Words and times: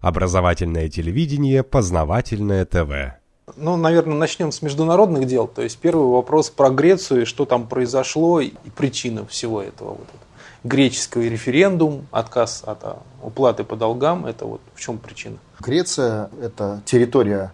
Образовательное 0.00 0.88
телевидение, 0.88 1.62
познавательное 1.62 2.64
ТВ. 2.64 3.18
Ну, 3.56 3.76
наверное, 3.76 4.16
начнем 4.16 4.52
с 4.52 4.62
международных 4.62 5.26
дел. 5.26 5.48
То 5.48 5.62
есть 5.62 5.78
первый 5.78 6.06
вопрос 6.06 6.50
про 6.50 6.70
Грецию, 6.70 7.26
что 7.26 7.44
там 7.44 7.66
произошло 7.66 8.40
и 8.40 8.52
причины 8.76 9.26
всего 9.26 9.62
этого. 9.62 9.90
Вот 9.90 10.08
греческий 10.64 11.28
референдум, 11.28 12.06
отказ 12.10 12.62
от 12.64 12.78
а, 12.82 12.98
уплаты 13.22 13.64
по 13.64 13.76
долгам, 13.76 14.26
это 14.26 14.44
вот 14.44 14.60
в 14.74 14.80
чем 14.80 14.98
причина? 14.98 15.38
Греция– 15.60 16.30
это 16.42 16.82
территория 16.84 17.52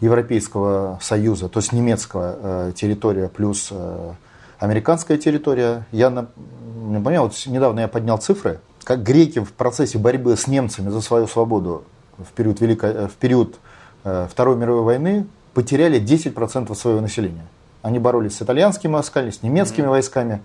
Европейского 0.00 0.98
Союза, 1.02 1.48
то 1.48 1.60
есть 1.60 1.72
немецкая 1.72 2.36
э, 2.40 2.72
территория 2.74 3.28
плюс 3.28 3.68
э, 3.70 4.12
американская 4.58 5.18
территория. 5.18 5.86
Я 5.92 6.10
не 6.10 7.02
понял, 7.02 7.24
вот 7.24 7.34
недавно 7.46 7.80
я 7.80 7.88
поднял 7.88 8.18
цифры, 8.18 8.60
как 8.84 9.02
греки 9.02 9.40
в 9.40 9.52
процессе 9.52 9.98
борьбы 9.98 10.36
с 10.36 10.46
немцами 10.46 10.88
за 10.88 11.00
свою 11.00 11.26
свободу 11.26 11.84
в 12.18 12.32
период, 12.32 12.60
Великой, 12.60 12.92
э, 12.92 13.08
в 13.08 13.14
период 13.14 13.56
э, 14.04 14.26
Второй 14.30 14.56
мировой 14.56 14.82
войны 14.82 15.26
потеряли 15.54 16.00
10% 16.00 16.74
своего 16.74 17.00
населения. 17.00 17.46
Они 17.82 17.98
боролись 17.98 18.36
с 18.36 18.42
итальянскими 18.42 18.92
войсками, 18.92 19.30
с 19.30 19.42
немецкими 19.42 19.86
mm-hmm. 19.86 19.90
войсками. 19.90 20.42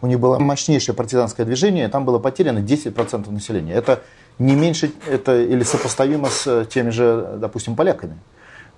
У 0.00 0.06
них 0.06 0.20
было 0.20 0.38
мощнейшее 0.38 0.94
партизанское 0.94 1.44
движение, 1.44 1.88
там 1.88 2.04
было 2.04 2.18
потеряно 2.18 2.60
10% 2.60 3.30
населения. 3.30 3.74
Это 3.74 4.02
не 4.38 4.54
меньше, 4.54 4.92
это 5.08 5.40
или 5.40 5.64
сопоставимо 5.64 6.28
с 6.28 6.66
теми 6.66 6.90
же, 6.90 7.36
допустим, 7.38 7.74
поляками. 7.74 8.18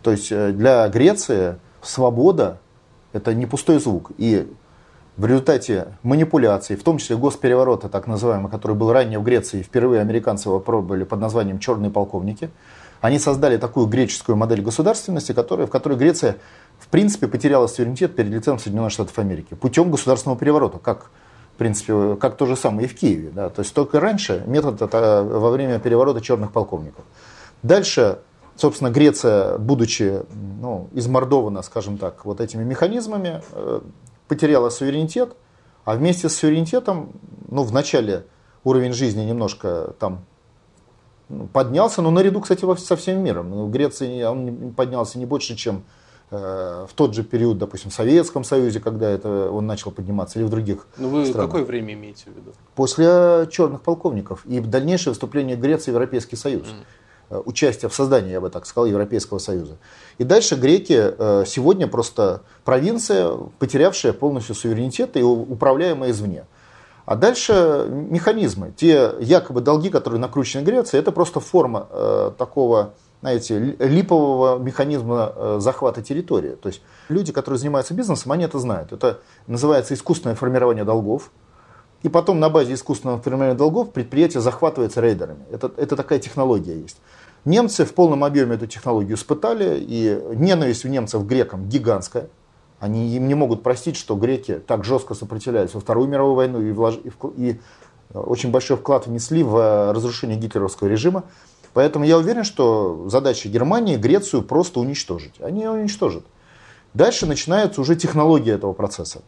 То 0.02 0.10
есть 0.10 0.32
э, 0.32 0.52
для 0.52 0.88
Греции 0.88 1.56
свобода– 1.82 2.58
это 3.12 3.34
не 3.34 3.46
пустой 3.46 3.78
звук. 3.80 4.12
И 4.18 4.50
в 5.20 5.26
результате 5.26 5.88
манипуляций, 6.02 6.76
в 6.76 6.82
том 6.82 6.96
числе 6.96 7.14
госпереворота, 7.14 7.90
так 7.90 8.06
называемого, 8.06 8.48
который 8.48 8.74
был 8.74 8.90
ранее 8.90 9.18
в 9.18 9.22
Греции, 9.22 9.60
впервые 9.60 10.00
американцы 10.00 10.48
его 10.48 10.60
пробовали 10.60 11.04
под 11.04 11.20
названием 11.20 11.58
«черные 11.58 11.90
полковники», 11.90 12.48
они 13.02 13.18
создали 13.18 13.58
такую 13.58 13.86
греческую 13.86 14.36
модель 14.36 14.62
государственности, 14.62 15.32
которая, 15.32 15.66
в 15.66 15.70
которой 15.70 15.98
Греция 15.98 16.38
в 16.78 16.88
принципе 16.88 17.28
потеряла 17.28 17.66
суверенитет 17.66 18.16
перед 18.16 18.30
лицом 18.30 18.58
Соединенных 18.58 18.92
Штатов 18.92 19.18
Америки 19.18 19.52
путем 19.52 19.90
государственного 19.90 20.38
переворота, 20.38 20.78
как 20.78 21.10
в 21.54 21.58
принципе, 21.58 22.16
как 22.16 22.38
то 22.38 22.46
же 22.46 22.56
самое 22.56 22.86
и 22.86 22.90
в 22.90 22.96
Киеве. 22.96 23.30
Да? 23.34 23.50
То 23.50 23.60
есть 23.60 23.74
только 23.74 24.00
раньше 24.00 24.42
метод 24.46 24.80
это 24.80 25.22
во 25.22 25.50
время 25.50 25.78
переворота 25.78 26.22
черных 26.22 26.50
полковников. 26.50 27.04
Дальше 27.62 28.20
Собственно, 28.60 28.90
Греция, 28.90 29.56
будучи 29.56 30.20
ну, 30.60 30.90
измордована, 30.92 31.62
скажем 31.62 31.96
так, 31.96 32.26
вот 32.26 32.42
этими 32.42 32.62
механизмами, 32.62 33.40
э, 33.52 33.80
потеряла 34.30 34.70
суверенитет, 34.70 35.34
а 35.84 35.96
вместе 35.96 36.28
с 36.28 36.36
суверенитетом, 36.36 37.10
ну, 37.48 37.64
вначале 37.64 38.26
уровень 38.62 38.92
жизни 38.92 39.24
немножко 39.24 39.92
там 39.98 40.24
ну, 41.28 41.48
поднялся, 41.48 42.00
но 42.00 42.12
наряду, 42.12 42.40
кстати, 42.40 42.64
со 42.76 42.94
всем 42.94 43.24
миром. 43.24 43.50
Ну, 43.50 43.66
в 43.66 43.72
Греции 43.72 44.22
он 44.22 44.72
поднялся 44.72 45.18
не 45.18 45.26
больше, 45.26 45.56
чем 45.56 45.82
э, 46.30 46.86
в 46.88 46.94
тот 46.94 47.12
же 47.12 47.24
период, 47.24 47.58
допустим, 47.58 47.90
в 47.90 47.94
Советском 47.94 48.44
Союзе, 48.44 48.78
когда 48.78 49.10
это 49.10 49.50
он 49.50 49.66
начал 49.66 49.90
подниматься, 49.90 50.38
или 50.38 50.46
в 50.46 50.50
других 50.50 50.86
Ну 50.96 51.08
вы 51.08 51.26
странах. 51.26 51.50
какое 51.50 51.64
время 51.64 51.94
имеете 51.94 52.26
в 52.26 52.36
виду? 52.36 52.52
После 52.76 53.48
черных 53.50 53.82
полковников 53.82 54.46
и 54.46 54.60
дальнейшее 54.60 55.12
вступление 55.12 55.56
Греции 55.56 55.90
в 55.90 55.94
Европейский 55.94 56.36
Союз. 56.36 56.68
Mm. 56.68 57.42
Участия 57.46 57.88
в 57.88 57.94
создании, 57.94 58.30
я 58.30 58.40
бы 58.40 58.48
так 58.50 58.66
сказал, 58.66 58.86
Европейского 58.86 59.38
Союза. 59.38 59.78
И 60.20 60.24
дальше 60.24 60.56
греки 60.56 61.14
э, 61.16 61.44
сегодня 61.46 61.88
просто 61.88 62.42
провинция, 62.62 63.30
потерявшая 63.58 64.12
полностью 64.12 64.54
суверенитет 64.54 65.16
и 65.16 65.22
управляемая 65.22 66.10
извне. 66.10 66.44
А 67.06 67.16
дальше 67.16 67.86
механизмы. 67.88 68.70
Те 68.76 69.14
якобы 69.18 69.62
долги, 69.62 69.88
которые 69.88 70.20
накручены 70.20 70.62
Греции, 70.62 70.98
это 70.98 71.10
просто 71.10 71.40
форма 71.40 71.88
э, 71.90 72.32
такого, 72.36 72.92
знаете, 73.22 73.76
липового 73.78 74.58
механизма 74.58 75.32
э, 75.34 75.56
захвата 75.58 76.02
территории. 76.02 76.54
То 76.54 76.68
есть 76.68 76.82
люди, 77.08 77.32
которые 77.32 77.58
занимаются 77.58 77.94
бизнесом, 77.94 78.30
они 78.32 78.44
это 78.44 78.58
знают. 78.58 78.92
Это 78.92 79.20
называется 79.46 79.94
искусственное 79.94 80.36
формирование 80.36 80.84
долгов. 80.84 81.30
И 82.02 82.10
потом 82.10 82.40
на 82.40 82.50
базе 82.50 82.74
искусственного 82.74 83.22
формирования 83.22 83.56
долгов 83.56 83.90
предприятие 83.90 84.42
захватывается 84.42 85.00
рейдерами. 85.00 85.46
Это, 85.50 85.72
это 85.78 85.96
такая 85.96 86.18
технология 86.18 86.78
есть. 86.78 86.98
Немцы 87.44 87.84
в 87.84 87.94
полном 87.94 88.24
объеме 88.24 88.56
эту 88.56 88.66
технологию 88.66 89.16
испытали, 89.16 89.78
и 89.80 90.20
ненависть 90.34 90.84
у 90.84 90.88
немцев 90.88 91.22
к 91.22 91.26
грекам 91.26 91.68
гигантская. 91.68 92.28
Они 92.78 93.14
им 93.14 93.28
не 93.28 93.34
могут 93.34 93.62
простить, 93.62 93.96
что 93.96 94.14
греки 94.14 94.60
так 94.66 94.84
жестко 94.84 95.14
сопротивлялись 95.14 95.74
во 95.74 95.80
Вторую 95.80 96.08
мировую 96.08 96.34
войну 96.34 96.60
и, 96.60 96.72
влож... 96.72 96.98
и, 97.04 97.10
и 97.36 97.60
очень 98.12 98.50
большой 98.50 98.76
вклад 98.76 99.06
внесли 99.06 99.42
в 99.42 99.92
разрушение 99.92 100.38
гитлеровского 100.38 100.88
режима. 100.88 101.24
Поэтому 101.72 102.04
я 102.04 102.18
уверен, 102.18 102.44
что 102.44 103.06
задача 103.08 103.48
Германии 103.48 103.96
Грецию 103.96 104.42
просто 104.42 104.80
уничтожить. 104.80 105.34
Они 105.40 105.62
ее 105.62 105.70
уничтожат. 105.70 106.24
Дальше 106.94 107.26
начинается 107.26 107.80
уже 107.80 107.96
технология 107.96 108.52
этого 108.52 108.72
процесса. 108.72 109.22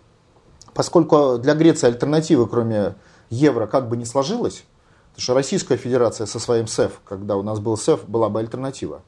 Поскольку 0.74 1.38
для 1.38 1.54
Греции 1.54 1.86
альтернативы, 1.86 2.48
кроме 2.48 2.94
евро, 3.30 3.66
как 3.66 3.88
бы 3.88 3.96
не 3.96 4.04
сложилось, 4.04 4.64
Потому 5.12 5.22
что 5.22 5.34
Российская 5.34 5.76
Федерация 5.76 6.26
со 6.26 6.38
своим 6.38 6.66
СЭФ, 6.66 7.00
когда 7.04 7.36
у 7.36 7.42
нас 7.42 7.60
был 7.60 7.76
СЭФ, 7.76 8.08
была 8.08 8.30
бы 8.30 8.40
альтернатива, 8.40 9.02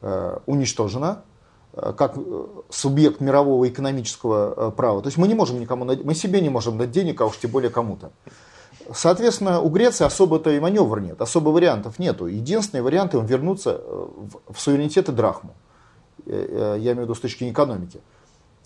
э, 0.00 0.38
уничтожена 0.46 1.22
э, 1.74 1.92
как 1.96 2.16
э, 2.16 2.46
субъект 2.70 3.20
мирового 3.20 3.68
экономического 3.68 4.70
права. 4.70 5.02
То 5.02 5.08
есть 5.08 5.18
мы 5.18 5.28
не 5.28 5.34
можем 5.34 5.60
никому, 5.60 5.84
мы 5.84 6.14
себе 6.14 6.40
не 6.40 6.48
можем 6.48 6.78
дать 6.78 6.90
денег, 6.90 7.20
а 7.20 7.26
уж 7.26 7.36
тем 7.36 7.50
более 7.50 7.70
кому-то. 7.70 8.10
Соответственно, 8.94 9.60
у 9.60 9.68
Греции 9.68 10.04
особо-то 10.04 10.50
и 10.50 10.58
маневр 10.58 11.00
нет, 11.00 11.20
особо 11.20 11.50
вариантов 11.50 11.98
нету. 11.98 12.26
Единственный 12.26 12.80
вариант 12.80 13.14
им 13.14 13.26
вернуться 13.26 13.82
в 14.48 14.56
суверенитет 14.56 15.10
и 15.10 15.12
драхму. 15.12 15.54
Я 16.26 16.76
имею 16.76 16.96
в 16.96 17.02
виду 17.02 17.14
с 17.14 17.20
точки 17.20 17.48
экономики. 17.50 18.00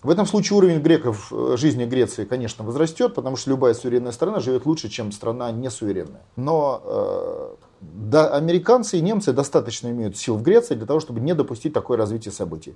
В 0.05 0.09
этом 0.11 0.27
случае 0.27 0.57
уровень 0.57 0.81
греков 0.81 1.33
э, 1.33 1.55
жизни 1.57 1.83
Греции, 1.83 2.25
конечно, 2.25 2.63
возрастет, 2.63 3.15
потому 3.15 3.37
что 3.37 3.49
любая 3.49 3.73
суверенная 3.73 4.11
страна 4.11 4.39
живет 4.39 4.67
лучше, 4.67 4.87
чем 4.87 5.11
страна 5.11 5.51
несуверенная. 5.51 6.21
Но 6.35 6.79
э, 6.85 7.55
да, 7.81 8.27
американцы 8.27 8.99
и 8.99 9.01
немцы 9.01 9.33
достаточно 9.33 9.87
имеют 9.87 10.15
сил 10.15 10.37
в 10.37 10.43
Греции 10.43 10.75
для 10.75 10.85
того, 10.85 10.99
чтобы 10.99 11.21
не 11.21 11.33
допустить 11.33 11.73
такое 11.73 11.97
развитие 11.97 12.31
событий. 12.31 12.75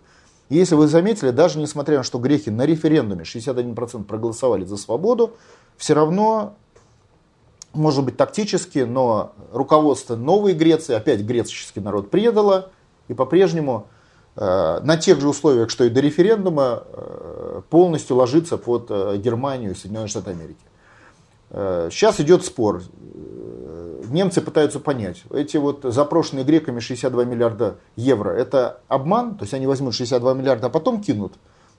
И 0.50 0.56
если 0.56 0.74
вы 0.74 0.88
заметили, 0.88 1.30
даже 1.30 1.60
несмотря 1.60 1.98
на 1.98 2.04
что 2.04 2.18
греки 2.18 2.50
на 2.50 2.66
референдуме 2.66 3.22
61% 3.22 4.06
проголосовали 4.06 4.66
за 4.66 4.78
свободу, 4.78 5.36
все 5.78 5.94
равно, 5.94 6.56
может 7.74 8.04
быть 8.06 8.18
тактически, 8.18 8.80
но 8.80 9.34
руководство 9.54 10.16
новой 10.16 10.54
Греции, 10.54 10.96
опять 10.96 11.22
греческий 11.22 11.80
народ 11.80 12.10
предало, 12.10 12.72
и 13.08 13.14
по-прежнему 13.14 13.86
на 14.36 14.98
тех 14.98 15.20
же 15.20 15.28
условиях, 15.28 15.70
что 15.70 15.84
и 15.84 15.90
до 15.90 16.00
референдума, 16.00 16.84
э, 16.94 17.62
полностью 17.70 18.16
ложится 18.16 18.58
под 18.58 18.88
э, 18.90 19.18
Германию 19.18 19.72
и 19.72 19.76
Соединенные 19.76 20.08
Штаты 20.08 20.32
Америки. 20.32 20.60
Сейчас 21.52 22.20
идет 22.20 22.46
спор. 22.46 22.84
Немцы 24.08 24.40
пытаются 24.40 24.80
понять, 24.80 25.24
эти 25.32 25.58
вот 25.58 25.80
запрошенные 25.84 26.46
греками 26.46 26.80
62 26.80 27.26
миллиарда 27.26 27.78
евро, 27.96 28.30
это 28.30 28.82
обман, 28.88 29.36
то 29.36 29.44
есть 29.44 29.54
они 29.56 29.66
возьмут 29.66 29.96
62 29.96 30.34
миллиарда, 30.36 30.68
а 30.68 30.70
потом 30.70 31.02
кинут 31.02 31.34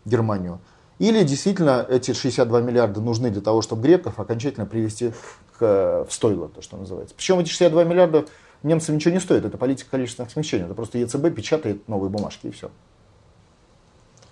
Германию. 0.04 0.60
Или 0.98 1.22
действительно 1.24 1.86
эти 1.88 2.12
62 2.12 2.60
миллиарда 2.60 3.00
нужны 3.00 3.30
для 3.30 3.40
того, 3.40 3.62
чтобы 3.62 3.82
греков 3.82 4.20
окончательно 4.20 4.66
привести 4.66 5.12
к, 5.58 6.04
в 6.08 6.12
стойло, 6.12 6.48
то, 6.48 6.62
что 6.62 6.76
называется. 6.76 7.14
Причем 7.16 7.38
эти 7.38 7.48
62 7.48 7.84
миллиарда 7.84 8.26
немцам 8.62 8.94
ничего 8.94 9.14
не 9.14 9.20
стоит. 9.20 9.44
Это 9.44 9.58
политика 9.58 9.90
количественных 9.90 10.30
смещений. 10.30 10.64
Это 10.64 10.74
просто 10.74 10.98
ЕЦБ 10.98 11.34
печатает 11.34 11.88
новые 11.88 12.10
бумажки 12.10 12.46
и 12.46 12.50
все. 12.50 12.70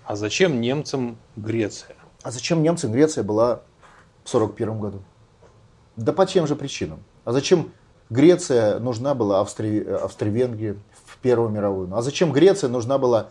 А 0.04 0.16
зачем 0.16 0.60
немцам 0.60 1.18
Греция? 1.36 1.96
А 2.22 2.30
зачем 2.30 2.62
немцам 2.62 2.92
Греция 2.92 3.24
была 3.24 3.56
в 4.24 4.34
1941 4.34 4.80
году? 4.80 5.02
Да 5.96 6.12
по 6.12 6.26
чем 6.26 6.46
же 6.46 6.56
причинам? 6.56 7.00
А 7.24 7.32
зачем 7.32 7.72
Греция 8.10 8.78
нужна 8.78 9.14
была 9.14 9.40
Австри... 9.40 9.82
Австро-Венгрии 9.82 10.78
в 11.04 11.18
Первую 11.18 11.50
мировую? 11.50 11.94
А 11.94 12.02
зачем 12.02 12.32
Греция 12.32 12.70
нужна 12.70 12.98
была 12.98 13.28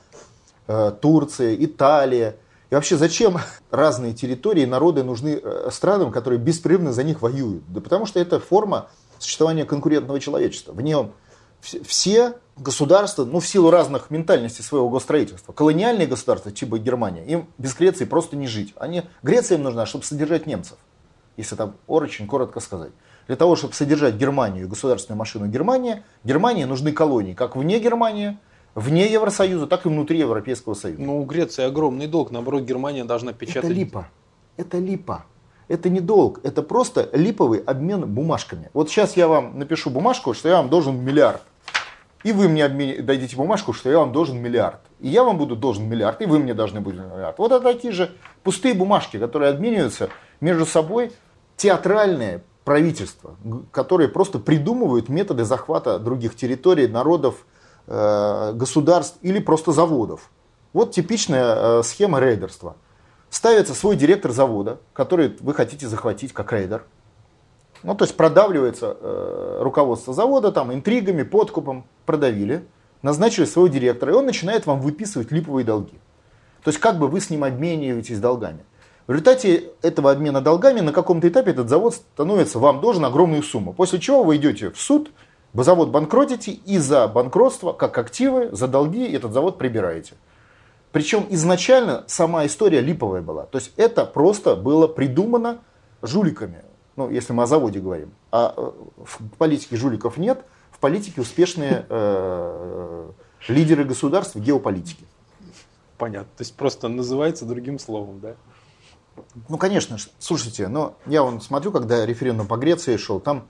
э, 0.67 0.91
Турция, 1.01 1.55
Италия? 1.55 2.35
И 2.69 2.75
вообще, 2.75 2.97
зачем 2.97 3.37
разные 3.71 4.13
территории 4.13 4.63
и 4.63 4.67
народы 4.67 5.03
нужны 5.03 5.39
э, 5.41 5.69
странам, 5.71 6.11
которые 6.11 6.39
беспрерывно 6.39 6.93
за 6.93 7.03
них 7.03 7.21
воюют? 7.21 7.63
Да 7.69 7.81
потому 7.81 8.05
что 8.05 8.19
это 8.19 8.39
форма 8.39 8.89
существования 9.19 9.65
конкурентного 9.65 10.19
человечества. 10.19 10.73
В 10.73 10.81
нем 10.81 11.13
все 11.61 12.33
государства, 12.55 13.25
ну, 13.25 13.39
в 13.39 13.47
силу 13.47 13.69
разных 13.69 14.09
ментальностей 14.09 14.63
своего 14.63 14.89
госстроительства, 14.89 15.53
колониальные 15.53 16.07
государства, 16.07 16.51
типа 16.51 16.79
Германия, 16.79 17.25
им 17.25 17.47
без 17.57 17.75
Греции 17.75 18.05
просто 18.05 18.35
не 18.35 18.47
жить. 18.47 18.73
Они, 18.77 19.03
Греция 19.23 19.57
им 19.57 19.63
нужна, 19.63 19.85
чтобы 19.85 20.05
содержать 20.05 20.47
немцев, 20.47 20.77
если 21.35 21.55
там 21.55 21.75
очень 21.87 22.27
коротко 22.27 22.59
сказать. 22.59 22.91
Для 23.27 23.35
того, 23.35 23.55
чтобы 23.55 23.73
содержать 23.73 24.15
Германию 24.15 24.65
и 24.65 24.67
государственную 24.67 25.19
машину 25.19 25.47
Германии, 25.47 26.03
Германии 26.23 26.63
нужны 26.63 26.93
колонии, 26.93 27.33
как 27.33 27.55
вне 27.55 27.79
Германии, 27.79 28.37
вне 28.73 29.11
Евросоюза, 29.11 29.67
так 29.67 29.85
и 29.85 29.89
внутри 29.89 30.19
Европейского 30.19 30.75
Союза. 30.75 31.01
Ну, 31.01 31.21
у 31.21 31.25
Греции 31.25 31.63
огромный 31.63 32.07
долг, 32.07 32.31
наоборот, 32.31 32.63
Германия 32.63 33.03
должна 33.03 33.33
печатать. 33.33 33.65
Это 33.65 33.73
липа. 33.73 34.07
Это 34.55 34.77
липа. 34.77 35.25
Это 35.67 35.89
не 35.89 35.99
долг, 35.99 36.39
это 36.43 36.61
просто 36.63 37.09
липовый 37.11 37.59
обмен 37.59 38.05
бумажками. 38.05 38.69
Вот 38.73 38.89
сейчас 38.89 39.17
я 39.17 39.27
вам 39.27 39.59
напишу 39.59 39.89
бумажку, 39.89 40.33
что 40.33 40.47
я 40.47 40.57
вам 40.57 40.69
должен 40.69 41.03
миллиард. 41.03 41.41
и 42.23 42.31
вы 42.31 42.47
мне 42.47 42.65
обмен... 42.65 43.05
дадите 43.05 43.35
бумажку, 43.35 43.73
что 43.73 43.89
я 43.89 43.99
вам 43.99 44.11
должен 44.11 44.37
миллиард. 44.37 44.79
И 44.99 45.09
я 45.09 45.23
вам 45.23 45.37
буду 45.37 45.55
должен 45.55 45.87
миллиард, 45.87 46.21
и 46.21 46.25
вы 46.25 46.39
мне 46.39 46.53
должны 46.53 46.79
будете 46.79 47.03
миллиард. 47.03 47.37
Вот 47.37 47.51
это 47.51 47.61
такие 47.61 47.93
же 47.93 48.11
пустые 48.43 48.73
бумажки, 48.73 49.17
которые 49.17 49.51
обмениваются 49.51 50.09
между 50.39 50.65
собой 50.65 51.11
театральные 51.57 52.43
правительства, 52.63 53.35
которые 53.71 54.09
просто 54.09 54.39
придумывают 54.39 55.09
методы 55.09 55.45
захвата 55.45 55.99
других 55.99 56.35
территорий, 56.35 56.87
народов, 56.87 57.45
э, 57.87 58.51
государств 58.53 59.17
или 59.21 59.39
просто 59.39 59.71
заводов. 59.71 60.29
Вот 60.73 60.91
типичная 60.91 61.55
э, 61.55 61.83
схема 61.83 62.19
рейдерства. 62.19 62.75
Ставится 63.29 63.73
свой 63.73 63.95
директор 63.95 64.31
завода, 64.31 64.79
который 64.93 65.35
вы 65.39 65.53
хотите 65.53 65.87
захватить 65.87 66.33
как 66.33 66.53
рейдер. 66.53 66.83
Ну, 67.83 67.93
то 67.95 68.05
есть 68.05 68.17
продавливается 68.17 68.97
э, 68.99 69.59
руководство 69.61 70.13
завода 70.13 70.51
там 70.51 70.73
интригами, 70.73 71.23
подкупом, 71.23 71.85
продавили, 72.05 72.65
назначили 73.01 73.45
своего 73.45 73.67
директора, 73.67 74.13
и 74.13 74.15
он 74.15 74.25
начинает 74.25 74.65
вам 74.65 74.79
выписывать 74.79 75.31
липовые 75.31 75.65
долги. 75.65 75.93
То 76.63 76.69
есть 76.69 76.79
как 76.79 76.97
бы 76.97 77.07
вы 77.07 77.21
с 77.21 77.29
ним 77.29 77.43
обмениваетесь 77.43 78.19
долгами. 78.19 78.59
В 79.05 79.11
результате 79.11 79.71
этого 79.81 80.11
обмена 80.11 80.41
долгами 80.41 80.81
на 80.81 80.91
каком-то 80.91 81.29
этапе 81.29 81.51
этот 81.51 81.69
завод 81.69 81.93
становится 81.93 82.59
вам 82.59 82.81
должен 82.81 83.05
огромную 83.05 83.41
сумму. 83.41 83.73
После 83.73 83.99
чего 83.99 84.23
вы 84.23 84.35
идете 84.35 84.69
в 84.71 84.77
суд, 84.77 85.11
завод 85.53 85.89
банкротите 85.89 86.51
и 86.51 86.77
за 86.77 87.07
банкротство, 87.07 87.71
как 87.71 87.97
активы, 87.97 88.49
за 88.51 88.67
долги 88.67 89.09
этот 89.09 89.31
завод 89.31 89.57
прибираете. 89.57 90.15
Причем 90.91 91.27
изначально 91.29 92.03
сама 92.07 92.45
история 92.45 92.81
липовая 92.81 93.21
была. 93.21 93.45
То 93.45 93.57
есть 93.57 93.73
это 93.77 94.05
просто 94.05 94.55
было 94.55 94.87
придумано 94.87 95.59
жуликами. 96.01 96.63
Ну, 96.95 97.09
если 97.09 97.33
мы 97.33 97.43
о 97.43 97.45
заводе 97.45 97.79
говорим. 97.79 98.11
А 98.31 98.53
э, 98.57 98.71
в 99.03 99.19
политике 99.37 99.75
жуликов 99.75 100.17
нет, 100.17 100.43
в 100.71 100.79
политике 100.79 101.21
успешные 101.21 101.85
э, 101.87 103.09
лидеры 103.47 103.83
государств 103.83 104.35
геополитики. 104.35 105.05
Понятно. 105.97 106.29
То 106.37 106.41
есть 106.41 106.55
просто 106.55 106.87
называется 106.87 107.45
другим 107.45 107.79
словом, 107.79 108.19
да? 108.19 108.35
Ну, 109.49 109.57
конечно, 109.57 109.97
слушайте, 110.19 110.67
но 110.67 110.95
я 111.07 111.23
вон 111.23 111.41
смотрю, 111.41 111.71
когда 111.71 112.05
референдум 112.05 112.47
по 112.47 112.57
Греции 112.57 112.97
шел, 112.97 113.19
там 113.19 113.47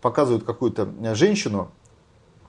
показывают 0.00 0.44
какую-то 0.44 0.88
женщину 1.14 1.70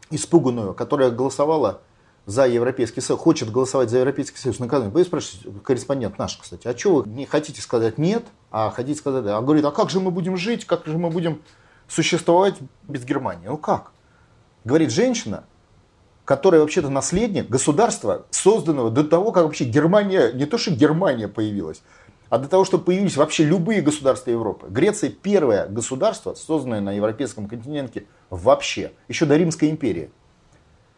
испуганную, 0.10 0.74
которая 0.74 1.12
голосовала 1.12 1.82
за 2.26 2.48
Европейский 2.48 3.02
Союз, 3.02 3.20
хочет 3.20 3.52
голосовать 3.52 3.90
за 3.90 3.98
Европейский 3.98 4.38
Союз 4.38 4.60
накануне. 4.60 4.92
Вы 4.92 5.04
спрашиваете, 5.04 5.60
корреспондент 5.64 6.18
наш, 6.18 6.38
кстати, 6.38 6.68
а 6.68 6.78
что 6.78 6.98
вы 6.98 7.10
не 7.10 7.26
хотите 7.26 7.62
сказать 7.62 7.98
нет, 7.98 8.24
а 8.52 8.70
хотите 8.70 8.98
сказать 8.98 9.24
да? 9.24 9.38
А 9.38 9.42
говорит, 9.42 9.66
а 9.66 9.72
как 9.72 9.90
же 9.90 10.00
мы 10.00 10.12
будем 10.12 10.38
жить, 10.38 10.66
как 10.66 10.86
же 10.86 10.98
мы 10.98 11.10
будем 11.10 11.42
существовать 11.88 12.56
без 12.84 13.04
Германии? 13.04 13.48
Ну 13.48 13.58
как? 13.58 13.92
Говорит 14.64 14.92
женщина, 14.92 15.44
которая 16.24 16.62
вообще-то 16.62 16.90
наследник 16.90 17.50
государства, 17.50 18.26
созданного 18.32 18.90
до 18.90 19.04
того, 19.04 19.32
как 19.32 19.44
вообще 19.44 19.66
Германия, 19.66 20.32
не 20.32 20.46
то 20.46 20.58
что 20.58 20.72
Германия 20.72 21.28
появилась, 21.28 21.82
а 22.30 22.40
для 22.40 22.48
того, 22.48 22.64
чтобы 22.64 22.86
появились 22.86 23.18
вообще 23.18 23.44
любые 23.44 23.82
государства 23.82 24.32
Европы. 24.32 24.68
Греция 24.70 25.10
первое 25.10 25.68
государство, 25.68 26.34
созданное 26.34 26.80
на 26.80 26.94
европейском 26.94 27.48
континенте 27.48 28.08
вообще, 28.30 28.94
еще 29.10 29.26
до 29.26 29.36
Римской 29.36 29.70
империи. 29.70 30.10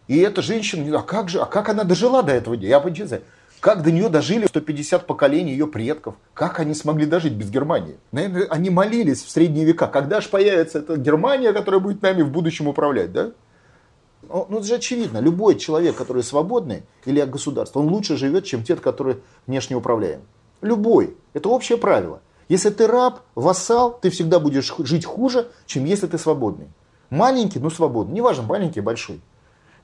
И 0.07 0.17
эта 0.19 0.41
женщина, 0.41 0.99
а 0.99 1.01
как 1.01 1.29
же, 1.29 1.39
а 1.39 1.45
как 1.45 1.69
она 1.69 1.83
дожила 1.83 2.21
до 2.23 2.33
этого 2.33 2.55
дня? 2.57 2.69
Я 2.69 2.79
понимаю, 2.79 3.21
как 3.59 3.81
до 3.81 3.91
нее 3.91 4.09
дожили 4.09 4.45
150 4.45 5.07
поколений 5.07 5.51
ее 5.51 5.65
предков? 5.65 6.15
Как 6.35 6.59
они 6.59 6.75
смогли 6.75 7.07
дожить 7.07 7.33
без 7.33 7.49
Германии? 7.49 7.97
Наверное, 8.11 8.45
они 8.49 8.69
молились 8.69 9.23
в 9.23 9.29
средние 9.31 9.65
века. 9.65 9.87
Когда 9.87 10.21
же 10.21 10.29
появится 10.29 10.79
эта 10.79 10.97
Германия, 10.97 11.51
которая 11.51 11.81
будет 11.81 12.01
нами 12.03 12.21
в 12.21 12.29
будущем 12.29 12.67
управлять, 12.67 13.11
да? 13.11 13.31
Ну, 14.29 14.45
ну, 14.49 14.57
это 14.57 14.67
же 14.67 14.75
очевидно. 14.75 15.19
Любой 15.19 15.57
человек, 15.57 15.95
который 15.95 16.21
свободный 16.21 16.83
или 17.05 17.21
государство, 17.21 17.79
он 17.79 17.87
лучше 17.87 18.17
живет, 18.17 18.45
чем 18.45 18.63
те, 18.63 18.75
которые 18.75 19.17
внешне 19.47 19.75
управляем. 19.75 20.21
Любой. 20.61 21.15
Это 21.33 21.49
общее 21.49 21.77
правило. 21.77 22.21
Если 22.47 22.69
ты 22.69 22.85
раб, 22.85 23.21
вассал, 23.33 23.97
ты 23.99 24.11
всегда 24.11 24.39
будешь 24.39 24.73
жить 24.79 25.05
хуже, 25.05 25.47
чем 25.65 25.85
если 25.85 26.05
ты 26.05 26.17
свободный. 26.17 26.67
Маленький, 27.09 27.59
но 27.59 27.69
свободный. 27.69 28.15
Неважно, 28.15 28.43
маленький, 28.43 28.81
большой. 28.81 29.21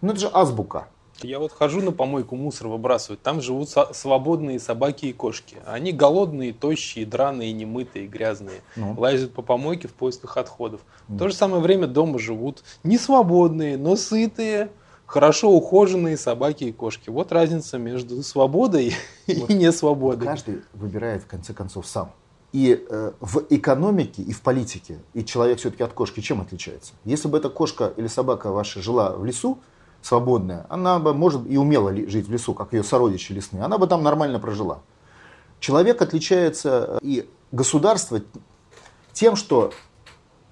Ну 0.01 0.11
это 0.11 0.19
же 0.19 0.29
азбука. 0.33 0.87
Я 1.23 1.39
вот 1.39 1.51
хожу 1.51 1.81
на 1.81 1.91
помойку, 1.91 2.35
мусор 2.35 2.67
выбрасывать. 2.67 3.21
Там 3.21 3.41
живут 3.41 3.69
свободные 3.69 4.59
собаки 4.59 5.07
и 5.07 5.13
кошки. 5.13 5.57
Они 5.65 5.91
голодные, 5.91 6.53
тощие, 6.53 7.05
драные, 7.05 7.53
немытые, 7.53 8.07
грязные. 8.07 8.61
Ну. 8.75 8.95
Лазят 8.97 9.33
по 9.33 9.41
помойке 9.41 9.87
в 9.87 9.93
поисках 9.93 10.37
отходов. 10.37 10.81
В 11.07 11.17
то 11.17 11.27
же 11.27 11.35
самое 11.35 11.61
время 11.61 11.87
дома 11.87 12.17
живут 12.17 12.63
не 12.83 12.97
свободные, 12.97 13.77
но 13.77 13.95
сытые, 13.95 14.71
хорошо 15.05 15.51
ухоженные 15.51 16.17
собаки 16.17 16.65
и 16.65 16.71
кошки. 16.71 17.09
Вот 17.09 17.31
разница 17.31 17.77
между 17.77 18.23
свободой 18.23 18.95
вот 19.27 19.49
и 19.49 19.53
несвободой. 19.53 20.27
Каждый 20.27 20.61
выбирает 20.73 21.23
в 21.23 21.27
конце 21.27 21.53
концов 21.53 21.85
сам. 21.85 22.11
И 22.53 22.85
э, 22.89 23.11
в 23.21 23.45
экономике, 23.49 24.21
и 24.23 24.33
в 24.33 24.41
политике, 24.41 24.99
и 25.13 25.23
человек 25.23 25.59
все-таки 25.59 25.83
от 25.83 25.93
кошки 25.93 26.19
чем 26.19 26.41
отличается? 26.41 26.93
Если 27.05 27.29
бы 27.29 27.37
эта 27.37 27.49
кошка 27.49 27.93
или 27.95 28.07
собака 28.07 28.51
ваша 28.51 28.81
жила 28.81 29.11
в 29.15 29.23
лесу, 29.23 29.59
свободная, 30.01 30.65
она 30.69 30.99
бы, 30.99 31.13
может, 31.13 31.49
и 31.49 31.57
умела 31.57 31.93
жить 31.93 32.27
в 32.27 32.31
лесу, 32.31 32.53
как 32.53 32.73
ее 32.73 32.83
сородичи 32.83 33.33
лесные, 33.33 33.63
она 33.63 33.77
бы 33.77 33.87
там 33.87 34.03
нормально 34.03 34.39
прожила. 34.39 34.79
Человек 35.59 36.01
отличается, 36.01 36.97
э, 36.97 36.99
и 37.01 37.29
государство 37.51 38.21
тем, 39.13 39.35
что 39.35 39.71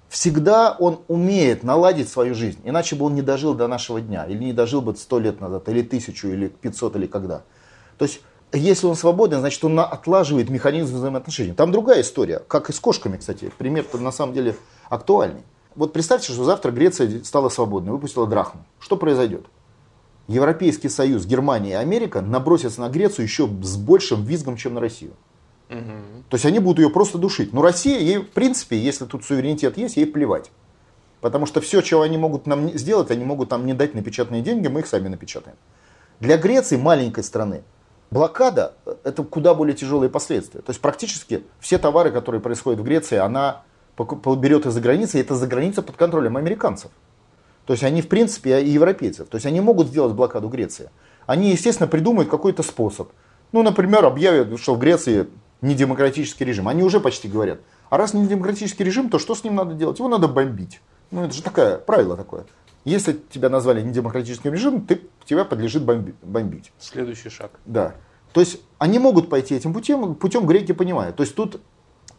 всегда 0.08 0.76
он 0.78 1.00
умеет 1.08 1.62
наладить 1.62 2.08
свою 2.08 2.34
жизнь, 2.34 2.60
иначе 2.64 2.96
бы 2.96 3.06
он 3.06 3.14
не 3.14 3.22
дожил 3.22 3.54
до 3.54 3.66
нашего 3.66 4.00
дня, 4.00 4.24
или 4.26 4.44
не 4.44 4.52
дожил 4.52 4.82
бы 4.82 4.94
сто 4.96 5.18
лет 5.18 5.40
назад, 5.40 5.68
или 5.68 5.82
тысячу, 5.82 6.28
или 6.28 6.48
пятьсот, 6.48 6.96
или 6.96 7.06
когда. 7.06 7.42
То 7.98 8.04
есть, 8.04 8.20
если 8.52 8.86
он 8.86 8.96
свободен, 8.96 9.40
значит, 9.40 9.64
он 9.64 9.78
отлаживает 9.78 10.50
механизм 10.50 10.96
взаимоотношений. 10.96 11.52
Там 11.52 11.70
другая 11.70 12.00
история, 12.00 12.40
как 12.48 12.68
и 12.68 12.72
с 12.72 12.80
кошками, 12.80 13.16
кстати. 13.16 13.52
Пример 13.58 13.84
на 13.94 14.10
самом 14.10 14.34
деле 14.34 14.56
актуальный. 14.88 15.42
Вот 15.76 15.92
представьте, 15.92 16.32
что 16.32 16.44
завтра 16.44 16.70
Греция 16.70 17.22
стала 17.24 17.48
свободной, 17.48 17.92
выпустила 17.92 18.26
драхму. 18.26 18.64
Что 18.80 18.96
произойдет? 18.96 19.46
Европейский 20.26 20.88
Союз, 20.88 21.26
Германия 21.26 21.70
и 21.70 21.74
Америка 21.74 22.20
набросятся 22.20 22.80
на 22.80 22.88
Грецию 22.88 23.24
еще 23.24 23.48
с 23.62 23.76
большим 23.76 24.24
визгом, 24.24 24.56
чем 24.56 24.74
на 24.74 24.80
Россию. 24.80 25.12
Угу. 25.70 26.24
То 26.28 26.34
есть 26.34 26.44
они 26.44 26.58
будут 26.58 26.78
ее 26.78 26.90
просто 26.90 27.18
душить. 27.18 27.52
Но 27.52 27.62
Россия, 27.62 27.98
ей, 27.98 28.18
в 28.18 28.30
принципе, 28.30 28.78
если 28.78 29.06
тут 29.06 29.24
суверенитет 29.24 29.76
есть, 29.78 29.96
ей 29.96 30.06
плевать. 30.06 30.50
Потому 31.20 31.46
что 31.46 31.60
все, 31.60 31.80
чего 31.80 32.02
они 32.02 32.16
могут 32.16 32.46
нам 32.46 32.70
сделать, 32.76 33.10
они 33.10 33.24
могут 33.24 33.50
нам 33.50 33.66
не 33.66 33.74
дать 33.74 33.94
напечатанные 33.94 34.42
деньги, 34.42 34.68
мы 34.68 34.80
их 34.80 34.86
сами 34.86 35.08
напечатаем. 35.08 35.56
Для 36.18 36.36
Греции, 36.36 36.76
маленькой 36.76 37.24
страны, 37.24 37.62
блокада– 38.10 38.74
это 39.04 39.22
куда 39.22 39.54
более 39.54 39.74
тяжелые 39.76 40.10
последствия. 40.10 40.60
То 40.60 40.70
есть 40.70 40.80
практически 40.80 41.44
все 41.60 41.78
товары, 41.78 42.10
которые 42.10 42.40
происходят 42.40 42.80
в 42.80 42.84
Греции, 42.84 43.16
она 43.16 43.62
берет 44.36 44.66
из-за 44.66 44.80
границы, 44.80 45.18
и 45.18 45.20
это 45.20 45.34
за 45.34 45.46
граница 45.46 45.82
под 45.82 45.96
контролем 45.96 46.36
американцев. 46.36 46.90
То 47.66 47.72
есть 47.72 47.84
они, 47.84 48.02
в 48.02 48.08
принципе, 48.08 48.60
и 48.62 48.70
европейцев. 48.70 49.28
То 49.28 49.36
есть 49.36 49.46
они 49.46 49.60
могут 49.60 49.88
сделать 49.88 50.14
блокаду 50.14 50.48
Греции. 50.48 50.90
Они, 51.26 51.50
естественно, 51.50 51.86
придумают 51.86 52.28
какой-то 52.28 52.62
способ. 52.62 53.10
Ну, 53.52 53.62
например, 53.62 54.04
объявят, 54.04 54.58
что 54.58 54.74
в 54.74 54.78
Греции 54.78 55.28
не 55.60 55.74
демократический 55.74 56.44
режим. 56.44 56.68
Они 56.68 56.82
уже 56.82 57.00
почти 57.00 57.28
говорят. 57.28 57.60
А 57.88 57.96
раз 57.96 58.14
не 58.14 58.26
демократический 58.26 58.84
режим, 58.84 59.10
то 59.10 59.18
что 59.18 59.34
с 59.34 59.44
ним 59.44 59.54
надо 59.54 59.74
делать? 59.74 59.98
Его 59.98 60.08
надо 60.08 60.28
бомбить. 60.28 60.80
Ну, 61.10 61.24
это 61.24 61.34
же 61.34 61.42
такое 61.42 61.76
правило 61.76 62.16
такое. 62.16 62.46
Если 62.84 63.20
тебя 63.30 63.50
назвали 63.50 63.82
недемократическим 63.82 64.52
режимом, 64.52 64.86
ты, 64.86 65.02
тебя 65.24 65.44
подлежит 65.44 65.84
бомби, 65.84 66.14
бомбить. 66.22 66.72
Следующий 66.78 67.28
шаг. 67.28 67.50
Да. 67.66 67.94
То 68.32 68.40
есть 68.40 68.60
они 68.78 68.98
могут 68.98 69.28
пойти 69.28 69.54
этим 69.54 69.74
путем, 69.74 70.14
путем 70.14 70.46
греки 70.46 70.72
понимают. 70.72 71.16
То 71.16 71.24
есть 71.24 71.34
тут 71.34 71.60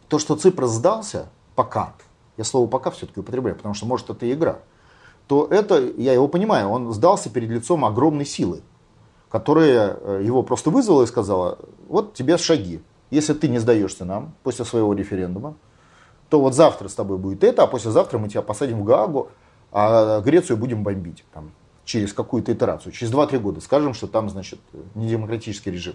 то, 0.08 0.18
что 0.18 0.36
Ципр 0.36 0.66
сдался, 0.66 1.30
пока, 1.54 1.94
я 2.36 2.44
слово 2.44 2.66
пока 2.66 2.90
все-таки 2.90 3.20
употребляю, 3.20 3.56
потому 3.56 3.74
что 3.74 3.86
может 3.86 4.10
это 4.10 4.30
игра, 4.32 4.58
то 5.26 5.46
это, 5.50 5.78
я 5.96 6.12
его 6.12 6.28
понимаю, 6.28 6.68
он 6.68 6.92
сдался 6.92 7.30
перед 7.30 7.48
лицом 7.50 7.84
огромной 7.84 8.24
силы, 8.24 8.62
которая 9.30 9.96
э, 10.00 10.22
его 10.24 10.42
просто 10.42 10.70
вызвала 10.70 11.04
и 11.04 11.06
сказала, 11.06 11.58
вот 11.88 12.14
тебе 12.14 12.36
шаги, 12.38 12.82
если 13.10 13.34
ты 13.34 13.48
не 13.48 13.58
сдаешься 13.58 14.04
нам 14.04 14.34
после 14.42 14.64
своего 14.64 14.92
референдума, 14.94 15.54
то 16.28 16.40
вот 16.40 16.54
завтра 16.54 16.88
с 16.88 16.94
тобой 16.94 17.18
будет 17.18 17.44
это, 17.44 17.62
а 17.62 17.66
послезавтра 17.66 18.18
мы 18.18 18.28
тебя 18.28 18.42
посадим 18.42 18.80
в 18.80 18.84
Гаагу, 18.84 19.28
а 19.70 20.20
Грецию 20.20 20.56
будем 20.56 20.82
бомбить 20.82 21.24
там, 21.32 21.50
через 21.84 22.12
какую-то 22.12 22.52
итерацию. 22.52 22.92
Через 22.92 23.12
2-3 23.12 23.38
года 23.38 23.60
скажем, 23.60 23.94
что 23.94 24.06
там, 24.06 24.30
значит, 24.30 24.58
недемократический 24.94 25.70
режим. 25.70 25.94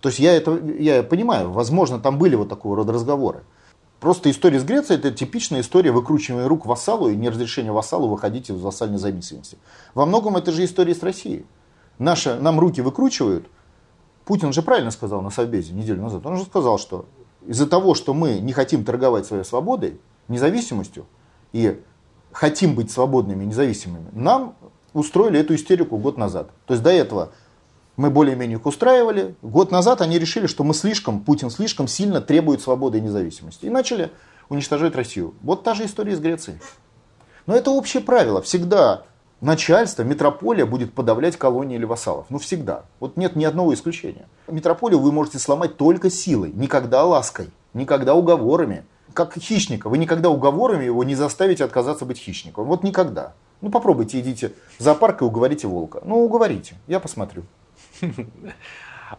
То 0.00 0.08
есть 0.08 0.18
я 0.18 0.34
это 0.34 0.56
я 0.78 1.02
понимаю, 1.02 1.50
возможно, 1.50 1.98
там 1.98 2.18
были 2.18 2.36
вот 2.36 2.48
такого 2.48 2.76
рода 2.76 2.92
разговоры. 2.92 3.42
Просто 4.00 4.30
история 4.30 4.60
с 4.60 4.64
Грецией– 4.64 4.98
это 5.00 5.10
типичная 5.10 5.62
история 5.62 5.90
выкручивания 5.90 6.46
рук 6.46 6.66
вассалу 6.66 7.08
и 7.08 7.16
неразрешения 7.16 7.72
вассалу 7.72 8.08
выходить 8.08 8.50
из 8.50 8.60
вассальной 8.60 8.98
зависимости. 8.98 9.56
Во 9.94 10.04
многом 10.04 10.36
это 10.36 10.52
же 10.52 10.64
история 10.64 10.94
с 10.94 11.02
Россией. 11.02 11.46
Наши, 11.98 12.34
нам 12.34 12.60
руки 12.60 12.82
выкручивают, 12.82 13.46
Путин 14.26 14.52
же 14.52 14.60
правильно 14.60 14.90
сказал 14.90 15.22
на 15.22 15.30
Совбезе 15.30 15.72
неделю 15.72 16.02
назад. 16.02 16.26
Он 16.26 16.36
же 16.36 16.42
сказал, 16.42 16.78
что 16.78 17.06
из-за 17.46 17.66
того, 17.66 17.94
что 17.94 18.12
мы 18.12 18.40
не 18.40 18.52
хотим 18.52 18.84
торговать 18.84 19.24
своей 19.24 19.44
свободой, 19.44 20.00
независимостью 20.26 21.06
и 21.52 21.80
хотим 22.32 22.74
быть 22.74 22.90
свободными 22.90 23.44
и 23.44 23.46
независимыми, 23.46 24.08
нам 24.12 24.56
устроили 24.92 25.38
эту 25.38 25.54
истерику 25.54 25.96
год 25.96 26.18
назад. 26.18 26.50
То 26.66 26.74
есть 26.74 26.82
до 26.82 26.90
этого 26.90 27.30
мы 27.96 28.10
более-менее 28.10 28.58
их 28.58 28.66
устраивали. 28.66 29.34
Год 29.42 29.70
назад 29.70 30.02
они 30.02 30.18
решили, 30.18 30.46
что 30.46 30.64
мы 30.64 30.74
слишком, 30.74 31.20
Путин 31.20 31.50
слишком 31.50 31.88
сильно 31.88 32.20
требует 32.20 32.60
свободы 32.60 32.98
и 32.98 33.00
независимости. 33.00 33.66
И 33.66 33.70
начали 33.70 34.10
уничтожать 34.48 34.94
Россию. 34.94 35.34
Вот 35.42 35.64
та 35.64 35.74
же 35.74 35.86
история 35.86 36.14
с 36.14 36.20
Грецией. 36.20 36.58
Но 37.46 37.54
это 37.54 37.70
общее 37.70 38.02
правило. 38.02 38.42
Всегда 38.42 39.04
начальство, 39.40 40.02
метрополия 40.02 40.66
будет 40.66 40.92
подавлять 40.92 41.36
колонии 41.36 41.76
или 41.76 41.84
вассалов. 41.84 42.26
Ну, 42.28 42.38
всегда. 42.38 42.84
Вот 43.00 43.16
нет 43.16 43.36
ни 43.36 43.44
одного 43.44 43.72
исключения. 43.72 44.28
Метрополию 44.48 45.00
вы 45.00 45.12
можете 45.12 45.38
сломать 45.38 45.76
только 45.76 46.10
силой, 46.10 46.52
никогда 46.52 47.04
лаской, 47.04 47.50
никогда 47.72 48.14
уговорами. 48.14 48.84
Как 49.14 49.38
хищника. 49.38 49.88
Вы 49.88 49.96
никогда 49.96 50.28
уговорами 50.28 50.84
его 50.84 51.02
не 51.02 51.14
заставите 51.14 51.64
отказаться 51.64 52.04
быть 52.04 52.18
хищником. 52.18 52.66
Вот 52.66 52.82
никогда. 52.82 53.32
Ну, 53.62 53.70
попробуйте, 53.70 54.20
идите 54.20 54.52
в 54.78 54.82
зоопарк 54.82 55.22
и 55.22 55.24
уговорите 55.24 55.66
волка. 55.66 56.02
Ну, 56.04 56.22
уговорите, 56.22 56.74
я 56.86 57.00
посмотрю. 57.00 57.44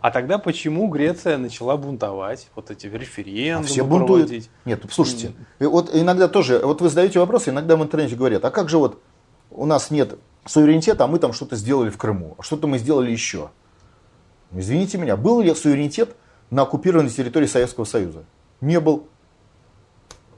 А 0.02 0.12
тогда 0.12 0.38
почему 0.38 0.90
Греция 0.90 1.38
начала 1.38 1.78
бунтовать, 1.78 2.50
вот 2.56 2.72
эти 2.72 2.88
референдумы 2.88 3.66
а 3.66 3.68
все 3.68 3.86
бунтуют. 3.86 4.28
проводить? 4.28 4.50
Нет, 4.66 4.84
слушайте, 4.92 5.32
вот 5.60 5.92
иногда 5.94 6.28
тоже, 6.28 6.60
вот 6.60 6.82
вы 6.82 6.90
задаете 6.90 7.20
вопросы, 7.20 7.52
иногда 7.52 7.78
в 7.78 7.84
интернете 7.84 8.16
говорят, 8.16 8.44
а 8.44 8.52
как 8.52 8.68
же 8.68 8.80
вот 8.80 9.02
у 9.50 9.66
нас 9.66 9.90
нет 9.90 10.20
суверенитета, 10.46 11.06
а 11.06 11.08
мы 11.08 11.20
там 11.20 11.32
что-то 11.32 11.56
сделали 11.56 11.90
в 11.90 11.98
Крыму, 11.98 12.36
а 12.38 12.44
что-то 12.44 12.68
мы 12.68 12.80
сделали 12.80 13.12
еще. 13.12 13.50
Извините 14.52 14.98
меня, 14.98 15.18
был 15.18 15.42
ли 15.42 15.54
суверенитет 15.54 16.16
на 16.50 16.64
оккупированной 16.64 17.10
территории 17.10 17.48
Советского 17.48 17.86
Союза? 17.86 18.24
Не 18.62 18.80
был. 18.80 19.08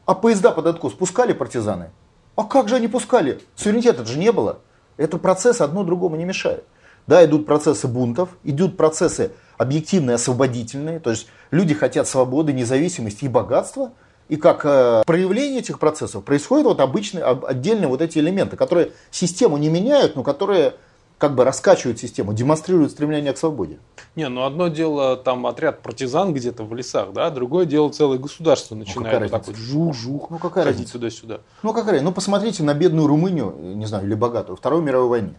А 0.05 0.15
поезда 0.15 0.51
под 0.51 0.65
откос 0.65 0.93
пускали 0.93 1.33
партизаны? 1.33 1.91
А 2.35 2.43
как 2.43 2.69
же 2.69 2.75
они 2.75 2.87
пускали? 2.87 3.41
Суверенитета 3.55 4.05
же 4.05 4.17
не 4.17 4.31
было. 4.31 4.59
Это 4.97 5.17
процесс 5.17 5.61
одно 5.61 5.83
другому 5.83 6.15
не 6.15 6.25
мешает. 6.25 6.65
Да, 7.09 7.25
идут 7.25 7.47
процессы 7.47 7.87
бунтов, 7.87 8.29
идут 8.43 8.77
процессы 8.77 9.31
объективные, 9.57 10.13
освободительные. 10.13 10.99
То 10.99 11.09
есть 11.09 11.25
люди 11.49 11.73
хотят 11.73 12.07
свободы, 12.07 12.53
независимости 12.53 13.25
и 13.25 13.27
богатства. 13.27 13.93
И 14.27 14.35
как 14.35 14.63
э, 14.63 15.01
проявление 15.07 15.61
этих 15.61 15.79
процессов 15.79 16.23
происходят 16.23 16.67
вот 16.67 16.79
обычные, 16.79 17.23
отдельные 17.23 17.87
вот 17.87 18.03
эти 18.03 18.19
элементы, 18.19 18.57
которые 18.57 18.91
систему 19.09 19.57
не 19.57 19.69
меняют, 19.69 20.15
но 20.15 20.21
которые 20.21 20.75
как 21.17 21.33
бы 21.33 21.43
раскачивают 21.45 21.97
систему, 21.97 22.31
демонстрируют 22.31 22.91
стремление 22.91 23.33
к 23.33 23.39
свободе. 23.39 23.79
Не, 24.15 24.29
ну 24.29 24.45
одно 24.45 24.67
дело 24.67 25.17
там 25.17 25.47
отряд 25.47 25.81
партизан 25.81 26.31
где-то 26.31 26.63
в 26.63 26.75
лесах, 26.75 27.11
да, 27.11 27.31
другое 27.31 27.65
дело 27.65 27.89
целое 27.89 28.19
государство 28.19 28.75
ну, 28.75 28.81
начинает 28.81 29.15
ну, 29.15 29.23
вот 29.23 29.31
так 29.31 29.47
вот 29.47 29.55
жух-жух 29.55 30.29
ну, 30.29 30.37
какая 30.37 30.65
ходить 30.65 30.91
туда-сюда. 30.91 31.39
Ну 31.63 31.73
какая 31.73 32.01
Ну 32.01 32.11
посмотрите 32.11 32.61
на 32.61 32.75
бедную 32.75 33.07
Румынию, 33.07 33.51
не 33.59 33.87
знаю, 33.87 34.05
или 34.05 34.13
богатую, 34.13 34.55
Второй 34.55 34.83
мировой 34.83 35.09
войне. 35.09 35.33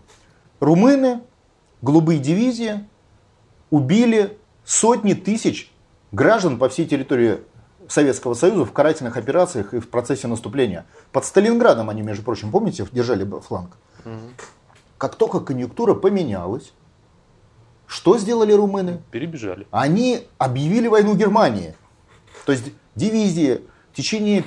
Румыны 0.59 1.21
голубые 1.83 2.19
дивизии 2.19 2.87
убили 3.71 4.39
сотни 4.65 5.15
тысяч 5.15 5.73
граждан 6.13 6.59
по 6.59 6.69
всей 6.69 6.87
территории 6.87 7.39
Советского 7.89 8.35
Союза 8.35 8.65
в 8.65 8.73
карательных 8.73 9.17
операциях 9.17 9.75
и 9.75 9.81
в 9.81 9.89
процессе 9.89 10.29
наступления. 10.29 10.87
Под 11.13 11.25
Сталинградом 11.25 11.91
они, 11.91 12.03
между 12.03 12.23
прочим, 12.23 12.51
помните, 12.51 12.87
держали 12.93 13.29
фланг. 13.41 13.77
Угу. 14.05 14.15
Как 14.99 15.17
только 15.17 15.41
конъюнктура 15.41 15.95
поменялась, 15.95 16.73
что 17.87 18.17
сделали 18.19 18.53
румыны? 18.53 19.01
Перебежали. 19.11 19.67
Они 19.73 20.29
объявили 20.39 20.87
войну 20.87 21.17
Германии. 21.17 21.75
То 22.47 22.53
есть 22.53 22.67
дивизии 22.95 23.63
в 23.93 23.97
течение 23.97 24.45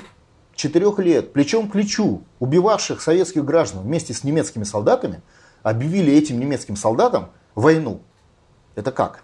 четырех 0.55 0.99
лет 0.99 1.33
плечом 1.33 1.67
к 1.67 1.73
плечу 1.73 2.23
убивавших 2.39 3.01
советских 3.01 3.43
граждан 3.43 3.83
вместе 3.83 4.13
с 4.13 4.23
немецкими 4.23 4.63
солдатами– 4.63 5.21
объявили 5.63 6.13
этим 6.13 6.39
немецким 6.39 6.75
солдатам 6.75 7.31
войну. 7.55 8.01
Это 8.75 8.91
как? 8.91 9.23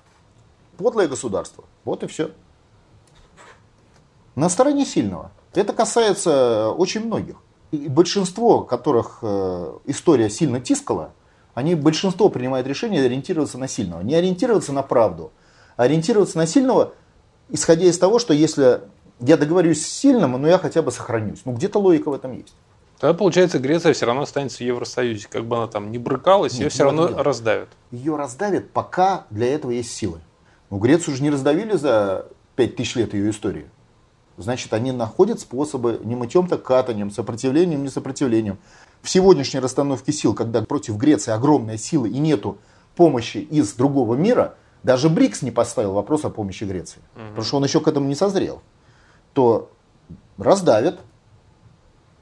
Подлое 0.77 1.07
государство. 1.07 1.65
Вот 1.83 2.03
и 2.03 2.07
все. 2.07 2.31
На 4.35 4.49
стороне 4.49 4.85
сильного. 4.85 5.31
Это 5.53 5.73
касается 5.73 6.69
очень 6.71 7.05
многих. 7.05 7.35
И 7.71 7.87
большинство, 7.87 8.61
которых 8.61 9.19
э, 9.21 9.77
история 9.85 10.29
сильно 10.29 10.59
тискала, 10.59 11.11
они 11.53 11.75
большинство 11.75 12.29
принимают 12.29 12.65
решение 12.67 13.03
ориентироваться 13.03 13.57
на 13.57 13.67
сильного. 13.67 14.01
Не 14.01 14.15
ориентироваться 14.15 14.71
на 14.71 14.81
правду, 14.81 15.31
а 15.75 15.83
ориентироваться 15.83 16.37
на 16.37 16.47
сильного, 16.47 16.93
исходя 17.49 17.85
из 17.85 17.97
того, 17.97 18.17
что 18.17 18.33
если 18.33 18.81
я 19.19 19.37
договорюсь 19.37 19.85
с 19.85 19.89
сильным, 19.89 20.41
но 20.41 20.47
я 20.47 20.57
хотя 20.57 20.81
бы 20.81 20.91
сохранюсь. 20.91 21.41
Ну 21.45 21.53
где-то 21.53 21.79
логика 21.79 22.09
в 22.09 22.13
этом 22.13 22.31
есть. 22.31 22.53
Тогда, 22.99 23.13
получается, 23.13 23.59
Греция 23.59 23.93
все 23.93 24.05
равно 24.05 24.23
останется 24.23 24.57
в 24.57 24.61
Евросоюзе. 24.61 25.27
Как 25.29 25.45
бы 25.45 25.55
она 25.55 25.67
там 25.67 25.89
не 25.89 25.97
брыкалась, 25.97 26.53
Нет, 26.53 26.63
ее 26.63 26.69
все 26.69 26.83
равно 26.83 27.07
делать. 27.07 27.25
раздавят. 27.25 27.69
Ее 27.91 28.15
раздавят, 28.17 28.71
пока 28.71 29.25
для 29.29 29.53
этого 29.53 29.71
есть 29.71 29.93
силы. 29.93 30.19
Но 30.69 30.77
Грецию 30.77 31.15
же 31.15 31.23
не 31.23 31.29
раздавили 31.29 31.77
за 31.77 32.25
5000 32.57 32.95
лет 32.95 33.13
ее 33.13 33.29
истории. 33.29 33.67
Значит, 34.37 34.73
они 34.73 34.91
находят 34.91 35.39
способы 35.39 35.99
не 36.03 36.15
мытьем, 36.15 36.47
так 36.47 36.63
катанием, 36.63 37.09
сопротивлением, 37.09 37.83
не 37.83 37.89
сопротивлением. 37.89 38.57
В 39.01 39.09
сегодняшней 39.09 39.61
расстановке 39.61 40.11
сил, 40.11 40.33
когда 40.33 40.61
против 40.61 40.97
Греции 40.97 41.31
огромная 41.31 41.77
сила 41.77 42.05
и 42.05 42.17
нету 42.19 42.57
помощи 42.95 43.37
из 43.37 43.73
другого 43.73 44.15
мира, 44.15 44.55
даже 44.83 45.09
БРИКС 45.09 45.41
не 45.41 45.51
поставил 45.51 45.93
вопрос 45.93 46.25
о 46.25 46.29
помощи 46.29 46.65
Греции, 46.65 46.99
угу. 47.15 47.27
потому 47.29 47.43
что 47.43 47.57
он 47.57 47.63
еще 47.63 47.79
к 47.79 47.87
этому 47.87 48.07
не 48.07 48.15
созрел, 48.15 48.61
то 49.33 49.71
раздавят, 50.37 50.99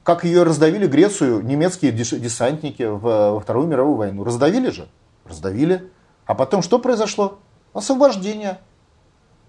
как 0.08 0.24
ее 0.24 0.42
раздавили 0.42 0.86
Грецию 0.86 1.44
немецкие 1.44 1.92
десантники 1.92 2.82
во 2.84 3.38
Вторую 3.40 3.66
мировую 3.66 3.96
войну. 3.98 4.24
Раздавили 4.24 4.70
же? 4.70 4.88
Раздавили. 5.26 5.92
А 6.24 6.34
потом 6.34 6.62
что 6.62 6.78
произошло? 6.78 7.40
Освобождение. 7.74 8.58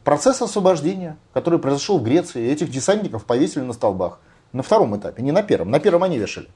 Процесс 0.04 0.42
освобождения, 0.42 1.18
который 1.32 1.60
произошел 1.60 1.98
в 1.98 2.04
Греции. 2.04 2.46
Этих 2.52 2.72
десантников 2.72 3.24
повесили 3.24 3.64
на 3.64 3.72
столбах. 3.72 4.20
На 4.52 4.62
втором 4.62 4.98
этапе, 4.98 5.24
не 5.24 5.32
на 5.32 5.44
первом. 5.44 5.72
На 5.72 5.80
первом 5.80 6.04
они 6.04 6.18
вешали. 6.18 6.50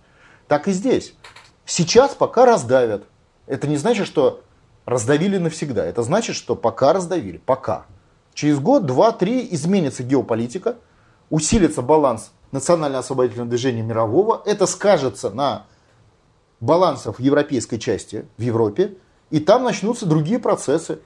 Так 0.49 0.67
и 0.67 0.73
здесь. 0.73 1.13
Сейчас 1.65 2.13
пока 2.13 2.45
раздавят. 2.45 3.05
Это 3.47 3.67
не 3.67 3.77
значит, 3.77 4.05
что 4.05 4.41
раздавили 4.83 5.37
навсегда. 5.37 5.85
Это 5.85 6.03
значит, 6.03 6.35
что 6.35 6.57
пока 6.57 6.91
раздавили. 6.91 7.37
Пока. 7.37 7.85
Через 8.33 8.59
год, 8.59 8.85
два, 8.85 9.13
три 9.13 9.47
изменится 9.51 10.03
геополитика, 10.03 10.75
усилится 11.29 11.81
баланс 11.81 12.33
национально-освободительного 12.53 13.49
движения 13.49 13.81
мирового. 13.81 14.41
Это 14.45 14.65
скажется 14.65 15.29
на 15.29 15.65
балансах 16.61 17.17
в 17.17 17.21
европейской 17.21 17.77
части, 17.77 18.25
в 18.37 18.41
Европе, 18.41 18.93
и 19.29 19.39
там 19.39 19.63
начнутся 19.63 20.05
другие 20.05 20.39
процессы. 20.39 20.99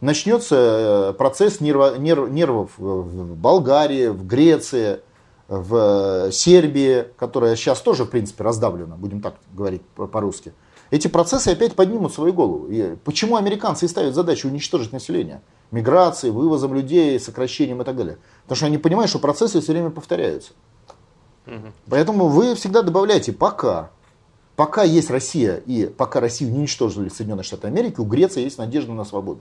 Начнется 0.00 1.10
э, 1.10 1.12
процесс 1.12 1.60
нерва, 1.60 1.98
нерв, 1.98 2.30
нервов 2.30 2.72
в 2.78 3.36
Болгарии, 3.36 4.08
в 4.08 4.26
Греции, 4.26 5.00
в 5.46 6.32
Сербии, 6.32 7.06
которая 7.18 7.54
сейчас 7.56 7.80
тоже, 7.80 8.04
в 8.04 8.10
принципе, 8.10 8.42
раздавлена, 8.44 8.96
будем 8.96 9.20
так 9.20 9.34
говорить 9.52 9.82
по-русски. 9.82 10.54
Эти 10.90 11.08
процессы 11.08 11.48
опять 11.48 11.74
поднимут 11.74 12.14
свою 12.14 12.32
голову. 12.32 12.66
И 12.68 12.96
почему 13.04 13.36
американцы 13.36 13.84
и 13.84 13.88
ставят 13.88 14.14
задачу 14.14 14.48
уничтожить 14.48 14.92
население? 14.92 15.42
Миграцией, 15.70 16.32
вывозом 16.32 16.74
людей, 16.74 17.18
сокращением 17.20 17.82
и 17.82 17.84
так 17.84 17.96
далее. 17.96 18.18
Потому 18.42 18.56
что 18.56 18.66
они 18.66 18.78
понимают, 18.78 19.10
что 19.10 19.18
процессы 19.18 19.60
все 19.60 19.72
время 19.72 19.90
повторяются. 19.90 20.52
Угу. 21.46 21.72
Поэтому 21.88 22.28
вы 22.28 22.54
всегда 22.54 22.82
добавляете 22.82 23.32
пока. 23.32 23.90
Пока 24.56 24.82
есть 24.82 25.10
Россия 25.10 25.56
и 25.56 25.86
пока 25.86 26.20
Россию 26.20 26.52
не 26.52 26.58
уничтожили 26.58 27.08
Соединенные 27.08 27.44
Штаты 27.44 27.68
Америки, 27.68 27.98
у 27.98 28.04
Греции 28.04 28.42
есть 28.42 28.58
надежда 28.58 28.92
на 28.92 29.04
свободу. 29.04 29.40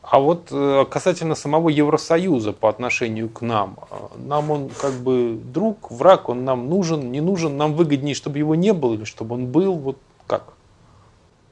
А 0.00 0.20
вот 0.20 0.48
э, 0.50 0.84
касательно 0.88 1.34
самого 1.34 1.68
Евросоюза 1.68 2.52
по 2.52 2.68
отношению 2.68 3.28
к 3.28 3.42
нам, 3.42 3.76
э, 3.90 3.96
нам 4.18 4.50
он 4.50 4.70
как 4.70 4.92
бы 4.94 5.38
друг, 5.52 5.90
враг, 5.90 6.28
он 6.28 6.44
нам 6.44 6.70
нужен, 6.70 7.10
не 7.10 7.20
нужен, 7.20 7.56
нам 7.56 7.74
выгоднее, 7.74 8.14
чтобы 8.14 8.38
его 8.38 8.54
не 8.54 8.72
было 8.72 8.94
или 8.94 9.04
чтобы 9.04 9.34
он 9.34 9.48
был, 9.48 9.74
вот 9.74 9.98
как? 10.26 10.54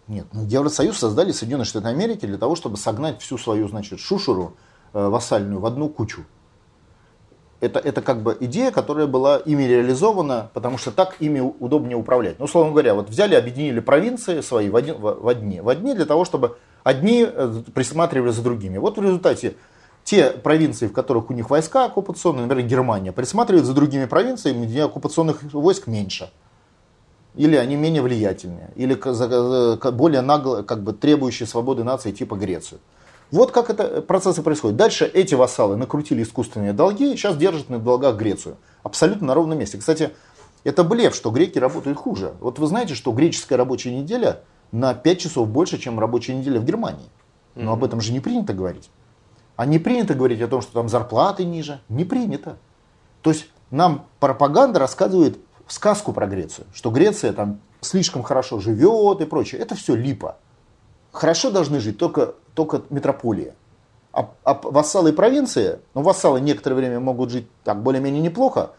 Нет, 0.07 0.27
ну, 0.33 0.47
Евросоюз 0.47 0.97
создали 0.97 1.33
Соединенные 1.33 1.65
Штаты 1.65 1.89
Америки 1.89 2.27
для 2.27 2.39
того, 2.39 2.55
чтобы 2.55 2.77
согнать 2.77 3.21
всю 3.21 3.39
свою, 3.39 3.69
значит, 3.69 3.99
шушеру 3.99 4.55
э, 4.93 5.09
вассальную 5.09 5.61
в 5.61 5.67
одну 5.67 5.89
кучу 5.89 6.25
это, 7.61 7.79
это 7.79 8.03
как 8.03 8.23
бы 8.23 8.37
идея, 8.41 8.71
которая 8.71 9.07
была 9.07 9.39
ими 9.39 9.63
реализована, 9.63 10.51
потому 10.55 10.79
что 10.79 10.91
так 10.91 11.17
ими 11.21 11.41
удобнее 11.41 11.97
управлять. 11.97 12.39
Ну, 12.39 12.45
условно 12.45 12.73
говоря, 12.73 12.95
вот 12.95 13.09
взяли, 13.09 13.35
объединили 13.35 13.81
провинции 13.81 14.41
свои 14.41 14.69
в, 14.69 14.77
один, 14.77 14.97
в, 14.97 15.23
в 15.23 15.29
одни, 15.29 15.61
в 15.61 15.69
одни 15.69 15.95
для 15.95 16.05
того, 16.05 16.25
чтобы 16.25 16.57
одни 16.83 17.27
э, 17.27 17.63
присматривали 17.75 18.31
за 18.31 18.43
другими. 18.43 18.79
Вот 18.79 18.99
в 18.99 19.03
результате 19.03 19.55
те 20.05 20.31
провинции, 20.31 20.87
в 20.87 20.93
которых 20.93 21.31
у 21.31 21.33
них 21.33 21.49
войска 21.51 21.87
оккупационные, 21.87 22.43
например, 22.47 22.67
Германия, 22.67 23.13
присматривают 23.13 23.67
за 23.67 23.73
другими 23.73 24.05
провинциями, 24.05 24.67
где 24.67 24.85
оккупационных 24.85 25.43
войск 25.53 25.87
меньше. 25.87 26.31
Или 27.35 27.57
они 27.57 27.75
менее 27.75 28.03
влиятельные, 28.03 28.71
или 28.77 28.95
более 29.91 30.21
нагло, 30.21 30.63
как 30.63 30.85
бы 30.85 30.93
требующие 30.93 31.49
свободы 31.49 31.83
нации 31.83 32.13
типа 32.13 32.37
Грецию. 32.37 32.81
Вот 33.31 33.51
как 33.51 33.71
это 33.71 33.83
э, 33.85 34.01
процессы 34.01 34.43
происходят. 34.43 34.77
Дальше 34.77 35.05
эти 35.07 35.35
вассалы 35.35 35.77
накрутили 35.77 36.23
искусственные 36.23 36.73
долги 36.73 37.13
и 37.13 37.17
сейчас 37.17 37.37
держат 37.37 37.69
на 37.69 37.79
долгах 37.79 38.17
Грецию. 38.17 38.57
Абсолютно 38.83 39.29
на 39.29 39.35
ровном 39.35 39.59
месте. 39.59 39.79
Кстати, 39.79 40.11
это 40.63 40.85
блеф, 40.85 41.15
что 41.15 41.31
греки 41.31 41.59
работают 41.59 41.99
хуже. 41.99 42.35
Вот 42.41 42.59
вы 42.59 42.67
знаете, 42.67 42.95
что 42.95 43.13
греческая 43.13 43.59
рабочая 43.59 43.95
неделя 43.95 44.41
на 44.73 44.95
5 44.95 45.19
часов 45.19 45.49
больше, 45.49 45.79
чем 45.79 46.01
рабочая 46.01 46.35
неделя 46.35 46.61
в 46.61 46.65
Германии. 46.65 47.09
Но 47.55 47.73
об 47.73 47.85
этом 47.85 48.01
же 48.01 48.13
не 48.13 48.21
принято 48.21 48.53
говорить. 48.53 48.91
А 49.57 49.67
не 49.67 49.79
принято 49.79 50.15
говорить 50.15 50.41
о 50.43 50.49
том, 50.49 50.63
что 50.63 50.73
там 50.73 50.89
зарплаты 50.89 51.45
ниже. 51.45 51.81
Не 51.89 52.05
принято. 52.05 52.57
То 53.23 53.31
есть 53.31 53.47
нам 53.71 54.07
пропаганда 54.21 54.81
рассказывает 54.81 55.39
сказку 55.67 56.13
про 56.13 56.27
Грецию, 56.27 56.67
что 56.75 56.91
Греция 56.91 57.33
там 57.33 57.61
слишком 57.81 58.23
хорошо 58.23 58.61
живет 58.61 59.21
и 59.21 59.25
прочее. 59.27 59.61
Это 59.61 59.75
все 59.75 59.95
липа. 59.95 60.37
Хорошо 61.15 61.51
должны 61.53 61.79
жить 61.79 61.97
только, 61.97 62.35
только 62.55 62.83
метрополия. 62.91 63.55
А, 64.13 64.33
а 64.43 64.55
вассалы 64.65 65.11
и 65.11 65.13
провинции, 65.13 65.79
ну 65.95 66.03
вассалы 66.03 66.41
некоторое 66.41 66.75
время 66.75 66.99
могут 66.99 67.31
жить 67.31 67.47
так 67.63 67.83
более-менее 67.83 68.21
неплохо, 68.21 68.73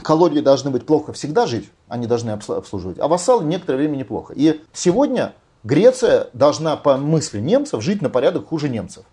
колонии 0.00 0.40
должны 0.40 0.70
быть 0.70 0.86
плохо 0.86 1.12
всегда 1.12 1.48
жить, 1.48 1.68
они 1.88 2.06
должны 2.06 2.30
обслуживать, 2.30 3.00
а 3.00 3.08
вассалы 3.08 3.44
некоторое 3.44 3.78
время 3.78 3.96
неплохо. 3.96 4.32
И 4.36 4.62
сегодня 4.72 5.34
Греция 5.64 6.28
должна 6.34 6.76
по 6.76 6.96
мысли 6.96 7.40
немцев 7.40 7.82
жить 7.82 8.00
на 8.00 8.10
порядок 8.10 8.46
хуже 8.46 8.68
немцев. 8.68 9.04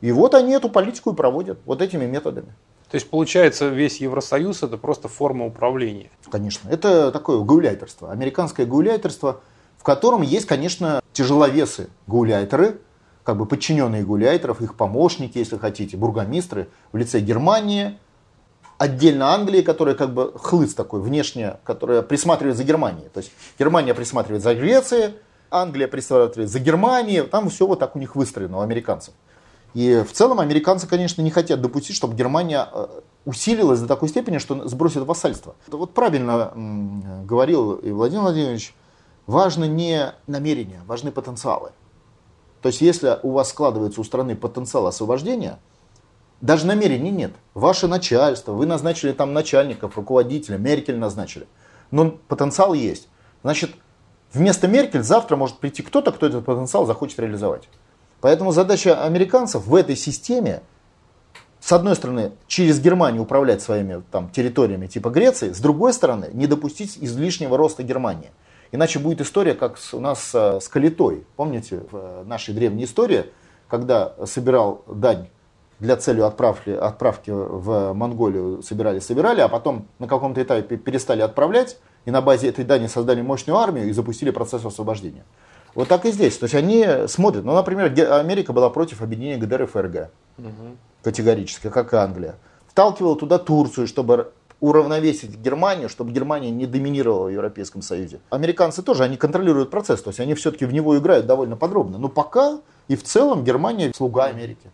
И 0.00 0.12
вот 0.12 0.34
они 0.34 0.54
эту 0.54 0.70
политику 0.70 1.12
и 1.12 1.14
проводят, 1.14 1.58
вот 1.66 1.82
этими 1.82 2.06
методами. 2.06 2.54
То 2.90 2.96
есть, 2.96 3.08
получается, 3.08 3.68
весь 3.68 4.00
Евросоюз 4.00 4.62
это 4.62 4.78
просто 4.78 5.08
форма 5.08 5.46
управления? 5.46 6.10
Конечно. 6.30 6.70
Это 6.70 7.12
такое 7.12 7.38
гауляйтерство, 7.44 8.10
американское 8.10 8.66
гауляйтерство, 8.66 9.42
в 9.80 9.82
котором 9.82 10.20
есть, 10.20 10.44
конечно, 10.44 11.00
тяжеловесы 11.14 11.88
гауляйтеры, 12.06 12.82
как 13.24 13.38
бы 13.38 13.46
подчиненные 13.46 14.04
гауляйтеров, 14.04 14.60
их 14.60 14.74
помощники, 14.74 15.38
если 15.38 15.56
хотите, 15.56 15.96
бургомистры 15.96 16.68
в 16.92 16.98
лице 16.98 17.18
Германии, 17.18 17.98
отдельно 18.76 19.32
Англии, 19.32 19.62
которая 19.62 19.94
как 19.94 20.12
бы 20.12 20.34
хлыст 20.36 20.76
такой 20.76 21.00
внешне, 21.00 21.56
которая 21.64 22.02
присматривает 22.02 22.58
за 22.58 22.64
Германией. 22.64 23.08
То 23.08 23.20
есть 23.20 23.32
Германия 23.58 23.94
присматривает 23.94 24.42
за 24.42 24.54
Грецией, 24.54 25.14
Англия 25.50 25.88
присматривает 25.88 26.50
за 26.50 26.58
Германией, 26.58 27.22
там 27.22 27.48
все 27.48 27.66
вот 27.66 27.78
так 27.78 27.96
у 27.96 27.98
них 27.98 28.14
выстроено, 28.16 28.58
у 28.58 28.60
американцев. 28.60 29.14
И 29.72 30.04
в 30.06 30.12
целом 30.12 30.40
американцы, 30.40 30.86
конечно, 30.86 31.22
не 31.22 31.30
хотят 31.30 31.62
допустить, 31.62 31.96
чтобы 31.96 32.14
Германия 32.14 32.68
э, 32.70 32.86
усилилась 33.24 33.80
до 33.80 33.86
такой 33.86 34.10
степени, 34.10 34.36
что 34.36 34.68
сбросит 34.68 35.04
вассальство. 35.04 35.54
Вот 35.68 35.94
правильно 35.94 36.52
говорил 37.24 37.76
и 37.76 37.90
Владимир 37.92 38.24
Владимирович, 38.24 38.74
важно 39.26 39.64
не 39.64 40.14
намерения, 40.26 40.82
важны 40.86 41.12
потенциалы. 41.12 41.72
То 42.62 42.68
есть 42.68 42.80
если 42.80 43.18
у 43.22 43.30
вас 43.32 43.48
складывается 43.48 44.00
у 44.00 44.04
страны 44.04 44.36
потенциал 44.36 44.86
освобождения, 44.86 45.58
даже 46.40 46.66
намерений 46.66 47.10
нет. 47.10 47.32
Ваше 47.54 47.86
начальство, 47.86 48.52
вы 48.52 48.66
назначили 48.66 49.12
там 49.12 49.32
начальников, 49.32 49.96
руководителя, 49.96 50.56
Меркель 50.56 50.98
назначили. 50.98 51.46
Но 51.90 52.12
потенциал 52.28 52.72
есть. 52.72 53.08
Значит, 53.42 53.72
вместо 54.32 54.68
Меркель 54.68 55.02
завтра 55.02 55.36
может 55.36 55.58
прийти 55.58 55.82
кто-то, 55.82 56.12
кто 56.12 56.26
этот 56.26 56.44
потенциал 56.44 56.86
захочет 56.86 57.18
реализовать. 57.18 57.68
Поэтому 58.20 58.52
задача 58.52 59.02
американцев 59.02 59.66
в 59.66 59.74
этой 59.74 59.96
системе, 59.96 60.62
с 61.58 61.72
одной 61.72 61.96
стороны, 61.96 62.32
через 62.46 62.80
Германию 62.80 63.22
управлять 63.22 63.62
своими 63.62 64.02
там, 64.10 64.30
территориями 64.30 64.86
типа 64.86 65.08
Греции, 65.10 65.52
с 65.52 65.58
другой 65.58 65.92
стороны, 65.92 66.30
не 66.32 66.46
допустить 66.46 66.98
излишнего 67.00 67.56
роста 67.56 67.82
Германии. 67.82 68.30
Иначе 68.72 68.98
будет 68.98 69.20
история, 69.20 69.54
как 69.54 69.78
у 69.92 70.00
нас 70.00 70.34
с 70.34 70.68
Калитой. 70.68 71.24
Помните, 71.36 71.82
в 71.90 71.96
э, 71.96 72.22
нашей 72.24 72.54
древней 72.54 72.84
истории, 72.84 73.26
когда 73.68 74.14
собирал 74.26 74.84
дань 74.86 75.28
для 75.80 75.96
цели 75.96 76.20
отправки, 76.20 76.70
отправки 76.70 77.30
в 77.30 77.92
Монголию 77.94 78.62
собирали-собирали, 78.62 79.40
а 79.40 79.48
потом 79.48 79.88
на 79.98 80.06
каком-то 80.06 80.42
этапе 80.42 80.76
перестали 80.76 81.22
отправлять, 81.22 81.78
и 82.04 82.10
на 82.10 82.20
базе 82.20 82.48
этой 82.48 82.64
дани 82.64 82.86
создали 82.86 83.22
мощную 83.22 83.58
армию 83.58 83.88
и 83.88 83.92
запустили 83.92 84.30
процесс 84.30 84.64
освобождения. 84.64 85.24
Вот 85.74 85.88
так 85.88 86.04
и 86.04 86.12
здесь. 86.12 86.36
То 86.36 86.44
есть 86.44 86.54
они 86.54 86.86
смотрят. 87.06 87.44
Ну, 87.44 87.54
например, 87.54 87.86
Америка 88.12 88.52
была 88.52 88.70
против 88.70 89.02
объединения 89.02 89.36
ГДР 89.36 89.62
и 89.62 89.66
ФРГ. 89.66 90.10
Угу. 90.38 90.76
Категорически, 91.02 91.70
как 91.70 91.92
и 91.92 91.96
Англия. 91.96 92.36
Вталкивала 92.68 93.16
туда 93.16 93.38
Турцию, 93.38 93.86
чтобы 93.86 94.32
уравновесить 94.60 95.36
Германию, 95.36 95.88
чтобы 95.88 96.12
Германия 96.12 96.50
не 96.50 96.66
доминировала 96.66 97.26
в 97.26 97.30
Европейском 97.30 97.82
Союзе. 97.82 98.20
Американцы 98.30 98.82
тоже, 98.82 99.04
они 99.04 99.16
контролируют 99.16 99.70
процесс, 99.70 100.02
то 100.02 100.10
есть 100.10 100.20
они 100.20 100.34
все-таки 100.34 100.66
в 100.66 100.72
него 100.72 100.96
играют 100.98 101.26
довольно 101.26 101.56
подробно. 101.56 101.98
Но 101.98 102.08
пока 102.08 102.60
и 102.88 102.96
в 102.96 103.02
целом 103.02 103.44
Германия 103.44 103.92
слуга 103.94 104.24
Америки. 104.24 104.70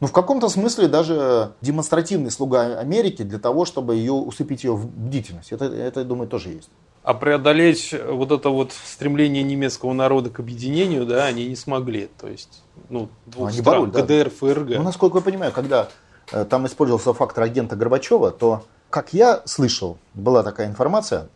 Ну, 0.00 0.06
в 0.06 0.12
каком-то 0.12 0.48
смысле 0.48 0.86
даже 0.86 1.52
демонстративный 1.60 2.30
слуга 2.30 2.78
Америки 2.78 3.22
для 3.22 3.38
того, 3.38 3.64
чтобы 3.64 3.96
ее 3.96 4.12
усыпить 4.12 4.62
ее 4.62 4.72
в 4.72 4.86
бдительность. 4.86 5.50
Это, 5.50 5.64
это, 5.64 6.00
я 6.00 6.06
думаю, 6.06 6.28
тоже 6.28 6.50
есть. 6.50 6.70
А 7.02 7.14
преодолеть 7.14 7.94
вот 8.08 8.30
это 8.30 8.50
вот 8.50 8.72
стремление 8.72 9.42
немецкого 9.42 9.92
народа 9.92 10.30
к 10.30 10.40
объединению, 10.40 11.04
да, 11.04 11.24
они 11.24 11.48
не 11.48 11.56
смогли. 11.56 12.08
То 12.20 12.28
есть, 12.28 12.62
ну, 12.90 13.08
двух 13.26 13.48
они 13.48 13.58
стран, 13.58 13.90
боролись, 13.90 14.04
ГДР, 14.04 14.24
да. 14.24 14.30
ФРГ. 14.30 14.68
Ну, 14.76 14.82
насколько 14.82 15.18
я 15.18 15.24
понимаю, 15.24 15.52
когда 15.52 15.88
э, 16.32 16.44
там 16.44 16.66
использовался 16.66 17.12
фактор 17.12 17.44
агента 17.44 17.76
Горбачева, 17.76 18.30
то, 18.30 18.64
как 18.90 19.12
я 19.12 19.42
слышал, 19.44 19.98
была 20.14 20.42
такая 20.42 20.68
информация, 20.68 21.28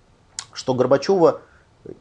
что 0.53 0.75
Горбачева 0.75 1.41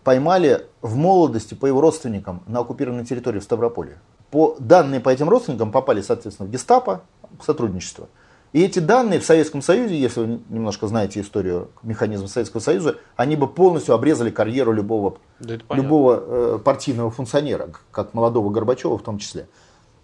поймали 0.04 0.68
в 0.82 0.96
молодости 0.96 1.54
по 1.54 1.66
его 1.66 1.82
родственникам 1.82 2.44
на 2.48 2.60
оккупированной 2.60 3.06
территории 3.06 3.40
в 3.40 3.44
Ставрополе 3.44 3.98
по, 4.32 4.56
данные 4.60 5.02
по 5.02 5.10
этим 5.10 5.30
родственникам 5.30 5.72
попали, 5.72 6.02
соответственно, 6.02 6.48
в 6.48 6.52
гестапо, 6.52 7.02
в 7.40 7.46
сотрудничество. 7.46 8.08
И 8.54 8.62
эти 8.64 8.80
данные 8.80 9.20
в 9.20 9.26
Советском 9.26 9.62
Союзе, 9.62 9.98
если 9.98 10.22
вы 10.22 10.40
немножко 10.50 10.88
знаете 10.88 11.22
историю 11.22 11.70
механизма 11.84 12.28
Советского 12.28 12.60
Союза, 12.60 12.98
они 13.16 13.36
бы 13.36 13.48
полностью 13.48 13.94
обрезали 13.94 14.30
карьеру 14.30 14.74
любого, 14.74 15.18
да 15.40 15.58
любого 15.70 16.24
э, 16.26 16.60
партийного 16.60 17.12
функционера, 17.12 17.70
как 17.92 18.14
молодого 18.14 18.50
Горбачева 18.50 18.98
в 18.98 19.04
том 19.04 19.20
числе. 19.20 19.48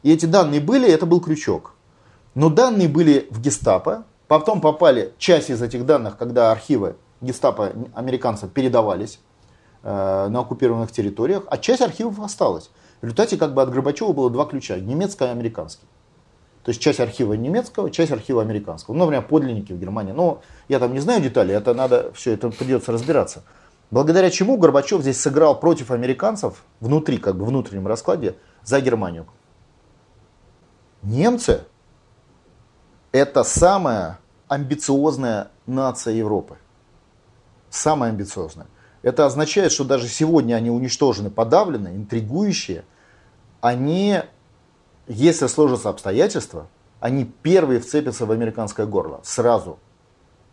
И 0.04 0.14
эти 0.14 0.26
данные 0.26 0.62
были, 0.62 0.90
это 0.90 1.06
был 1.06 1.20
крючок. 1.20 1.74
Но 2.36 2.50
данные 2.50 2.88
были 2.88 3.28
в 3.32 3.42
гестапо, 3.42 4.06
потом 4.28 4.62
попали, 4.62 5.13
часть 5.18 5.50
из 5.50 5.62
этих 5.62 5.86
данных, 5.86 6.18
когда 6.18 6.52
архивы 6.52 6.96
гестапо 7.22 7.72
американцев 7.94 8.52
передавались 8.52 9.20
э, 9.84 10.28
на 10.30 10.40
оккупированных 10.40 10.92
территориях, 10.92 11.44
а 11.48 11.58
часть 11.58 11.82
архивов 11.82 12.20
осталась. 12.20 12.70
В 13.02 13.04
результате 13.04 13.38
как 13.38 13.54
бы 13.54 13.62
от 13.62 13.72
Горбачева 13.72 14.12
было 14.13 14.30
два 14.30 14.46
ключа, 14.46 14.78
немецкий 14.78 15.26
и 15.26 15.28
американский. 15.28 15.86
То 16.63 16.70
есть 16.70 16.82
часть 16.82 17.00
архива 17.00 17.34
немецкого, 17.34 17.90
часть 17.90 18.12
архива 18.12 18.42
американского. 18.42 18.94
Ну, 18.94 19.06
например, 19.06 19.26
подлинники 19.26 19.72
в 19.72 19.80
Германии. 19.80 20.12
Но 20.12 20.42
я 20.68 20.80
там 20.80 20.94
не 20.94 21.00
знаю 21.00 21.22
деталей, 21.22 21.56
это 21.56 21.74
надо, 21.74 22.12
все 22.13 22.34
это 22.34 22.50
придется 22.50 22.92
разбираться. 22.92 23.44
Благодаря 23.90 24.30
чему 24.30 24.58
Горбачев 24.58 25.02
здесь 25.02 25.20
сыграл 25.22 25.58
против 25.58 25.92
американцев 25.92 26.66
внутри, 26.82 27.20
как 27.20 27.38
бы 27.38 27.46
внутреннем 27.46 27.88
раскладе, 27.88 28.36
за 28.63 28.82
Германию. 28.82 29.28
Немцы– 31.04 31.62
это 33.12 33.43
самая 33.43 34.20
амбициозная 34.48 35.50
нация 35.65 36.13
Европы. 36.13 36.58
Самая 37.70 38.12
амбициозная. 38.12 38.67
Это 39.02 39.26
означает, 39.26 39.72
что 39.72 39.84
даже 39.84 40.08
сегодня 40.08 40.56
они 40.56 40.70
уничтожены, 40.70 41.30
подавлены, 41.30 41.89
интригующие. 41.89 42.84
Они, 43.62 44.22
если 45.08 45.48
сложатся 45.48 45.89
обстоятельства, 45.89 46.67
они 47.00 47.26
первые 47.26 47.80
вцепятся 47.80 48.26
в 48.26 48.32
американское 48.32 48.86
горло. 48.86 49.22
Сразу. 49.24 49.80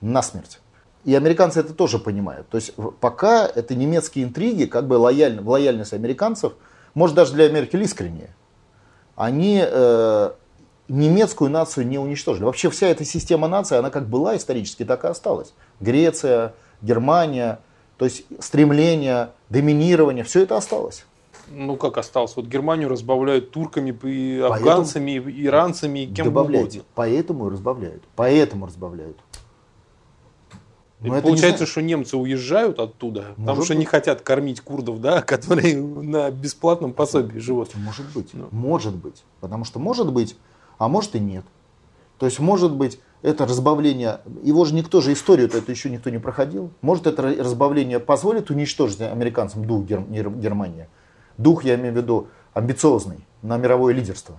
Насмерть. 0.00 0.60
И 1.04 1.14
американцы 1.14 1.60
это 1.60 1.74
тоже 1.74 1.98
понимают. 1.98 2.48
То 2.48 2.56
есть 2.56 2.74
пока 3.00 3.46
это 3.46 3.74
немецкие 3.74 4.24
интриги, 4.24 4.64
как 4.64 4.86
бы 4.86 4.94
лояль, 4.94 5.40
лояльность 5.40 5.92
американцев, 5.92 6.54
может 6.94 7.16
даже 7.16 7.34
для 7.34 7.46
Америки 7.46 7.76
искреннее. 7.76 8.34
Они 9.16 9.62
э, 9.64 10.30
немецкую 10.88 11.50
нацию 11.50 11.86
не 11.86 11.98
уничтожили. 11.98 12.44
Вообще 12.44 12.70
вся 12.70 12.88
эта 12.88 13.04
система 13.04 13.48
наций, 13.48 13.78
она 13.78 13.90
как 13.90 14.08
была 14.08 14.36
исторически, 14.36 14.84
так 14.84 15.04
и 15.04 15.08
осталась. 15.08 15.54
Греция, 15.80 16.54
Германия– 16.82 17.60
то 17.98 18.04
есть 18.06 18.24
стремление, 18.40 19.30
доминирование, 19.50 20.24
все 20.24 20.42
это 20.42 20.56
осталось. 20.56 21.04
Ну 21.48 21.76
как 21.76 21.98
осталось? 21.98 22.34
Вот 22.36 22.46
Германию 22.46 22.88
разбавляют 22.88 23.50
турками, 23.50 23.96
и 24.02 24.40
афганцами, 24.40 25.18
Поэтому 25.18 25.46
иранцами, 25.46 25.98
и 26.00 26.06
кем 26.06 26.28
угодно. 26.28 26.66
Поэтому 26.94 27.50
разбавляют. 27.50 28.02
Поэтому 28.16 28.66
разбавляют. 28.66 29.18
Но 31.00 31.20
получается, 31.20 31.64
не... 31.64 31.66
что 31.66 31.82
немцы 31.82 32.16
уезжают 32.16 32.78
оттуда, 32.78 33.20
может 33.20 33.36
потому 33.36 33.62
что 33.62 33.74
быть. 33.74 33.80
не 33.80 33.84
хотят 33.84 34.22
кормить 34.22 34.62
курдов, 34.62 35.02
да, 35.02 35.20
которые 35.22 35.76
на 35.76 36.30
бесплатном 36.30 36.94
пособии 36.94 37.38
живут. 37.38 37.74
Может 37.74 38.06
быть, 38.14 38.30
ну. 38.32 38.48
может 38.50 38.94
быть. 38.94 39.22
Потому 39.40 39.66
что 39.66 39.78
может 39.78 40.10
быть, 40.10 40.36
а 40.78 40.88
может 40.88 41.14
и 41.14 41.20
нет. 41.20 41.44
То 42.18 42.26
есть 42.26 42.38
может 42.38 42.72
быть 42.74 43.00
это 43.22 43.46
разбавление, 43.46 44.20
его 44.42 44.64
же 44.64 44.74
никто 44.74 45.00
же 45.00 45.12
историю 45.12 45.50
это 45.52 45.70
еще 45.70 45.90
никто 45.90 46.10
не 46.10 46.18
проходил. 46.18 46.70
Может 46.82 47.06
это 47.06 47.22
разбавление 47.22 47.98
позволит 47.98 48.50
уничтожить 48.50 49.00
американцам 49.00 49.64
дух 49.64 49.84
Гер, 49.84 50.00
Германии. 50.00 50.88
Дух, 51.38 51.64
я 51.64 51.74
имею 51.74 51.94
в 51.94 51.96
виду, 51.96 52.28
амбициозный 52.52 53.26
на 53.42 53.56
мировое 53.56 53.94
лидерство. 53.94 54.38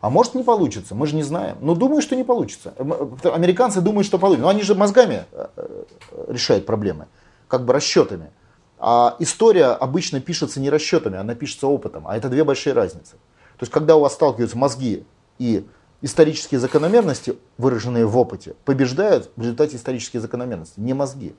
А 0.00 0.10
может 0.10 0.34
не 0.34 0.42
получится, 0.42 0.94
мы 0.94 1.06
же 1.06 1.16
не 1.16 1.22
знаем. 1.22 1.56
Но 1.60 1.74
думаю, 1.74 2.02
что 2.02 2.14
не 2.14 2.24
получится. 2.24 2.74
Американцы 3.24 3.80
думают, 3.80 4.06
что 4.06 4.18
получится. 4.18 4.44
Но 4.44 4.50
они 4.50 4.62
же 4.62 4.74
мозгами 4.74 5.24
э, 5.32 5.46
э, 5.56 5.84
решают 6.28 6.66
проблемы, 6.66 7.06
как 7.48 7.64
бы 7.64 7.72
расчетами. 7.72 8.30
А 8.78 9.16
история 9.18 9.68
обычно 9.68 10.20
пишется 10.20 10.60
не 10.60 10.68
расчетами, 10.68 11.16
она 11.16 11.34
пишется 11.34 11.66
опытом. 11.66 12.06
А 12.06 12.16
это 12.16 12.28
две 12.28 12.44
большие 12.44 12.74
разницы. 12.74 13.12
То 13.56 13.62
есть, 13.62 13.72
когда 13.72 13.96
у 13.96 14.00
вас 14.00 14.12
сталкиваются 14.12 14.58
мозги 14.58 15.06
и 15.38 15.66
исторические 16.02 16.60
закономерности, 16.60 17.36
выраженные 17.58 18.06
в 18.06 18.16
опыте, 18.16 18.54
побеждают 18.64 19.30
в 19.36 19.40
результате 19.42 19.76
исторические 19.76 20.20
закономерности, 20.20 20.78
не 20.80 20.94
мозги. 20.94 21.34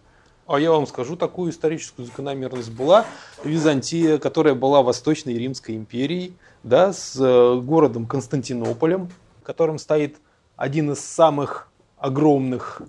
А 0.47 0.60
я 0.60 0.71
вам 0.71 0.88
скажу, 0.88 1.15
такую 1.17 1.51
историческую 1.51 2.05
закономерность 2.05 2.71
была 2.71 3.05
Византия, 3.43 4.17
которая 4.17 4.55
была 4.55 4.81
Восточной 4.81 5.33
Римской 5.38 5.75
империей, 5.75 6.33
да, 6.63 6.93
с 6.93 7.15
э, 7.19 7.60
городом 7.62 8.05
Константинополем, 8.07 9.10
в 9.41 9.43
котором 9.43 9.77
стоит 9.77 10.15
один 10.55 10.91
из 10.91 10.99
самых 10.99 11.69
огромных 11.97 12.81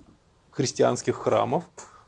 христианских 0.51 1.15
храмов. 1.17 1.63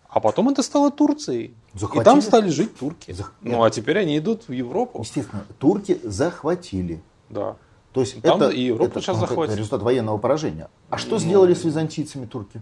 А 0.08 0.20
потом 0.20 0.50
это 0.50 0.62
стало 0.64 0.92
Турцией. 0.92 1.54
Захватили? 1.74 2.02
И 2.02 2.06
там 2.06 2.22
стали 2.22 2.50
жить 2.50 2.76
турки. 2.78 3.12
Зах- 3.12 3.32
Ну 3.42 3.64
а 3.64 3.70
теперь 3.70 4.00
они 4.00 4.18
идут 4.18 4.48
в 4.48 4.52
Европу. 4.52 5.00
Естественно, 5.02 5.46
турки 5.60 6.00
захватили. 6.04 7.02
Да. 7.30 7.56
То 7.94 8.02
есть 8.02 8.22
Там 8.22 8.42
это, 8.42 8.50
и 8.52 8.62
Европу 8.62 8.92
это, 8.92 9.02
сейчас 9.02 9.18
ну, 9.20 9.44
это 9.44 9.54
результат 9.56 9.82
военного 9.82 10.18
поражения. 10.18 10.70
А 10.90 10.98
что 10.98 11.12
Ну, 11.12 11.20
сделали 11.20 11.54
с 11.54 11.64
византийцами 11.66 12.26
турки? 12.26 12.62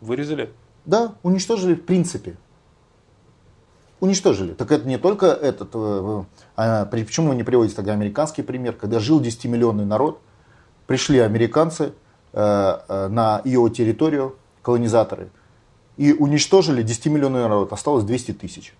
Вырезали. 0.00 0.50
Да, 0.86 1.14
уничтожили 1.22 1.74
в 1.74 1.84
принципе. 1.84 2.36
Уничтожили. 4.00 4.54
Так 4.54 4.72
это 4.72 4.88
не 4.88 4.98
только 4.98 5.26
этот... 5.26 5.70
э, 5.74 6.24
а, 6.56 6.86
при- 6.86 7.04
почему 7.04 7.28
вы 7.28 7.36
не 7.36 7.44
приводите 7.44 7.76
тогда 7.76 7.92
американский 7.92 8.42
пример? 8.42 8.72
Когда 8.74 8.98
жил 8.98 9.20
10-миллионный 9.20 9.84
народ, 9.84 10.20
пришли 10.86 11.20
американцы 11.20 11.92
э, 12.32 12.78
э, 12.88 13.08
на 13.08 13.42
его 13.44 13.68
территорию, 13.68 14.36
колонизаторы, 14.62 15.30
и 15.98 16.12
уничтожили 16.12 16.82
10-миллионный 16.84 17.42
народ. 17.42 17.72
Осталось 17.72 18.04
200 18.04 18.32
тысяч. 18.32 18.74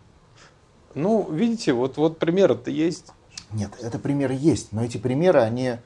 Ну, 0.95 1.31
видите, 1.31 1.73
вот, 1.73 1.99
вот 1.99 2.19
примеры-то 2.19 2.71
есть. 2.71 3.13
Нет, 3.53 3.71
это 3.83 3.99
примеры 3.99 4.35
есть, 4.35 4.73
но 4.73 4.85
эти 4.85 4.97
примеры, 4.99 5.41
они 5.41 5.77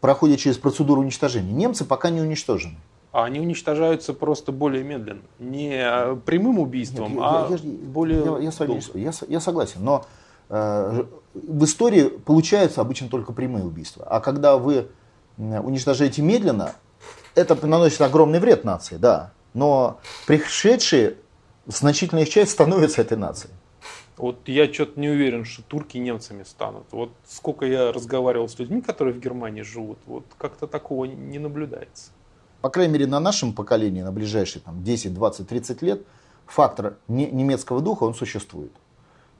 проходят 0.00 0.40
через 0.40 0.58
процедуру 0.58 1.00
уничтожения. 1.00 1.52
Немцы 1.52 1.84
пока 1.84 2.10
не 2.10 2.20
уничтожены. 2.20 2.76
А 3.12 3.24
они 3.24 3.40
уничтожаются 3.40 4.14
просто 4.14 4.52
более 4.52 4.82
медленно. 4.82 5.20
Не 5.38 5.74
э, 5.76 6.16
прямым 6.24 6.58
убийством, 6.58 7.10
Нет, 7.12 7.18
а 7.22 7.46
я- 7.50 7.56
я- 7.56 7.62
более 7.86 8.24
я, 8.24 8.38
я 8.38 8.52
с 8.52 8.58
вами 8.58 8.82
я, 8.98 9.12
я 9.28 9.40
согласен, 9.40 9.84
но 9.84 10.06
э, 10.48 11.04
в 11.34 11.64
истории 11.64 12.04
получаются 12.08 12.80
обычно 12.80 13.08
только 13.08 13.32
прямые 13.32 13.64
убийства. 13.64 14.06
А 14.08 14.20
когда 14.20 14.56
вы 14.56 14.88
уничтожаете 15.36 16.22
медленно, 16.22 16.72
это 17.34 17.54
наносит 17.66 18.00
огромный 18.00 18.38
вред 18.38 18.64
нации, 18.64 18.96
да. 18.96 19.32
Но 19.54 19.98
пришедшие, 20.26 21.16
значительная 21.66 22.26
часть 22.26 22.52
становится 22.52 23.02
этой 23.02 23.16
нацией. 23.18 23.52
Вот 24.16 24.46
я 24.46 24.72
что-то 24.72 25.00
не 25.00 25.08
уверен, 25.08 25.44
что 25.44 25.62
турки 25.62 25.96
немцами 25.98 26.42
станут. 26.42 26.84
Вот 26.90 27.10
сколько 27.26 27.64
я 27.64 27.92
разговаривал 27.92 28.48
с 28.48 28.58
людьми, 28.58 28.82
которые 28.82 29.14
в 29.14 29.20
Германии 29.20 29.62
живут, 29.62 29.98
вот 30.06 30.24
как-то 30.38 30.66
такого 30.66 31.06
не 31.06 31.38
наблюдается. 31.38 32.10
По 32.60 32.68
крайней 32.70 32.92
мере, 32.92 33.06
на 33.06 33.20
нашем 33.20 33.54
поколении, 33.54 34.02
на 34.02 34.12
ближайшие 34.12 34.62
там, 34.62 34.84
10, 34.84 35.14
20, 35.14 35.48
30 35.48 35.82
лет, 35.82 36.02
фактор 36.46 36.96
не- 37.08 37.30
немецкого 37.30 37.80
духа, 37.80 38.04
он 38.04 38.14
существует. 38.14 38.72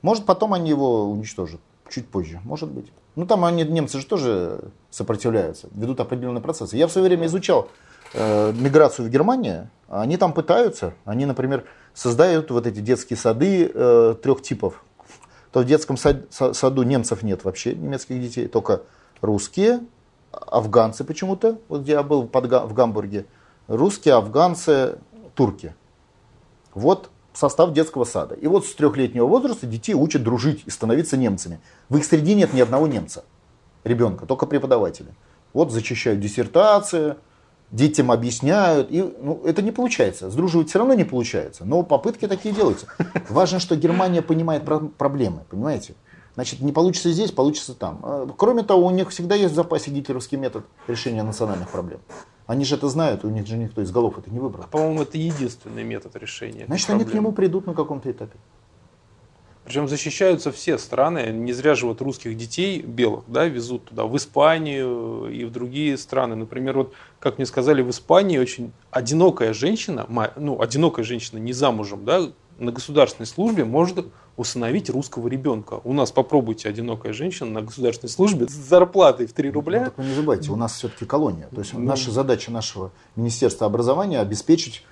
Может, 0.00 0.26
потом 0.26 0.54
они 0.54 0.70
его 0.70 1.08
уничтожат, 1.08 1.60
чуть 1.88 2.08
позже, 2.08 2.40
может 2.44 2.70
быть. 2.70 2.90
Ну, 3.14 3.26
там 3.26 3.44
они, 3.44 3.62
немцы 3.62 4.00
же 4.00 4.06
тоже 4.06 4.60
сопротивляются, 4.90 5.68
ведут 5.72 6.00
определенные 6.00 6.42
процессы. 6.42 6.76
Я 6.76 6.88
в 6.88 6.92
свое 6.92 7.06
время 7.06 7.26
изучал 7.26 7.68
э, 8.14 8.52
миграцию 8.52 9.06
в 9.06 9.10
Германию, 9.10 9.68
они 9.88 10.16
там 10.16 10.32
пытаются, 10.32 10.94
они, 11.04 11.26
например, 11.26 11.64
создают 11.94 12.50
вот 12.50 12.66
эти 12.66 12.80
детские 12.80 13.16
сады 13.16 13.70
э, 13.72 14.14
трех 14.22 14.42
типов. 14.42 14.84
То 15.52 15.60
в 15.60 15.64
детском 15.64 15.96
сад- 15.96 16.28
са- 16.30 16.54
саду 16.54 16.82
немцев 16.82 17.22
нет 17.22 17.44
вообще, 17.44 17.74
немецких 17.74 18.20
детей, 18.20 18.48
только 18.48 18.82
русские, 19.20 19.80
афганцы 20.30 21.04
почему-то, 21.04 21.58
вот 21.68 21.82
где 21.82 21.92
я 21.92 22.02
был 22.02 22.26
под 22.26 22.46
в 22.46 22.72
Гамбурге, 22.72 23.26
русские, 23.68 24.14
афганцы, 24.14 24.98
турки. 25.34 25.74
Вот 26.74 27.10
состав 27.34 27.72
детского 27.72 28.04
сада. 28.04 28.34
И 28.34 28.46
вот 28.46 28.66
с 28.66 28.74
трехлетнего 28.74 29.26
возраста 29.26 29.66
детей 29.66 29.94
учат 29.94 30.22
дружить 30.22 30.62
и 30.66 30.70
становиться 30.70 31.16
немцами. 31.16 31.60
В 31.88 31.96
их 31.96 32.04
среде 32.04 32.34
нет 32.34 32.52
ни 32.52 32.60
одного 32.60 32.86
немца, 32.86 33.24
ребенка, 33.84 34.26
только 34.26 34.46
преподаватели. 34.46 35.14
Вот 35.52 35.70
зачищают 35.70 36.20
диссертации, 36.20 37.16
детям 37.72 38.12
объясняют. 38.12 38.88
И, 38.90 39.02
ну, 39.20 39.42
это 39.44 39.62
не 39.62 39.72
получается. 39.72 40.30
Сдруживать 40.30 40.68
все 40.68 40.78
равно 40.78 40.94
не 40.94 41.04
получается. 41.04 41.64
Но 41.64 41.82
попытки 41.82 42.28
такие 42.28 42.54
делаются. 42.54 42.86
Важно, 43.28 43.58
что 43.58 43.74
Германия 43.74 44.22
понимает 44.22 44.64
про- 44.64 44.78
проблемы, 44.80 45.40
понимаете? 45.50 45.94
Значит, 46.34 46.60
не 46.60 46.72
получится 46.72 47.10
здесь, 47.10 47.30
получится 47.32 47.74
там. 47.74 48.00
А, 48.02 48.26
Кроме 48.36 48.62
того, 48.62 48.86
у 48.86 48.90
них 48.90 49.10
всегда 49.10 49.34
есть 49.34 49.52
в 49.52 49.56
запасе 49.56 49.90
гитлеровский 49.90 50.38
метод 50.38 50.64
решения 50.86 51.22
национальных 51.22 51.68
проблем. 51.68 52.00
Они 52.46 52.64
же 52.64 52.74
это 52.76 52.88
знают, 52.88 53.24
у 53.24 53.28
них 53.28 53.46
же 53.46 53.56
никто 53.56 53.82
из 53.82 53.90
голов 53.90 54.18
это 54.18 54.30
не 54.30 54.38
выбрал. 54.40 54.64
По-моему, 54.70 55.02
это 55.02 55.16
единственный 55.18 55.84
метод 55.84 56.16
решения. 56.16 56.64
Значит, 56.66 56.90
они 56.90 57.04
к 57.04 57.14
нему 57.14 57.32
придут 57.32 57.66
на 57.66 57.74
каком-то 57.74 58.10
этапе. 58.10 58.36
Причем 59.64 59.86
защищаются 59.88 60.50
все 60.50 60.76
страны. 60.76 61.26
Не 61.32 61.52
зря 61.52 61.74
же 61.74 61.86
вот 61.86 62.00
русских 62.00 62.36
детей 62.36 62.80
белых 62.82 63.24
да, 63.28 63.44
везут 63.46 63.84
туда, 63.86 64.04
в 64.06 64.16
Испанию 64.16 65.28
и 65.28 65.44
в 65.44 65.52
другие 65.52 65.96
страны. 65.96 66.34
Например, 66.34 66.78
вот, 66.78 66.92
как 67.20 67.38
мне 67.38 67.46
сказали, 67.46 67.80
в 67.82 67.90
Испании 67.90 68.38
очень 68.38 68.72
одинокая 68.90 69.52
женщина, 69.52 70.06
ну, 70.36 70.60
одинокая 70.60 71.04
женщина 71.04 71.38
не 71.38 71.52
замужем, 71.52 72.04
да, 72.04 72.22
на 72.58 72.72
государственной 72.72 73.26
службе 73.26 73.64
может 73.64 74.06
усыновить 74.36 74.90
русского 74.90 75.28
ребенка. 75.28 75.80
У 75.84 75.92
нас 75.92 76.10
попробуйте 76.10 76.68
одинокая 76.68 77.12
женщина 77.12 77.50
на 77.50 77.62
государственной 77.62 78.10
службе 78.10 78.48
с 78.48 78.52
зарплатой 78.52 79.26
в 79.26 79.32
3 79.32 79.48
Ну, 79.48 79.54
рубля. 79.54 79.84
так 79.86 79.98
вы 79.98 80.04
не 80.04 80.14
забывайте, 80.14 80.50
у 80.50 80.56
нас 80.56 80.74
все-таки 80.74 81.04
колония. 81.04 81.48
То 81.54 81.60
есть 81.60 81.72
Ну. 81.72 81.80
наша 81.80 82.10
задача 82.10 82.50
нашего 82.50 82.90
Министерства 83.16 83.66
образования 83.66 84.20
обеспечить 84.20 84.84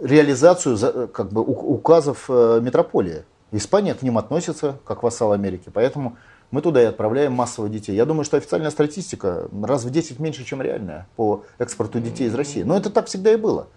реализацию 0.00 0.76
за- 0.76 1.06
как 1.08 1.32
бы, 1.32 1.40
указов 1.42 2.26
э, 2.28 2.60
метрополии. 2.62 3.24
Испания 3.56 3.94
к 3.94 4.02
ним 4.02 4.18
относится 4.18 4.78
как 4.84 5.04
вассал 5.04 5.30
Америки, 5.32 5.70
поэтому 5.72 6.16
мы 6.50 6.60
туда 6.60 6.82
и 6.82 6.86
отправляем 6.86 7.32
массово 7.32 7.68
детей. 7.68 7.94
Я 7.94 8.04
думаю, 8.04 8.24
что 8.24 8.36
официальная 8.36 8.70
статистика 8.70 9.48
раз 9.62 9.84
в 9.84 9.90
10 9.90 10.18
меньше, 10.18 10.44
чем 10.44 10.60
реальная 10.60 11.06
по 11.14 11.44
экспорту 11.58 12.00
детей 12.00 12.26
из 12.26 12.34
России. 12.34 12.62
Но 12.62 12.76
это 12.76 12.90
так 12.90 13.06
всегда 13.06 13.32
и 13.32 13.36
было. 13.36 13.68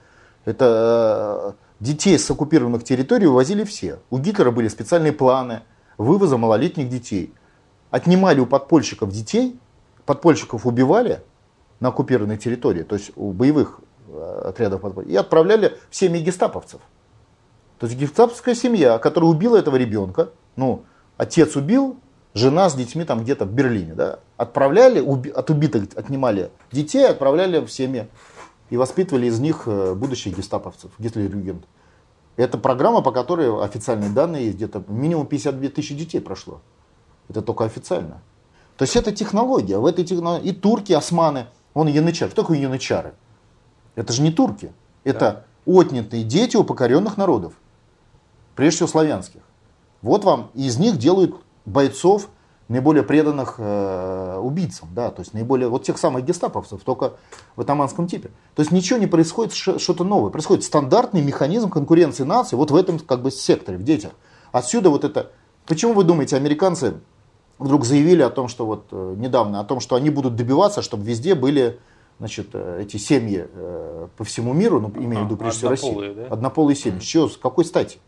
Это 0.46 1.56
э, 1.56 1.84
детей 1.84 2.18
с 2.18 2.30
оккупированных 2.32 2.84
территорий 2.84 3.28
вывозили 3.28 3.64
все. 3.66 4.00
У 4.10 4.18
Гитлера 4.18 4.50
были 4.50 4.68
специальные 4.68 5.14
планы 5.14 5.62
вывоза 6.00 6.38
малолетних 6.38 6.90
детей. 6.90 7.32
Отнимали 7.92 8.40
у 8.40 8.48
подпольщиков 8.48 9.12
детей, 9.12 9.60
подпольщиков 10.08 10.66
убивали 10.66 11.22
на 11.80 11.90
оккупированной 11.90 12.38
территории, 12.38 12.82
то 12.82 12.96
есть 12.96 13.12
у 13.16 13.32
боевых 13.32 13.80
э, 14.08 14.42
отрядов 14.46 14.82
подполья, 14.82 15.08
и 15.08 15.16
отправляли 15.16 15.78
в 15.92 15.96
семьи 15.96 16.20
гестаповцев. 16.20 16.82
То 17.80 17.86
есть 17.86 17.98
гестаповская 17.98 18.56
семья, 18.56 18.98
которая 18.98 19.30
убила 19.30 19.58
этого 19.58 19.76
ребенка, 19.76 20.30
ну, 20.56 20.84
отец 21.18 21.56
убил, 21.56 21.98
жена 22.34 22.70
с 22.70 22.76
детьми 22.76 23.04
там 23.04 23.24
где-то 23.24 23.46
в 23.46 23.52
Берлине, 23.52 23.94
да, 23.94 24.20
отправляли, 24.36 25.02
уби- 25.02 25.32
от 25.32 25.50
убитых 25.50 25.88
отнимали 25.96 26.52
детей, 26.72 27.08
отправляли 27.08 27.60
в 27.60 27.72
семьи 27.72 28.08
и 28.70 28.78
воспитывали 28.78 29.28
из 29.28 29.40
них 29.40 29.64
э, 29.66 29.94
будущих 29.94 30.38
гестаповцев, 30.38 30.92
гитлер-югент. 30.98 31.66
Это 32.36 32.58
программа, 32.58 33.02
по 33.02 33.12
которой 33.12 33.64
официальные 33.64 34.12
данные 34.12 34.46
есть, 34.46 34.58
где-то 34.58 34.84
минимум 34.88 35.26
52 35.26 35.70
тысячи 35.70 35.96
детей 35.96 36.20
прошло. 36.20 36.62
Это 37.30 37.42
только 37.42 37.64
официально. 37.64 38.22
То 38.78 38.84
есть 38.84 38.96
это 38.96 39.12
технология. 39.12 39.80
В 39.80 39.86
этой 39.86 40.06
технологии 40.06 40.50
и 40.50 40.52
турки, 40.54 40.94
османы, 40.94 41.48
вон 41.74 41.88
янычары. 41.88 42.32
Что 42.32 42.44
такое 42.44 42.60
янычары? 42.60 43.16
Это 43.96 44.14
же 44.14 44.22
не 44.22 44.32
турки. 44.32 44.72
Это 45.04 45.46
отнятые 45.66 46.24
дети 46.24 46.56
у 46.58 46.64
покоренных 46.64 47.18
народов. 47.18 47.54
Прежде 48.58 48.78
всего 48.78 48.88
славянских. 48.88 49.42
Вот 50.02 50.26
вам 50.26 50.50
из 50.56 50.78
них 50.80 50.98
делают 50.98 51.36
бойцов, 51.66 52.28
наиболее 52.70 53.04
преданных 53.04 53.56
э, 53.60 54.40
убийцам, 54.40 54.90
да, 54.94 55.12
то 55.12 55.22
есть 55.22 55.34
наиболее, 55.34 55.70
вот 55.70 55.84
тех 55.84 55.98
самых 55.98 56.26
гестаповцев, 56.26 56.82
только 56.82 57.14
в 57.56 57.62
атаманском 57.62 58.08
типе. 58.08 58.30
То 58.56 58.62
есть 58.62 58.72
ничего 58.72 58.98
не 58.98 59.06
происходит, 59.06 59.54
что-то 59.54 60.04
новое. 60.04 60.32
Происходит 60.32 60.64
стандартный 60.64 61.22
механизм 61.22 61.70
конкуренции 61.70 62.24
наций 62.24 62.58
вот 62.58 62.72
в 62.72 62.76
этом 62.76 62.98
как 62.98 63.22
бы 63.22 63.30
секторе, 63.30 63.78
в 63.78 63.84
детях. 63.84 64.12
Отсюда 64.52 64.90
вот 64.90 65.04
это... 65.04 65.32
Почему 65.68 65.94
вы 65.94 66.04
думаете, 66.04 66.36
американцы 66.36 66.96
вдруг 67.60 67.86
заявили 67.86 68.24
о 68.24 68.32
том, 68.32 68.48
что 68.48 68.66
вот 68.66 68.88
э, 68.92 69.14
недавно, 69.18 69.60
о 69.60 69.66
том, 69.66 69.80
что 69.80 69.96
они 69.96 70.10
будут 70.10 70.36
добиваться, 70.36 70.82
чтобы 70.82 71.06
везде 71.06 71.36
были 71.36 71.80
значит, 72.18 72.50
э, 72.54 72.82
эти 72.82 72.98
семьи 72.98 73.48
э, 73.48 74.08
по 74.18 74.24
всему 74.24 74.54
миру, 74.54 74.82
ну, 74.82 74.92
имею 74.96 75.24
в 75.24 75.26
виду 75.28 75.38
прежде 75.38 75.60
всего 75.60 75.70
Россию. 75.70 76.16
да? 76.16 76.26
Однополые 76.32 76.76
семьи. 76.76 77.00
С 77.00 77.04
чего, 77.04 77.30
с 77.30 77.38
какой 77.38 77.64
стати? 77.64 78.00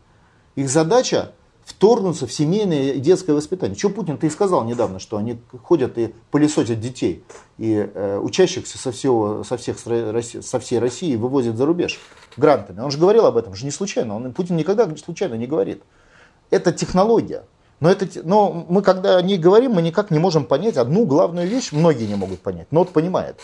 Их 0.56 0.68
задача 0.68 1.32
вторгнуться 1.64 2.26
в 2.26 2.32
семейное 2.32 2.92
и 2.92 3.00
детское 3.00 3.32
воспитание. 3.32 3.78
Что 3.78 3.90
Путин-то 3.90 4.26
и 4.26 4.30
сказал 4.30 4.64
недавно, 4.64 4.98
что 4.98 5.16
они 5.16 5.40
ходят 5.62 5.96
и 5.98 6.12
пылесосят 6.30 6.80
детей, 6.80 7.24
и 7.58 7.88
э, 7.92 8.18
учащихся 8.18 8.76
со, 8.76 8.90
всего, 8.92 9.44
со, 9.44 9.56
всех, 9.56 9.78
со 9.78 10.58
всей 10.58 10.78
России 10.78 11.14
вывозят 11.16 11.56
за 11.56 11.66
рубеж 11.66 12.00
грантами. 12.36 12.80
Он 12.80 12.90
же 12.90 12.98
говорил 12.98 13.26
об 13.26 13.36
этом, 13.36 13.54
же 13.54 13.64
не 13.64 13.70
случайно. 13.70 14.16
Он, 14.16 14.32
Путин 14.32 14.56
никогда 14.56 14.88
случайно 14.96 15.34
не 15.34 15.46
говорит. 15.46 15.82
это 16.50 16.72
технология. 16.72 17.44
Но, 17.78 17.90
это, 17.90 18.06
но 18.24 18.66
мы, 18.68 18.82
когда 18.82 19.16
о 19.16 19.22
ней 19.22 19.38
говорим, 19.38 19.72
мы 19.72 19.82
никак 19.82 20.10
не 20.10 20.18
можем 20.18 20.44
понять 20.44 20.76
одну 20.76 21.06
главную 21.06 21.48
вещь, 21.48 21.72
многие 21.72 22.06
не 22.06 22.14
могут 22.14 22.40
понять. 22.40 22.66
Но 22.70 22.80
вот 22.80 22.90
понимает, 22.90 23.40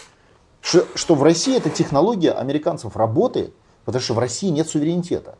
что, 0.60 0.84
что 0.94 1.14
в 1.14 1.22
России 1.22 1.56
эта 1.56 1.70
технология 1.70 2.32
американцев 2.32 2.96
работает, 2.96 3.54
потому 3.86 4.02
что 4.02 4.12
в 4.14 4.18
России 4.18 4.48
нет 4.48 4.68
суверенитета. 4.68 5.38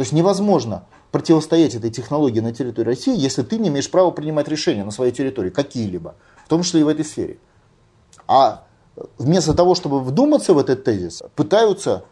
То 0.00 0.02
есть 0.02 0.12
невозможно 0.14 0.84
противостоять 1.10 1.74
этой 1.74 1.90
технологии 1.90 2.40
на 2.40 2.54
территории 2.54 2.86
России, 2.86 3.14
если 3.14 3.42
ты 3.42 3.58
не 3.58 3.68
имеешь 3.68 3.90
права 3.90 4.10
принимать 4.10 4.48
решения 4.48 4.82
на 4.82 4.92
своей 4.92 5.12
территории, 5.12 5.50
какие-либо, 5.50 6.14
в 6.46 6.48
том 6.48 6.62
числе 6.62 6.80
и 6.80 6.84
в 6.84 6.88
этой 6.88 7.04
сфере. 7.04 7.36
А 8.26 8.64
вместо 9.18 9.52
того, 9.52 9.74
чтобы 9.74 10.00
вдуматься 10.00 10.54
в 10.54 10.58
этот 10.58 10.84
тезис, 10.84 11.22
пытаются 11.36 12.04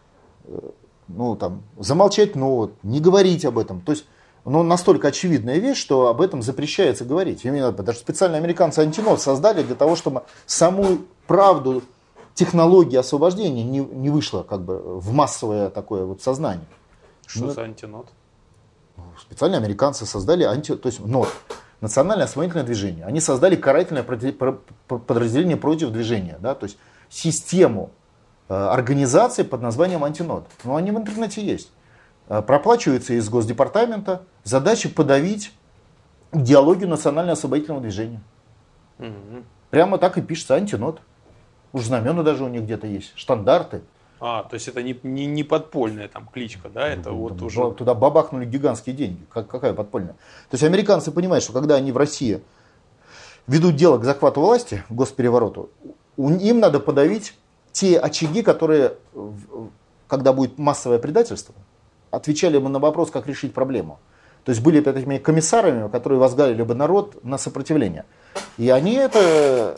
э, 0.45 0.59
ну, 1.07 1.35
там, 1.35 1.63
замолчать, 1.79 2.35
ну, 2.35 2.73
не 2.83 2.99
говорить 2.99 3.43
об 3.43 3.57
этом. 3.57 3.81
То 3.81 3.93
есть 3.93 4.05
ну, 4.45 4.61
настолько 4.61 5.07
очевидная 5.07 5.57
вещь, 5.57 5.79
что 5.79 6.09
об 6.09 6.21
этом 6.21 6.43
запрещается 6.43 7.05
говорить. 7.05 7.43
Именно 7.43 7.73
что 7.73 7.93
специально 7.93 8.37
американцы 8.37 8.81
антинот 8.81 9.19
создали 9.19 9.63
для 9.63 9.73
того, 9.73 9.95
чтобы 9.95 10.21
саму 10.45 10.99
правду 11.25 11.81
технологии 12.35 12.97
освобождения 12.97 13.63
не, 13.63 13.79
не 13.79 14.11
вышло 14.11 14.43
как 14.43 14.61
бы 14.61 14.77
в 14.77 15.11
массовое 15.11 15.71
такое 15.71 16.05
вот 16.05 16.21
сознание. 16.21 16.67
Что 17.29 17.45
ну, 17.45 17.51
за 17.51 17.61
антинот? 17.61 18.07
Специально 19.21 19.57
американцы 19.57 20.07
создали 20.07 20.43
анти, 20.43 20.75
то 20.75 20.89
есть 20.89 20.99
НОТ, 20.99 21.29
национальное 21.79 22.25
освободительное 22.25 22.65
движение. 22.65 23.05
Они 23.05 23.21
создали 23.21 23.55
карательное 23.55 24.03
подразделение 24.03 25.55
против 25.55 25.91
движения, 25.91 26.39
да, 26.41 26.55
то 26.55 26.65
есть 26.65 26.79
систему 27.07 27.91
э, 28.49 28.53
организации 28.55 29.43
под 29.43 29.61
названием 29.61 30.03
антинод. 30.03 30.47
Но 30.63 30.75
они 30.75 30.91
в 30.91 30.97
интернете 30.97 31.45
есть. 31.45 31.71
Э, 32.29 32.41
проплачиваются 32.41 33.13
из 33.13 33.29
Госдепартамента. 33.29 34.23
Задача 34.43 34.89
подавить 34.89 35.53
идеологию 36.31 36.89
национального 36.89 37.33
освободительного 37.33 37.81
движения. 37.83 38.21
Угу. 38.97 39.43
Прямо 39.69 39.99
так 39.99 40.17
и 40.17 40.23
пишется 40.23 40.55
антинод. 40.55 40.99
Уж 41.73 41.83
знамена 41.83 42.23
даже 42.23 42.43
у 42.43 42.47
них 42.47 42.63
где-то 42.63 42.87
есть, 42.87 43.11
штандарты. 43.15 43.83
А, 44.21 44.43
то 44.43 44.55
есть 44.55 44.67
это 44.67 44.83
не, 44.83 44.99
не, 45.03 45.25
не 45.25 45.43
подпольная 45.43 46.07
там 46.07 46.27
кличка, 46.27 46.69
да? 46.69 46.87
Это 46.87 47.11
вот 47.11 47.33
Туда 47.33 47.45
уже... 47.45 47.71
Туда 47.71 47.93
бабахнули 47.93 48.45
гигантские 48.45 48.95
деньги. 48.95 49.19
Как, 49.29 49.47
какая 49.47 49.73
подпольная? 49.73 50.13
То 50.49 50.55
есть 50.55 50.63
американцы 50.63 51.11
понимают, 51.11 51.43
что 51.43 51.53
когда 51.53 51.75
они 51.75 51.91
в 51.91 51.97
России 51.97 52.41
ведут 53.47 53.75
дело 53.75 53.97
к 53.97 54.03
захвату 54.03 54.41
власти, 54.41 54.83
к 54.89 54.91
госперевороту, 54.91 55.69
им 56.17 56.59
надо 56.59 56.79
подавить 56.79 57.33
те 57.71 57.97
очаги, 57.97 58.41
которые, 58.41 58.93
когда 60.07 60.33
будет 60.33 60.57
массовое 60.57 60.99
предательство, 60.99 61.55
отвечали 62.11 62.57
бы 62.57 62.69
на 62.69 62.79
вопрос, 62.79 63.11
как 63.11 63.27
решить 63.27 63.53
проблему. 63.53 63.99
То 64.43 64.51
есть 64.51 64.61
были 64.61 64.79
бы 64.79 64.91
этими 64.91 65.17
комиссарами, 65.17 65.89
которые 65.89 66.19
возглавили 66.19 66.63
бы 66.63 66.75
народ 66.75 67.23
на 67.23 67.37
сопротивление. 67.37 68.05
И 68.57 68.69
они 68.69 68.93
это 68.93 69.77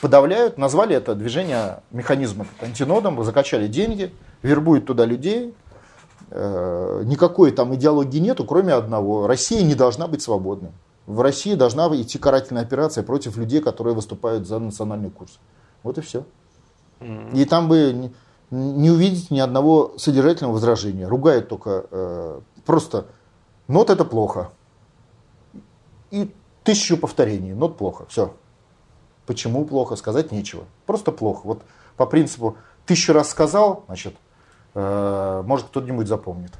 подавляют, 0.00 0.58
назвали 0.58 0.94
это 0.94 1.14
движение 1.14 1.82
механизма 1.90 2.46
антинодом, 2.60 3.22
закачали 3.24 3.66
деньги, 3.66 4.12
вербуют 4.42 4.86
туда 4.86 5.04
людей. 5.04 5.54
Э, 6.30 7.02
никакой 7.04 7.50
там 7.50 7.74
идеологии 7.74 8.18
нету, 8.18 8.44
кроме 8.44 8.74
одного. 8.74 9.26
Россия 9.26 9.62
не 9.62 9.74
должна 9.74 10.06
быть 10.06 10.22
свободной. 10.22 10.70
В 11.06 11.20
России 11.20 11.54
должна 11.54 11.88
идти 12.00 12.18
карательная 12.18 12.62
операция 12.62 13.02
против 13.02 13.36
людей, 13.36 13.60
которые 13.60 13.94
выступают 13.94 14.46
за 14.46 14.58
национальный 14.58 15.10
курс. 15.10 15.38
Вот 15.82 15.98
и 15.98 16.00
все. 16.02 16.24
И 17.32 17.44
там 17.46 17.68
бы 17.68 17.92
не, 17.92 18.12
не 18.50 18.90
увидеть 18.90 19.30
ни 19.30 19.40
одного 19.40 19.94
содержательного 19.96 20.54
возражения. 20.54 21.08
Ругают 21.08 21.48
только 21.48 21.86
э, 21.90 22.40
просто 22.64 23.06
нот 23.66 23.90
это 23.90 24.04
плохо. 24.04 24.50
И 26.10 26.30
тысячу 26.62 26.96
повторений, 26.96 27.52
нот 27.52 27.76
плохо. 27.78 28.06
Все. 28.08 28.34
Почему 29.26 29.64
плохо, 29.64 29.96
сказать 29.96 30.32
нечего. 30.32 30.64
Просто 30.86 31.12
плохо. 31.12 31.42
Вот 31.44 31.62
по 31.96 32.06
принципу 32.06 32.56
тысячу 32.86 33.12
раз 33.12 33.30
сказал, 33.30 33.84
значит, 33.86 34.14
э, 34.74 35.42
может 35.46 35.66
кто-нибудь 35.66 36.08
запомнит. 36.08 36.52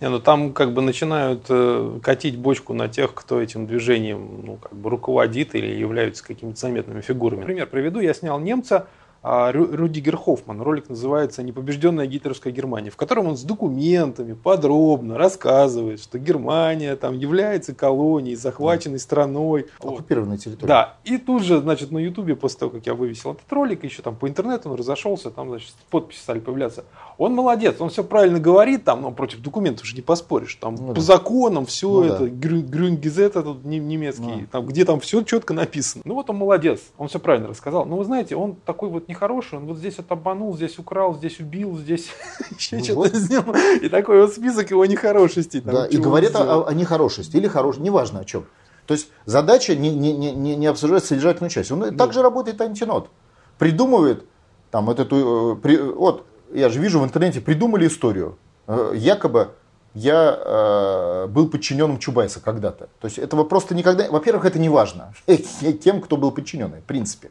Не, 0.00 0.08
ну 0.08 0.20
там 0.20 0.52
как 0.52 0.72
бы 0.72 0.82
начинают 0.82 1.46
э, 1.48 1.98
катить 2.02 2.36
бочку 2.36 2.74
на 2.74 2.88
тех, 2.88 3.14
кто 3.14 3.40
этим 3.40 3.66
движением 3.66 4.40
ну, 4.44 4.56
как 4.56 4.72
бы 4.72 4.90
руководит 4.90 5.54
или 5.54 5.66
являются 5.66 6.24
какими-то 6.24 6.58
заметными 6.58 7.00
фигурами. 7.00 7.40
Например, 7.40 7.66
приведу, 7.66 8.00
я 8.00 8.14
снял 8.14 8.40
немца, 8.40 8.88
Рюдигер 9.22 10.16
Хоффман. 10.16 10.60
Ролик 10.60 10.88
называется 10.88 11.44
«Непобежденная 11.44 12.06
гитлеровская 12.06 12.52
Германия», 12.52 12.90
в 12.90 12.96
котором 12.96 13.28
он 13.28 13.36
с 13.36 13.44
документами 13.44 14.32
подробно 14.32 15.16
рассказывает, 15.16 16.00
что 16.00 16.18
Германия 16.18 16.96
там 16.96 17.16
является 17.16 17.72
колонией, 17.72 18.34
захваченной 18.34 18.98
страной. 18.98 19.66
Оккупированной 19.78 20.38
территорией. 20.38 20.66
Да. 20.66 20.96
И 21.04 21.18
тут 21.18 21.44
же, 21.44 21.60
значит, 21.60 21.92
на 21.92 21.98
Ютубе, 21.98 22.34
после 22.34 22.58
того, 22.58 22.72
как 22.72 22.86
я 22.86 22.94
вывесил 22.94 23.32
этот 23.32 23.50
ролик, 23.52 23.84
еще 23.84 24.02
там 24.02 24.16
по 24.16 24.28
интернету 24.28 24.70
он 24.70 24.76
разошелся, 24.76 25.30
там, 25.30 25.50
значит, 25.50 25.72
подписи 25.90 26.18
стали 26.18 26.40
появляться. 26.40 26.84
Он 27.16 27.32
молодец, 27.32 27.76
он 27.78 27.90
все 27.90 28.02
правильно 28.02 28.40
говорит, 28.40 28.84
там, 28.84 29.02
но 29.02 29.12
против 29.12 29.40
документов 29.40 29.86
же 29.86 29.94
не 29.94 30.02
поспоришь. 30.02 30.56
Там 30.56 30.74
ну, 30.74 30.88
по 30.88 30.94
да. 30.94 31.00
законам 31.00 31.66
все 31.66 31.88
ну, 31.88 32.02
это, 32.04 32.18
да. 32.24 32.26
Грюнгизет 32.26 33.36
этот 33.36 33.64
немецкий, 33.64 34.22
ну. 34.22 34.46
там, 34.50 34.66
где 34.66 34.84
там 34.84 34.98
все 34.98 35.22
четко 35.22 35.54
написано. 35.54 36.02
Ну 36.04 36.14
вот 36.14 36.28
он 36.28 36.36
молодец, 36.36 36.80
он 36.98 37.06
все 37.06 37.20
правильно 37.20 37.46
рассказал. 37.46 37.86
Но 37.86 37.96
вы 37.96 38.04
знаете, 38.04 38.34
он 38.34 38.56
такой 38.56 38.88
вот 38.88 39.11
нехороший, 39.12 39.58
он 39.58 39.66
вот 39.66 39.78
здесь 39.78 39.96
вот 39.98 40.10
обманул, 40.10 40.56
здесь 40.56 40.78
украл, 40.78 41.14
здесь 41.14 41.38
убил, 41.40 41.78
здесь 41.78 42.08
еще 42.58 42.78
ну, 42.78 42.84
что-то 42.84 43.16
сделал. 43.18 43.54
И 43.80 43.88
такой 43.88 44.20
вот 44.22 44.32
список 44.32 44.70
его 44.70 44.84
нехорошести. 44.86 45.60
Да, 45.60 45.86
и 45.86 45.96
говорит 45.96 46.34
о, 46.34 46.70
нехорошести 46.72 47.36
или 47.36 47.48
хорошем, 47.48 47.82
неважно 47.84 48.20
о 48.20 48.24
чем. 48.24 48.44
То 48.86 48.94
есть 48.94 49.08
задача 49.26 49.76
не, 49.76 49.94
не, 49.94 50.12
не, 50.12 50.56
не 50.56 50.66
обсуждать 50.66 51.04
содержательную 51.04 51.50
часть. 51.50 51.70
Он 51.70 51.80
да. 51.80 51.90
также 51.90 52.22
работает 52.22 52.60
антинот. 52.60 53.10
Придумывает 53.58 54.24
там 54.70 54.86
вот 54.86 54.98
эту, 54.98 55.60
э, 55.62 55.92
вот 55.94 56.26
я 56.52 56.68
же 56.68 56.80
вижу 56.80 57.00
в 57.00 57.04
интернете, 57.04 57.40
придумали 57.40 57.86
историю. 57.86 58.38
Э, 58.66 58.92
якобы 58.94 59.50
я 59.94 60.38
э, 60.38 61.26
был 61.28 61.48
подчиненным 61.48 61.98
Чубайса 61.98 62.40
когда-то. 62.40 62.88
То 63.00 63.06
есть 63.06 63.18
этого 63.18 63.44
просто 63.44 63.74
никогда... 63.74 64.10
Во-первых, 64.10 64.46
это 64.46 64.58
не 64.58 64.68
важно 64.68 65.12
тем, 65.82 66.00
кто 66.00 66.16
был 66.16 66.32
подчиненный, 66.32 66.80
в 66.80 66.84
принципе. 66.84 67.30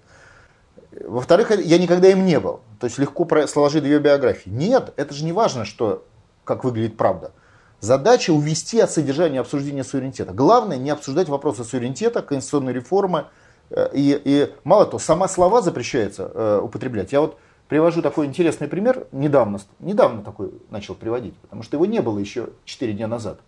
Во-вторых, 1.08 1.52
я 1.52 1.78
никогда 1.78 2.10
им 2.10 2.26
не 2.26 2.40
был. 2.40 2.62
То 2.80 2.86
есть 2.86 2.98
легко 2.98 3.28
сложить 3.48 3.84
две 3.84 4.00
биографии. 4.00 4.50
Нет, 4.50 4.94
это 4.98 5.14
же 5.14 5.24
не 5.24 5.32
важно, 5.32 5.66
что, 5.66 6.06
как 6.44 6.64
выглядит 6.64 6.98
правда. 6.98 7.32
Задача 7.80 8.32
увести 8.32 8.80
от 8.80 8.92
содержания 8.92 9.40
обсуждения 9.40 9.84
суверенитета. 9.84 10.34
Главное 10.34 10.78
не 10.78 10.90
обсуждать 10.90 11.30
вопросы 11.30 11.64
суверенитета, 11.64 12.22
конституционной 12.22 12.74
реформы. 12.74 13.26
Э, 13.70 13.90
и, 13.94 14.22
и 14.24 14.54
мало 14.64 14.86
того, 14.86 15.00
сама 15.00 15.28
слова 15.28 15.62
запрещается 15.62 16.32
э, 16.34 16.60
употреблять. 16.62 17.12
Я 17.12 17.22
вот 17.22 17.38
Привожу 17.72 18.02
такой 18.02 18.26
интересный 18.26 18.68
пример, 18.68 19.08
недавно, 19.14 19.58
недавно 19.80 20.24
такой 20.24 20.52
начал 20.70 20.94
приводить, 20.94 21.38
потому 21.38 21.64
что 21.64 21.78
его 21.78 21.86
не 21.86 22.02
было 22.02 22.20
еще 22.20 22.50
4 22.66 22.92
дня 22.92 23.08
назад. 23.08 23.40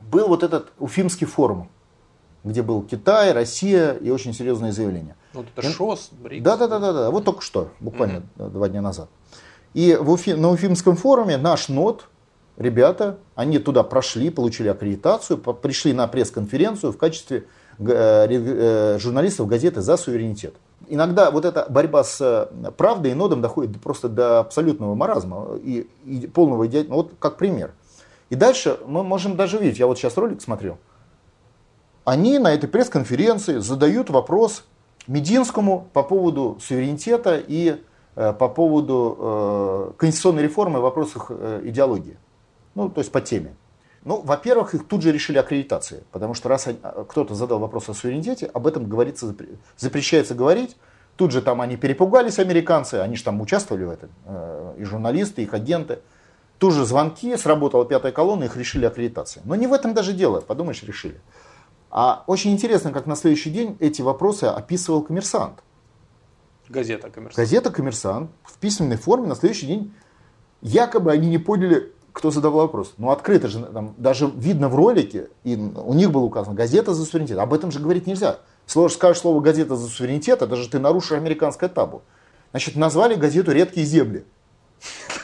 Был 0.00 0.28
вот 0.28 0.42
этот 0.42 0.72
Уфимский 0.78 1.26
форум, 1.26 1.68
где 2.42 2.62
был 2.62 2.80
Китай, 2.80 3.32
Россия 3.32 3.92
и 3.92 4.08
очень 4.08 4.32
серьезные 4.32 4.72
заявления. 4.72 5.14
Вот 5.36 5.46
это 5.54 5.68
ШОС, 5.68 6.10
БРИКС. 6.12 6.44
Да, 6.44 6.56
да, 6.56 6.66
да, 6.66 6.78
да, 6.78 6.92
да, 6.92 7.10
вот 7.10 7.24
только 7.24 7.42
что, 7.42 7.68
буквально 7.80 8.22
mm-hmm. 8.36 8.50
два 8.50 8.68
дня 8.68 8.80
назад. 8.80 9.08
И 9.74 9.94
в 9.94 10.10
Уфи, 10.10 10.30
на 10.30 10.50
Уфимском 10.50 10.96
форуме 10.96 11.36
наш 11.36 11.68
НОТ, 11.68 12.08
ребята, 12.56 13.18
они 13.34 13.58
туда 13.58 13.82
прошли, 13.82 14.30
получили 14.30 14.68
аккредитацию, 14.68 15.36
пришли 15.36 15.92
на 15.92 16.08
пресс-конференцию 16.08 16.92
в 16.92 16.96
качестве 16.96 17.44
э, 17.78 17.84
э, 17.86 18.98
журналистов 18.98 19.46
газеты 19.48 19.82
«За 19.82 19.98
суверенитет». 19.98 20.54
Иногда 20.88 21.30
вот 21.30 21.44
эта 21.44 21.66
борьба 21.68 22.04
с 22.04 22.50
правдой 22.76 23.12
и 23.12 23.14
нодом 23.14 23.42
доходит 23.42 23.80
просто 23.80 24.08
до 24.08 24.40
абсолютного 24.40 24.94
маразма 24.94 25.58
и, 25.62 25.88
и 26.06 26.26
полного 26.26 26.66
идиотизма. 26.66 26.96
Вот 26.96 27.12
как 27.18 27.36
пример. 27.36 27.72
И 28.30 28.34
дальше 28.34 28.78
мы 28.86 29.04
можем 29.04 29.36
даже 29.36 29.58
видеть, 29.58 29.78
я 29.78 29.86
вот 29.86 29.98
сейчас 29.98 30.16
ролик 30.16 30.40
смотрел, 30.40 30.78
они 32.04 32.38
на 32.38 32.54
этой 32.54 32.68
пресс-конференции 32.68 33.58
задают 33.58 34.10
вопрос 34.10 34.64
Мединскому 35.08 35.88
по 35.92 36.02
поводу 36.02 36.58
суверенитета 36.60 37.36
и 37.36 37.82
э, 38.16 38.32
по 38.32 38.48
поводу 38.48 39.16
э, 39.18 39.92
конституционной 39.98 40.42
реформы 40.42 40.80
в 40.80 40.82
вопросах 40.82 41.26
э, 41.30 41.62
идеологии. 41.64 42.16
Ну, 42.74 42.88
то 42.88 43.00
есть 43.00 43.12
по 43.12 43.20
теме. 43.20 43.54
Ну, 44.04 44.20
во-первых, 44.20 44.74
их 44.74 44.86
тут 44.86 45.02
же 45.02 45.12
решили 45.12 45.38
аккредитации, 45.38 46.04
потому 46.12 46.34
что 46.34 46.48
раз 46.48 46.68
кто-то 47.08 47.34
задал 47.34 47.58
вопрос 47.58 47.88
о 47.88 47.94
суверенитете, 47.94 48.46
об 48.46 48.66
этом 48.66 48.88
говорится, 48.88 49.34
запрещается 49.76 50.34
говорить. 50.34 50.76
Тут 51.16 51.32
же 51.32 51.42
там 51.42 51.60
они 51.60 51.76
перепугались, 51.76 52.38
американцы, 52.38 52.94
они 52.96 53.16
же 53.16 53.24
там 53.24 53.40
участвовали 53.40 53.84
в 53.84 53.90
этом, 53.90 54.10
и 54.76 54.84
журналисты, 54.84 55.42
их 55.42 55.54
агенты. 55.54 56.00
Тут 56.58 56.74
же 56.74 56.84
звонки, 56.84 57.36
сработала 57.36 57.84
пятая 57.84 58.12
колонна, 58.12 58.44
их 58.44 58.56
решили 58.56 58.84
аккредитации. 58.84 59.40
Но 59.44 59.54
не 59.56 59.66
в 59.66 59.72
этом 59.72 59.92
даже 59.92 60.12
дело, 60.12 60.40
подумаешь, 60.40 60.82
решили. 60.82 61.20
А 61.90 62.24
очень 62.26 62.52
интересно, 62.52 62.92
как 62.92 63.06
на 63.06 63.16
следующий 63.16 63.50
день 63.50 63.76
эти 63.80 64.02
вопросы 64.02 64.44
описывал 64.44 65.02
коммерсант. 65.02 65.60
Газета 66.68 67.10
«Коммерсант». 67.10 67.36
Газета 67.36 67.70
«Коммерсант» 67.70 68.30
в 68.44 68.58
письменной 68.58 68.96
форме 68.96 69.28
на 69.28 69.36
следующий 69.36 69.66
день 69.66 69.94
якобы 70.62 71.12
они 71.12 71.28
не 71.28 71.38
поняли, 71.38 71.92
кто 72.12 72.30
задавал 72.30 72.62
вопрос. 72.62 72.94
Ну, 72.98 73.10
открыто 73.10 73.48
же, 73.48 73.60
там, 73.60 73.94
даже 73.98 74.26
видно 74.34 74.68
в 74.68 74.74
ролике, 74.74 75.28
и 75.44 75.54
у 75.54 75.94
них 75.94 76.10
было 76.10 76.22
указано, 76.22 76.56
газета 76.56 76.94
за 76.94 77.04
суверенитет. 77.04 77.38
Об 77.38 77.52
этом 77.52 77.70
же 77.70 77.78
говорить 77.78 78.06
нельзя. 78.06 78.38
Слово, 78.66 78.88
скажешь 78.88 79.20
слово 79.20 79.40
газета 79.40 79.76
за 79.76 79.88
суверенитет, 79.88 80.42
это 80.42 80.56
же 80.56 80.68
ты 80.68 80.78
нарушишь 80.78 81.12
американское 81.12 81.68
табу. 81.68 82.02
Значит, 82.50 82.74
назвали 82.76 83.14
газету 83.14 83.52
«Редкие 83.52 83.86
земли». 83.86 84.24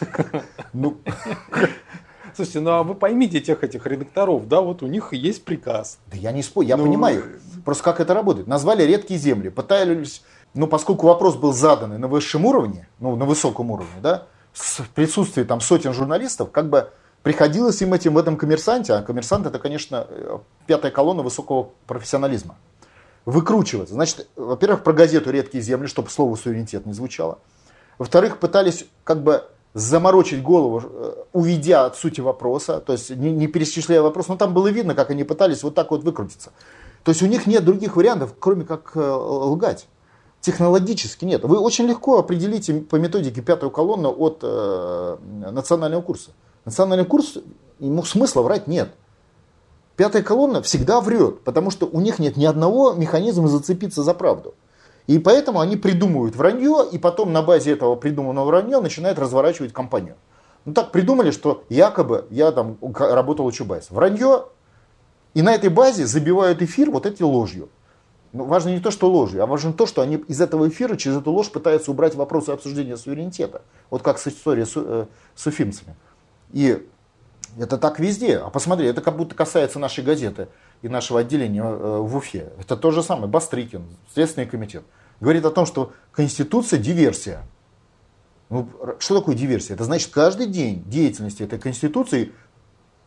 Ну, 0.72 0.96
Слушайте, 2.35 2.61
ну 2.61 2.71
а 2.71 2.83
вы 2.83 2.95
поймите 2.95 3.40
тех 3.40 3.62
этих 3.62 3.87
редакторов, 3.87 4.49
да, 4.49 4.61
вот 4.61 4.83
у 4.83 4.87
них 4.87 5.12
есть 5.12 5.45
приказ. 5.45 5.99
Да 6.11 6.16
я 6.16 6.33
не 6.33 6.42
спорю, 6.42 6.68
я 6.68 6.77
ну, 6.77 6.85
понимаю. 6.85 7.25
Просто 7.64 7.85
как 7.85 8.01
это 8.01 8.14
работает. 8.14 8.47
Назвали 8.47 8.85
редкие 8.85 9.21
земли, 9.21 9.51
пытались, 9.51 10.23
ну 10.55 10.66
поскольку 10.66 11.07
вопрос 11.07 11.37
был 11.37 11.53
задан 11.53 12.01
на 12.01 12.09
высшем 12.09 12.47
уровне, 12.47 12.88
ну 13.01 13.16
на 13.16 13.25
высоком 13.25 13.71
уровне, 13.71 14.01
да, 14.03 14.27
в 14.53 14.88
присутствии 14.90 15.45
там 15.45 15.61
сотен 15.61 15.92
журналистов, 15.92 16.51
как 16.51 16.68
бы 16.68 16.90
приходилось 17.23 17.81
им 17.83 17.95
этим 17.95 18.14
в 18.14 18.18
этом 18.18 18.37
коммерсанте, 18.37 18.95
а 18.95 19.03
коммерсант 19.03 19.47
это, 19.47 19.59
конечно, 19.59 20.07
э, 20.09 20.38
пятая 20.66 20.90
колонна 20.90 21.23
высокого 21.23 21.71
профессионализма, 21.87 22.57
выкручиваться. 23.25 23.95
Значит, 23.95 24.29
во-первых, 24.37 24.83
про 24.83 24.92
газету 24.92 25.31
«Редкие 25.31 25.62
земли», 25.62 25.87
чтобы 25.87 26.11
слово 26.11 26.35
«суверенитет» 26.37 26.87
не 26.87 26.92
звучало. 26.92 27.38
Во-вторых, 27.99 28.38
пытались 28.38 28.87
как 29.05 29.23
бы 29.23 29.45
заморочить 29.74 30.42
голову, 30.42 30.82
э, 30.85 31.14
уведя 31.32 31.87
от 31.87 31.96
сути 31.96 32.20
вопроса, 32.20 32.80
то 32.80 32.92
есть 32.92 33.11
не, 33.11 33.32
не 33.32 33.46
перечисляя 33.46 34.02
вопрос, 34.02 34.28
но 34.28 34.37
там 34.37 34.52
было 34.52 34.68
видно, 34.68 34.94
как 34.94 35.11
они 35.11 35.24
пытались 35.24 35.62
вот 35.62 35.74
так 35.74 35.90
вот 35.90 36.04
выкрутиться. 36.04 36.52
То 37.04 37.11
есть 37.11 37.22
у 37.22 37.26
них 37.26 37.46
нет 37.46 37.64
других 37.64 37.96
вариантов, 37.96 38.35
кроме 38.38 38.64
как 38.64 38.92
э, 38.94 39.00
лгать. 39.00 39.87
Технологически 40.40 41.24
нет. 41.24 41.44
Вы 41.44 41.58
очень 41.58 41.87
легко 41.87 42.18
определите 42.18 42.74
по 42.74 42.96
методике 42.96 43.42
пятую 43.42 43.70
колонну 43.70 44.11
от 44.11 44.40
э, 44.42 45.16
национального 45.50 46.02
курса. 46.02 46.30
Национальный 46.64 47.06
курс, 47.06 47.38
ему 47.78 48.02
смысла 48.02 48.42
врать 48.42 48.66
нет. 48.66 48.92
Пятая 49.96 50.22
колонна 50.22 50.62
всегда 50.62 51.00
врет, 51.00 51.44
потому 51.44 51.70
что 51.70 51.87
у 51.87 52.00
них 52.00 52.18
нет 52.18 52.37
ни 52.37 52.44
одного 52.44 52.92
механизма 52.92 53.48
зацепиться 53.48 54.02
за 54.02 54.14
правду. 54.14 54.54
И 55.06 55.18
поэтому 55.18 55.60
они 55.60 55.76
придумывают 55.76 56.36
вранье, 56.36 56.86
и 56.90 56.98
потом 56.98 57.32
на 57.32 57.42
базе 57.42 57.72
этого 57.72 57.96
придуманного 57.96 58.46
вранья 58.46 58.80
начинают 58.80 59.18
разворачивать 59.18 59.72
компанию. 59.72 60.16
Ну 60.64 60.74
так 60.74 60.92
придумали, 60.92 61.32
что 61.32 61.64
якобы 61.68 62.26
я 62.30 62.52
там 62.52 62.78
работал 62.80 63.46
у 63.46 63.52
Чубайса. 63.52 63.92
Вранье, 63.92 64.44
и 65.34 65.42
на 65.42 65.54
этой 65.54 65.70
базе 65.70 66.06
забивают 66.06 66.62
эфир 66.62 66.90
вот 66.90 67.06
этой 67.06 67.22
ложью. 67.22 67.68
Но 68.32 68.44
важно 68.44 68.70
не 68.70 68.80
то, 68.80 68.90
что 68.90 69.10
ложью, 69.10 69.42
а 69.42 69.46
важно 69.46 69.72
то, 69.72 69.86
что 69.86 70.00
они 70.00 70.16
из 70.16 70.40
этого 70.40 70.68
эфира 70.68 70.96
через 70.96 71.18
эту 71.18 71.30
ложь 71.32 71.50
пытаются 71.50 71.90
убрать 71.90 72.14
вопросы 72.14 72.50
обсуждения 72.50 72.96
суверенитета. 72.96 73.62
Вот 73.90 74.02
как 74.02 74.18
с 74.18 74.28
историей 74.28 74.64
с, 74.64 74.72
э, 74.76 75.06
с 75.34 75.46
уфимцами. 75.46 75.94
И 76.52 76.86
это 77.58 77.76
так 77.76 77.98
везде. 77.98 78.38
А 78.38 78.48
посмотри, 78.48 78.86
это 78.86 79.02
как 79.02 79.16
будто 79.16 79.34
касается 79.34 79.78
нашей 79.78 80.02
газеты 80.02 80.48
и 80.83 80.88
нашего 80.88 81.21
отделения 81.21 81.62
э, 81.62 81.99
в 82.01 82.16
Уфе. 82.16 82.53
Это 82.59 82.77
то 82.77 82.90
же 82.90 83.03
самое. 83.03 83.29
Бастрыкин, 83.29 83.85
Следственный 84.12 84.47
комитет. 84.47 84.85
Говорит 85.21 85.45
о 85.45 85.51
том, 85.51 85.64
что 85.66 85.92
Конституция– 86.11 86.79
диверсия. 86.81 87.42
Ну, 88.51 88.68
что 88.99 89.21
такое 89.21 89.35
диверсия? 89.35 89.75
Это 89.75 89.85
значит, 89.85 90.11
каждый 90.12 90.47
день 90.47 90.83
деятельности 90.87 91.42
этой 91.42 91.59
Конституции 91.59 92.33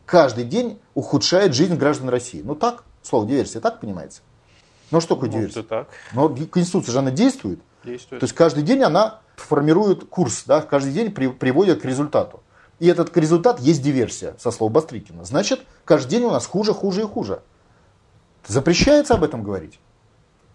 каждый 0.05 0.45
день 0.45 0.79
ухудшает 0.93 1.53
жизнь 1.53 1.75
граждан 1.75 2.09
России. 2.09 2.41
Ну 2.43 2.55
так, 2.55 2.83
слово 3.03 3.27
диверсия, 3.27 3.61
так 3.61 3.79
понимаете? 3.79 4.21
Ну 4.91 5.01
что 5.01 5.15
такое 5.15 5.29
диверсия? 5.29 5.63
так. 5.63 5.89
Но 6.13 6.29
Конституция 6.29 6.93
же 6.93 6.99
она 6.99 7.11
действует. 7.11 7.59
Действует. 7.83 8.21
То 8.21 8.23
есть 8.23 8.33
каждый 8.33 8.63
день 8.63 8.81
она 8.81 9.19
формирует 9.35 10.05
курс, 10.05 10.43
да, 10.45 10.61
каждый 10.61 10.93
день 10.93 11.11
при, 11.11 11.27
приводит 11.27 11.81
к 11.81 11.85
результату. 11.85 12.41
И 12.79 12.87
этот 12.87 13.15
результат 13.17 13.59
есть 13.59 13.81
диверсия, 13.81 14.35
со 14.39 14.51
слов 14.51 14.71
Бастрыкина. 14.71 15.25
Значит, 15.25 15.61
каждый 15.85 16.09
день 16.09 16.23
у 16.23 16.31
нас 16.31 16.45
хуже, 16.45 16.73
хуже 16.73 17.01
и 17.01 17.05
хуже. 17.05 17.41
Запрещается 18.47 19.15
об 19.15 19.23
этом 19.23 19.43
говорить. 19.43 19.79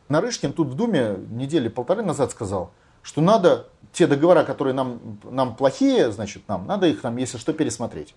Нарышкин 0.08 0.52
тут 0.52 0.68
в 0.68 0.74
Думе 0.74 1.16
недели 1.30 1.68
полторы 1.68 2.02
назад 2.02 2.30
сказал, 2.32 2.72
что 3.02 3.20
надо 3.20 3.68
те 3.92 4.06
договора, 4.06 4.44
которые 4.44 4.74
нам, 4.74 5.18
нам 5.24 5.56
плохие, 5.56 6.10
значит, 6.12 6.42
нам, 6.48 6.66
надо 6.66 6.86
их, 6.86 7.00
там, 7.00 7.16
если 7.16 7.38
что, 7.38 7.52
пересмотреть. 7.52 8.14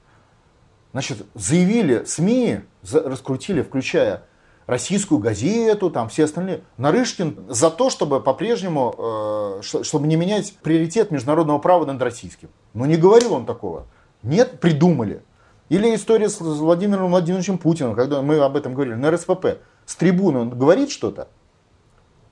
Значит, 0.92 1.26
заявили 1.34 2.04
СМИ, 2.04 2.62
раскрутили, 2.92 3.62
включая 3.62 4.26
российскую 4.68 5.20
газету, 5.20 5.90
там 5.90 6.10
все 6.10 6.26
остальные. 6.26 6.62
Нарышкин 6.78 7.46
за 7.50 7.70
то, 7.70 7.90
чтобы 7.90 8.22
по-прежнему, 8.22 9.60
э, 9.62 9.62
чтобы 9.62 10.08
не 10.08 10.16
менять 10.16 10.56
приоритет 10.62 11.12
международного 11.12 11.58
права 11.58 11.86
над 11.86 12.02
российским. 12.02 12.50
Но 12.74 12.86
не 12.86 12.96
говорил 12.96 13.34
он 13.34 13.46
такого. 13.46 13.88
Нет, 14.22 14.60
придумали. 14.60 15.24
Или 15.70 15.96
история 15.96 16.30
с 16.30 16.40
Владимиром 16.40 17.10
Владимировичем 17.10 17.58
Путиным, 17.58 17.96
когда 17.96 18.22
мы 18.22 18.38
об 18.40 18.56
этом 18.56 18.74
говорили, 18.74 18.96
на 18.96 19.12
РСПП. 19.12 19.60
С 19.86 19.96
трибуны 19.96 20.40
он 20.40 20.50
говорит 20.50 20.92
что-то, 20.92 21.28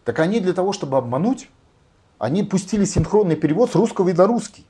так 0.03 0.19
они 0.19 0.39
для 0.39 0.53
того, 0.53 0.73
чтобы 0.73 0.97
обмануть, 0.97 1.49
они 2.17 2.43
пустили 2.43 2.85
синхронный 2.85 3.35
перевод 3.35 3.71
с 3.71 3.75
русского 3.75 4.09
и 4.09 4.13
на 4.13 4.27
русский. 4.27 4.65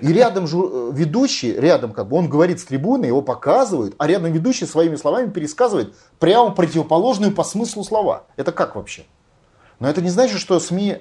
И 0.00 0.12
рядом 0.12 0.46
же 0.46 0.58
э, 0.58 0.90
ведущий, 0.92 1.52
рядом 1.52 1.92
как 1.92 2.08
бы 2.08 2.16
он 2.16 2.28
говорит 2.28 2.60
с 2.60 2.64
трибуны, 2.64 3.06
его 3.06 3.22
показывают, 3.22 3.94
а 3.98 4.06
рядом 4.06 4.32
ведущий 4.32 4.66
своими 4.66 4.96
словами 4.96 5.30
пересказывает 5.30 5.94
прямо 6.18 6.50
противоположную 6.50 7.32
по 7.32 7.44
смыслу 7.44 7.82
слова. 7.82 8.24
Это 8.36 8.52
как 8.52 8.76
вообще? 8.76 9.04
Но 9.80 9.88
это 9.88 10.00
не 10.00 10.10
значит, 10.10 10.38
что 10.38 10.58
СМИ 10.60 10.98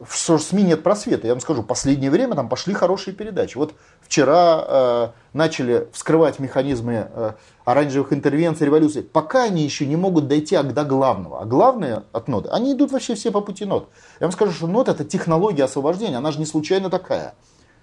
в 0.00 0.38
СМИ 0.38 0.62
нет 0.62 0.82
просвета. 0.82 1.26
Я 1.26 1.34
вам 1.34 1.40
скажу, 1.40 1.62
последнее 1.62 2.10
время 2.10 2.34
там 2.34 2.48
пошли 2.48 2.72
хорошие 2.72 3.14
передачи. 3.14 3.58
Вот 3.58 3.74
вчера 4.00 4.64
э, 4.66 5.08
начали 5.34 5.88
вскрывать 5.92 6.38
механизмы 6.38 7.08
э, 7.12 7.32
оранжевых 7.66 8.12
интервенций, 8.14 8.66
революции. 8.66 9.02
Пока 9.02 9.44
они 9.44 9.62
еще 9.62 9.84
не 9.84 9.96
могут 9.96 10.26
дойти 10.26 10.56
до 10.56 10.84
главного. 10.84 11.42
А 11.42 11.44
главное 11.44 12.04
от 12.12 12.28
ноды, 12.28 12.48
они 12.48 12.72
идут 12.72 12.92
вообще 12.92 13.14
все 13.14 13.30
по 13.30 13.42
пути 13.42 13.66
нот. 13.66 13.90
Я 14.20 14.26
вам 14.26 14.32
скажу, 14.32 14.52
что 14.52 14.66
нот 14.66 14.88
это 14.88 15.04
технология 15.04 15.64
освобождения, 15.64 16.16
она 16.16 16.32
же 16.32 16.38
не 16.38 16.46
случайно 16.46 16.88
такая. 16.88 17.34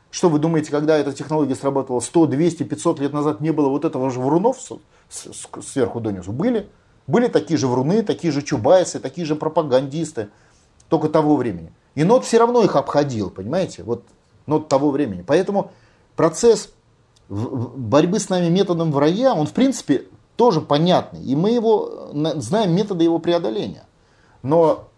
Что 0.09 0.29
вы 0.29 0.39
думаете, 0.39 0.71
когда 0.71 0.97
эта 0.97 1.13
технология 1.13 1.53
сработала 1.55 1.99
100, 1.99 2.27
200, 2.27 2.63
500 2.63 2.99
лет 2.99 3.13
назад, 3.13 3.41
не 3.41 3.51
было 3.51 3.69
вот 3.69 3.85
этого 3.85 4.09
же 4.09 4.19
врунов 4.19 4.57
сверху 5.09 5.99
донизу? 5.99 6.31
Были. 6.31 6.67
Были 7.05 7.27
такие 7.27 7.57
же 7.57 7.67
вруны, 7.67 8.01
такие 8.01 8.33
же 8.33 8.41
чубайсы, 8.41 8.99
такие 8.99 9.25
же 9.25 9.35
пропагандисты, 9.35 10.29
только 10.89 11.09
того 11.09 11.37
времени. 11.37 11.71
И 11.97 12.03
нот 12.03 12.25
все 12.25 12.37
равно 12.37 12.61
их 12.61 12.75
обходил, 12.75 13.31
понимаете? 13.31 13.81
Вот 13.81 14.03
нот 14.45 14.67
того 14.67 14.91
времени. 14.91 15.23
Поэтому 15.25 15.71
процесс 16.15 16.69
борьбы 17.27 18.19
с 18.19 18.29
нами 18.29 18.49
методом 18.49 18.91
вранья, 18.91 19.33
он 19.33 19.47
в 19.47 19.53
принципе 19.53 20.05
тоже 20.35 20.61
понятный. 20.61 21.23
И 21.23 21.35
мы 21.35 21.49
его 21.49 22.11
знаем 22.35 22.75
методы 22.75 23.03
его 23.03 23.17
преодоления. 23.17 23.87
Но 24.43 24.89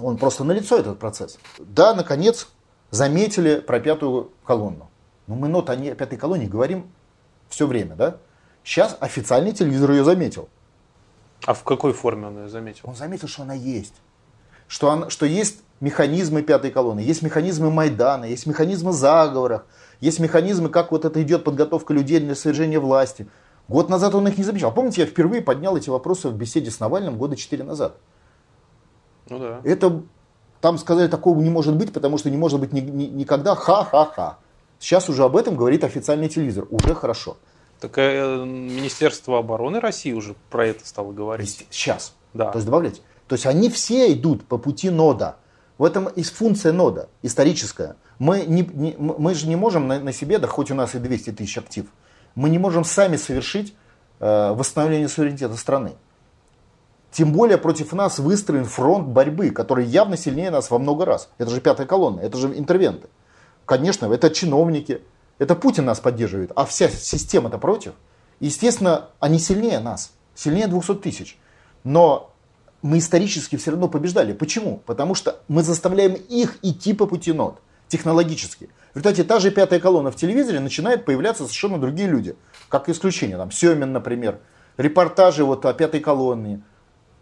он 0.00 0.16
просто 0.16 0.44
налицо 0.44 0.78
этот 0.78 1.00
процесс. 1.00 1.38
Да, 1.58 1.92
наконец, 1.92 2.46
заметили 2.92 3.56
про 3.56 3.80
пятую 3.80 4.30
колонну. 4.46 4.88
Но 5.26 5.34
мы 5.34 5.48
нот 5.48 5.68
о 5.70 5.76
пятой 5.76 6.16
колонне 6.16 6.46
говорим 6.46 6.88
все 7.48 7.66
время, 7.66 7.96
да? 7.96 8.18
Сейчас 8.62 8.96
официальный 9.00 9.50
телевизор 9.50 9.90
ее 9.90 10.04
заметил. 10.04 10.48
А 11.46 11.52
в 11.52 11.64
какой 11.64 11.92
форме 11.94 12.28
он 12.28 12.44
ее 12.44 12.48
заметил? 12.48 12.84
Он 12.84 12.94
заметил, 12.94 13.26
что 13.26 13.42
она 13.42 13.54
есть. 13.54 13.94
Что, 14.68 14.92
она, 14.92 15.10
что 15.10 15.26
есть 15.26 15.64
механизмы 15.84 16.42
пятой 16.42 16.70
колонны, 16.70 17.00
есть 17.00 17.20
механизмы 17.20 17.70
Майдана, 17.70 18.24
есть 18.24 18.46
механизмы 18.46 18.92
заговоров, 18.92 19.64
есть 20.00 20.18
механизмы, 20.18 20.70
как 20.70 20.90
вот 20.92 21.04
это 21.04 21.22
идет 21.22 21.44
подготовка 21.44 21.92
людей 21.92 22.20
для 22.20 22.34
свержения 22.34 22.80
власти. 22.80 23.28
Год 23.68 23.90
назад 23.90 24.14
он 24.14 24.26
их 24.26 24.38
не 24.38 24.44
замечал. 24.44 24.72
Помните, 24.72 25.02
я 25.02 25.06
впервые 25.06 25.42
поднял 25.42 25.76
эти 25.76 25.90
вопросы 25.90 26.28
в 26.28 26.34
беседе 26.34 26.70
с 26.70 26.80
Навальным 26.80 27.18
года 27.18 27.36
четыре 27.36 27.64
назад. 27.64 27.96
Ну 29.28 29.38
да. 29.38 29.60
Это 29.62 30.02
там 30.62 30.78
сказали, 30.78 31.08
такого 31.08 31.38
не 31.40 31.50
может 31.50 31.76
быть, 31.76 31.92
потому 31.92 32.16
что 32.16 32.30
не 32.30 32.36
может 32.38 32.60
быть 32.60 32.72
ни, 32.72 32.80
ни, 32.80 33.04
никогда 33.04 33.54
ха-ха-ха. 33.54 34.38
Сейчас 34.78 35.10
уже 35.10 35.24
об 35.24 35.36
этом 35.36 35.54
говорит 35.54 35.84
официальный 35.84 36.28
телевизор. 36.30 36.66
Уже 36.70 36.94
хорошо. 36.94 37.36
Так 37.80 37.92
э, 37.96 38.44
Министерство 38.44 39.38
обороны 39.38 39.80
России 39.80 40.12
уже 40.12 40.34
про 40.48 40.66
это 40.66 40.86
стало 40.86 41.12
говорить. 41.12 41.66
Сейчас. 41.70 42.14
Да. 42.32 42.50
То 42.50 42.58
есть 42.58 42.66
добавлять. 42.66 43.02
То 43.28 43.34
есть 43.34 43.46
они 43.46 43.68
все 43.68 44.12
идут 44.12 44.44
по 44.44 44.56
пути 44.58 44.88
нода. 44.88 45.36
В 45.76 45.84
этом 45.84 46.06
и 46.08 46.22
функция 46.22 46.72
нода, 46.72 47.08
историческая. 47.22 47.96
Мы, 48.18 48.44
не, 48.46 48.62
не, 48.62 48.94
мы 48.96 49.34
же 49.34 49.48
не 49.48 49.56
можем 49.56 49.88
на, 49.88 49.98
на 49.98 50.12
себе, 50.12 50.38
да 50.38 50.46
хоть 50.46 50.70
у 50.70 50.74
нас 50.74 50.94
и 50.94 50.98
200 50.98 51.32
тысяч 51.32 51.58
актив, 51.58 51.86
мы 52.34 52.48
не 52.48 52.58
можем 52.58 52.84
сами 52.84 53.16
совершить 53.16 53.74
э, 54.20 54.52
восстановление 54.52 55.08
суверенитета 55.08 55.56
страны. 55.56 55.92
Тем 57.10 57.32
более 57.32 57.58
против 57.58 57.92
нас 57.92 58.18
выстроен 58.18 58.64
фронт 58.64 59.06
борьбы, 59.06 59.50
который 59.50 59.84
явно 59.84 60.16
сильнее 60.16 60.50
нас 60.50 60.70
во 60.70 60.78
много 60.78 61.04
раз. 61.04 61.28
Это 61.38 61.50
же 61.50 61.60
пятая 61.60 61.86
колонна, 61.86 62.20
это 62.20 62.38
же 62.38 62.48
интервенты. 62.56 63.08
Конечно, 63.66 64.12
это 64.12 64.30
чиновники, 64.30 65.00
это 65.38 65.54
Путин 65.54 65.84
нас 65.84 66.00
поддерживает, 66.00 66.52
а 66.54 66.64
вся 66.64 66.88
система-то 66.88 67.58
против. 67.58 67.94
Естественно, 68.40 69.10
они 69.20 69.38
сильнее 69.38 69.80
нас, 69.80 70.12
сильнее 70.34 70.66
200 70.66 70.96
тысяч. 70.96 71.38
Но 71.82 72.33
мы 72.84 72.98
исторически 72.98 73.56
все 73.56 73.70
равно 73.70 73.88
побеждали. 73.88 74.34
Почему? 74.34 74.82
Потому 74.84 75.14
что 75.14 75.40
мы 75.48 75.62
заставляем 75.62 76.12
их 76.12 76.58
идти 76.60 76.92
по 76.92 77.06
пути 77.06 77.32
нот, 77.32 77.58
технологически. 77.88 78.68
В 78.92 78.96
результате 78.96 79.24
та 79.24 79.40
же 79.40 79.50
пятая 79.50 79.80
колонна 79.80 80.10
в 80.10 80.16
телевизоре 80.16 80.60
начинает 80.60 81.06
появляться 81.06 81.44
совершенно 81.44 81.78
другие 81.78 82.08
люди. 82.08 82.36
Как 82.68 82.90
исключение, 82.90 83.38
там, 83.38 83.50
Семин, 83.50 83.94
например, 83.94 84.38
репортажи 84.76 85.44
вот 85.44 85.64
о 85.64 85.72
пятой 85.72 86.00
колонне. 86.00 86.60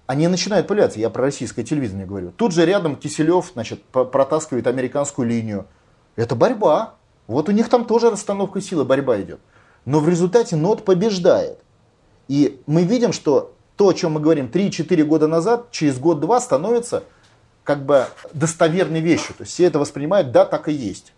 Они 0.07 0.27
начинают 0.27 0.67
появляться, 0.67 0.99
я 0.99 1.11
про 1.11 1.23
российское 1.23 1.63
телевидение 1.63 2.07
говорю. 2.07 2.33
Тут 2.33 2.53
же 2.53 2.67
рядом 2.67 2.97
Киселев, 2.97 3.53
значит, 3.55 3.85
протаскивает 3.85 4.67
американскую 4.67 5.29
линию. 5.29 5.69
Это 6.17 6.35
борьба. 6.35 6.95
Вот 7.29 7.49
у 7.49 7.53
них 7.53 7.69
там 7.69 7.85
тоже 7.85 8.11
расстановка 8.11 8.61
силы, 8.61 8.85
борьба 8.85 9.21
идет. 9.21 9.39
Но 9.85 10.01
в 10.01 10.09
результате 10.09 10.57
НОТ 10.57 10.85
побеждает. 10.85 11.61
И 12.27 12.61
мы 12.67 12.83
видим, 12.83 13.13
что 13.13 13.55
то, 13.77 13.89
о 13.89 13.93
чем 13.95 14.13
мы 14.13 14.21
говорим 14.21 14.47
3-4 14.53 15.03
года 15.05 15.29
назад, 15.29 15.71
через 15.71 15.99
год-два 15.99 16.41
становится 16.41 17.05
как 17.65 17.85
бы 17.85 18.07
достоверной 18.33 19.01
вещью. 19.01 19.35
То 19.35 19.43
есть 19.43 19.53
все 19.53 19.65
это 19.65 19.79
воспринимают, 19.79 20.33
да, 20.33 20.45
так 20.45 20.69
и 20.69 20.73
есть. 20.73 21.13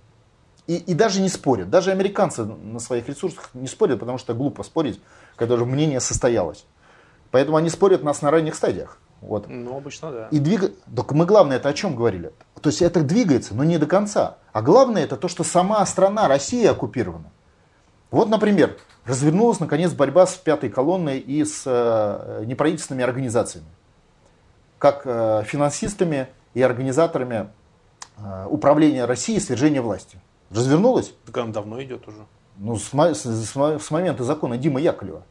И, 0.66 0.76
и 0.76 0.94
даже 0.94 1.20
не 1.20 1.28
спорят. 1.28 1.68
Даже 1.68 1.90
американцы 1.90 2.44
на 2.44 2.78
своих 2.78 3.08
ресурсах 3.08 3.50
не 3.54 3.66
спорят, 3.66 4.00
потому 4.00 4.18
что 4.18 4.34
глупо 4.34 4.62
спорить, 4.62 5.00
когда 5.36 5.54
уже 5.54 5.66
мнение 5.66 6.00
состоялось. 6.00 6.64
Поэтому 7.30 7.56
они 7.56 7.68
спорят 7.68 8.02
нас 8.02 8.22
на 8.22 8.30
ранних 8.30 8.54
стадиях. 8.54 8.98
Вот. 9.20 9.48
Ну, 9.48 9.76
обычно 9.76 10.12
да. 10.12 10.28
И 10.30 10.38
двиг... 10.38 10.72
Только 10.94 11.14
мы 11.14 11.26
главное 11.26 11.56
это 11.56 11.68
о 11.68 11.72
чем 11.72 11.96
говорили? 11.96 12.32
То 12.60 12.68
есть 12.68 12.82
это 12.82 13.02
двигается, 13.02 13.54
но 13.54 13.64
не 13.64 13.78
до 13.78 13.86
конца. 13.86 14.38
А 14.52 14.62
главное 14.62 15.04
это 15.04 15.16
то, 15.16 15.28
что 15.28 15.44
сама 15.44 15.84
страна, 15.86 16.28
Россия 16.28 16.70
оккупирована. 16.70 17.30
Вот, 18.10 18.28
например, 18.28 18.78
развернулась 19.06 19.60
наконец 19.60 19.92
борьба 19.92 20.26
с 20.26 20.34
пятой 20.36 20.70
колонной 20.70 21.18
и 21.18 21.44
с 21.44 21.62
э, 21.66 22.44
неправительственными 22.46 23.04
организациями. 23.04 23.66
Как 24.78 25.02
э, 25.04 25.42
финансистами 25.46 26.28
и 26.54 26.62
организаторами 26.62 27.50
э, 28.16 28.46
управления 28.48 29.04
Россией 29.04 29.38
и 29.38 29.40
свержения 29.40 29.82
власти. 29.82 30.18
Развернулась? 30.50 31.14
Так 31.26 31.36
она 31.38 31.52
давно 31.52 31.82
идет 31.82 32.06
уже. 32.08 32.24
Ну, 32.56 32.76
с, 32.76 32.92
с, 32.92 33.24
с, 33.24 33.56
с 33.56 33.90
момента 33.90 34.24
закона 34.24 34.56
Димы 34.56 34.80
Яковлева. 34.80 35.22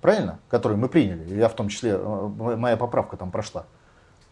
Правильно? 0.00 0.38
Который 0.48 0.76
мы 0.76 0.88
приняли. 0.88 1.34
Я 1.34 1.48
в 1.48 1.54
том 1.54 1.68
числе, 1.68 1.98
моя 1.98 2.76
поправка 2.76 3.16
там 3.16 3.30
прошла. 3.30 3.66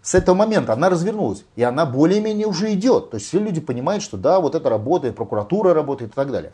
С 0.00 0.14
этого 0.14 0.36
момента 0.36 0.72
она 0.72 0.88
развернулась. 0.88 1.44
И 1.56 1.62
она 1.62 1.84
более-менее 1.84 2.46
уже 2.46 2.72
идет. 2.72 3.10
То 3.10 3.16
есть 3.16 3.26
все 3.26 3.40
люди 3.40 3.60
понимают, 3.60 4.02
что 4.02 4.16
да, 4.16 4.40
вот 4.40 4.54
это 4.54 4.70
работает, 4.70 5.16
прокуратура 5.16 5.74
работает 5.74 6.12
и 6.12 6.14
так 6.14 6.30
далее. 6.30 6.52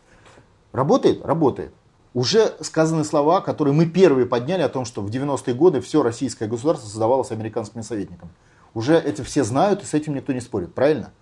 Работает? 0.72 1.24
Работает. 1.24 1.74
Уже 2.14 2.54
сказаны 2.60 3.04
слова, 3.04 3.40
которые 3.40 3.72
мы 3.74 3.86
первые 3.86 4.26
подняли 4.26 4.62
о 4.62 4.68
том, 4.68 4.84
что 4.84 5.00
в 5.00 5.08
90-е 5.08 5.54
годы 5.54 5.80
все 5.80 6.02
российское 6.02 6.46
государство 6.46 6.86
создавалось 6.86 7.30
американскими 7.30 7.80
советниками. 7.80 8.30
Уже 8.74 8.98
эти 8.98 9.22
все 9.22 9.44
знают, 9.44 9.82
и 9.82 9.86
с 9.86 9.94
этим 9.94 10.14
никто 10.14 10.32
не 10.32 10.40
спорит. 10.40 10.74
Правильно? 10.74 11.12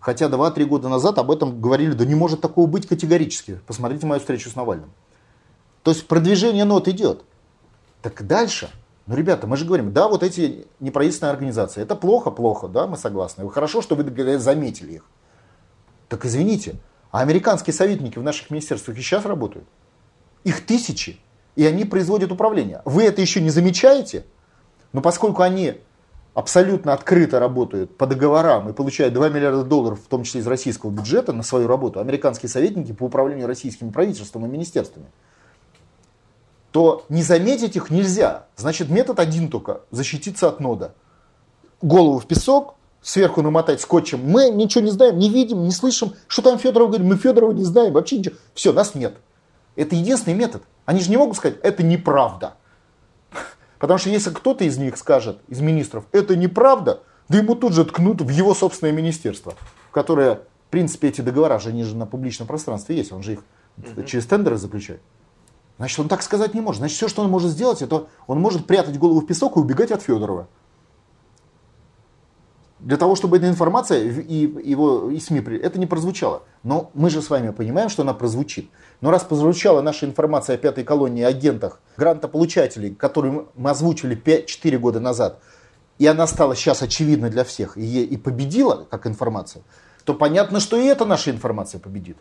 Хотя 0.00 0.26
2-3 0.26 0.64
года 0.64 0.88
назад 0.88 1.18
об 1.18 1.30
этом 1.30 1.60
говорили, 1.60 1.92
да 1.92 2.06
не 2.06 2.14
может 2.14 2.40
такого 2.40 2.66
быть 2.66 2.86
категорически. 2.86 3.60
Посмотрите 3.66 4.06
мою 4.06 4.20
встречу 4.20 4.48
с 4.48 4.56
Навальным. 4.56 4.90
То 5.82 5.90
есть 5.90 6.06
продвижение 6.06 6.64
нот 6.64 6.88
идет. 6.88 7.22
Так 8.00 8.26
дальше. 8.26 8.70
Ну, 9.06 9.16
ребята, 9.16 9.46
мы 9.46 9.56
же 9.56 9.66
говорим, 9.66 9.92
да, 9.92 10.08
вот 10.08 10.22
эти 10.22 10.66
неправительственные 10.78 11.32
организации, 11.32 11.82
это 11.82 11.96
плохо, 11.96 12.30
плохо, 12.30 12.68
да, 12.68 12.86
мы 12.86 12.96
согласны. 12.96 13.48
Хорошо, 13.50 13.82
что 13.82 13.94
вы 13.94 14.38
заметили 14.38 14.92
их. 14.92 15.04
Так 16.08 16.24
извините, 16.24 16.76
а 17.10 17.20
американские 17.20 17.74
советники 17.74 18.18
в 18.18 18.22
наших 18.22 18.50
министерствах 18.50 18.96
и 18.96 19.00
сейчас 19.00 19.24
работают. 19.24 19.66
Их 20.44 20.64
тысячи, 20.64 21.18
и 21.56 21.64
они 21.66 21.84
производят 21.84 22.32
управление. 22.32 22.82
Вы 22.84 23.04
это 23.04 23.20
еще 23.20 23.40
не 23.40 23.50
замечаете? 23.50 24.24
Но 24.92 25.00
поскольку 25.00 25.42
они 25.42 25.74
абсолютно 26.34 26.92
открыто 26.92 27.38
работают 27.38 27.96
по 27.96 28.06
договорам 28.06 28.68
и 28.68 28.72
получают 28.72 29.14
2 29.14 29.28
миллиарда 29.28 29.64
долларов, 29.64 30.00
в 30.00 30.08
том 30.08 30.24
числе 30.24 30.40
из 30.40 30.46
российского 30.46 30.90
бюджета, 30.90 31.32
на 31.32 31.42
свою 31.42 31.66
работу, 31.66 32.00
американские 32.00 32.48
советники 32.48 32.92
по 32.92 33.04
управлению 33.04 33.46
российскими 33.46 33.90
правительством 33.90 34.46
и 34.46 34.48
министерствами, 34.48 35.06
то 36.72 37.04
не 37.08 37.22
заметить 37.22 37.76
их 37.76 37.90
нельзя. 37.90 38.46
Значит, 38.56 38.90
метод 38.90 39.18
один 39.18 39.48
только– 39.48 39.82
защититься 39.90 40.48
от 40.48 40.60
нода. 40.60 40.94
Голову 41.82 42.18
в 42.18 42.26
песок, 42.26 42.76
сверху 43.02 43.42
намотать 43.42 43.80
скотчем. 43.80 44.20
Мы 44.22 44.50
ничего 44.50 44.84
не 44.84 44.90
знаем, 44.90 45.18
не 45.18 45.30
видим, 45.30 45.64
не 45.64 45.72
слышим. 45.72 46.14
Что 46.28 46.42
там 46.42 46.58
Федоров 46.58 46.90
говорит? 46.90 47.06
Мы 47.08 47.16
Федорова 47.16 47.52
не 47.52 47.64
знаем, 47.64 47.92
вообще 47.92 48.18
ничего. 48.18 48.36
Все, 48.54 48.72
нас 48.72 48.94
нет. 48.94 49.16
Это 49.76 49.96
единственный 49.96 50.34
метод. 50.34 50.62
Они 50.84 51.00
же 51.00 51.10
не 51.10 51.16
могут 51.16 51.36
сказать, 51.36 51.58
это 51.62 51.82
неправда. 51.82 52.54
Потому 53.78 53.98
что 53.98 54.10
если 54.10 54.30
кто-то 54.30 54.64
из 54.64 54.76
них 54.76 54.96
скажет, 54.96 55.40
из 55.48 55.60
министров, 55.60 56.04
это 56.12 56.36
неправда, 56.36 57.02
да 57.28 57.38
ему 57.38 57.54
тут 57.54 57.72
же 57.72 57.84
ткнут 57.84 58.20
в 58.20 58.28
его 58.28 58.54
собственное 58.54 58.92
министерство, 58.92 59.54
которое, 59.90 60.36
в 60.66 60.70
принципе, 60.70 61.08
эти 61.08 61.20
договора 61.20 61.58
же, 61.58 61.70
они 61.70 61.84
же 61.84 61.96
на 61.96 62.06
публичном 62.06 62.46
пространстве 62.46 62.96
есть, 62.96 63.12
он 63.12 63.22
же 63.22 63.34
их 63.34 63.44
угу. 63.78 64.02
через 64.02 64.26
тендеры 64.26 64.56
заключает. 64.58 65.00
Значит, 65.78 65.98
он 65.98 66.08
так 66.08 66.22
сказать 66.22 66.52
не 66.52 66.60
может. 66.60 66.80
Значит, 66.80 66.96
все, 66.96 67.08
что 67.08 67.22
он 67.22 67.30
может 67.30 67.50
сделать, 67.50 67.80
это 67.80 68.08
он 68.26 68.38
может 68.38 68.66
прятать 68.66 68.98
голову 68.98 69.20
в 69.20 69.26
песок 69.26 69.56
и 69.56 69.60
убегать 69.60 69.90
от 69.92 70.02
Федорова 70.02 70.48
для 72.80 72.96
того, 72.96 73.14
чтобы 73.14 73.36
эта 73.36 73.48
информация 73.48 74.02
и 74.02 74.34
его 74.68 75.10
и 75.10 75.18
СМИ 75.18 75.40
это 75.58 75.78
не 75.78 75.86
прозвучало. 75.86 76.42
Но 76.62 76.90
мы 76.94 77.10
же 77.10 77.22
с 77.22 77.30
вами 77.30 77.50
понимаем, 77.50 77.88
что 77.88 78.02
она 78.02 78.14
прозвучит. 78.14 78.70
Но 79.00 79.10
раз 79.10 79.24
прозвучала 79.24 79.80
наша 79.80 80.06
информация 80.06 80.54
о 80.54 80.58
пятой 80.58 80.84
колонии 80.84 81.24
агентах, 81.24 81.80
грантополучателей, 81.96 82.94
которую 82.94 83.48
мы 83.54 83.70
озвучили 83.70 84.16
5-4 84.16 84.78
года 84.78 85.00
назад, 85.00 85.40
и 85.98 86.06
она 86.06 86.26
стала 86.26 86.54
сейчас 86.54 86.82
очевидна 86.82 87.30
для 87.30 87.44
всех 87.44 87.76
и, 87.76 88.04
и 88.04 88.16
победила 88.16 88.86
как 88.90 89.06
информация, 89.06 89.62
то 90.04 90.14
понятно, 90.14 90.60
что 90.60 90.76
и 90.76 90.84
эта 90.84 91.04
наша 91.04 91.30
информация 91.30 91.78
победит. 91.78 92.16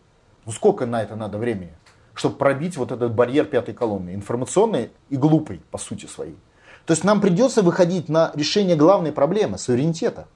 Ну 0.45 0.51
сколько 0.51 0.85
на 0.85 1.01
это 1.01 1.15
надо 1.15 1.37
времени, 1.37 1.73
чтобы 2.13 2.35
пробить 2.35 2.77
вот 2.77 2.91
этот 2.91 3.13
барьер 3.13 3.45
пятой 3.45 3.73
колонны, 3.73 4.13
информационный 4.13 4.91
и 5.09 5.17
глупый 5.17 5.61
по 5.71 5.77
сути 5.77 6.05
своей. 6.05 6.37
То 6.85 6.91
есть 6.93 7.03
нам 7.03 7.21
придется 7.21 7.61
выходить 7.61 8.09
на 8.09 8.31
решение 8.35 8.75
главной 8.75 9.11
проблемы, 9.11 9.57
суверенитета. 9.57 10.27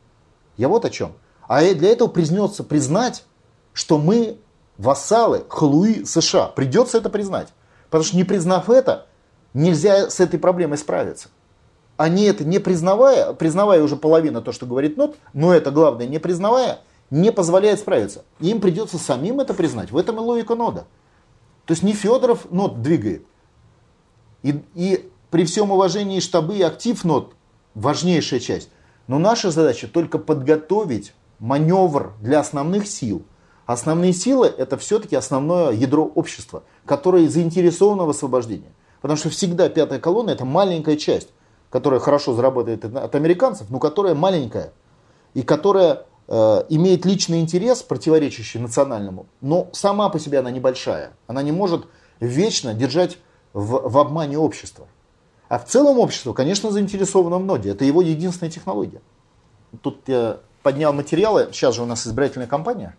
Я 0.56 0.68
вот 0.68 0.86
о 0.86 0.90
чем. 0.90 1.14
А 1.48 1.62
для 1.62 1.90
этого 1.90 2.08
признется 2.08 2.64
признать, 2.64 3.26
что 3.74 3.98
мы 3.98 4.38
вассалы 4.78 5.46
халуи 5.50 6.04
США. 6.04 6.48
Придется 6.48 6.98
это 6.98 7.10
признать. 7.10 7.50
Потому 7.90 8.04
что 8.04 8.18
не 8.18 8.24
признав 8.24 8.70
это, 8.70 9.08
нельзя 9.54 10.10
с 10.10 10.20
этой 10.20 10.40
проблемой 10.40 10.78
справиться. 10.78 11.30
Они 11.96 12.24
это 12.24 12.44
не 12.44 12.60
признавая, 12.60 13.34
признавая 13.34 13.84
уже 13.84 13.96
половину 13.96 14.42
то, 14.42 14.52
что 14.52 14.66
говорит 14.66 14.98
НОТ, 14.98 15.16
но 15.34 15.54
это 15.54 15.70
главное, 15.70 16.08
не 16.08 16.20
признавая, 16.20 16.80
не 17.12 17.32
позволяет 17.32 17.80
справиться. 17.80 18.24
Им 18.40 18.62
придется 18.62 18.98
самим 18.98 19.40
это 19.40 19.54
признать. 19.54 19.92
В 19.92 19.98
этом 19.98 20.18
и 20.18 20.20
логика 20.20 20.56
нода. 20.56 20.88
То 21.66 21.74
есть 21.74 21.84
не 21.84 21.94
Федоров 21.94 22.52
нот 22.52 22.82
двигает. 22.82 23.26
И, 24.42 24.64
и 24.74 25.12
при 25.30 25.46
всем 25.46 25.72
уважении 25.72 26.20
штабы 26.20 26.58
и 26.58 26.62
актив 26.64 27.04
нот 27.04 27.36
важнейшая 27.76 28.40
часть– 28.40 28.70
но 29.08 29.20
наша 29.20 29.52
задача 29.52 29.88
только 29.88 30.18
подготовить 30.18 31.14
маневр 31.40 32.14
для 32.22 32.40
основных 32.40 32.88
сил. 32.88 33.24
Основные 33.66 34.14
силы 34.14 34.48
это 34.48 34.78
все-таки 34.78 35.16
основное 35.16 35.72
ядро 35.72 36.04
общества, 36.04 36.64
которое 36.86 37.30
заинтересовано 37.30 38.06
в 38.06 38.10
освобождении. 38.10 38.72
Потому 39.02 39.18
что 39.18 39.30
всегда 39.30 39.70
пятая 39.70 40.00
колонна 40.00 40.32
это 40.32 40.46
маленькая 40.46 40.98
часть, 40.98 41.30
которая 41.70 42.00
хорошо 42.00 42.34
заработает 42.34 42.84
от 42.86 43.16
американцев, 43.16 43.70
но 43.70 43.80
которая 43.80 44.16
маленькая 44.16 44.74
и 45.34 45.42
которая 45.42 46.06
э, 46.28 46.64
имеет 46.70 47.06
личный 47.06 47.40
интерес, 47.40 47.84
противоречащий 47.84 48.60
национальному, 48.60 49.28
но 49.42 49.70
сама 49.72 50.10
по 50.10 50.20
себе 50.20 50.40
она 50.40 50.52
небольшая. 50.52 51.12
Она 51.28 51.42
не 51.42 51.52
может 51.52 51.86
вечно 52.20 52.74
держать 52.74 53.18
в, 53.54 53.90
в 53.90 53.98
обмане 53.98 54.38
общества. 54.38 54.88
А 55.48 55.60
в 55.60 55.66
целом 55.66 56.00
общество, 56.00 56.34
конечно, 56.34 56.72
заинтересовано 56.72 57.38
в 57.38 57.46
ноде. 57.46 57.72
Это 57.72 57.86
его 57.86 58.02
единственная 58.02 58.52
технология. 58.52 59.02
Тут 59.82 60.00
я 60.08 60.40
поднял 60.64 60.94
материалы. 60.94 61.50
Сейчас 61.52 61.76
же 61.76 61.84
у 61.84 61.86
нас 61.86 62.08
избирательная 62.08 62.48
кампания. 62.48 62.96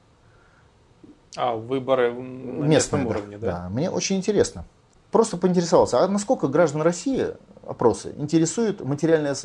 А, 1.36 1.54
выборы 1.56 2.12
на 2.12 2.16
местном 2.16 2.68
местном 2.68 3.06
уровне, 3.06 3.38
да. 3.38 3.46
да. 3.46 3.68
Мне 3.68 3.90
очень 3.90 4.16
интересно. 4.16 4.64
Просто 5.10 5.36
поинтересовался, 5.36 6.00
а 6.00 6.08
насколько 6.08 6.48
граждан 6.48 6.82
России 6.82 7.28
опросы 7.66 8.14
интересуют 8.16 8.80
материальное 8.84 9.36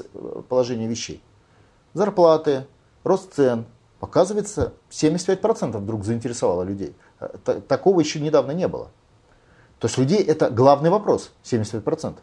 положение 0.48 0.88
вещей? 0.88 1.22
Зарплаты, 1.94 2.66
рост 3.04 3.34
цен. 3.34 3.66
Показывается, 4.00 4.74
75% 4.92 5.78
вдруг 5.78 6.06
заинтересовало 6.06 6.64
людей. 6.64 6.96
Такого 7.68 8.00
еще 8.00 8.20
недавно 8.20 8.52
не 8.52 8.68
было. 8.68 8.90
То 9.80 9.88
есть 9.88 9.98
людей 9.98 10.24
это 10.24 10.50
главный 10.50 10.90
вопрос, 10.90 11.32
75%. 11.44 12.16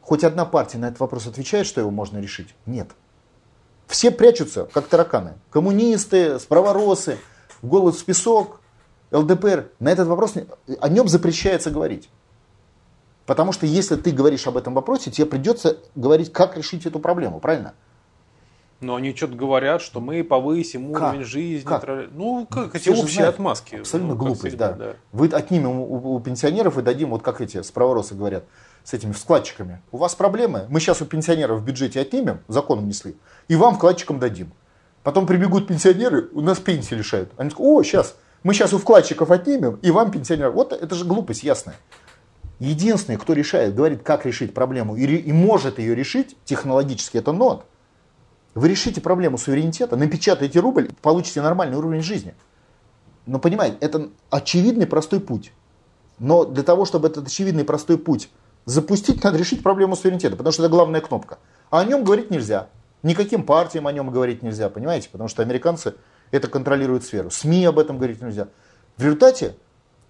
Хоть 0.00 0.24
одна 0.24 0.44
партия 0.44 0.78
на 0.78 0.86
этот 0.86 1.00
вопрос 1.00 1.26
отвечает, 1.26 1.66
что 1.66 1.80
его 1.80 1.90
можно 1.90 2.18
решить? 2.18 2.54
Нет. 2.66 2.88
Все 3.86 4.10
прячутся, 4.10 4.64
как 4.72 4.86
тараканы. 4.86 5.34
Коммунисты, 5.50 6.38
справоросы, 6.38 7.18
голод 7.60 7.94
в 7.94 8.04
песок, 8.04 8.61
ЛДПР. 9.12 9.68
На 9.78 9.90
этот 9.90 10.08
вопрос 10.08 10.34
о 10.80 10.88
нем 10.88 11.08
запрещается 11.08 11.70
говорить. 11.70 12.08
Потому 13.26 13.52
что 13.52 13.66
если 13.66 13.96
ты 13.96 14.10
говоришь 14.10 14.46
об 14.46 14.56
этом 14.56 14.74
вопросе, 14.74 15.10
тебе 15.10 15.26
придется 15.26 15.78
говорить, 15.94 16.32
как 16.32 16.56
решить 16.56 16.86
эту 16.86 16.98
проблему, 16.98 17.38
правильно? 17.40 17.74
Но 18.80 18.96
они 18.96 19.14
что-то 19.14 19.34
говорят, 19.36 19.80
что 19.80 20.00
мы 20.00 20.24
повысим 20.24 20.92
Как? 20.92 21.10
уровень 21.12 21.24
жизни. 21.24 21.64
Как? 21.64 21.82
тра- 21.82 22.08
Ну, 22.10 22.48
как 22.50 22.74
эти 22.74 22.88
общие 22.88 23.06
знают. 23.06 23.34
отмазки. 23.36 23.76
Абсолютно 23.76 24.14
Ну, 24.14 24.18
глупость, 24.18 24.40
всегда, 24.48 24.72
да. 24.72 24.94
Вы 25.12 25.28
отнимем 25.28 25.78
у, 25.78 26.14
у 26.16 26.20
пенсионеров 26.20 26.76
и 26.78 26.82
дадим, 26.82 27.10
вот 27.10 27.22
как 27.22 27.40
эти 27.40 27.62
справоросы 27.62 28.16
говорят, 28.16 28.42
с 28.82 28.92
этими 28.92 29.12
вкладчиками. 29.12 29.80
У 29.92 29.98
вас 29.98 30.16
проблемы, 30.16 30.66
мы 30.68 30.80
сейчас 30.80 31.00
у 31.00 31.04
пенсионеров 31.04 31.60
в 31.60 31.64
бюджете 31.64 32.00
отнимем, 32.00 32.40
закон 32.48 32.80
внесли, 32.80 33.14
и 33.46 33.54
вам 33.54 33.76
вкладчикам 33.76 34.18
дадим. 34.18 34.50
Потом 35.04 35.28
прибегут 35.28 35.68
пенсионеры, 35.68 36.28
у 36.32 36.40
нас 36.40 36.58
пенсии 36.58 36.94
лишают. 36.96 37.30
Они 37.36 37.50
скажут, 37.50 37.66
о, 37.70 37.82
сейчас, 37.84 38.16
мы 38.42 38.54
сейчас 38.54 38.72
у 38.72 38.78
вкладчиков 38.78 39.30
отнимем, 39.30 39.78
и 39.82 39.90
вам 39.90 40.10
пенсионеров. 40.10 40.54
Вот 40.54 40.72
это 40.72 40.94
же 40.94 41.04
глупость 41.04 41.44
ясная. 41.44 41.76
Единственный, 42.58 43.16
кто 43.16 43.32
решает, 43.32 43.74
говорит, 43.74 44.02
как 44.02 44.24
решить 44.26 44.54
проблему 44.54 44.96
и, 44.96 45.04
и 45.04 45.32
может 45.32 45.78
ее 45.78 45.94
решить 45.94 46.36
технологически, 46.44 47.18
это 47.18 47.32
НОД. 47.32 47.64
Вы 48.54 48.68
решите 48.68 49.00
проблему 49.00 49.38
суверенитета, 49.38 49.96
напечатаете 49.96 50.60
рубль, 50.60 50.90
получите 51.00 51.40
нормальный 51.40 51.76
уровень 51.76 52.02
жизни. 52.02 52.34
Но 53.26 53.38
понимаете, 53.38 53.78
это 53.80 54.10
очевидный 54.30 54.86
простой 54.86 55.20
путь. 55.20 55.52
Но 56.18 56.44
для 56.44 56.62
того, 56.62 56.84
чтобы 56.84 57.08
этот 57.08 57.26
очевидный 57.26 57.64
простой 57.64 57.98
путь 57.98 58.28
запустить, 58.64 59.24
надо 59.24 59.38
решить 59.38 59.62
проблему 59.62 59.96
суверенитета, 59.96 60.36
потому 60.36 60.52
что 60.52 60.62
это 60.62 60.70
главная 60.70 61.00
кнопка. 61.00 61.38
А 61.70 61.80
о 61.80 61.84
нем 61.84 62.04
говорить 62.04 62.30
нельзя. 62.30 62.68
Никаким 63.02 63.44
партиям 63.44 63.86
о 63.86 63.92
нем 63.92 64.10
говорить 64.10 64.42
нельзя, 64.42 64.68
понимаете? 64.68 65.08
Потому 65.10 65.28
что 65.28 65.42
американцы 65.42 65.94
это 66.32 66.48
контролируют 66.48 67.04
сферу. 67.04 67.30
СМИ 67.30 67.64
об 67.66 67.78
этом 67.78 67.98
говорить 67.98 68.20
нельзя. 68.20 68.48
В 68.96 69.02
результате 69.04 69.54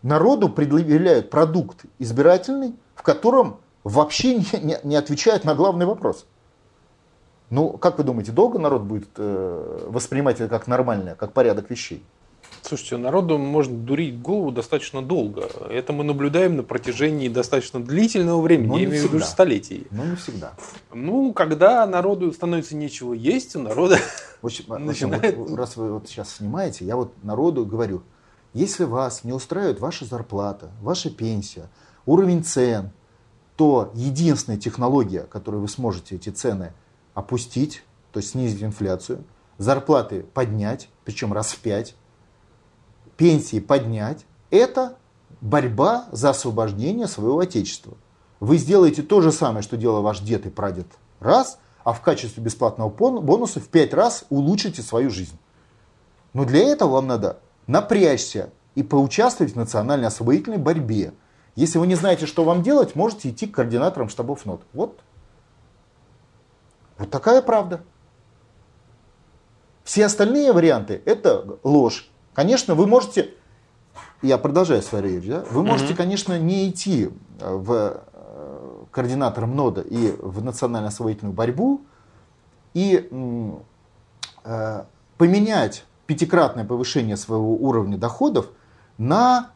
народу 0.02 0.48
предъявляют 0.48 1.28
продукт 1.28 1.84
избирательный, 1.98 2.74
в 2.94 3.02
котором 3.02 3.60
вообще 3.84 4.36
не, 4.36 4.46
не- 4.62 4.78
не 4.82 4.96
отвечает 4.96 5.44
на 5.44 5.54
главный 5.54 5.84
вопрос. 5.84 6.26
Ну, 7.50 7.70
как 7.76 7.98
вы 7.98 8.04
думаете, 8.04 8.32
долго 8.32 8.58
народ 8.58 8.82
будет 8.82 9.10
э, 9.18 9.86
воспринимать 9.88 10.40
это 10.40 10.48
как 10.48 10.66
нормальное, 10.68 11.14
как 11.16 11.32
порядок 11.32 11.68
вещей? 11.68 12.02
Слушайте, 12.62 12.96
народу 12.96 13.38
можно 13.38 13.76
дурить 13.76 14.20
голову 14.22 14.52
достаточно 14.52 15.02
долго. 15.02 15.48
Это 15.68 15.92
мы 15.92 16.04
наблюдаем 16.04 16.56
на 16.56 16.62
протяжении 16.62 17.28
достаточно 17.28 17.80
длительного 17.82 18.40
времени, 18.40 18.68
Но 18.68 18.78
я 18.78 18.84
имею 18.84 19.00
в 19.02 19.04
виду 19.06 19.18
всегда. 19.18 19.26
столетий. 19.26 19.86
Ну, 19.90 20.04
не 20.04 20.16
всегда. 20.16 20.52
Ну, 20.94 21.32
когда 21.32 21.84
народу 21.86 22.32
становится 22.32 22.76
нечего 22.76 23.14
есть, 23.14 23.56
у 23.56 23.60
народа 23.60 23.98
В 24.40 24.46
общем, 24.46 24.64
в 24.68 24.72
общем, 24.72 24.86
Начинает- 24.86 25.36
вот, 25.36 25.56
раз 25.56 25.76
вы 25.76 25.92
вот 25.92 26.08
сейчас 26.08 26.36
снимаете, 26.36 26.84
я 26.84 26.96
вот 26.96 27.12
народу 27.24 27.66
говорю, 27.66 28.02
если 28.54 28.84
вас 28.84 29.24
не 29.24 29.32
устраивает 29.32 29.80
ваша 29.80 30.04
зарплата, 30.04 30.70
ваша 30.80 31.10
пенсия, 31.10 31.68
уровень 32.06 32.44
цен, 32.44 32.90
то 33.56 33.90
единственная 33.94 34.58
технология, 34.58 35.22
которой 35.22 35.56
вы 35.60 35.68
сможете 35.68 36.14
эти 36.16 36.30
цены 36.30 36.72
опустить, 37.14 37.82
то 38.12 38.18
есть 38.18 38.30
снизить 38.30 38.62
инфляцию, 38.62 39.24
зарплаты 39.58 40.22
поднять, 40.34 40.88
причем 41.04 41.32
раз 41.32 41.52
в 41.52 41.58
пять, 41.58 41.94
пенсии 43.16 43.60
поднять, 43.60 44.24
это 44.50 44.96
борьба 45.40 46.06
за 46.12 46.30
освобождение 46.30 47.06
своего 47.06 47.40
отечества. 47.40 47.94
Вы 48.40 48.58
сделаете 48.58 49.02
то 49.02 49.20
же 49.20 49.32
самое, 49.32 49.62
что 49.62 49.76
делал 49.76 50.02
ваш 50.02 50.20
дед 50.20 50.46
и 50.46 50.50
прадед 50.50 50.86
раз, 51.20 51.58
а 51.84 51.92
в 51.92 52.00
качестве 52.00 52.42
бесплатного 52.42 52.88
бонуса 52.90 53.60
в 53.60 53.68
пять 53.68 53.94
раз 53.94 54.24
улучшите 54.30 54.82
свою 54.82 55.10
жизнь. 55.10 55.38
Но 56.32 56.44
для 56.44 56.60
этого 56.60 56.92
вам 56.92 57.06
надо 57.06 57.38
напрячься 57.66 58.50
и 58.74 58.82
поучаствовать 58.82 59.52
в 59.52 59.56
национальной 59.56 60.08
освободительной 60.08 60.58
борьбе. 60.58 61.12
Если 61.54 61.78
вы 61.78 61.86
не 61.86 61.94
знаете, 61.94 62.26
что 62.26 62.44
вам 62.44 62.62
делать, 62.62 62.96
можете 62.96 63.30
идти 63.30 63.46
к 63.46 63.54
координаторам 63.54 64.08
штабов 64.08 64.46
НОТ. 64.46 64.62
Вот. 64.72 65.00
Вот 66.98 67.10
такая 67.10 67.42
правда. 67.42 67.82
Все 69.84 70.06
остальные 70.06 70.52
варианты– 70.52 71.02
это 71.04 71.58
ложь. 71.64 72.10
Конечно, 72.35 72.74
вы 72.74 72.87
можете, 72.87 73.30
я 74.22 74.39
продолжаю 74.39 74.83
свою 74.83 75.05
речь, 75.05 75.26
да? 75.26 75.45
вы 75.51 75.62
можете, 75.62 75.95
конечно, 75.95 76.39
не 76.39 76.70
идти 76.70 77.11
э, 77.41 77.55
в 77.55 78.03
э, 78.12 78.85
координатором 78.91 79.55
НОДа 79.55 79.83
и 79.83 80.14
в 80.18 80.43
национально-освоительную 80.43 81.35
борьбу 81.35 81.83
и 82.74 83.09
э, 84.45 84.85
поменять 85.18 85.85
пятикратное 86.07 86.64
повышение 86.64 87.16
своего 87.16 87.55
уровня 87.55 87.99
доходов 87.99 88.49
на 88.97 89.51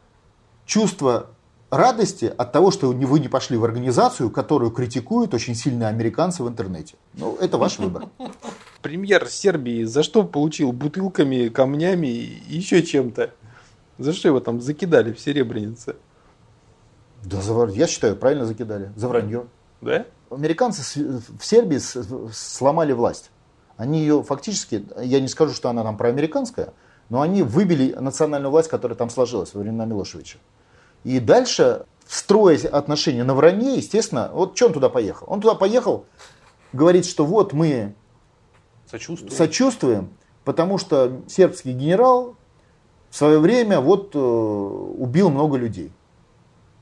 чувство 0.65 1.27
радости 1.69 2.25
от 2.25 2.51
того, 2.51 2.71
что 2.71 2.89
вы 2.89 3.19
не 3.19 3.27
пошли 3.27 3.57
в 3.57 3.63
организацию, 3.63 4.29
которую 4.29 4.71
критикуют 4.71 5.33
очень 5.33 5.55
сильные 5.55 5.89
американцы 5.89 6.43
в 6.43 6.47
интернете. 6.47 6.95
Ну, 7.13 7.35
это 7.39 7.57
ваш 7.57 7.79
выбор. 7.79 8.05
Премьер 8.81 9.27
Сербии 9.27 9.83
за 9.83 10.03
что 10.03 10.23
получил 10.23 10.71
бутылками, 10.71 11.49
камнями 11.49 12.07
и 12.07 12.57
еще 12.57 12.83
чем-то? 12.83 13.31
За 13.97 14.13
что 14.13 14.27
его 14.27 14.39
там 14.39 14.61
закидали 14.61 15.11
в 15.13 15.19
Серебрянице? 15.19 15.95
Да, 17.23 17.41
за 17.41 17.65
я 17.73 17.87
считаю, 17.87 18.15
правильно 18.15 18.45
закидали. 18.45 18.91
За 18.95 19.07
вранье. 19.07 19.47
Да? 19.81 20.05
Американцы 20.29 20.81
в 21.39 21.45
Сербии 21.45 21.77
сломали 22.31 22.93
власть. 22.93 23.31
Они 23.75 23.99
ее 23.99 24.23
фактически, 24.23 24.85
я 25.01 25.19
не 25.19 25.27
скажу, 25.27 25.53
что 25.53 25.69
она 25.69 25.83
там 25.83 25.97
проамериканская, 25.97 26.73
но 27.09 27.21
они 27.21 27.43
выбили 27.43 27.93
национальную 27.93 28.51
власть, 28.51 28.69
которая 28.69 28.97
там 28.97 29.09
сложилась 29.09 29.53
во 29.53 29.61
времена 29.61 29.85
Милошевича. 29.85 30.39
И 31.03 31.19
дальше, 31.19 31.85
строя 32.07 32.57
отношения 32.71 33.23
на 33.23 33.35
вранье, 33.35 33.75
естественно, 33.75 34.29
вот 34.33 34.57
что 34.57 34.67
он 34.67 34.73
туда 34.73 34.89
поехал? 34.89 35.27
Он 35.29 35.41
туда 35.41 35.53
поехал, 35.53 36.05
говорит, 36.73 37.05
что 37.05 37.25
вот 37.25 37.53
мы 37.53 37.93
Сочувствую. 38.89 39.31
сочувствуем, 39.31 40.09
потому 40.43 40.77
что 40.77 41.21
сербский 41.27 41.73
генерал 41.73 42.35
в 43.09 43.15
свое 43.15 43.39
время 43.39 43.79
вот 43.81 44.15
э, 44.15 44.19
убил 44.19 45.29
много 45.29 45.57
людей. 45.57 45.91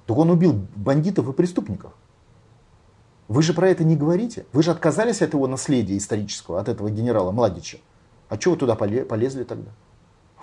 Так 0.05 0.17
он 0.17 0.29
убил 0.29 0.67
бандитов 0.75 1.27
и 1.27 1.33
преступников. 1.33 1.93
Вы 3.27 3.41
же 3.41 3.53
про 3.53 3.69
это 3.69 3.83
не 3.83 3.95
говорите. 3.95 4.45
Вы 4.53 4.61
же 4.61 4.71
отказались 4.71 5.21
от 5.23 5.33
его 5.33 5.47
наследия 5.47 5.97
исторического, 5.97 6.59
от 6.59 6.69
этого 6.69 6.91
генерала 6.91 7.31
Младича. 7.31 7.79
А 8.29 8.39
что 8.39 8.51
вы 8.51 8.57
туда 8.57 8.75
поле- 8.75 9.03
полезли 9.03 9.43
тогда? 9.43 9.71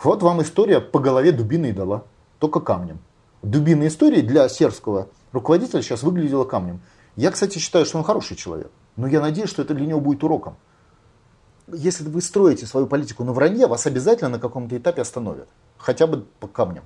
Вот 0.03 0.23
вам 0.23 0.43
история 0.43 0.81
по 0.81 0.99
голове 0.99 1.31
дубиной 1.31 1.73
дала, 1.73 2.05
только 2.41 2.59
камнем. 2.59 2.99
Дубинная 3.43 3.87
история 3.87 4.23
для 4.23 4.49
сербского 4.49 5.09
руководителя 5.31 5.81
сейчас 5.83 6.03
выглядела 6.03 6.45
камнем. 6.45 6.81
Я, 7.15 7.31
кстати, 7.31 7.59
считаю, 7.59 7.87
что 7.87 7.99
он 7.99 8.05
хороший 8.05 8.37
человек. 8.37 8.71
Но 8.97 9.07
я 9.07 9.21
надеюсь, 9.21 9.49
что 9.49 9.63
это 9.63 9.75
для 9.75 9.87
него 9.87 10.01
будет 10.01 10.25
уроком 10.25 10.57
если 11.69 12.05
вы 12.05 12.21
строите 12.23 12.67
свою 12.67 12.87
политику 12.87 13.25
на 13.25 13.33
вранье, 13.33 13.67
вас 13.67 13.87
обязательно 13.87 14.31
на 14.31 14.39
каком-то 14.39 14.77
этапе 14.77 15.03
остановят. 15.03 15.49
Хотя 15.79 16.07
бы 16.07 16.27
по 16.41 16.49
камням. 16.49 16.85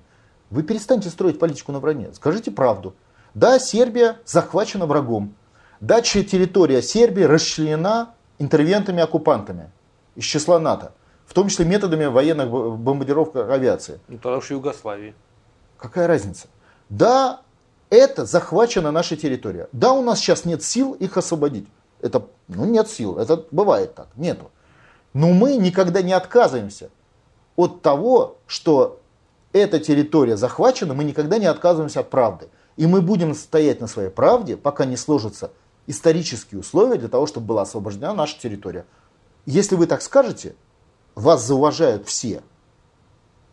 Вы 0.51 0.63
перестаньте 0.63 1.09
строить 1.11 1.39
политику 1.39 1.73
на 1.73 1.81
вранье. 1.81 2.13
Скажите 2.15 2.51
правду. 2.51 2.95
Да, 3.35 3.59
Сербия 3.59 4.19
захвачена 4.25 4.87
врагом. 4.87 5.35
Да, 5.81 6.01
территория 6.01 6.83
Сербии 6.83 7.23
расчленена 7.23 8.15
интервентами-оккупантами 8.39 9.71
из 10.15 10.25
числа 10.25 10.59
НАТО. 10.59 10.93
В 11.27 11.35
том 11.35 11.49
числе 11.49 11.65
методами 11.65 12.07
военных 12.07 12.49
бомбардировок 12.49 13.37
авиации. 13.51 14.01
Ну 14.09 14.19
тогда 14.19 14.39
уж 14.39 14.51
Югославии. 14.51 15.15
Какая 15.77 16.07
разница? 16.07 16.47
Да, 16.89 17.43
это 17.91 18.25
захвачена 18.25 18.91
наша 18.91 19.17
территория. 19.17 19.69
Да, 19.73 19.93
у 19.93 20.03
нас 20.03 20.21
сейчас 20.21 20.45
нет 20.45 20.63
сил 20.63 20.93
их 20.93 21.17
освободить. 21.17 21.69
Это, 22.01 22.27
ну, 22.49 22.65
нет 22.65 22.89
сил. 22.89 23.19
Это 23.19 23.45
бывает 23.51 23.95
так. 23.95 24.09
Нету. 24.17 24.51
Но 25.17 25.33
мы 25.33 25.57
никогда 25.57 26.03
не 26.03 26.13
отказываемся 26.13 26.91
от 27.57 27.81
того, 27.81 28.37
что 28.47 29.01
эта 29.55 29.81
территория 29.81 30.37
захвачена, 30.37 30.93
мы 30.93 31.05
никогда 31.05 31.39
не 31.39 31.47
отказываемся 31.47 32.01
от 32.01 32.11
правды. 32.11 32.49
И 32.77 32.87
мы 32.87 33.01
будем 33.01 33.35
стоять 33.35 33.81
на 33.81 33.87
своей 33.87 34.11
правде, 34.11 34.59
пока 34.59 34.85
не 34.85 34.99
сложатся 34.99 35.53
исторические 35.87 36.61
условия 36.61 36.99
для 36.99 37.09
того, 37.09 37.27
чтобы 37.27 37.47
была 37.47 37.63
освобождена 37.63 38.13
наша 38.13 38.39
территория. 38.39 38.85
Если 39.47 39.75
вы 39.75 39.87
так 39.87 40.03
скажете, 40.03 40.55
вас 41.15 41.47
зауважают 41.47 42.07
все. 42.07 42.43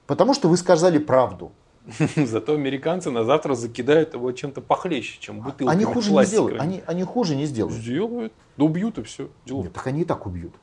Потому 0.06 0.34
что 0.34 0.50
вы 0.50 0.58
сказали 0.58 0.98
правду. 0.98 1.54
Зато 2.18 2.56
американцы 2.56 3.10
на 3.10 3.24
завтра 3.24 3.56
закидают 3.56 4.14
его 4.14 4.34
чем-то 4.34 4.60
похлеще, 4.60 5.18
чем 5.22 5.40
бутылками 5.40 5.70
Они 5.70 5.86
хуже 5.86 6.12
не 6.12 6.26
сделают. 6.26 6.60
Они, 6.60 6.84
они 6.86 7.04
хуже 7.04 7.38
не 7.38 7.46
сделают. 7.46 7.78
Сделают. 7.78 8.34
Да 8.58 8.66
убьют 8.66 8.98
и 8.98 9.04
все. 9.04 9.30
Нет, 9.46 9.72
так 9.72 9.88
они 9.88 10.02
и 10.02 10.06
так 10.06 10.26
убьют. 10.26 10.54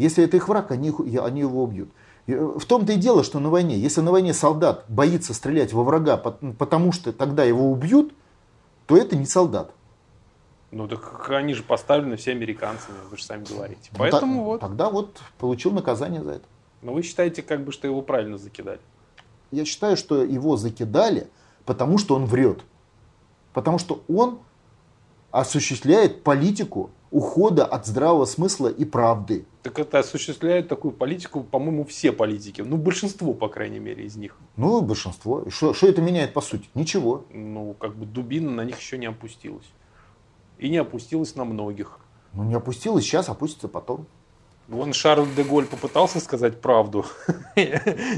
Если 0.00 0.24
это 0.24 0.38
их 0.38 0.48
враг, 0.48 0.70
они, 0.70 0.90
они 1.18 1.40
его 1.40 1.62
убьют. 1.62 1.90
Э, 2.26 2.34
В 2.56 2.64
том-то 2.64 2.92
и 2.92 2.96
дело, 2.96 3.22
что 3.22 3.38
на 3.38 3.50
войне, 3.50 3.76
если 3.78 4.00
на 4.00 4.10
войне 4.10 4.32
солдат 4.32 4.86
боится 4.88 5.34
стрелять 5.34 5.74
во 5.74 5.84
врага, 5.84 6.16
пот- 6.16 6.40
потому 6.56 6.90
что 6.92 7.12
тогда 7.12 7.44
его 7.44 7.70
убьют, 7.70 8.14
то 8.86 8.96
это 8.96 9.14
не 9.14 9.26
солдат. 9.26 9.72
Ну 10.70 10.88
так 10.88 11.28
они 11.30 11.52
же 11.52 11.62
поставлены 11.62 12.16
все 12.16 12.30
американцами, 12.30 12.96
вы 13.10 13.16
же 13.18 13.24
сами 13.24 13.44
говорите. 13.44 13.90
Ну, 13.92 13.98
Поэтому 13.98 14.36
та- 14.40 14.44
вот. 14.44 14.60
Тогда 14.60 14.88
вот 14.88 15.18
получил 15.38 15.72
наказание 15.72 16.22
за 16.24 16.30
это. 16.32 16.44
Но 16.80 16.94
вы 16.94 17.02
считаете, 17.02 17.42
как 17.42 17.62
бы, 17.62 17.70
что 17.72 17.86
его 17.86 18.00
правильно 18.00 18.38
закидали? 18.38 18.80
Я 19.50 19.66
считаю, 19.66 19.98
что 19.98 20.22
его 20.24 20.56
закидали, 20.56 21.28
потому 21.66 21.98
что 21.98 22.14
он 22.14 22.24
врет. 22.24 22.60
Потому 23.52 23.78
что 23.78 24.00
он 24.08 24.38
осуществляет 25.30 26.22
политику 26.22 26.88
ухода 27.10 27.66
от 27.66 27.84
здравого 27.86 28.24
смысла 28.24 28.68
и 28.68 28.84
правды. 28.86 29.44
Так 29.62 29.78
это 29.78 29.98
осуществляют 29.98 30.68
такую 30.68 30.92
политику, 30.92 31.42
по-моему, 31.42 31.84
все 31.84 32.12
политики. 32.12 32.62
Ну, 32.62 32.78
большинство, 32.78 33.34
по 33.34 33.48
крайней 33.48 33.78
мере, 33.78 34.04
из 34.04 34.16
них. 34.16 34.36
Ну, 34.56 34.80
большинство. 34.80 35.44
Что, 35.50 35.74
это 35.82 36.00
меняет 36.00 36.32
по 36.32 36.40
сути? 36.40 36.68
Ничего. 36.74 37.26
Ну, 37.30 37.74
как 37.74 37.94
бы 37.94 38.06
дубина 38.06 38.50
на 38.50 38.64
них 38.64 38.78
еще 38.78 38.96
не 38.96 39.06
опустилась. 39.06 39.66
И 40.58 40.70
не 40.70 40.78
опустилась 40.78 41.34
на 41.36 41.44
многих. 41.44 41.98
Ну, 42.32 42.44
не 42.44 42.54
опустилась, 42.54 43.04
сейчас 43.04 43.28
опустится 43.28 43.68
потом. 43.68 44.06
Вон 44.68 44.92
Шарль 44.92 45.26
де 45.34 45.42
Голь 45.42 45.66
попытался 45.66 46.20
сказать 46.20 46.60
правду. 46.60 47.04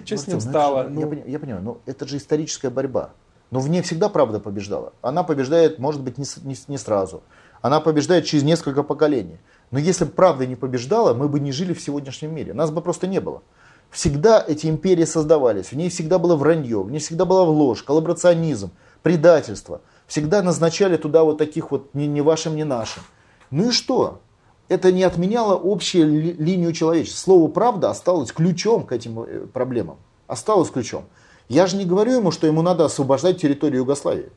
Что 0.04 0.16
с 0.16 0.26
ним 0.28 0.40
стало? 0.40 0.86
Ну, 0.88 1.12
я 1.26 1.38
понимаю, 1.38 1.62
но 1.62 1.78
это 1.86 2.06
же 2.06 2.18
историческая 2.18 2.70
борьба. 2.70 3.10
Но 3.50 3.58
в 3.58 3.68
ней 3.68 3.82
всегда 3.82 4.08
правда 4.08 4.38
побеждала. 4.38 4.92
Она 5.02 5.24
побеждает, 5.24 5.78
может 5.78 6.02
быть, 6.02 6.18
не 6.18 6.78
сразу. 6.78 7.22
Она 7.62 7.80
побеждает 7.80 8.26
через 8.26 8.44
несколько 8.44 8.82
поколений. 8.82 9.38
Но 9.72 9.78
если 9.78 10.04
бы 10.04 10.12
правда 10.12 10.46
не 10.46 10.54
побеждала, 10.54 11.14
мы 11.14 11.28
бы 11.28 11.40
не 11.40 11.50
жили 11.50 11.72
в 11.72 11.80
сегодняшнем 11.80 12.34
мире. 12.34 12.54
Нас 12.54 12.70
бы 12.70 12.80
просто 12.82 13.08
не 13.08 13.20
было. 13.20 13.42
Всегда 13.90 14.42
эти 14.46 14.66
империи 14.66 15.04
создавались, 15.04 15.66
в 15.66 15.72
ней 15.72 15.90
всегда 15.90 16.18
было 16.18 16.36
вранье, 16.36 16.82
в 16.82 16.90
ней 16.90 16.98
всегда 16.98 17.24
была 17.24 17.42
ложь, 17.42 17.82
коллаборационизм, 17.82 18.70
предательство. 19.02 19.80
Всегда 20.06 20.42
назначали 20.42 20.96
туда 20.96 21.24
вот 21.24 21.38
таких 21.38 21.70
вот 21.70 21.92
ни, 21.94 22.04
ни 22.04 22.20
вашим, 22.20 22.54
ни 22.54 22.62
нашим. 22.62 23.02
Ну 23.50 23.68
и 23.68 23.70
что? 23.70 24.20
Это 24.68 24.92
не 24.92 25.02
отменяло 25.02 25.60
общую 25.62 26.08
ли, 26.08 26.32
линию 26.32 26.72
человечества. 26.72 27.20
Слово 27.20 27.50
«правда» 27.50 27.90
осталось 27.90 28.32
ключом 28.32 28.84
к 28.86 28.92
этим 28.92 29.20
э, 29.20 29.46
проблемам. 29.52 29.98
Осталось 30.26 30.70
ключом. 30.70 31.04
Я 31.48 31.66
же 31.66 31.76
не 31.76 31.84
говорю 31.84 32.12
ему, 32.12 32.30
что 32.30 32.46
ему 32.46 32.62
надо 32.62 32.86
освобождать 32.86 33.40
территорию 33.40 33.80
Югославии. 33.80 34.30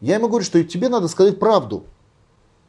Я 0.00 0.16
ему 0.16 0.28
говорю, 0.28 0.44
что 0.44 0.62
тебе 0.62 0.88
надо 0.88 1.08
сказать 1.08 1.40
правду. 1.40 1.84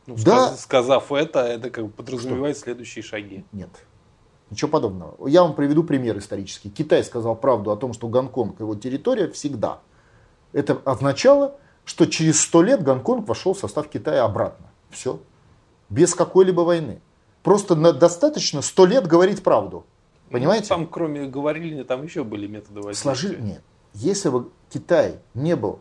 Ну, 0.07 0.15
да. 0.23 0.55
Сказав 0.55 1.11
это, 1.11 1.39
это 1.39 1.69
как 1.69 1.85
бы 1.85 1.91
подразумевает 1.91 2.55
что? 2.55 2.65
следующие 2.65 3.03
шаги. 3.03 3.45
Нет. 3.51 3.69
Ничего 4.49 4.69
подобного. 4.69 5.27
Я 5.27 5.43
вам 5.43 5.55
приведу 5.55 5.83
пример 5.83 6.17
исторический. 6.17 6.69
Китай 6.69 7.03
сказал 7.03 7.35
правду 7.35 7.71
о 7.71 7.77
том, 7.77 7.93
что 7.93 8.07
Гонконг 8.07 8.59
его 8.59 8.75
территория 8.75 9.29
всегда. 9.29 9.79
Это 10.51 10.81
означало, 10.83 11.55
что 11.85 12.05
через 12.05 12.41
сто 12.41 12.61
лет 12.61 12.83
Гонконг 12.83 13.27
вошел 13.27 13.53
в 13.53 13.59
состав 13.59 13.87
Китая 13.87 14.25
обратно. 14.25 14.67
Все. 14.89 15.19
Без 15.89 16.13
какой-либо 16.13 16.61
войны. 16.61 17.01
Просто 17.43 17.75
достаточно 17.93 18.61
сто 18.61 18.85
лет 18.85 19.07
говорить 19.07 19.41
правду. 19.41 19.85
Ну, 20.29 20.33
Понимаете? 20.33 20.67
Ну, 20.69 20.77
там, 20.77 20.87
кроме 20.87 21.27
говорили, 21.27 21.83
там 21.83 22.03
еще 22.03 22.23
были 22.23 22.47
методы 22.47 22.81
воздействия. 22.81 23.03
Сложили? 23.03 23.41
Нет. 23.41 23.63
Если 23.93 24.29
бы 24.29 24.49
Китай 24.69 25.19
не 25.33 25.55
был 25.55 25.79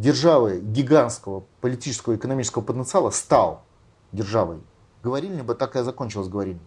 державой 0.00 0.62
гигантского 0.62 1.44
политического 1.60 2.14
и 2.14 2.16
экономического 2.16 2.62
потенциала, 2.62 3.10
стал 3.10 3.64
державой, 4.12 4.60
говорильня 5.02 5.44
бы 5.44 5.54
так 5.54 5.76
и 5.76 5.82
закончилась 5.82 6.28
говорильней. 6.28 6.62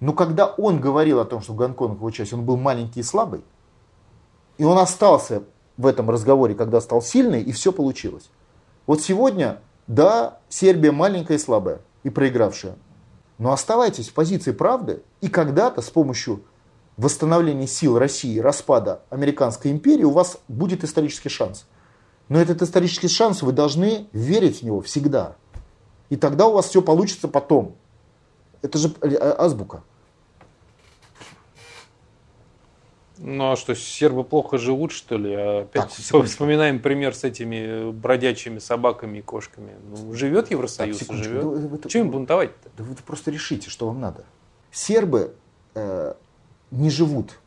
Но 0.00 0.12
когда 0.12 0.46
он 0.46 0.80
говорил 0.80 1.20
о 1.20 1.24
том, 1.24 1.40
что 1.40 1.54
Гонконг 1.54 1.98
его 1.98 2.10
часть, 2.10 2.32
он 2.32 2.44
был 2.44 2.56
маленький 2.56 3.00
и 3.00 3.04
слабый, 3.04 3.44
и 4.58 4.64
он 4.64 4.76
остался 4.76 5.44
в 5.76 5.86
этом 5.86 6.10
разговоре, 6.10 6.56
когда 6.56 6.80
стал 6.80 7.00
сильный, 7.00 7.42
и 7.42 7.52
все 7.52 7.72
получилось. 7.72 8.28
Вот 8.88 9.00
сегодня, 9.02 9.60
да, 9.86 10.38
Сербия 10.48 10.90
маленькая 10.90 11.36
и 11.36 11.38
слабая, 11.38 11.80
и 12.02 12.10
проигравшая. 12.10 12.76
Но 13.38 13.52
оставайтесь 13.52 14.08
в 14.08 14.14
позиции 14.14 14.50
правды, 14.50 15.04
и 15.20 15.28
когда-то 15.28 15.80
с 15.80 15.90
помощью 15.90 16.42
восстановления 16.96 17.68
сил 17.68 18.00
России, 18.00 18.40
распада 18.40 19.02
Американской 19.10 19.70
империи, 19.70 20.02
у 20.02 20.10
вас 20.10 20.38
будет 20.48 20.82
исторический 20.82 21.28
шанс. 21.28 21.64
Но 22.28 22.38
этот 22.40 22.62
исторический 22.62 23.08
шанс 23.08 23.42
вы 23.42 23.52
должны 23.52 24.06
верить 24.12 24.60
в 24.60 24.62
него 24.62 24.80
всегда. 24.80 25.36
И 26.10 26.16
тогда 26.16 26.46
у 26.46 26.52
вас 26.52 26.68
все 26.68 26.82
получится 26.82 27.28
потом. 27.28 27.74
Это 28.62 28.78
же 28.78 28.92
э, 29.00 29.16
азбука. 29.16 29.82
Ну 33.18 33.52
а 33.52 33.56
что, 33.56 33.74
сербы 33.74 34.22
плохо 34.24 34.58
живут, 34.58 34.92
что 34.92 35.16
ли? 35.16 35.34
А 35.34 35.60
опять 35.62 35.90
так, 36.10 36.24
вспоминаем 36.24 36.80
пример 36.80 37.14
с 37.14 37.24
этими 37.24 37.90
бродячими 37.90 38.58
собаками 38.58 39.18
и 39.18 39.22
кошками. 39.22 39.72
Ну, 39.90 40.12
живет 40.14 40.50
Евросоюз, 40.50 40.98
так, 40.98 41.16
живет. 41.16 41.42
Да, 41.42 41.48
вы, 41.48 41.80
Чем 41.88 42.06
им 42.06 42.10
бунтовать-то? 42.12 42.70
Да 42.76 42.84
вы 42.84 42.94
просто 42.94 43.30
решите, 43.30 43.70
что 43.70 43.88
вам 43.88 44.00
надо. 44.00 44.24
Сербы 44.70 45.34
э, 45.74 46.14
не 46.70 46.90
живут. 46.90 47.38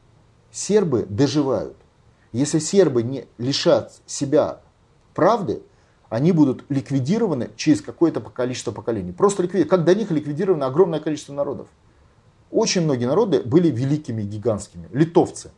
Сербы 0.52 1.06
доживают. 1.08 1.78
Если 2.34 2.60
сербы 2.60 3.04
не 3.04 3.26
лишат 3.38 3.94
себя 4.06 4.62
правды, 5.14 5.62
они 6.10 6.32
будут 6.32 6.66
ликвидированы 6.70 7.52
через 7.56 7.82
какое-то 7.82 8.20
количество 8.20 8.72
поколений. 8.72 9.12
Просто 9.12 9.44
ликвидированы. 9.44 9.70
Как 9.70 9.86
до 9.86 9.96
них 9.96 10.12
ликвидировано 10.12 10.66
огромное 10.66 11.00
количество 11.00 11.34
народов. 11.34 11.68
Очень 12.52 12.82
многие 12.82 13.06
народы 13.06 13.42
были 13.42 13.70
великими, 13.70 14.24
гигантскими. 14.24 14.90
Литовцы. 14.92 15.52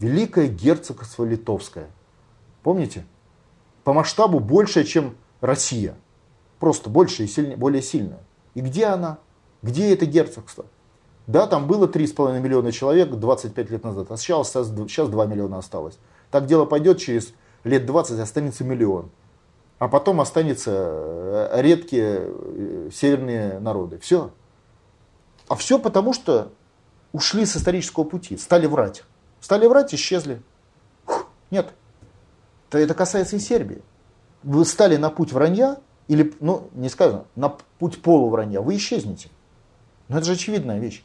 Великое 0.00 0.48
герцогство 0.48 1.24
литовское. 1.24 1.90
Помните? 2.62 3.04
По 3.84 3.92
масштабу 3.92 4.40
больше, 4.40 4.84
чем 4.84 5.16
Россия. 5.40 5.94
Просто 6.58 6.90
больше 6.90 7.24
и 7.24 7.26
сильнее, 7.28 7.56
более 7.56 7.82
сильная. 7.82 8.20
И 8.54 8.60
где 8.60 8.86
она? 8.86 9.18
Где 9.62 9.92
это 9.92 10.06
герцогство? 10.06 10.66
Да, 11.28 11.46
там 11.46 11.66
было 11.66 11.86
3,5 11.86 12.40
миллиона 12.40 12.72
человек 12.72 13.10
25 13.10 13.70
лет 13.70 13.84
назад, 13.84 14.10
а 14.10 14.16
сейчас, 14.16 14.50
сейчас 14.52 15.08
2 15.08 15.26
миллиона 15.26 15.58
осталось. 15.58 15.98
Так 16.30 16.46
дело 16.46 16.64
пойдет, 16.64 16.98
через 16.98 17.32
лет 17.64 17.86
20 17.86 18.18
останется 18.18 18.64
миллион 18.64 19.10
а 19.78 19.88
потом 19.88 20.20
останется 20.20 20.72
э, 20.74 21.62
редкие 21.62 22.24
э, 22.28 22.90
северные 22.92 23.60
народы. 23.60 23.98
Все. 23.98 24.32
А 25.48 25.54
все 25.54 25.78
потому, 25.78 26.12
что 26.12 26.52
ушли 27.12 27.46
с 27.46 27.56
исторического 27.56 28.04
пути, 28.04 28.36
стали 28.36 28.66
врать. 28.66 29.04
Стали 29.40 29.66
врать, 29.66 29.94
исчезли. 29.94 30.42
Нет. 31.50 31.72
Это 32.70 32.94
касается 32.94 33.36
и 33.36 33.38
Сербии. 33.38 33.82
Вы 34.42 34.64
стали 34.64 34.96
на 34.96 35.10
путь 35.10 35.32
вранья, 35.32 35.78
или, 36.08 36.34
ну, 36.40 36.68
не 36.74 36.88
сказано, 36.88 37.24
на 37.34 37.48
путь 37.78 38.02
полувранья, 38.02 38.60
вы 38.60 38.76
исчезнете. 38.76 39.30
Но 40.08 40.18
это 40.18 40.26
же 40.26 40.32
очевидная 40.32 40.78
вещь. 40.78 41.04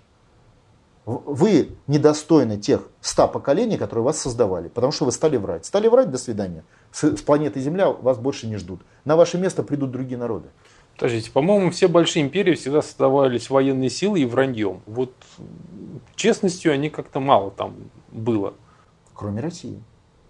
Вы 1.06 1.72
недостойны 1.88 2.58
тех 2.58 2.88
ста 3.02 3.28
поколений, 3.28 3.78
которые 3.78 4.06
вас 4.06 4.20
создавали, 4.20 4.70
потому 4.70 4.94
что 4.94 5.04
вы 5.06 5.12
стали 5.12 5.36
врать. 5.36 5.66
Стали 5.66 5.88
врать, 5.88 6.10
до 6.10 6.18
свидания. 6.18 6.64
С, 6.92 7.18
с 7.18 7.22
планеты 7.22 7.60
Земля 7.60 7.90
вас 7.90 8.18
больше 8.18 8.48
не 8.48 8.56
ждут. 8.56 8.82
На 9.04 9.18
ваше 9.18 9.38
место 9.38 9.64
придут 9.64 9.92
другие 9.92 10.18
народы. 10.18 10.48
Подождите, 10.96 11.32
по-моему, 11.32 11.72
все 11.72 11.88
большие 11.88 12.24
империи 12.24 12.54
всегда 12.54 12.82
создавались 12.82 13.50
военной 13.50 13.90
силой 13.90 14.22
и 14.22 14.26
враньем. 14.26 14.82
Вот 14.86 15.12
честностью 16.16 16.72
они 16.72 16.90
как-то 16.90 17.20
мало 17.20 17.52
там 17.52 17.76
было. 18.12 18.54
Кроме 19.14 19.42
России. 19.42 19.84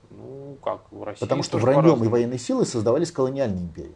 Ну, 0.09 0.57
как, 0.63 0.81
в 0.89 1.03
России 1.03 1.19
Потому 1.19 1.43
что 1.43 1.57
враньем 1.57 2.03
и 2.03 2.07
военной 2.07 2.39
силой 2.39 2.65
создавались 2.65 3.11
колониальные 3.11 3.63
империи. 3.63 3.95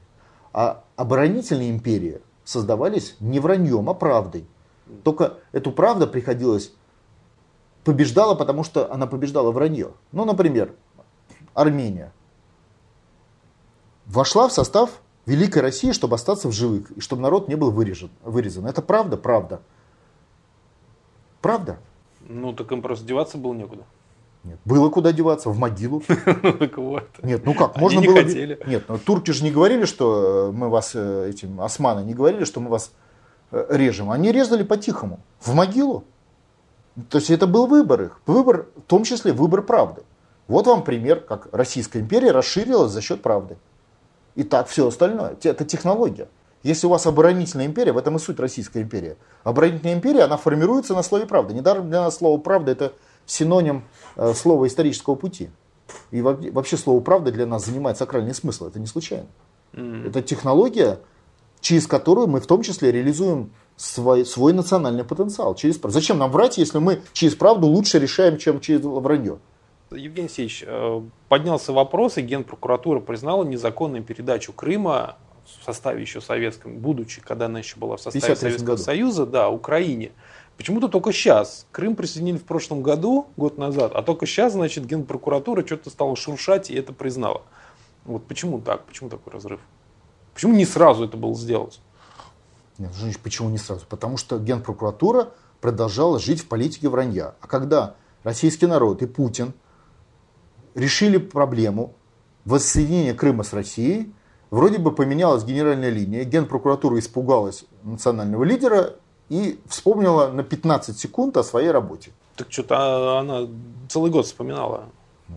А 0.53 0.84
оборонительные 0.95 1.71
империи 1.71 2.21
создавались 2.43 3.15
не 3.19 3.39
враньем, 3.39 3.89
а 3.89 3.93
правдой. 3.93 4.45
Только 5.03 5.38
эту 5.51 5.71
правду 5.71 6.07
приходилось 6.07 6.73
побеждала, 7.88 8.35
потому 8.35 8.65
что 8.65 8.91
она 8.91 9.07
побеждала 9.07 9.51
вранье. 9.51 9.91
Ну, 10.11 10.25
например, 10.25 10.73
Армения 11.53 12.11
вошла 14.05 14.49
в 14.49 14.51
состав 14.51 15.01
Великой 15.25 15.61
России, 15.61 15.93
чтобы 15.93 16.15
остаться 16.15 16.49
в 16.49 16.51
живых, 16.51 16.91
и 16.91 16.99
чтобы 16.99 17.21
народ 17.21 17.47
не 17.47 17.55
был 17.55 17.71
вырежен, 17.71 18.09
вырезан. 18.23 18.65
Это 18.65 18.81
правда? 18.81 19.15
Правда. 19.15 19.61
Правда? 21.41 21.79
Ну, 22.27 22.51
так 22.51 22.69
им 22.73 22.81
просто 22.81 23.05
деваться 23.05 23.38
было 23.38 23.53
некуда. 23.53 23.83
Нет, 24.43 24.59
было 24.65 24.89
куда 24.89 25.13
деваться, 25.13 25.49
в 25.49 25.57
могилу. 25.57 26.03
Ну. 26.77 26.99
Нет, 27.23 27.45
ну 27.45 27.53
как, 27.53 27.77
можно 27.77 28.01
было... 28.01 28.21
Нет, 28.67 28.85
турки 29.05 29.31
же 29.31 29.43
не 29.43 29.51
говорили, 29.51 29.85
что 29.85 30.51
мы 30.53 30.69
вас, 30.69 30.91
э, 30.93 31.29
этим, 31.29 31.61
османы 31.61 32.01
не 32.01 32.13
говорили, 32.13 32.43
что 32.43 32.59
мы 32.59 32.69
вас 32.69 32.91
Э, 32.91 33.07
режем, 33.52 34.12
они 34.12 34.32
резали 34.32 34.64
по-тихому, 34.64 35.20
в 35.39 35.54
могилу. 35.54 36.04
То 37.10 37.20
есть 37.20 37.30
это 37.30 37.48
был 37.48 37.68
выбор 37.68 38.02
их, 38.04 38.20
выбор, 38.26 38.68
в 38.76 38.82
том 38.82 39.04
числе 39.04 39.32
выбор 39.32 39.62
правды. 39.62 40.02
Вот 40.48 40.66
вам 40.66 40.84
пример, 40.84 41.20
как 41.20 41.50
Российская 41.52 42.00
империя 42.00 42.32
расширилась 42.32 42.91
за 42.91 43.02
счет 43.02 43.22
правды. 43.22 43.58
И 44.36 44.43
так 44.43 44.68
все 44.68 44.88
остальное. 44.88 45.36
Это 45.43 45.66
технология. 45.66 46.28
Если 46.64 46.88
у 46.88 46.89
вас 46.89 47.06
оборонительная 47.06 47.66
империя, 47.66 47.91
в 47.91 47.98
этом 47.98 48.16
и 48.16 48.20
суть 48.20 48.39
Российская 48.39 48.82
империя. 48.82 49.18
Оборонительная 49.43 49.93
империя, 49.93 50.24
она 50.24 50.38
формируется 50.38 50.93
на 50.95 51.04
слове 51.04 51.26
правды. 51.26 51.54
Недаром 51.54 51.89
для 51.89 52.02
нас 52.02 52.18
слово 52.18 52.39
правда 52.39 52.72
это 52.72 52.93
синоним 53.26 53.84
э, 54.16 54.34
слова 54.34 54.68
исторического 54.68 55.16
пути. 55.16 55.50
И 56.12 56.22
вообще 56.22 56.78
слово 56.78 57.00
правда 57.02 57.32
для 57.32 57.45
нас 57.45 57.66
занимает 57.66 57.98
сакральный 57.98 58.34
смысл. 58.34 58.68
Это 58.68 58.80
не 58.80 58.88
случайно. 58.88 59.28
Mm. 59.74 60.08
Это 60.08 60.22
технология, 60.22 61.00
через 61.62 61.88
которую 61.88 62.28
мы 62.28 62.39
в 62.39 62.47
том 62.47 62.62
числе 62.62 62.91
реализуем 62.91 63.51
свой, 63.76 64.26
свой 64.26 64.53
национальный 64.53 65.03
потенциал. 65.03 65.55
Через, 65.55 65.80
зачем 65.84 66.18
нам 66.18 66.32
врать, 66.32 66.58
если 66.58 66.80
мы 66.80 67.01
через 67.14 67.36
правду 67.36 67.68
лучше 67.68 67.99
решаем, 67.99 68.38
чем 68.38 68.60
через 68.60 68.82
вранье? 68.82 69.39
Евгений 69.91 70.28
Алексеевич, 70.28 70.64
э, 70.68 71.01
поднялся 71.30 71.72
вопрос, 71.72 72.18
и 72.18 72.22
Генпрокуратура 72.22 72.99
признала 72.99 73.45
незаконную 73.45 74.03
передачу 74.03 74.51
Крыма 74.51 75.18
в 75.45 75.64
составе 75.64 76.01
еще 76.01 76.20
советском, 76.20 76.78
будучи, 76.80 77.22
когда 77.22 77.45
она 77.45 77.60
еще 77.60 77.78
была 77.78 77.95
в 77.95 78.01
составе 78.01 78.36
Советского 78.36 78.66
году. 78.66 78.84
Союза, 78.84 79.26
да, 79.26 79.49
Украине. 79.49 80.12
Почему-то 80.58 80.89
только 80.89 81.14
сейчас. 81.14 81.68
Крым 81.72 81.95
присоединили 81.95 82.38
в 82.38 82.43
прошлом 82.43 82.82
году, 82.82 83.28
год 83.38 83.58
назад, 83.58 83.93
а 83.95 84.01
только 84.01 84.26
сейчас, 84.26 84.53
значит, 84.53 84.86
Генпрокуратура 84.86 85.66
что-то 85.66 85.89
стала 85.89 86.16
шуршать 86.16 86.70
и 86.70 86.76
это 86.76 86.91
признала. 86.91 87.43
Вот 88.03 88.26
почему 88.26 88.60
так? 88.60 88.84
Почему 88.86 89.10
такой 89.10 89.34
разрыв? 89.34 89.60
Почему 90.38 90.53
не 90.53 90.65
сразу 90.65 91.03
это 91.05 91.17
было 91.17 91.33
сделать? 91.33 91.81
Нет, 92.77 92.93
Женщина, 92.93 93.21
почему 93.23 93.49
не 93.49 93.57
сразу? 93.57 93.88
Потому 93.89 94.17
что 94.17 94.38
Генпрокуратура 94.38 95.29
продолжала 95.61 96.19
жить 96.19 96.41
в 96.41 96.47
политике 96.47 96.89
вранья. 96.89 97.33
А 97.41 97.47
когда 97.47 97.95
российский 98.21 98.67
народ 98.67 99.01
и 99.01 99.07
Путин 99.07 99.53
решили 100.75 101.17
проблему 101.17 101.95
воссоединения 102.45 103.15
Крыма 103.15 103.43
с 103.43 103.51
Россией, 103.51 104.13
вроде 104.51 104.77
бы 104.77 104.91
поменялась 104.91 105.43
генеральная 105.43 105.89
линия, 105.89 106.23
Генпрокуратура 106.23 106.99
испугалась 106.99 107.65
национального 107.81 108.43
лидера 108.43 108.93
и 109.29 109.59
вспомнила 109.65 110.27
на 110.27 110.43
15 110.43 110.99
секунд 110.99 111.35
о 111.38 111.43
своей 111.43 111.71
работе. 111.71 112.11
Так 112.35 112.51
что-то 112.51 113.17
она 113.17 113.47
целый 113.89 114.11
год 114.11 114.27
вспоминала. 114.27 114.83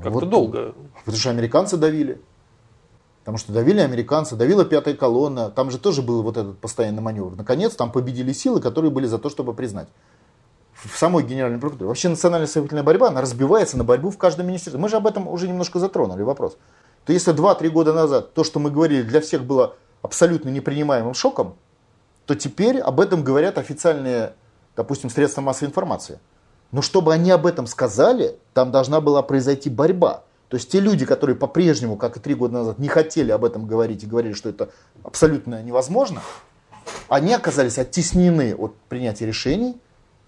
Как-то 0.02 0.10
Вот. 0.10 0.28
долго. 0.28 0.74
Потому 1.06 1.16
что 1.16 1.30
американцы 1.30 1.78
давили. 1.78 2.20
Потому 3.20 3.36
что 3.36 3.52
давили 3.52 3.80
американцы, 3.80 4.34
давила 4.34 4.64
пятая 4.64 4.94
колонна. 4.94 5.50
Там 5.50 5.70
же 5.70 5.78
тоже 5.78 6.02
был 6.02 6.22
вот 6.22 6.36
этот 6.36 6.58
постоянный 6.58 7.02
маневр. 7.02 7.36
Наконец, 7.36 7.74
там 7.74 7.92
победили 7.92 8.32
силы, 8.32 8.60
которые 8.60 8.90
были 8.90 9.06
за 9.06 9.18
то, 9.18 9.28
чтобы 9.28 9.52
признать. 9.52 9.88
В 10.72 10.96
самой 10.96 11.24
Генеральной 11.24 11.58
прокуратуре. 11.58 11.88
Вообще 11.88 12.08
национальная 12.08 12.46
советительная 12.46 12.82
борьба, 12.82 13.08
она 13.08 13.20
разбивается 13.20 13.76
на 13.76 13.84
борьбу 13.84 14.10
в 14.10 14.16
каждом 14.16 14.46
министерстве. 14.46 14.80
Мы 14.80 14.88
же 14.88 14.96
об 14.96 15.06
этом 15.06 15.28
уже 15.28 15.46
немножко 15.46 15.78
затронули 15.78 16.22
вопрос. 16.22 16.56
То 17.04 17.12
если 17.12 17.34
2-3 17.34 17.68
года 17.68 17.92
назад 17.92 18.32
то, 18.32 18.44
что 18.44 18.58
мы 18.58 18.70
говорили, 18.70 19.02
для 19.02 19.20
всех 19.20 19.44
было 19.44 19.74
абсолютно 20.00 20.48
непринимаемым 20.48 21.12
шоком, 21.12 21.56
то 22.24 22.34
теперь 22.34 22.78
об 22.78 23.00
этом 23.00 23.22
говорят 23.22 23.58
официальные, 23.58 24.32
допустим, 24.76 25.10
средства 25.10 25.42
массовой 25.42 25.68
информации. 25.68 26.18
Но 26.72 26.80
чтобы 26.80 27.12
они 27.12 27.30
об 27.30 27.44
этом 27.44 27.66
сказали, 27.66 28.38
там 28.54 28.70
должна 28.70 29.00
была 29.00 29.22
произойти 29.22 29.68
борьба. 29.68 30.22
То 30.50 30.56
есть 30.56 30.68
те 30.68 30.80
люди, 30.80 31.06
которые 31.06 31.36
по-прежнему, 31.36 31.96
как 31.96 32.16
и 32.16 32.20
три 32.20 32.34
года 32.34 32.54
назад, 32.54 32.80
не 32.80 32.88
хотели 32.88 33.30
об 33.30 33.44
этом 33.44 33.66
говорить 33.66 34.02
и 34.02 34.06
говорили, 34.06 34.32
что 34.32 34.48
это 34.48 34.70
абсолютно 35.04 35.62
невозможно, 35.62 36.22
они 37.08 37.32
оказались 37.32 37.78
оттеснены 37.78 38.56
от 38.56 38.74
принятия 38.88 39.26
решений, 39.26 39.80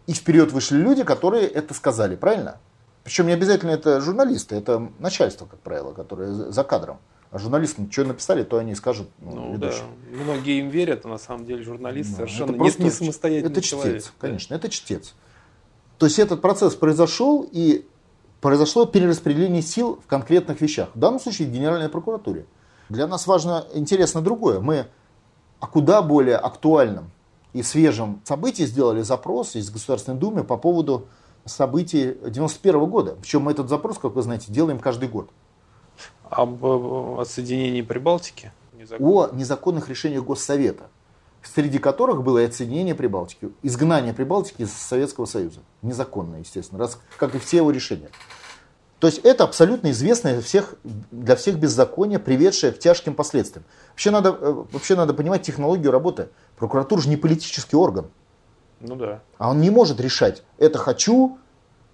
и 0.07 0.13
вперед 0.13 0.53
вышли 0.53 0.77
люди, 0.77 1.03
которые 1.03 1.49
это 1.49 1.75
сказали, 1.75 2.15
правильно? 2.15 2.59
Причем 3.03 3.27
не 3.27 3.33
обязательно 3.33 3.71
это 3.73 4.01
журналисты, 4.01 4.55
это 4.55 4.93
начальство, 5.01 5.47
как 5.47 5.59
правило, 5.59 5.93
которое 5.93 6.33
за 6.33 6.63
кадром. 6.63 6.99
А 7.33 7.39
журналистам 7.39 7.91
что 7.91 8.05
написали, 8.05 8.45
то 8.45 8.59
они 8.59 8.77
скажут 8.77 9.09
ну, 9.19 9.55
Ну, 9.55 9.59
да. 9.59 9.73
Многие 10.13 10.61
им 10.61 10.69
верят, 10.69 11.05
а 11.05 11.09
на 11.09 11.19
самом 11.19 11.47
деле 11.47 11.65
журналист 11.65 12.11
Да, 12.11 12.17
совершенно 12.19 12.51
это 12.51 12.53
не, 12.53 12.59
просто 12.59 12.83
не 12.85 12.91
самостоятельный 12.91 13.51
Это 13.51 13.61
человек. 13.61 14.03
чтец, 14.03 14.13
конечно, 14.21 14.55
это 14.55 14.69
чтец. 14.69 15.15
То 15.99 16.07
есть 16.07 16.21
этот 16.21 16.41
процесс 16.41 16.77
произошел, 16.77 17.49
и 17.51 17.87
произошло 18.43 18.85
перераспределение 18.85 19.63
сил 19.63 20.01
в 20.05 20.07
конкретных 20.07 20.61
вещах. 20.61 20.91
В 20.95 20.99
данном 20.99 21.21
случае 21.21 21.49
в 21.49 21.53
Генеральной 21.53 21.89
прокуратуре. 21.89 22.45
Для 22.91 23.07
нас 23.07 23.27
важно, 23.27 23.65
интересно 23.73 24.21
другое. 24.21 24.61
Мы 24.61 24.87
о 25.61 25.67
куда 25.69 26.03
более 26.03 26.37
актуальном 26.37 27.11
и 27.53 27.63
свежем 27.63 28.21
событии 28.25 28.65
сделали 28.65 29.03
запрос 29.03 29.55
из 29.55 29.71
Государственной 29.71 30.19
Думы 30.19 30.43
по 30.43 30.57
поводу 30.57 31.07
событий 31.45 32.17
91 32.29 32.85
года. 32.87 33.17
Причем 33.21 33.43
мы 33.43 33.53
этот 33.53 33.69
запрос, 33.69 33.99
как 33.99 34.15
вы 34.15 34.23
знаете, 34.23 34.53
делаем 34.53 34.81
каждый 34.81 35.09
год. 35.09 35.31
Об 36.29 36.65
э, 36.65 37.21
отсоединении 37.21 37.83
Прибалтики? 37.83 38.53
Незаконно. 38.73 39.27
о 39.27 39.35
незаконных 39.35 39.89
решениях 39.89 40.25
Госсовета, 40.25 40.89
среди 41.43 41.79
которых 41.79 42.23
было 42.23 42.39
и 42.39 42.45
отсоединение 42.45 42.95
Прибалтики, 42.95 43.51
изгнание 43.63 44.15
Прибалтики 44.15 44.63
из 44.63 44.73
Советского 44.73 45.27
Союза. 45.27 45.61
Незаконно, 45.83 46.37
естественно, 46.37 46.79
раз, 46.79 46.99
как 47.19 47.35
и 47.35 47.39
все 47.39 47.59
его 47.59 47.71
решения. 47.71 48.11
То 49.01 49.09
есть 49.09 49.19
это 49.25 49.43
абсолютно 49.45 49.91
известное 49.91 50.35
для 50.35 50.43
всех, 50.43 50.77
для 50.85 51.35
всех 51.35 51.59
беззаконие, 51.59 52.21
приведшее 52.21 52.73
к 52.73 52.79
тяжким 52.79 53.15
последствиям. 53.15 53.65
Вообще 53.91 54.11
надо, 54.13 54.29
э, 54.31 54.65
вообще 54.73 54.95
надо 54.95 55.13
понимать 55.13 55.43
технологию 55.43 55.91
работы. 55.91 56.29
Прокуратура 56.57 57.01
же 57.01 57.09
не 57.09 57.17
политический 57.17 57.75
орган. 57.75 58.07
Ну 58.81 58.95
да. 58.95 59.21
А 59.39 59.51
он 59.51 59.61
не 59.61 59.71
может 59.71 60.01
решать, 60.01 60.45
это 60.59 60.79
хочу 60.79 61.39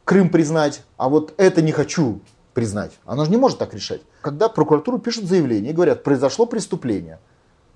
Крым 0.09 0.31
признать, 0.31 0.85
а 0.97 1.11
вот 1.11 1.35
это 1.37 1.61
не 1.61 1.71
хочу 1.71 2.23
признать. 2.55 2.93
Она 3.05 3.27
же 3.27 3.31
не 3.31 3.37
может 3.37 3.59
так 3.59 3.75
решать. 3.75 4.01
Когда 4.23 4.49
прокуратура 4.49 4.99
пишет 4.99 5.27
заявление 5.27 5.73
и 5.73 5.75
говорят, 5.75 6.03
произошло 6.03 6.47
преступление, 6.47 7.19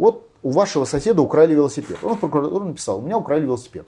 вот 0.03 0.29
у 0.43 0.51
вашего 0.51 0.85
соседа 0.85 1.23
украли 1.23 1.55
велосипед. 1.55 1.97
Он 2.03 2.17
в 2.17 2.19
прокуратуру 2.19 2.65
написал, 2.65 2.99
у 2.99 3.03
меня 3.03 3.17
украли 3.17 3.45
велосипед. 3.45 3.87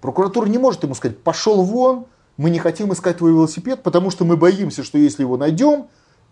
Прокуратура 0.00 0.46
не 0.46 0.58
может 0.58 0.82
ему 0.82 0.96
сказать, 0.96 1.22
пошел 1.22 1.62
вон, 1.62 2.06
мы 2.36 2.50
не 2.50 2.58
хотим 2.58 2.92
искать 2.92 3.18
твой 3.18 3.30
велосипед, 3.30 3.84
потому 3.84 4.10
что 4.10 4.24
мы 4.24 4.36
боимся, 4.36 4.82
что 4.82 4.98
если 4.98 5.22
его 5.22 5.36
найдем, 5.36 5.86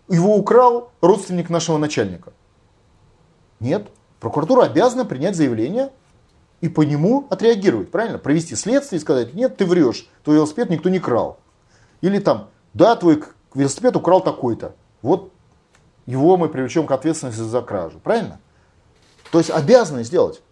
его 0.09 0.35
украл 0.35 0.91
родственник 1.01 1.49
нашего 1.49 1.79
начальника. 1.79 2.33
Нет, 3.61 3.87
прокуратура 4.19 4.65
обязана 4.65 5.05
принять 5.05 5.37
заявление 5.37 5.93
и 6.61 6.69
по 6.69 6.83
нему 6.83 7.29
отреагировать, 7.31 7.93
правильно? 7.93 8.19
Провести 8.19 8.57
следствие 8.57 8.99
и 8.99 9.01
сказать, 9.01 9.33
нет, 9.33 9.57
ты 9.57 9.65
врешь, 9.65 10.09
твой 10.25 10.39
велосипед 10.39 10.71
никто 10.71 10.89
не 10.89 10.99
крал. 10.99 11.39
Или 12.01 12.19
там, 12.19 12.49
да, 12.75 12.97
твой 12.97 13.23
велосипед 13.55 13.95
украл 13.95 14.21
такой-то. 14.21 14.75
Вот 15.03 15.31
его 16.05 16.37
мы 16.37 16.49
привлечем 16.49 16.85
к 16.89 16.91
ответственности 16.91 17.43
за 17.43 17.63
кражу, 17.63 18.01
правильно? 18.03 18.41
То 19.33 19.39
есть 19.39 19.51
обязаны 19.51 20.05
сделать. 20.05 20.43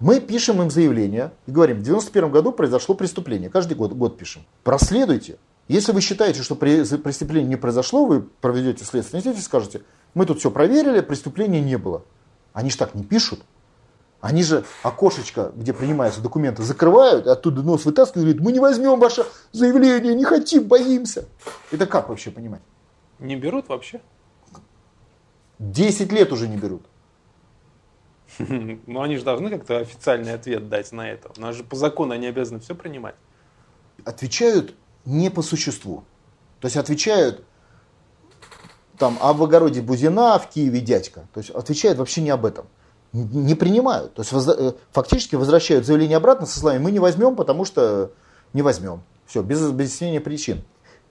Мы 0.00 0.20
пишем 0.20 0.62
им 0.62 0.70
заявление 0.70 1.32
и 1.46 1.50
говорим, 1.50 1.78
в 1.78 1.82
91 1.82 2.30
году 2.30 2.52
произошло 2.52 2.94
преступление. 2.94 3.50
Каждый 3.50 3.74
год, 3.74 3.92
год 3.92 4.16
пишем. 4.16 4.44
Проследуйте. 4.62 5.38
Если 5.66 5.92
вы 5.92 6.00
считаете, 6.00 6.42
что 6.42 6.54
преступление 6.54 7.48
не 7.48 7.56
произошло, 7.56 8.06
вы 8.06 8.22
проведете 8.22 8.84
следственный 8.84 9.22
и 9.22 9.40
скажете, 9.40 9.82
мы 10.14 10.24
тут 10.24 10.38
все 10.38 10.50
проверили, 10.50 11.00
преступления 11.00 11.60
не 11.60 11.76
было. 11.76 12.04
Они 12.52 12.70
же 12.70 12.78
так 12.78 12.94
не 12.94 13.04
пишут. 13.04 13.40
Они 14.20 14.42
же 14.42 14.64
окошечко, 14.82 15.52
где 15.54 15.72
принимаются 15.72 16.20
документы, 16.20 16.64
закрывают, 16.64 17.26
оттуда 17.28 17.62
нос 17.62 17.84
вытаскивают 17.84 18.24
и 18.24 18.32
говорят, 18.32 18.44
мы 18.44 18.52
не 18.52 18.58
возьмем 18.58 18.98
ваше 18.98 19.24
заявление, 19.52 20.14
не 20.14 20.24
хотим, 20.24 20.64
боимся. 20.64 21.26
Это 21.70 21.86
как 21.86 22.08
вообще 22.08 22.30
понимать? 22.32 22.62
Не 23.20 23.36
берут 23.36 23.68
вообще? 23.68 24.00
10 25.60 26.12
лет 26.12 26.32
уже 26.32 26.48
не 26.48 26.56
берут. 26.56 26.82
Ну 28.86 29.02
они 29.02 29.16
же 29.16 29.24
должны 29.24 29.50
как-то 29.50 29.78
официальный 29.78 30.34
ответ 30.34 30.68
дать 30.68 30.92
на 30.92 31.08
это. 31.08 31.30
У 31.36 31.40
нас 31.40 31.56
же 31.56 31.64
по 31.64 31.76
закону 31.76 32.12
они 32.12 32.26
обязаны 32.26 32.60
все 32.60 32.74
принимать. 32.74 33.14
Отвечают 34.04 34.74
не 35.04 35.30
по 35.30 35.42
существу. 35.42 36.04
То 36.60 36.66
есть 36.66 36.76
отвечают 36.76 37.44
там 38.98 39.16
об 39.20 39.42
огороде 39.42 39.80
Бузина 39.80 40.38
в 40.38 40.48
Киеве 40.48 40.80
дядька. 40.80 41.28
То 41.32 41.40
есть 41.40 41.50
отвечают 41.50 41.98
вообще 41.98 42.20
не 42.20 42.30
об 42.30 42.44
этом. 42.44 42.66
Не 43.12 43.54
принимают. 43.54 44.14
То 44.14 44.22
есть 44.22 44.32
возда- 44.32 44.56
э, 44.58 44.72
фактически 44.92 45.36
возвращают 45.36 45.86
заявление 45.86 46.18
обратно 46.18 46.46
со 46.46 46.58
словами 46.58 46.82
мы 46.82 46.90
не 46.90 46.98
возьмем, 46.98 47.36
потому 47.36 47.64
что 47.64 48.12
не 48.52 48.62
возьмем. 48.62 49.02
Все, 49.26 49.42
без 49.42 49.62
объяснения 49.66 50.20
причин. 50.20 50.64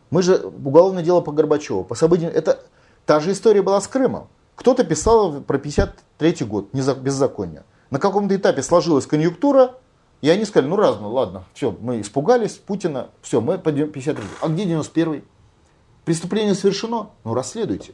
Мы 0.10 0.22
же 0.22 0.38
уголовное 0.38 1.04
дело 1.04 1.22
по 1.22 1.32
Горбачеву, 1.32 1.84
по 1.84 1.96
событиям. 1.96 2.32
Это 2.32 2.64
та 3.06 3.20
же 3.20 3.32
история 3.32 3.62
была 3.62 3.82
с 3.82 3.88
Крымом. 3.88 4.30
Кто-то 4.58 4.84
писал 4.84 5.42
про 5.42 5.60
53 5.60 6.46
год, 6.46 6.74
беззаконие. 6.74 7.64
На 7.92 8.00
каком-то 8.00 8.36
этапе 8.36 8.64
сложилась 8.64 9.06
конъюнктура, 9.06 9.76
и 10.22 10.30
они 10.30 10.46
сказали, 10.46 10.70
ну 10.70 10.76
раз, 10.76 10.98
ну 11.00 11.12
ладно, 11.12 11.46
все, 11.54 11.78
мы 11.80 12.02
испугались 12.02 12.54
Путина, 12.54 13.12
все, 13.22 13.40
мы 13.40 13.60
пойдем 13.60 13.92
53. 13.92 14.26
А 14.42 14.48
где 14.50 14.66
91 14.66 15.24
Преступление 16.06 16.56
совершено, 16.56 17.10
ну 17.24 17.34
расследуйте. 17.34 17.94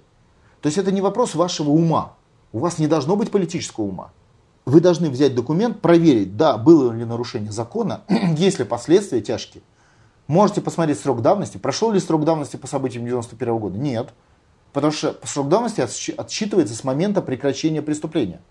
То 0.62 0.68
есть 0.68 0.78
это 0.78 0.92
не 0.92 1.02
вопрос 1.02 1.36
вашего 1.36 1.70
ума. 1.72 2.14
У 2.54 2.60
вас 2.60 2.78
не 2.78 2.88
должно 2.88 3.18
быть 3.18 3.30
политического 3.30 3.86
ума. 3.86 4.12
Вы 4.66 4.80
должны 4.80 5.10
взять 5.10 5.36
документ, 5.36 5.82
проверить, 5.82 6.38
да, 6.38 6.58
было 6.58 6.94
ли 6.94 7.04
нарушение 7.04 7.52
закона, 7.52 8.04
есть 8.38 8.60
ли 8.60 8.66
последствия 8.66 9.20
тяжкие. 9.20 9.64
Можете 10.28 10.62
посмотреть 10.62 11.00
срок 11.00 11.22
давности. 11.22 11.58
Прошел 11.58 11.92
ли 11.92 12.00
срок 12.00 12.24
давности 12.24 12.56
по 12.56 12.68
событиям 12.68 13.04
91 13.04 13.58
года? 13.58 13.78
Нет. 13.78 14.14
Потому 14.74 14.92
что 14.92 15.20
срок 15.24 15.50
давности 15.50 15.82
отсчи- 15.82 16.16
отсчитывается 16.16 16.76
с 16.76 16.84
момента 16.84 17.22
прекращения 17.22 17.82
преступления. 17.82 18.42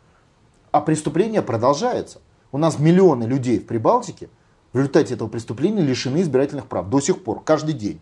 А 0.71 0.81
преступление 0.81 1.43
продолжается. 1.43 2.21
У 2.53 2.59
нас 2.59 2.79
миллионы 2.79 3.25
людей 3.25 3.59
в 3.59 3.67
Прибалтике 3.67 4.31
в 4.73 4.79
результате 4.79 5.15
этого 5.15 5.29
преступления 5.29 5.83
лишены 5.83 6.23
избирательных 6.23 6.67
прав. 6.67 6.89
До 6.89 7.01
сих 7.01 7.23
пор, 7.25 7.43
каждый 7.43 7.75
день. 7.75 8.01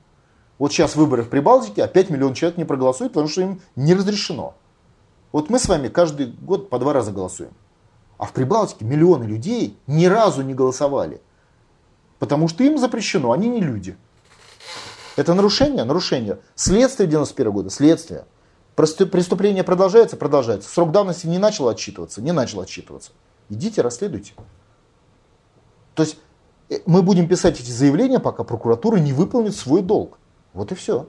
Вот 0.59 0.73
сейчас 0.73 0.95
выборы 0.95 1.23
в 1.23 1.31
Прибалтике, 1.31 1.83
опять 1.83 2.11
миллион 2.11 2.35
человек 2.35 2.59
не 2.59 2.65
проголосует, 2.65 3.13
потому 3.13 3.29
что 3.29 3.41
им 3.41 3.61
не 3.75 3.95
разрешено. 3.95 4.55
Вот 5.33 5.49
мы 5.49 5.59
с 5.59 5.67
вами 5.67 5.89
каждый 5.89 6.27
год 6.27 6.69
по 6.69 6.79
два 6.79 6.93
раза 6.93 7.13
голосуем. 7.13 7.53
А 8.19 8.27
в 8.27 8.33
Прибалтике 8.33 8.85
миллионы 8.85 9.25
людей 9.25 9.79
ни 9.87 10.05
разу 10.05 10.43
не 10.43 10.53
голосовали. 10.53 11.23
Потому 12.19 12.49
что 12.49 12.63
им 12.63 12.77
запрещено, 12.77 13.33
они 13.33 13.49
не 13.49 13.63
люди. 13.63 13.97
Это 15.17 15.35
нарушение? 15.35 15.85
Нарушение. 15.85 16.39
Следствие 16.55 17.09
91 17.09 17.53
года? 17.53 17.71
Следствие. 17.71 18.25
Преступление 18.75 19.65
продолжается? 19.65 20.17
Продолжается. 20.17 20.69
Срок 20.69 20.93
давности 20.93 21.27
не 21.27 21.39
начал 21.39 21.69
отчитываться? 21.69 22.23
Не 22.23 22.33
начал 22.33 22.61
отчитываться. 22.61 23.13
Идите, 23.49 23.83
расследуйте. 23.83 24.33
То 25.95 26.05
есть 26.05 26.17
Э, 26.71 26.79
мы 26.87 27.03
будем 27.03 27.29
писать 27.29 27.61
эти 27.61 27.71
заявления, 27.71 28.21
пока 28.21 28.45
прокуратура 28.45 28.97
не 28.97 29.13
выполнит 29.13 29.55
свой 29.55 29.83
долг. 29.83 30.19
Вот 30.55 30.73
и 30.73 30.75
все. 30.75 31.09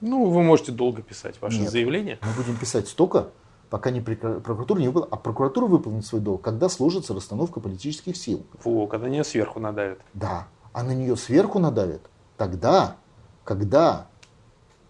Ну, 0.00 0.30
вы 0.30 0.42
можете 0.42 0.72
долго 0.72 1.02
писать 1.02 1.40
ваши 1.40 1.60
Нет. 1.60 1.70
заявления. 1.70 2.18
Мы 2.22 2.42
будем 2.42 2.56
писать 2.56 2.88
столько, 2.88 3.28
пока 3.70 3.90
не 3.90 4.00
прокуратура 4.00 4.78
не 4.78 4.88
выполнит. 4.88 5.12
А 5.12 5.16
прокуратура 5.16 5.66
выполнит 5.66 6.06
свой 6.06 6.20
долг, 6.20 6.42
когда 6.42 6.68
сложится 6.68 7.14
расстановка 7.14 7.60
политических 7.60 8.16
сил. 8.16 8.44
Во, 8.62 8.86
когда 8.86 9.06
они 9.06 9.22
сверху 9.24 9.60
надавят. 9.60 10.00
Да, 10.14 10.46
а 10.72 10.82
на 10.82 10.92
нее 10.92 11.16
сверху 11.16 11.58
надавят 11.58 12.02
тогда, 12.36 12.96
когда 13.44 14.06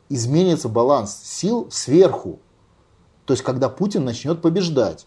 изменится 0.09 0.69
баланс 0.69 1.21
сил 1.23 1.69
сверху. 1.71 2.39
То 3.25 3.33
есть, 3.33 3.43
когда 3.43 3.69
Путин 3.69 4.05
начнет 4.05 4.41
побеждать. 4.41 5.07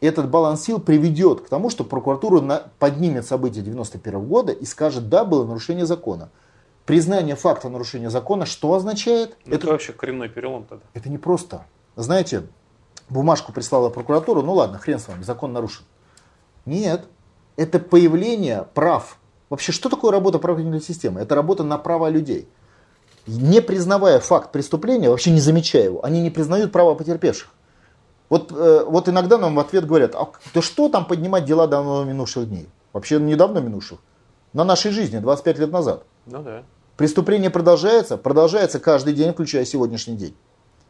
Этот 0.00 0.30
баланс 0.30 0.62
сил 0.62 0.80
приведет 0.80 1.42
к 1.42 1.48
тому, 1.48 1.68
что 1.68 1.84
прокуратура 1.84 2.40
на- 2.40 2.70
поднимет 2.78 3.26
события 3.26 3.60
91 3.60 4.26
года 4.26 4.52
и 4.52 4.64
скажет, 4.64 5.08
да, 5.08 5.24
было 5.24 5.44
нарушение 5.44 5.84
закона. 5.84 6.30
Признание 6.86 7.36
факта 7.36 7.68
нарушения 7.68 8.08
закона 8.10 8.46
что 8.46 8.72
означает? 8.72 9.36
Ну, 9.44 9.54
это... 9.54 9.66
вообще 9.66 9.92
коренной 9.92 10.28
перелом 10.28 10.64
тогда. 10.64 10.84
Это 10.94 11.10
не 11.10 11.18
просто. 11.18 11.66
Знаете, 11.96 12.46
бумажку 13.10 13.52
прислала 13.52 13.90
прокуратура, 13.90 14.40
ну 14.40 14.54
ладно, 14.54 14.78
хрен 14.78 14.98
с 14.98 15.06
вами, 15.06 15.22
закон 15.22 15.52
нарушен. 15.52 15.84
Нет, 16.64 17.04
это 17.56 17.78
появление 17.78 18.66
прав. 18.74 19.18
Вообще, 19.50 19.72
что 19.72 19.88
такое 19.88 20.12
работа 20.12 20.38
правоохранительной 20.38 20.80
системы? 20.80 21.20
Это 21.20 21.34
работа 21.34 21.64
на 21.64 21.76
права 21.76 22.08
людей. 22.08 22.48
Не 23.26 23.60
признавая 23.60 24.20
факт 24.20 24.52
преступления, 24.52 25.10
вообще 25.10 25.32
не 25.32 25.40
замечая 25.40 25.84
его, 25.84 26.04
они 26.04 26.22
не 26.22 26.30
признают 26.30 26.72
права 26.72 26.94
потерпевших. 26.94 27.50
Вот, 28.28 28.52
э, 28.52 28.84
вот 28.86 29.08
иногда 29.08 29.38
нам 29.38 29.56
в 29.56 29.60
ответ 29.60 29.86
говорят, 29.86 30.14
а 30.14 30.30
да 30.54 30.62
что 30.62 30.88
там 30.88 31.04
поднимать 31.04 31.44
дела 31.44 31.66
давно 31.66 32.04
минувших 32.04 32.48
дней? 32.48 32.68
Вообще 32.92 33.18
недавно 33.18 33.58
минувших. 33.58 33.98
На 34.52 34.64
нашей 34.64 34.92
жизни, 34.92 35.18
25 35.18 35.58
лет 35.58 35.72
назад. 35.72 36.04
Ну 36.26 36.42
да. 36.42 36.62
Преступление 36.96 37.50
продолжается, 37.50 38.16
продолжается 38.16 38.78
каждый 38.78 39.14
день, 39.14 39.32
включая 39.32 39.64
сегодняшний 39.64 40.16
день. 40.16 40.36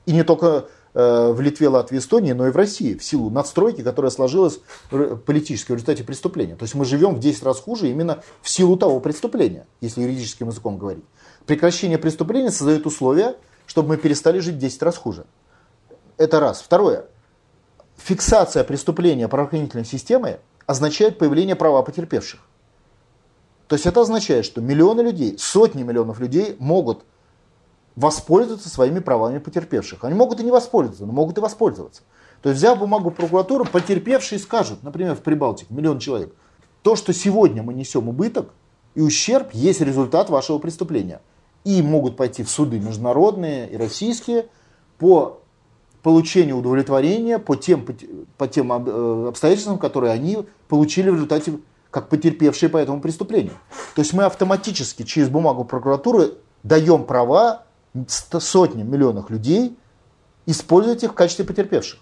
И 0.04 0.12
не 0.12 0.22
только 0.22 0.66
в 0.93 1.41
Литве, 1.41 1.68
Латвии, 1.68 1.99
Эстонии, 1.99 2.32
но 2.32 2.49
и 2.49 2.51
в 2.51 2.57
России, 2.57 2.97
в 2.97 3.05
силу 3.05 3.30
надстройки, 3.30 3.82
которая 3.82 4.11
сложилась 4.11 4.61
политически 4.91 5.72
в 5.72 5.74
результате 5.74 6.03
преступления. 6.03 6.57
То 6.57 6.64
есть 6.64 6.74
мы 6.74 6.84
живем 6.84 7.14
в 7.14 7.20
10 7.20 7.43
раз 7.45 7.61
хуже 7.61 7.88
именно 7.88 8.22
в 8.43 8.51
силу 8.51 8.76
того 8.76 8.99
преступления, 9.01 9.66
если 9.80 10.03
юридическим 10.03 10.49
языком 10.49 10.78
говорить. 10.78 11.05
Прекращение 11.47 11.99
преступления 11.99 12.51
создает 12.51 12.86
условия, 12.86 13.36
чтобы 13.66 13.91
мы 13.91 13.97
перестали 13.97 14.41
жить 14.41 14.57
в 14.57 14.59
10 14.59 14.82
раз 14.82 14.97
хуже. 14.97 15.26
Это 16.16 16.41
раз. 16.41 16.61
Второе. 16.61 17.07
Фиксация 17.97 18.64
преступления 18.64 19.28
правоохранительной 19.28 19.84
системой 19.84 20.38
означает 20.66 21.18
появление 21.18 21.55
права 21.55 21.82
потерпевших. 21.82 22.41
То 23.68 23.74
есть 23.74 23.86
это 23.86 24.01
означает, 24.01 24.45
что 24.45 24.61
миллионы 24.61 25.03
людей, 25.03 25.36
сотни 25.38 25.84
миллионов 25.84 26.18
людей 26.18 26.57
могут 26.59 27.05
воспользоваться 28.01 28.70
своими 28.70 28.98
правами 28.98 29.38
потерпевших. 29.38 30.05
Они 30.05 30.14
могут 30.14 30.40
и 30.40 30.44
не 30.44 30.51
воспользоваться, 30.51 31.05
но 31.05 31.12
могут 31.12 31.36
и 31.36 31.40
воспользоваться. 31.40 32.03
То 32.40 32.48
есть, 32.48 32.59
взяв 32.59 32.78
бумагу 32.78 33.11
прокуратуры, 33.11 33.64
потерпевшие 33.66 34.38
скажут, 34.38 34.82
например, 34.82 35.14
в 35.14 35.20
Прибалтике, 35.20 35.72
миллион 35.74 35.98
человек, 35.98 36.34
то, 36.82 36.96
что 36.96 37.12
сегодня 37.12 37.62
мы 37.62 37.74
несем 37.74 38.09
убыток 38.09 38.51
и 38.94 39.03
ущерб, 39.03 39.51
есть 39.53 39.82
результат 39.82 40.30
вашего 40.30 40.59
преступления. 40.59 41.20
И 41.64 41.82
могут 41.82 42.16
пойти 42.16 42.42
в 42.42 42.48
суды 42.48 42.80
международные 42.80 43.68
и 43.68 43.76
российские 43.76 44.46
по 44.98 45.40
получению 46.03 46.57
удовлетворения 46.57 47.38
по 47.38 47.55
тем, 47.55 47.86
по 48.38 48.48
тем 48.48 48.72
э, 48.72 49.28
обстоятельствам, 49.28 49.78
которые 49.78 50.14
они 50.14 50.38
получили 50.68 51.11
в 51.11 51.14
результате 51.16 51.59
как 51.90 52.09
потерпевшие 52.09 52.70
по 52.70 52.78
этому 52.78 53.03
преступлению. 53.03 53.53
То 53.94 54.01
есть 54.01 54.14
мы 54.14 54.24
автоматически 54.24 55.03
через 55.03 55.28
бумагу 55.28 55.64
прокуратуры 55.64 56.38
даем 56.62 57.05
права 57.05 57.64
сотням 58.09 58.91
миллионов 58.91 59.30
людей 59.30 59.76
использовать 60.47 61.03
их 61.05 61.12
в 61.12 61.14
качестве 61.14 61.45
потерпевших. 61.45 62.01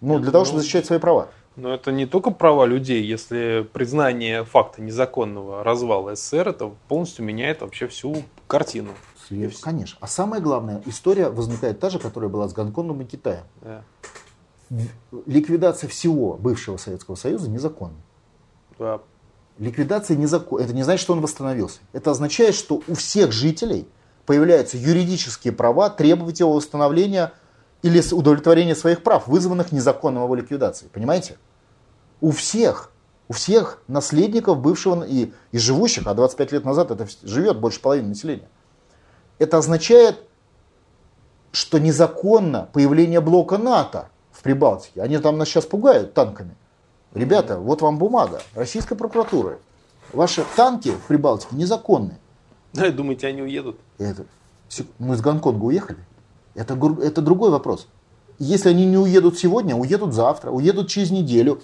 Ну, 0.00 0.18
для 0.18 0.30
того, 0.30 0.44
чтобы 0.44 0.60
защищать 0.60 0.86
свои 0.86 0.98
права. 0.98 1.28
Но 1.56 1.74
это 1.74 1.92
не 1.92 2.06
только 2.06 2.30
права 2.30 2.64
людей. 2.64 3.02
Если 3.04 3.68
признание 3.72 4.44
факта 4.44 4.80
незаконного 4.80 5.62
развала 5.62 6.14
СССР, 6.14 6.48
это 6.48 6.72
полностью 6.88 7.24
меняет 7.24 7.60
вообще 7.60 7.86
всю 7.86 8.22
картину. 8.46 8.90
Конечно. 9.62 9.98
А 10.00 10.08
самое 10.08 10.42
главное, 10.42 10.82
история 10.86 11.28
возникает 11.28 11.78
та 11.78 11.90
же, 11.90 11.98
которая 12.00 12.28
была 12.28 12.48
с 12.48 12.52
Гонконгом 12.52 13.02
и 13.02 13.04
Китаем. 13.04 13.44
Да. 13.60 13.84
Ликвидация 15.26 15.88
всего 15.88 16.34
бывшего 16.34 16.76
Советского 16.76 17.14
Союза 17.14 17.48
незаконна. 17.48 17.94
Да. 18.78 19.00
Ликвидация 19.58 20.16
незаконна. 20.16 20.64
Это 20.64 20.72
не 20.72 20.82
значит, 20.82 21.02
что 21.02 21.12
он 21.12 21.20
восстановился. 21.20 21.80
Это 21.92 22.10
означает, 22.10 22.54
что 22.54 22.82
у 22.88 22.94
всех 22.94 23.30
жителей 23.30 23.86
появляются 24.30 24.76
юридические 24.76 25.52
права 25.52 25.90
требовать 25.90 26.38
его 26.38 26.52
восстановления 26.52 27.32
или 27.82 28.00
удовлетворения 28.14 28.76
своих 28.76 29.02
прав, 29.02 29.26
вызванных 29.26 29.72
незаконным 29.72 30.22
его 30.22 30.36
ликвидацией. 30.36 30.88
Понимаете? 30.88 31.36
У 32.20 32.30
всех, 32.30 32.92
у 33.26 33.32
всех 33.32 33.82
наследников 33.88 34.60
бывшего 34.60 35.02
и, 35.02 35.32
и 35.50 35.58
живущих, 35.58 36.06
а 36.06 36.14
25 36.14 36.52
лет 36.52 36.64
назад 36.64 36.92
это 36.92 37.08
живет 37.24 37.58
больше 37.58 37.80
половины 37.80 38.10
населения. 38.10 38.48
Это 39.40 39.58
означает, 39.58 40.20
что 41.50 41.80
незаконно 41.80 42.68
появление 42.72 43.20
блока 43.20 43.58
НАТО 43.58 44.10
в 44.30 44.44
Прибалтике. 44.44 45.02
Они 45.02 45.18
там 45.18 45.38
нас 45.38 45.48
сейчас 45.48 45.66
пугают 45.66 46.14
танками. 46.14 46.54
Ребята, 47.14 47.58
вот 47.58 47.82
вам 47.82 47.98
бумага 47.98 48.42
российской 48.54 48.94
прокуратуры. 48.94 49.58
Ваши 50.12 50.44
танки 50.54 50.92
в 50.92 51.08
Прибалтике 51.08 51.56
незаконные. 51.56 52.20
Да, 52.72 52.90
думаете, 52.90 53.26
они 53.26 53.42
уедут? 53.42 53.78
Это, 53.98 54.26
мы 54.98 55.14
из 55.14 55.20
Гонконга 55.20 55.64
уехали. 55.64 55.98
Это, 56.54 56.74
это 57.02 57.22
другой 57.22 57.50
вопрос. 57.50 57.88
Если 58.38 58.68
они 58.68 58.86
не 58.86 58.96
уедут 58.96 59.38
сегодня, 59.38 59.76
уедут 59.76 60.14
завтра, 60.14 60.50
уедут 60.50 60.88
через 60.88 61.10
неделю. 61.10 61.60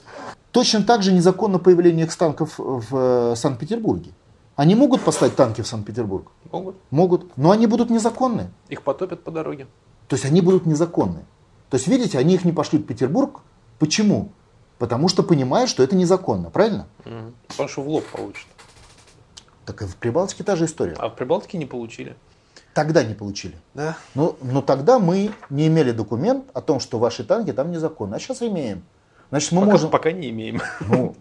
Точно 0.51 0.83
так 0.83 1.03
же 1.03 1.13
незаконно 1.13 1.59
появление 1.59 2.07
их 2.07 2.17
танков 2.17 2.55
в 2.59 3.35
Санкт-Петербурге. 3.37 4.11
Они 4.57 4.75
могут 4.75 5.03
послать 5.03 5.37
танки 5.37 5.61
в 5.61 5.67
Санкт-Петербург? 5.67 6.31
Могут. 6.51 6.77
Могут, 6.91 7.37
но 7.37 7.51
они 7.51 7.67
будут 7.67 7.91
незаконные. 7.91 8.51
Их 8.69 8.83
потопят 8.83 9.23
по 9.23 9.31
дороге. 9.31 9.67
То 10.09 10.15
есть 10.15 10.25
они 10.25 10.41
будут 10.41 10.67
незаконные. 10.67 11.25
То 11.69 11.77
есть, 11.77 11.89
видите, 11.89 12.19
они 12.19 12.35
их 12.35 12.45
не 12.45 12.53
пошлют 12.53 12.83
в 12.83 12.87
Петербург. 12.87 13.41
Почему? 13.79 14.31
Потому 14.79 15.09
что 15.09 15.23
понимают, 15.23 15.69
что 15.69 15.83
это 15.83 15.97
незаконно, 15.97 16.51
правильно? 16.51 16.87
Угу. 17.05 17.33
Потому 17.49 17.69
что 17.69 17.83
в 17.83 17.89
лоб 17.89 18.05
получат. 18.07 18.47
Так 19.67 19.83
и 19.83 19.85
в 19.85 19.97
Прибалтике 19.97 20.45
та 20.45 20.57
же 20.57 20.65
история. 20.65 20.95
А 20.99 21.09
в 21.09 21.17
Прибалтике 21.17 21.59
не 21.59 21.67
получили. 21.67 22.17
Тогда 22.73 23.03
не 23.03 23.15
получили. 23.15 23.57
Да. 23.75 23.97
Но, 24.15 24.37
но 24.41 24.63
тогда 24.63 24.99
мы 24.99 25.33
не 25.51 25.67
имели 25.67 25.91
документ 25.91 26.45
о 26.55 26.61
том, 26.61 26.79
что 26.79 26.99
ваши 26.99 27.25
танки 27.25 27.53
там 27.53 27.73
незаконны. 27.73 28.15
А 28.15 28.21
сейчас 28.21 28.43
имеем. 28.43 28.85
Значит, 29.31 29.53
мы 29.53 29.61
пока, 29.61 29.73
можем... 29.73 29.91
Пока 29.91 30.13
не 30.13 30.31
имеем. 30.31 30.61
Ну, 30.81 31.17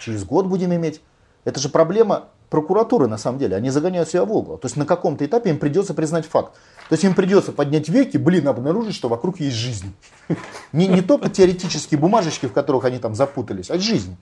через 0.00 0.24
год 0.24 0.46
будем 0.46 0.72
иметь. 0.74 1.00
Это 1.44 1.58
же 1.58 1.68
проблема 1.68 2.28
прокуратуры, 2.50 3.08
на 3.08 3.18
самом 3.18 3.38
деле. 3.38 3.56
Они 3.56 3.70
загоняют 3.70 4.10
себя 4.10 4.24
в 4.24 4.32
угол. 4.32 4.58
То 4.58 4.66
есть 4.66 4.76
на 4.76 4.86
каком-то 4.86 5.24
этапе 5.24 5.50
им 5.50 5.58
придется 5.58 5.92
признать 5.92 6.26
факт. 6.26 6.52
То 6.88 6.92
есть 6.92 7.04
им 7.04 7.14
придется 7.14 7.50
поднять 7.50 7.88
веки, 7.88 8.16
блин, 8.16 8.46
обнаружить, 8.46 8.94
что 8.94 9.08
вокруг 9.08 9.40
есть 9.40 9.56
жизнь. 9.56 9.92
Не, 10.72 10.86
не 10.86 11.00
только 11.00 11.30
теоретические 11.30 11.98
бумажечки, 11.98 12.46
в 12.46 12.52
которых 12.52 12.84
они 12.84 12.98
там 12.98 13.14
запутались, 13.14 13.70
а 13.70 13.78
жизнь. 13.78 14.16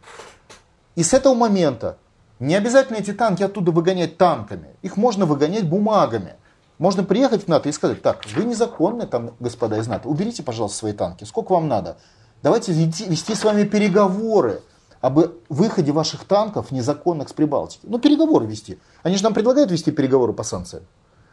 И 0.95 1.03
с 1.03 1.13
этого 1.13 1.35
момента 1.35 1.99
не 2.41 2.55
обязательно 2.55 2.97
эти 2.97 3.13
танки 3.13 3.43
оттуда 3.43 3.71
выгонять 3.71 4.17
танками. 4.17 4.75
Их 4.83 4.97
можно 4.97 5.27
выгонять 5.27 5.69
бумагами. 5.69 6.35
Можно 6.79 7.05
приехать 7.05 7.45
в 7.45 7.49
НАТО 7.49 7.69
и 7.69 7.73
сказать, 7.73 8.01
так, 8.01 8.25
вы 8.35 8.45
незаконны, 8.45 9.07
там, 9.07 9.33
господа 9.39 9.77
из 9.77 9.87
НАТО, 9.87 10.09
уберите, 10.09 10.43
пожалуйста, 10.43 10.79
свои 10.79 10.95
танки, 10.95 11.25
сколько 11.25 11.53
вам 11.53 11.69
надо. 11.69 11.99
Давайте 12.43 12.73
вести, 12.73 13.05
вести 13.05 13.35
с 13.35 13.45
вами 13.45 13.65
переговоры 13.65 14.63
об 15.03 15.19
выходе 15.51 15.93
ваших 15.93 16.25
танков 16.25 16.71
незаконных 16.71 17.29
с 17.29 17.33
Прибалтики. 17.35 17.83
Ну, 17.85 17.99
переговоры 17.99 18.47
вести. 18.47 18.79
Они 19.03 19.17
же 19.17 19.25
нам 19.25 19.35
предлагают 19.35 19.71
вести 19.71 19.91
переговоры 19.91 20.33
по 20.33 20.43
санкциям. 20.43 20.85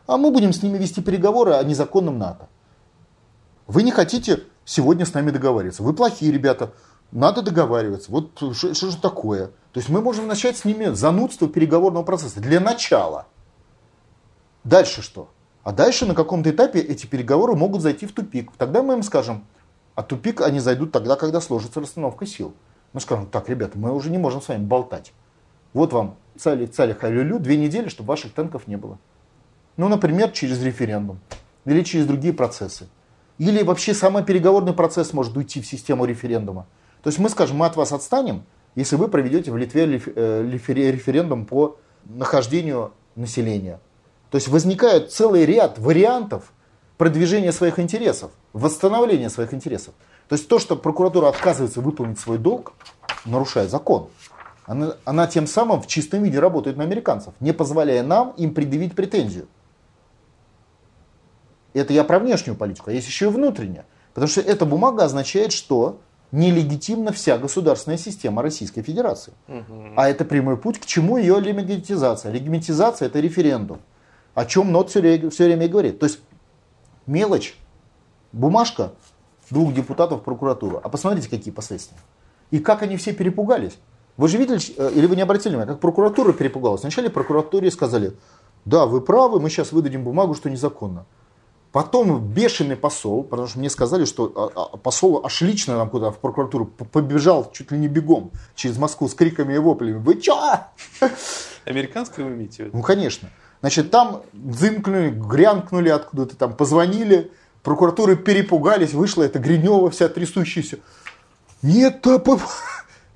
А 0.06 0.18
мы 0.18 0.32
будем 0.32 0.52
с 0.52 0.62
ними 0.62 0.78
вести 0.78 1.02
переговоры 1.02 1.54
о 1.54 1.64
незаконном 1.64 2.18
НАТО. 2.18 2.50
Вы 3.68 3.84
не 3.84 3.92
хотите 3.92 4.44
сегодня 4.66 5.06
с 5.06 5.14
нами 5.14 5.32
договариваться. 5.32 5.84
Вы 5.84 5.94
плохие 5.94 6.32
ребята. 6.32 6.72
Надо 7.12 7.42
договариваться. 7.42 8.12
Вот 8.12 8.32
что, 8.36 8.74
же 8.74 8.98
такое? 8.98 9.52
То 9.78 9.80
есть 9.80 9.90
мы 9.90 10.02
можем 10.02 10.26
начать 10.26 10.58
с 10.58 10.66
ними 10.66 10.86
занудство 10.86 11.48
переговорного 11.48 12.02
процесса. 12.02 12.40
Для 12.40 12.60
начала. 12.60 13.28
Дальше 14.64 15.04
что? 15.04 15.30
А 15.62 15.72
дальше 15.72 16.08
на 16.08 16.16
каком-то 16.16 16.50
этапе 16.50 16.80
эти 16.80 17.06
переговоры 17.06 17.56
могут 17.56 17.84
зайти 17.84 18.08
в 18.08 18.12
тупик. 18.12 18.52
Тогда 18.58 18.82
мы 18.82 18.96
им 18.96 19.04
скажем, 19.04 19.46
а 19.94 20.02
тупик 20.02 20.42
они 20.42 20.60
зайдут 20.60 20.92
тогда, 20.92 21.16
когда 21.16 21.40
сложится 21.40 21.80
расстановка 21.80 22.26
сил. 22.26 22.56
Мы 22.92 23.02
скажем, 23.02 23.28
так, 23.28 23.50
ребята, 23.50 23.78
мы 23.78 23.94
уже 23.94 24.10
не 24.10 24.18
можем 24.18 24.42
с 24.42 24.48
вами 24.48 24.66
болтать. 24.66 25.14
Вот 25.74 25.94
вам 25.94 26.16
цали, 26.36 26.66
цали 26.66 26.94
халюлю, 26.94 27.38
две 27.38 27.56
недели, 27.56 27.88
чтобы 27.90 28.08
ваших 28.08 28.34
танков 28.34 28.66
не 28.66 28.78
было. 28.78 28.98
Ну, 29.76 29.90
например, 29.90 30.32
через 30.32 30.60
референдум. 30.64 31.20
Или 31.66 31.84
через 31.84 32.08
другие 32.08 32.34
процессы. 32.34 32.88
Или 33.38 33.62
вообще 33.62 33.94
самый 33.94 34.24
переговорный 34.24 34.74
процесс 34.74 35.14
может 35.14 35.38
уйти 35.38 35.62
в 35.62 35.68
систему 35.68 36.06
референдума. 36.06 36.66
То 37.04 37.10
есть 37.10 37.20
мы 37.20 37.30
скажем, 37.30 37.58
мы 37.58 37.68
от 37.68 37.76
вас 37.76 37.92
отстанем, 37.92 38.44
если 38.78 38.96
вы 38.96 39.08
проведете 39.08 39.52
в 39.52 39.58
Литве 39.58 39.86
э, 39.86 40.50
референдум 40.52 41.46
по 41.46 41.78
нахождению 42.06 42.94
населения. 43.16 43.80
То 44.30 44.36
есть 44.36 44.48
возникает 44.50 45.12
целый 45.12 45.46
ряд 45.46 45.80
вариантов 45.80 46.54
продвижения 46.98 47.52
своих 47.52 47.80
интересов, 47.80 48.32
восстановления 48.54 49.32
своих 49.32 49.52
интересов. 49.56 49.96
То 50.30 50.36
есть 50.36 50.48
то, 50.48 50.60
что 50.60 50.76
прокуратура 50.76 51.28
отказывается 51.28 51.82
выполнить 51.82 52.20
свой 52.20 52.38
долг, 52.38 52.74
нарушает 53.26 53.72
закон. 53.72 54.10
Она, 54.66 54.94
она 55.06 55.26
тем 55.26 55.48
самым 55.48 55.82
в 55.82 55.88
чистом 55.88 56.22
виде 56.22 56.40
работает 56.40 56.78
на 56.78 56.84
американцев, 56.84 57.34
не 57.40 57.54
позволяя 57.54 58.04
нам 58.04 58.36
им 58.38 58.54
предъявить 58.54 58.94
претензию. 58.94 59.48
Это 61.74 61.94
я 61.94 62.04
про 62.04 62.20
внешнюю 62.20 62.56
политику, 62.56 62.92
а 62.92 62.94
есть 62.94 63.08
еще 63.08 63.26
и 63.26 63.30
внутренняя. 63.30 63.86
Потому 64.14 64.30
что 64.30 64.42
эта 64.42 64.68
бумага 64.68 65.04
означает, 65.04 65.52
что 65.52 66.00
нелегитимна 66.32 67.12
вся 67.12 67.38
государственная 67.38 67.98
система 67.98 68.42
Российской 68.42 68.82
Федерации. 68.82 69.34
Угу. 69.48 69.94
А 69.96 70.10
это 70.10 70.26
прямой 70.26 70.58
путь 70.58 70.80
к 70.80 70.86
чему 70.86 71.18
ее 71.18 71.40
легитимизация. 71.40 72.32
Легитимизация 72.32 73.08
это 73.08 73.20
референдум. 73.20 73.80
О 74.34 74.46
чем 74.46 74.72
НОТ 74.72 74.90
все, 74.90 75.30
все 75.30 75.46
время 75.46 75.66
и 75.66 75.70
говорит. 75.70 76.00
То 76.00 76.06
есть 76.06 76.20
мелочь, 77.06 77.58
бумажка 78.32 78.94
двух 79.50 79.74
депутатов 79.74 80.22
в 80.22 80.24
прокуратуру. 80.24 80.80
А 80.84 80.90
посмотрите, 80.90 81.30
какие 81.30 81.54
последствия. 81.54 81.98
И 82.52 82.60
как 82.60 82.82
они 82.82 82.98
все 82.98 83.14
перепугались. 83.14 83.78
Вы 84.18 84.28
же 84.28 84.38
видели, 84.38 84.60
э, 84.78 84.92
или 84.94 85.06
вы 85.06 85.16
не 85.16 85.22
обратили 85.22 85.54
внимания, 85.54 85.72
как 85.72 85.80
прокуратура 85.80 86.34
перепугалась. 86.34 86.82
Вначале 86.82 87.10
прокуратуре 87.10 87.70
сказали, 87.72 88.14
да, 88.66 88.86
вы 88.86 89.00
правы, 89.02 89.40
мы 89.40 89.50
сейчас 89.50 89.72
выдадим 89.72 90.04
бумагу, 90.04 90.34
что 90.34 90.50
незаконно. 90.50 91.06
Потом 91.72 92.20
бешеный 92.20 92.76
посол, 92.76 93.24
потому 93.24 93.48
что 93.48 93.60
мне 93.60 93.70
сказали, 93.70 94.06
что 94.06 94.32
а, 94.36 94.70
а, 94.74 94.78
посол 94.78 95.26
аж 95.26 95.42
лично 95.42 95.78
нам 95.78 95.90
куда 95.90 96.12
в 96.12 96.18
прокуратуру 96.18 96.66
побежал 96.66 97.52
чуть 97.52 97.72
ли 97.72 97.78
не 97.78 97.88
бегом 97.88 98.32
через 98.56 98.78
Москву 98.78 99.10
с 99.10 99.14
криками 99.14 99.54
и 99.54 99.58
воплями. 99.58 99.98
Вы 99.98 100.22
чё? 100.22 100.36
Американского 101.66 102.30
имеете 102.30 102.64
в 102.64 102.66
виду? 102.68 102.78
Ну, 102.78 102.84
конечно. 102.84 103.30
Значит, 103.60 103.92
там 103.92 104.22
зымкнули, 104.34 105.10
грянкнули 105.10 105.90
откуда-то 105.90 106.38
там, 106.38 106.56
позвонили, 106.56 107.32
прокуратуры 107.64 108.16
перепугались, 108.16 108.94
вышла 108.94 109.24
эта 109.24 109.40
Гринева 109.40 109.90
вся 109.90 110.08
трясущаяся. 110.08 110.80
Нет, 111.62 112.02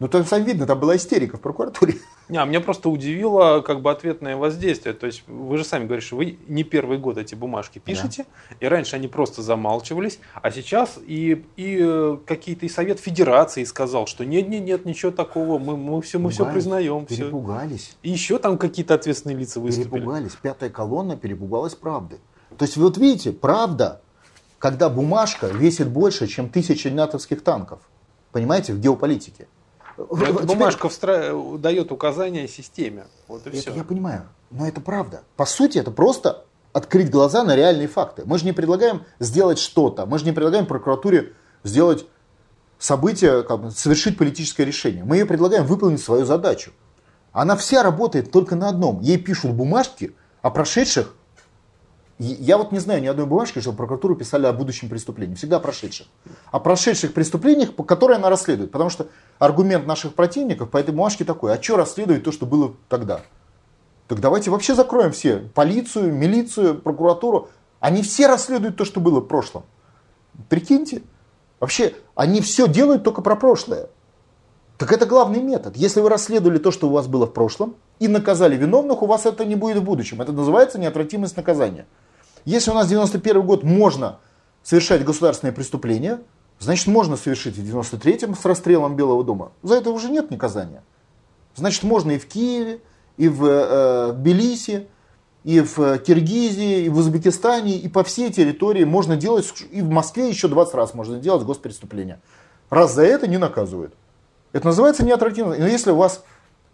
ну 0.02 0.08
там 0.08 0.26
сам 0.26 0.44
видно, 0.44 0.66
там 0.66 0.80
была 0.80 0.96
истерика 0.96 1.38
в 1.38 1.42
прокуратуре. 1.42 1.94
Не, 2.28 2.40
а 2.40 2.46
меня 2.46 2.60
просто 2.60 2.90
удивило 2.90 3.62
как 3.62 3.84
бы 3.84 3.92
ответное 3.92 4.36
воздействие. 4.36 4.96
То 4.96 5.06
есть 5.06 5.22
вы 5.28 5.58
же 5.58 5.64
сами 5.64 5.86
говорите, 5.86 6.08
что 6.08 6.16
вы 6.16 6.40
не 6.48 6.64
первый 6.64 6.98
год 6.98 7.20
эти 7.20 7.36
бумажки 7.36 7.78
пишете, 7.78 8.26
да. 8.50 8.56
и 8.62 8.66
раньше 8.68 8.96
они 8.96 9.08
просто 9.08 9.44
замалчивались, 9.44 10.18
а 10.34 10.50
сейчас 10.50 10.98
и, 11.06 11.46
и 11.56 11.78
э, 11.80 12.18
какие-то 12.26 12.66
и 12.66 12.70
Совет 12.70 13.00
Федерации 13.00 13.64
сказал, 13.64 14.08
что 14.08 14.26
нет, 14.26 14.50
нет, 14.50 14.64
нет, 14.64 14.86
ничего 14.86 15.12
такого, 15.12 15.60
мы, 15.60 15.78
мы 15.78 16.02
все, 16.02 16.18
мы 16.18 16.32
все 16.32 16.52
признаем. 16.52 17.06
Перепугались. 17.06 17.90
Все. 17.90 17.98
И 18.02 18.10
еще 18.10 18.40
там 18.40 18.58
какие-то 18.58 18.96
ответственные 18.96 19.38
лица 19.38 19.60
выступили. 19.60 20.00
Перепугались. 20.00 20.32
Пятая 20.42 20.72
колонна 20.72 21.16
перепугалась 21.16 21.76
правды. 21.76 22.18
То 22.58 22.66
есть 22.66 22.76
вот 22.76 22.98
видите, 22.98 23.34
правда, 23.34 24.02
когда 24.58 24.90
бумажка 24.90 25.46
весит 25.46 25.90
больше, 25.90 26.26
чем 26.26 26.50
тысяча 26.50 26.90
натовских 26.90 27.44
танков. 27.44 27.82
Понимаете, 28.32 28.74
в 28.74 28.80
геополитике. 28.80 29.46
Теперь... 30.10 30.46
Бумажка 30.46 30.90
встра... 30.90 31.34
дает 31.58 31.92
указания 31.92 32.48
системе. 32.48 33.06
Вот 33.28 33.46
и 33.46 33.50
это 33.50 33.58
все. 33.58 33.74
я 33.74 33.84
понимаю, 33.84 34.28
но 34.50 34.68
это 34.68 34.82
правда. 34.82 35.24
По 35.36 35.46
сути, 35.46 35.78
это 35.78 35.92
просто 35.92 36.46
открыть 36.74 37.10
глаза 37.10 37.44
на 37.44 37.56
реальные 37.56 37.88
факты. 37.88 38.24
Мы 38.26 38.38
же 38.38 38.46
не 38.46 38.54
предлагаем 38.54 39.04
сделать 39.20 39.60
что-то. 39.60 40.06
Мы 40.06 40.20
же 40.20 40.26
не 40.26 40.32
предлагаем 40.32 40.66
прокуратуре 40.66 41.34
сделать 41.64 42.06
событие, 42.80 43.44
как 43.44 43.62
бы, 43.62 43.72
совершить 43.72 44.18
политическое 44.18 44.66
решение. 44.66 45.04
Мы 45.04 45.18
ей 45.18 45.26
предлагаем 45.26 45.66
выполнить 45.66 46.02
свою 46.02 46.26
задачу. 46.26 46.72
Она 47.32 47.56
вся 47.56 47.84
работает 47.84 48.32
только 48.32 48.56
на 48.56 48.70
одном. 48.70 49.02
Ей 49.02 49.18
пишут 49.18 49.52
бумажки 49.52 50.16
о 50.42 50.50
прошедших 50.50 51.16
я 52.22 52.60
вот 52.60 52.72
не 52.72 52.78
знаю 52.78 53.02
ни 53.02 53.08
одной 53.08 53.26
бумажки, 53.26 53.60
что 53.60 53.74
прокуратуру 53.74 54.16
писали 54.16 54.46
о 54.46 54.54
будущем 54.54 54.90
преступлении. 54.90 55.34
Всегда 55.34 55.58
о 55.58 55.60
прошедших. 55.60 56.06
О 56.52 56.60
прошедших 56.60 57.14
преступлениях, 57.14 57.76
которые 57.88 58.18
она 58.18 58.30
расследует. 58.30 58.72
Потому 58.72 58.92
что 58.92 59.08
аргумент 59.42 59.88
наших 59.88 60.14
противников 60.14 60.70
по 60.70 60.78
этой 60.78 60.92
бумажке 60.92 61.26
такой. 61.26 61.52
А 61.52 61.62
что 61.62 61.76
расследовать 61.76 62.24
то, 62.24 62.32
что 62.32 62.46
было 62.46 62.76
тогда? 62.88 63.22
Так 64.08 64.20
давайте 64.20 64.52
вообще 64.52 64.76
закроем 64.76 65.12
все. 65.12 65.38
Полицию, 65.56 66.14
милицию, 66.14 66.80
прокуратуру. 66.80 67.50
Они 67.80 68.04
все 68.04 68.28
расследуют 68.28 68.78
то, 68.78 68.86
что 68.86 69.00
было 69.00 69.20
в 69.20 69.26
прошлом. 69.26 69.64
Прикиньте. 70.48 71.02
Вообще, 71.60 71.96
они 72.14 72.40
все 72.42 72.68
делают 72.68 73.04
только 73.04 73.24
про 73.24 73.36
прошлое. 73.36 73.90
Так 74.78 74.92
это 74.92 75.08
главный 75.08 75.42
метод. 75.42 75.76
Если 75.76 76.02
вы 76.02 76.10
расследовали 76.10 76.60
то, 76.60 76.70
что 76.70 76.88
у 76.88 76.92
вас 76.92 77.08
было 77.08 77.26
в 77.26 77.34
прошлом, 77.34 77.76
и 77.98 78.08
наказали 78.08 78.56
виновных, 78.56 79.02
у 79.02 79.08
вас 79.08 79.26
это 79.26 79.44
не 79.44 79.56
будет 79.56 79.78
в 79.78 79.84
будущем. 79.84 80.22
Это 80.22 80.34
называется 80.34 80.78
неотвратимость 80.78 81.36
наказания. 81.36 81.88
Если 82.46 82.70
у 82.70 82.76
нас 82.76 82.88
91 82.88 83.42
год 83.42 83.64
можно 83.64 84.20
совершать 84.62 85.04
государственные 85.04 85.54
преступления, 85.54 86.20
значит 86.62 86.88
можно 86.88 87.18
совершить 87.18 87.58
в 87.58 87.62
93-м 87.62 88.36
с 88.36 88.46
расстрелом 88.46 88.96
Белого 88.96 89.24
дома. 89.24 89.52
За 89.64 89.76
это 89.76 89.90
уже 89.90 90.10
нет 90.10 90.32
наказания. 90.32 90.84
Значит 91.56 91.84
можно 91.84 92.12
и 92.12 92.20
в 92.20 92.28
Киеве, 92.28 92.80
и 93.18 93.28
в 93.28 93.46
э, 93.46 94.14
Тбилиси, 94.14 94.88
и 95.44 95.60
в 95.60 95.98
Киргизии, 96.00 96.86
и 96.86 96.90
в 96.90 96.98
Узбекистане, 96.98 97.78
и 97.78 97.88
по 97.88 98.04
всей 98.04 98.32
территории 98.32 98.84
можно 98.84 99.16
делать, 99.18 99.52
и 99.72 99.82
в 99.82 99.90
Москве 99.90 100.30
еще 100.30 100.48
20 100.48 100.74
раз 100.76 100.94
можно 100.94 101.20
делать 101.20 101.44
госпреступления. 101.44 102.22
Раз 102.70 102.94
за 102.94 103.04
это 103.04 103.28
не 103.28 103.38
наказывают. 103.38 103.94
Это 104.54 104.68
называется 104.68 105.04
неотвратимость. 105.04 105.60
Но 105.60 105.68
если 105.68 105.92
у 105.92 105.96
вас, 105.96 106.24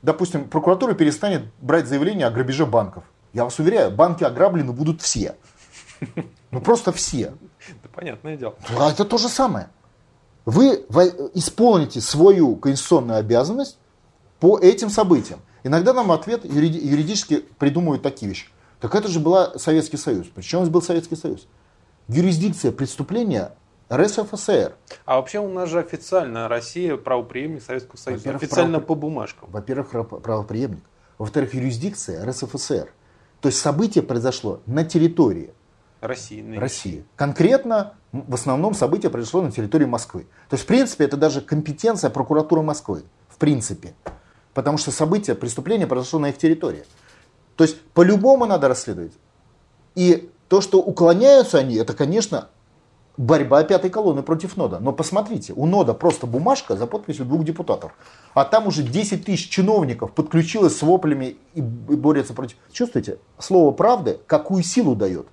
допустим, 0.01 0.49
прокуратура 0.49 0.93
перестанет 0.93 1.43
брать 1.61 1.87
заявления 1.87 2.27
о 2.27 2.31
грабеже 2.31 2.65
банков, 2.65 3.03
я 3.33 3.45
вас 3.45 3.57
уверяю, 3.59 3.91
банки 3.91 4.23
ограблены 4.23 4.73
будут 4.73 5.01
все. 5.01 5.35
Ну 6.49 6.61
просто 6.61 6.93
все. 6.93 7.33
Это 7.67 7.89
понятное 7.93 8.37
дело. 8.37 8.55
А 8.77 8.89
это 8.89 9.03
то 9.03 9.17
же 9.17 9.27
самое. 9.27 9.69
Вы 10.47 10.75
исполните 11.33 11.99
свою 11.99 12.55
конституционную 12.55 13.19
обязанность 13.19 13.77
по 14.39 14.57
этим 14.57 14.89
событиям. 14.89 15.41
Иногда 15.65 15.91
нам 15.93 16.09
ответ 16.09 16.45
юридически 16.45 17.43
придумывают 17.59 18.01
такие 18.01 18.29
вещи. 18.29 18.47
Так 18.79 18.95
это 18.95 19.09
же 19.09 19.19
была 19.19 19.57
Советский 19.57 19.97
Союз. 19.97 20.27
Причем 20.33 20.59
здесь 20.59 20.69
был 20.69 20.81
Советский 20.81 21.17
Союз? 21.17 21.49
Юрисдикция 22.07 22.71
преступления 22.71 23.55
РСФСР. 23.91 24.73
А 25.03 25.17
вообще 25.17 25.39
у 25.39 25.49
нас 25.49 25.67
же 25.67 25.79
официально 25.79 26.47
Россия 26.47 26.95
правоприемник 26.95 27.61
Советского 27.61 27.97
Союза. 27.97 28.29
Официально 28.33 28.79
право... 28.79 28.87
по 28.87 28.95
бумажкам. 28.95 29.49
Во-первых, 29.51 29.89
правоприемник. 30.23 30.83
Во-вторых, 31.17 31.55
юрисдикция 31.55 32.25
РСФСР. 32.25 32.93
То 33.41 33.49
есть 33.49 33.59
событие 33.59 34.01
произошло 34.01 34.61
на 34.65 34.85
территории 34.85 35.51
России. 35.99 36.55
России. 36.55 37.03
Конкретно, 37.17 37.95
в 38.27 38.33
основном, 38.33 38.73
событие 38.73 39.09
произошло 39.09 39.41
на 39.41 39.51
территории 39.51 39.85
Москвы. 39.85 40.27
То 40.49 40.55
есть, 40.55 40.63
в 40.63 40.67
принципе, 40.67 41.05
это 41.05 41.17
даже 41.17 41.41
компетенция 41.41 42.09
прокуратуры 42.09 42.61
Москвы. 42.61 43.03
В 43.29 43.37
принципе. 43.37 43.93
Потому 44.53 44.77
что 44.77 44.91
событие, 44.91 45.35
преступление 45.35 45.87
произошло 45.87 46.19
на 46.19 46.29
их 46.29 46.37
территории. 46.37 46.85
То 47.55 47.63
есть, 47.63 47.81
по-любому 47.93 48.45
надо 48.45 48.67
расследовать. 48.67 49.13
И 49.95 50.31
то, 50.47 50.61
что 50.61 50.79
уклоняются 50.79 51.57
они, 51.59 51.75
это, 51.75 51.93
конечно, 51.93 52.49
борьба 53.17 53.63
пятой 53.63 53.89
колонны 53.89 54.23
против 54.23 54.55
нода. 54.57 54.79
Но 54.79 54.93
посмотрите, 54.93 55.53
у 55.53 55.65
нода 55.65 55.93
просто 55.93 56.27
бумажка 56.27 56.75
за 56.77 56.87
подписью 56.87 57.25
двух 57.25 57.43
депутатов. 57.43 57.91
А 58.33 58.45
там 58.45 58.67
уже 58.67 58.83
10 58.83 59.25
тысяч 59.25 59.49
чиновников 59.49 60.13
подключилось 60.13 60.77
с 60.77 60.81
воплями 60.81 61.37
и 61.55 61.61
борются 61.61 62.33
против. 62.33 62.57
Чувствуете, 62.71 63.17
слово 63.39 63.71
правды 63.71 64.19
какую 64.27 64.63
силу 64.63 64.95
дает? 64.95 65.27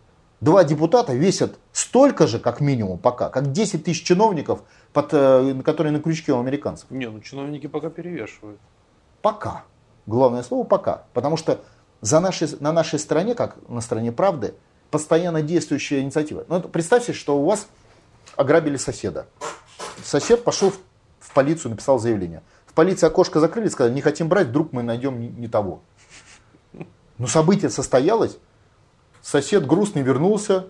Два 0.44 0.62
депутата 0.62 1.14
весят 1.14 1.58
столько 1.72 2.26
же, 2.26 2.38
как 2.38 2.60
минимум 2.60 2.98
пока, 2.98 3.30
как 3.30 3.52
10 3.52 3.82
тысяч 3.82 4.02
чиновников, 4.04 4.62
под, 4.92 5.08
э, 5.12 5.62
которые 5.64 5.90
на 5.90 6.00
крючке 6.00 6.34
у 6.34 6.38
американцев. 6.38 6.90
Не, 6.90 7.08
ну 7.08 7.20
чиновники 7.20 7.66
пока 7.66 7.88
перевешивают. 7.88 8.60
Пока. 9.22 9.64
Главное 10.04 10.42
слово 10.42 10.64
пока. 10.64 11.04
Потому 11.14 11.38
что 11.38 11.62
за 12.02 12.20
нашей, 12.20 12.46
на 12.60 12.74
нашей 12.74 12.98
стороне, 12.98 13.34
как 13.34 13.56
на 13.70 13.80
стороне 13.80 14.12
правды, 14.12 14.52
постоянно 14.90 15.40
действующая 15.40 16.00
инициатива. 16.02 16.44
Ну, 16.46 16.60
представьте, 16.60 17.14
что 17.14 17.38
у 17.38 17.46
вас 17.46 17.66
ограбили 18.36 18.76
соседа. 18.76 19.24
Сосед 20.04 20.44
пошел 20.44 20.72
в, 20.72 20.78
в 21.20 21.32
полицию, 21.32 21.70
написал 21.70 21.98
заявление. 21.98 22.42
В 22.66 22.74
полиции 22.74 23.06
окошко 23.06 23.40
закрыли, 23.40 23.70
сказали, 23.70 23.94
не 23.94 24.02
хотим 24.02 24.28
брать, 24.28 24.48
вдруг 24.48 24.74
мы 24.74 24.82
найдем 24.82 25.18
не, 25.20 25.28
не 25.28 25.48
того. 25.48 25.80
Но 27.16 27.28
событие 27.28 27.70
состоялось, 27.70 28.36
Сосед 29.24 29.66
грустный 29.66 30.02
вернулся, 30.02 30.66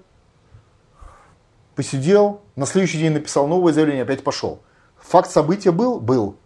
посидел, 1.74 2.40
на 2.54 2.66
следующий 2.66 2.98
день 2.98 3.10
написал 3.10 3.48
новое 3.48 3.72
заявление, 3.72 4.04
опять 4.04 4.22
пошел. 4.22 4.62
Факт 4.96 5.28
события 5.28 5.72
был? 5.72 5.98
Был. 5.98 6.36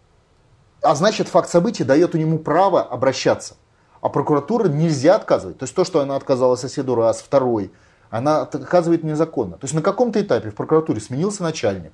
А 0.80 0.94
значит, 0.94 1.28
факт 1.28 1.50
события 1.50 1.84
дает 1.84 2.14
у 2.14 2.18
нему 2.18 2.38
право 2.38 2.80
обращаться. 2.82 3.56
А 4.00 4.08
прокуратура 4.08 4.68
нельзя 4.68 5.16
отказывать. 5.16 5.58
То 5.58 5.64
есть 5.64 5.74
то, 5.74 5.84
что 5.84 6.00
она 6.00 6.16
отказала 6.16 6.56
соседу 6.56 6.94
раз, 6.94 7.20
второй, 7.20 7.70
она 8.08 8.40
отказывает 8.40 9.04
незаконно. 9.04 9.58
То 9.58 9.66
есть 9.66 9.74
на 9.74 9.82
каком-то 9.82 10.18
этапе 10.18 10.48
в 10.48 10.54
прокуратуре 10.54 11.02
сменился 11.02 11.42
начальник, 11.42 11.92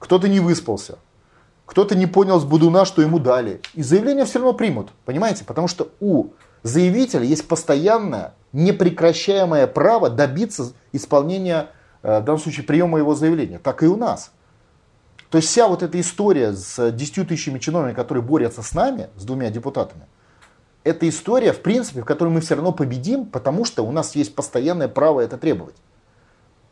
кто-то 0.00 0.28
не 0.28 0.40
выспался, 0.40 0.98
Кто-то 1.64 1.96
не 1.96 2.06
понял 2.06 2.38
с 2.38 2.44
Будуна, 2.44 2.84
что 2.84 3.00
ему 3.00 3.18
дали. 3.18 3.62
И 3.72 3.82
заявление 3.82 4.26
все 4.26 4.38
равно 4.38 4.52
примут. 4.52 4.90
Понимаете? 5.06 5.46
Потому 5.46 5.66
что 5.66 5.88
у 5.98 6.26
заявителя 6.62 7.24
есть 7.24 7.48
постоянное, 7.48 8.34
непрекращаемое 8.54 9.66
право 9.66 10.08
добиться 10.08 10.72
исполнения, 10.92 11.68
э, 12.02 12.20
в 12.20 12.24
данном 12.24 12.40
случае, 12.40 12.64
приема 12.64 12.98
его 12.98 13.14
заявления. 13.14 13.58
Так 13.58 13.82
и 13.82 13.86
у 13.86 13.96
нас. 13.96 14.32
То 15.28 15.38
есть 15.38 15.48
вся 15.48 15.68
вот 15.68 15.82
эта 15.82 16.00
история 16.00 16.52
с 16.52 16.92
10 16.92 17.28
тысячами 17.28 17.58
чиновников, 17.58 17.96
которые 17.96 18.22
борются 18.22 18.62
с 18.62 18.72
нами, 18.72 19.08
с 19.16 19.24
двумя 19.24 19.50
депутатами, 19.50 20.06
это 20.84 21.08
история, 21.08 21.52
в 21.52 21.60
принципе, 21.60 22.02
в 22.02 22.04
которой 22.04 22.28
мы 22.28 22.40
все 22.40 22.54
равно 22.54 22.70
победим, 22.70 23.26
потому 23.26 23.64
что 23.64 23.84
у 23.84 23.90
нас 23.90 24.14
есть 24.14 24.34
постоянное 24.34 24.86
право 24.86 25.20
это 25.20 25.36
требовать. 25.36 25.76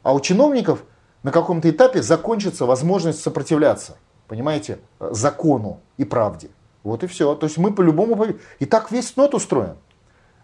А 0.02 0.14
у 0.14 0.20
чиновников 0.20 0.84
на 1.22 1.32
каком-то 1.32 1.68
этапе 1.68 2.02
закончится 2.02 2.66
возможность 2.66 3.20
сопротивляться, 3.20 3.96
понимаете, 4.28 4.78
закону 5.00 5.80
и 5.96 6.04
правде. 6.04 6.50
Вот 6.82 7.02
и 7.04 7.06
все. 7.06 7.34
То 7.34 7.46
есть 7.46 7.58
мы 7.58 7.72
по-любому 7.72 8.16
победим. 8.16 8.40
И 8.58 8.66
так 8.66 8.90
весь 8.90 9.16
нот 9.16 9.34
устроен. 9.34 9.76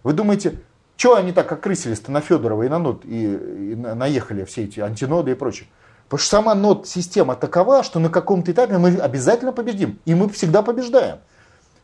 Вы 0.02 0.12
думаете, 0.12 0.60
что 0.98 1.14
они 1.14 1.32
так 1.32 1.50
окрысились-то 1.50 2.10
на 2.10 2.20
Федорова 2.20 2.64
и 2.64 2.68
на 2.68 2.78
нот 2.78 3.04
и, 3.04 3.24
и 3.24 3.74
наехали 3.76 4.44
все 4.44 4.64
эти 4.64 4.80
антиноды 4.80 5.30
и 5.30 5.34
прочее? 5.34 5.68
Потому 6.08 6.18
что 6.18 6.30
сама 6.30 6.54
нот-система 6.54 7.36
такова, 7.36 7.82
что 7.84 8.00
на 8.00 8.10
каком-то 8.10 8.50
этапе 8.50 8.78
мы 8.78 8.96
обязательно 8.96 9.52
победим. 9.52 10.00
И 10.06 10.14
мы 10.14 10.28
всегда 10.28 10.62
побеждаем. 10.62 11.18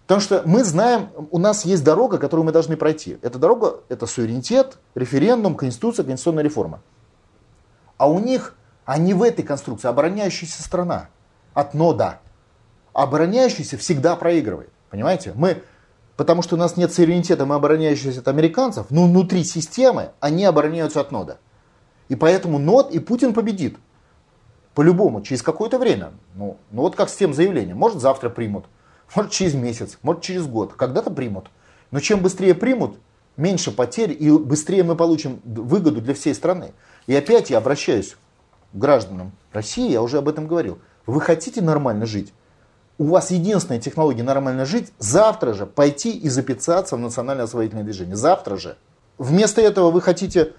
Потому 0.07 0.21
что 0.21 0.43
мы 0.45 0.65
знаем, 0.65 1.11
у 1.31 1.39
нас 1.39 1.65
есть 1.65 1.85
дорога, 1.85 2.19
которую 2.19 2.45
мы 2.45 2.53
должны 2.53 2.77
пройти. 2.77 3.19
Эта 3.23 3.39
дорога– 3.39 3.81
это 3.89 4.07
суверенитет, 4.07 4.79
референдум, 4.95 5.55
конституция, 5.55 6.05
конституционная 6.05 6.43
реформа. 6.43 6.81
А 7.97 8.11
у 8.11 8.19
них, 8.19 8.57
они 8.85 9.15
в 9.15 9.23
этой 9.23 9.43
конструкции 9.43 9.89
обороняющаяся 9.89 10.63
страна 10.63 11.09
от 11.53 11.73
нода. 11.73 12.21
Обороняющийся 12.93 13.79
всегда 13.79 14.17
проигрывает. 14.17 14.71
Понимаете? 14.91 15.33
Мы, 15.37 15.63
потому 16.17 16.43
что 16.43 16.57
у 16.57 16.59
нас 16.59 16.77
нет 16.77 16.93
суверенитета, 16.93 17.47
мы 17.47 17.57
обороняющиеся 17.57 18.21
от 18.21 18.29
американцев, 18.29 18.87
но 18.91 19.07
внутри 19.07 19.45
системы 19.45 20.11
они 20.21 20.45
обороняются 20.45 21.01
от 21.01 21.13
нода. 21.13 21.39
И 22.09 22.15
поэтому 22.15 22.59
нод 22.59 22.93
и 22.93 22.99
Путин 22.99 23.33
победит. 23.33 23.77
По-любому, 24.75 25.23
через 25.23 25.43
какое-то 25.43 25.79
время. 25.79 26.13
Ну, 26.35 26.57
ну 26.71 26.83
вот 26.83 26.97
как 26.97 27.09
с 27.09 27.17
тем 27.17 27.33
заявлением. 27.33 27.77
Может 27.77 28.01
завтра 28.01 28.29
примут, 28.29 28.67
может 29.15 29.31
через 29.31 29.55
месяц, 29.55 29.99
может 30.03 30.23
через 30.23 30.47
год. 30.47 30.75
Когда-то 30.75 31.11
примут. 31.11 31.47
Но 31.91 32.01
чем 32.01 32.21
быстрее 32.21 32.55
примут, 32.55 32.99
меньше 33.37 33.71
потерь 33.71 34.17
и 34.19 34.31
быстрее 34.31 34.83
мы 34.83 34.97
получим 34.97 35.41
выгоду 35.45 36.01
для 36.01 36.15
всей 36.15 36.35
страны. 36.35 36.73
И 37.07 37.15
опять 37.15 37.51
я 37.51 37.59
обращаюсь 37.59 38.17
к 38.73 38.77
гражданам 38.77 39.33
России, 39.53 39.91
я 39.91 40.03
уже 40.03 40.19
об 40.19 40.29
этом 40.29 40.49
говорил. 40.49 40.79
Вы 41.07 41.21
хотите 41.21 41.63
нормально 41.63 42.07
жить? 42.07 42.33
У 42.97 43.07
вас 43.07 43.31
единственная 43.31 43.81
технология 43.81 44.23
нормально 44.23 44.65
жить 44.65 44.93
завтра 44.99 45.53
же 45.53 45.67
пойти 45.67 46.13
и 46.13 46.29
записаться 46.29 46.97
в 46.97 47.01
национальное 47.01 47.45
освоительное 47.45 47.83
движение. 47.83 48.15
Завтра 48.15 48.57
же. 48.57 48.77
Вместо 49.19 49.61
этого 49.61 49.91
вы 49.91 50.01
хотите 50.01 50.53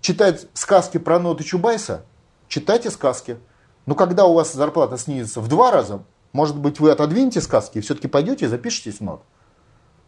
читать 0.00 0.46
сказки 0.54 0.98
про 0.98 1.18
ноты 1.18 1.42
Чубайса? 1.42 2.04
Читайте 2.46 2.90
сказки. 2.90 3.36
Но 3.86 3.96
когда 3.96 4.26
у 4.26 4.34
вас 4.34 4.52
зарплата 4.52 4.96
снизится 4.96 5.40
в 5.40 5.48
два 5.48 5.72
раза, 5.72 6.04
может 6.32 6.56
быть, 6.56 6.78
вы 6.78 6.92
отодвинете 6.92 7.40
сказки 7.40 7.78
и 7.78 7.80
все-таки 7.80 8.06
пойдете 8.06 8.44
и 8.44 8.48
запишитесь 8.48 8.98
в 8.98 9.00
нот. 9.00 9.22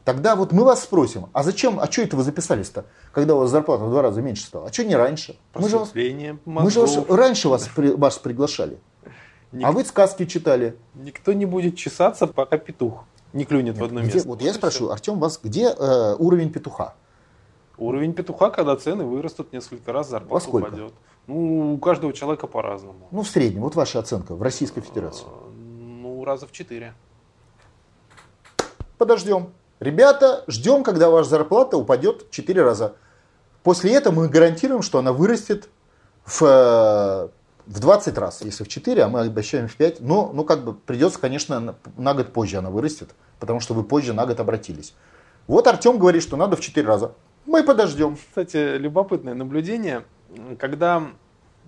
Тогда 0.05 0.37
вот 0.37 0.53
мы 0.53 0.65
вас 0.65 0.83
спросим, 0.83 1.29
а 1.33 1.43
зачем, 1.43 1.81
а 1.81 1.91
что 1.91 2.03
это 2.03 2.17
вы 2.17 2.23
записались-то, 2.23 2.85
когда 3.11 3.35
у 3.35 3.39
вас 3.39 3.51
зарплата 3.51 3.85
в 3.85 3.91
два 3.91 4.03
раза 4.03 4.21
меньше 4.21 4.45
стала? 4.45 4.69
А 4.69 4.73
что 4.73 4.85
не 4.85 4.95
раньше? 4.95 5.39
Мы 5.55 5.69
же, 5.69 5.79
вас, 5.79 5.93
мы 6.45 6.71
же 6.71 6.81
вас, 6.81 6.99
раньше 7.09 7.49
вас, 7.49 7.69
при, 7.75 7.89
вас 7.89 8.19
приглашали. 8.19 8.79
Ник... 9.55 9.67
А 9.67 9.73
вы 9.73 9.85
сказки 9.85 10.27
читали. 10.27 10.77
Никто 10.95 11.33
не 11.33 11.47
будет 11.47 11.77
чесаться, 11.77 12.27
пока 12.27 12.59
петух 12.59 13.05
не 13.35 13.45
клюнет 13.45 13.75
Нет, 13.75 13.79
в 13.79 13.85
одно 13.85 14.01
где, 14.01 14.15
место. 14.15 14.29
Вот 14.29 14.41
я 14.41 14.55
спрошу, 14.55 14.91
Артем, 14.91 15.19
вас 15.19 15.39
где 15.43 15.75
э, 15.77 16.17
уровень 16.19 16.51
петуха? 16.51 16.95
Уровень 17.77 18.15
петуха, 18.15 18.51
когда 18.51 18.77
цены 18.77 19.05
вырастут 19.05 19.53
несколько 19.53 19.93
раз, 19.93 20.09
зарплата 20.09 20.49
упадет. 20.49 20.93
Ну, 21.27 21.75
у 21.75 21.79
каждого 21.79 22.13
человека 22.13 22.47
по-разному. 22.47 23.09
Ну, 23.11 23.23
в 23.23 23.29
среднем. 23.29 23.63
Вот 23.63 23.75
ваша 23.75 23.99
оценка 23.99 24.37
в 24.37 24.43
Российской 24.43 24.83
Федерации. 24.83 25.25
А, 25.27 25.51
ну, 25.51 26.25
раза 26.25 26.47
в 26.47 26.53
четыре. 26.53 26.95
Подождем. 28.99 29.49
Ребята, 29.81 30.45
ждем, 30.47 30.85
когда 30.85 31.11
ваша 31.11 31.31
зарплата 31.31 31.77
упадет 31.77 32.23
в 32.23 32.31
4 32.31 32.63
раза. 32.63 32.95
После 33.65 33.93
этого 33.95 34.15
мы 34.15 34.29
гарантируем, 34.29 34.83
что 34.83 34.99
она 34.99 35.13
вырастет 35.13 35.69
в, 36.25 36.43
э, 36.43 37.29
в 37.67 37.81
20 37.81 38.19
раз. 38.19 38.43
Если 38.43 38.65
в 38.65 38.69
4, 38.69 39.03
а 39.03 39.09
мы 39.09 39.21
обещаем 39.21 39.69
в 39.69 39.77
5. 39.77 40.01
Но 40.01 40.31
ну, 40.33 40.45
как 40.45 40.65
бы 40.65 40.75
придется, 40.75 41.19
конечно, 41.19 41.77
на, 41.97 42.15
год 42.15 42.33
позже 42.33 42.59
она 42.59 42.71
вырастет, 42.71 43.15
потому 43.41 43.61
что 43.61 43.75
вы 43.75 43.85
позже 43.85 44.13
на 44.13 44.27
год 44.27 44.41
обратились. 44.41 44.95
Вот 45.47 45.67
Артем 45.67 45.99
говорит, 45.99 46.23
что 46.23 46.37
надо 46.37 46.57
в 46.57 46.61
4 46.61 46.87
раза. 46.87 47.13
Мы 47.47 47.63
подождем. 47.63 48.17
Кстати, 48.17 48.77
любопытное 48.79 49.35
наблюдение 49.35 50.05
когда 50.59 51.03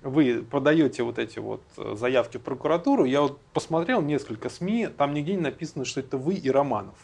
вы 0.03 0.45
подаете 0.49 1.03
вот 1.03 1.19
эти 1.19 1.39
вот 1.39 1.63
э, 1.77 1.95
заявки 1.97 2.37
в 2.37 2.43
прокуратуру, 2.43 3.05
я 3.05 3.23
вот 3.23 3.41
посмотрел 3.53 4.03
несколько 4.03 4.49
СМИ, 4.49 4.89
там 4.97 5.15
нигде 5.15 5.35
не 5.35 5.41
написано, 5.41 5.85
что 5.85 6.01
это 6.01 6.17
вы 6.17 6.35
и 6.35 6.51
Романов. 6.51 6.95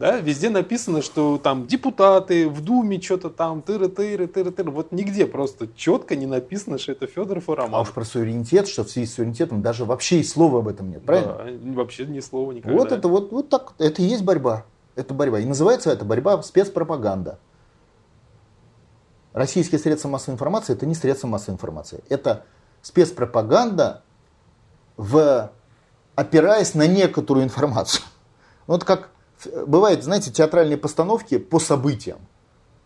Да, 0.00 0.16
везде 0.16 0.48
написано, 0.48 1.02
что 1.02 1.36
там 1.36 1.66
депутаты 1.66 2.48
в 2.48 2.64
Думе 2.64 2.98
что-то 3.02 3.28
там, 3.28 3.60
тыры-тыры, 3.60 4.26
тыры-тыры. 4.28 4.70
Вот 4.70 4.92
нигде 4.92 5.26
просто 5.26 5.68
четко 5.76 6.16
не 6.16 6.24
написано, 6.24 6.78
что 6.78 6.92
это 6.92 7.06
Федоров 7.06 7.50
и 7.50 7.52
Романов. 7.52 7.74
А 7.74 7.80
уж 7.82 7.92
про 7.92 8.06
суверенитет, 8.06 8.66
что 8.66 8.84
в 8.84 8.88
связи 8.88 9.06
с 9.06 9.16
суверенитетом 9.16 9.60
даже 9.60 9.84
вообще 9.84 10.20
и 10.20 10.24
слова 10.24 10.60
об 10.60 10.68
этом 10.68 10.90
нет, 10.90 11.04
правильно? 11.04 11.36
Да, 11.44 11.72
вообще 11.74 12.06
ни 12.06 12.20
слова 12.20 12.50
никогда. 12.52 12.78
Вот 12.78 12.92
это 12.92 13.08
вот, 13.08 13.30
вот 13.30 13.50
так, 13.50 13.74
это 13.76 14.00
и 14.00 14.06
есть 14.06 14.24
борьба. 14.24 14.64
Это 14.94 15.12
борьба. 15.12 15.38
И 15.40 15.44
называется 15.44 15.92
это 15.92 16.06
борьба 16.06 16.42
спецпропаганда. 16.42 17.38
Российские 19.34 19.78
средства 19.78 20.08
массовой 20.08 20.36
информации 20.36 20.72
это 20.72 20.86
не 20.86 20.94
средства 20.94 21.28
массовой 21.28 21.56
информации. 21.56 22.02
Это 22.08 22.46
спецпропаганда, 22.80 24.02
в, 24.96 25.52
опираясь 26.14 26.72
на 26.72 26.86
некоторую 26.86 27.44
информацию. 27.44 28.02
Вот 28.66 28.84
как 28.84 29.10
бывает, 29.66 30.04
знаете, 30.04 30.30
театральные 30.30 30.76
постановки 30.76 31.38
по 31.38 31.58
событиям. 31.58 32.18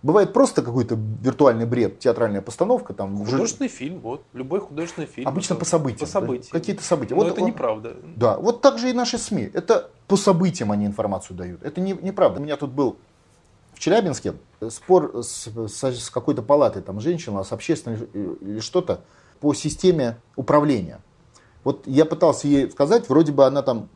Бывает 0.02 0.34
просто 0.34 0.60
какой-то 0.60 0.98
виртуальный 1.22 1.64
бред, 1.64 1.98
театральная 1.98 2.42
постановка. 2.42 2.92
Там, 2.92 3.24
художественный 3.24 3.68
уже... 3.68 3.76
фильм, 3.76 4.00
вот, 4.00 4.22
любой 4.34 4.60
художественный 4.60 5.06
фильм. 5.06 5.26
Обычно 5.26 5.56
по 5.56 5.64
событиям. 5.64 6.00
По 6.00 6.06
событиям. 6.06 6.48
Да? 6.52 6.58
Какие-то 6.58 6.82
события. 6.82 7.14
Но 7.14 7.22
вот, 7.22 7.32
это 7.32 7.40
вот, 7.40 7.46
неправда. 7.46 7.96
Да, 8.14 8.36
вот 8.36 8.60
так 8.60 8.78
же 8.78 8.90
и 8.90 8.92
наши 8.92 9.16
СМИ. 9.16 9.50
Это 9.54 9.90
по 10.06 10.16
событиям 10.16 10.72
они 10.72 10.84
информацию 10.84 11.36
дают. 11.38 11.62
Это 11.62 11.80
не, 11.80 11.92
неправда. 11.92 12.38
У 12.38 12.42
меня 12.42 12.56
тут 12.56 12.72
был 12.72 12.98
в 13.72 13.78
Челябинске 13.78 14.34
спор 14.68 15.22
с, 15.22 15.48
с, 15.48 15.82
с 15.82 16.10
какой-то 16.10 16.42
палатой, 16.42 16.82
там 16.82 17.00
женщина, 17.00 17.42
с 17.42 17.52
общественной 17.52 18.06
или 18.40 18.60
что-то 18.60 19.00
по 19.40 19.54
системе 19.54 20.18
управления. 20.36 21.00
Вот 21.64 21.86
я 21.86 22.04
пытался 22.04 22.46
ей 22.46 22.70
сказать, 22.70 23.08
вроде 23.08 23.32
бы 23.32 23.46
она 23.46 23.62
там 23.62 23.88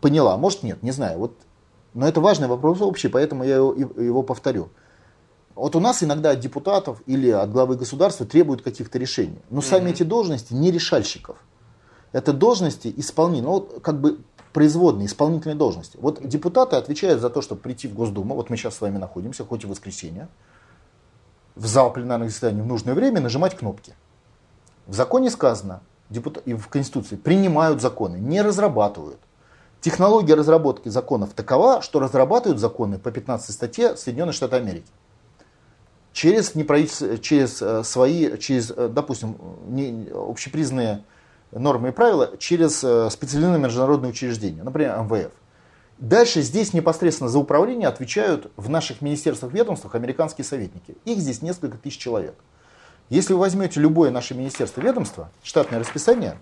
поняла, 0.00 0.36
может 0.36 0.62
нет, 0.62 0.82
не 0.82 0.90
знаю. 0.90 1.18
Вот, 1.18 1.34
но 1.94 2.06
это 2.06 2.20
важный 2.20 2.48
вопрос 2.48 2.80
общий, 2.80 3.08
поэтому 3.08 3.44
я 3.44 3.56
его, 3.56 3.72
его 3.72 4.22
повторю. 4.22 4.68
Вот 5.54 5.76
у 5.76 5.80
нас 5.80 6.02
иногда 6.02 6.30
от 6.30 6.40
депутатов 6.40 7.02
или 7.06 7.30
от 7.30 7.50
главы 7.50 7.76
государства 7.76 8.24
требуют 8.24 8.62
каких-то 8.62 8.98
решений. 8.98 9.40
Но 9.50 9.60
сами 9.60 9.88
mm-hmm. 9.88 9.92
эти 9.92 10.02
должности 10.04 10.54
не 10.54 10.70
решальщиков. 10.70 11.36
Это 12.12 12.32
должности 12.32 12.92
исполнения. 12.96 13.42
Ну, 13.42 13.50
вот 13.50 13.80
как 13.82 14.00
бы 14.00 14.20
производные, 14.52 15.06
исполнительные 15.06 15.56
должности. 15.56 15.96
Вот 16.00 16.26
депутаты 16.26 16.76
отвечают 16.76 17.20
за 17.20 17.30
то, 17.30 17.42
чтобы 17.42 17.60
прийти 17.60 17.88
в 17.88 17.94
Госдуму, 17.94 18.34
вот 18.34 18.50
мы 18.50 18.56
сейчас 18.56 18.76
с 18.76 18.80
вами 18.80 18.98
находимся, 18.98 19.44
хоть 19.44 19.64
и 19.64 19.66
в 19.66 19.70
воскресенье, 19.70 20.28
в 21.54 21.66
зал 21.66 21.92
пленарных 21.92 22.30
заседаний 22.30 22.62
в 22.62 22.66
нужное 22.66 22.94
время 22.94 23.20
нажимать 23.20 23.56
кнопки. 23.56 23.94
В 24.86 24.94
законе 24.94 25.30
сказано, 25.30 25.82
депутат, 26.08 26.46
и 26.46 26.54
в 26.54 26.68
Конституции, 26.68 27.16
принимают 27.16 27.80
законы, 27.80 28.16
не 28.16 28.42
разрабатывают. 28.42 29.20
Технология 29.80 30.34
разработки 30.34 30.88
законов 30.90 31.32
такова, 31.32 31.80
что 31.80 32.00
разрабатывают 32.00 32.60
законы 32.60 32.98
по 32.98 33.10
15 33.10 33.54
статье 33.54 33.96
Соединенных 33.96 34.34
Штатов 34.34 34.60
Америки. 34.60 34.86
Через, 36.12 36.52
через 37.22 37.62
э, 37.62 37.82
свои, 37.84 38.36
через, 38.38 38.72
э, 38.76 38.88
допустим, 38.88 39.36
не, 39.68 40.08
общепризнанные 40.12 41.04
нормы 41.52 41.88
и 41.88 41.92
правила 41.92 42.36
через 42.38 42.84
э, 42.84 43.08
специализированные 43.10 43.62
международные 43.62 44.10
учреждения, 44.10 44.62
например, 44.62 44.98
МВФ. 44.98 45.32
Дальше 45.98 46.42
здесь 46.42 46.72
непосредственно 46.74 47.30
за 47.30 47.38
управление 47.38 47.88
отвечают 47.88 48.50
в 48.56 48.68
наших 48.68 49.00
министерствах, 49.00 49.52
ведомствах 49.52 49.94
американские 49.94 50.44
советники. 50.44 50.96
Их 51.04 51.18
здесь 51.18 51.42
несколько 51.42 51.78
тысяч 51.78 51.98
человек. 51.98 52.34
Если 53.08 53.32
вы 53.32 53.40
возьмете 53.40 53.80
любое 53.80 54.10
наше 54.10 54.34
министерство, 54.34 54.80
ведомство, 54.80 55.30
штатное 55.42 55.80
расписание, 55.80 56.38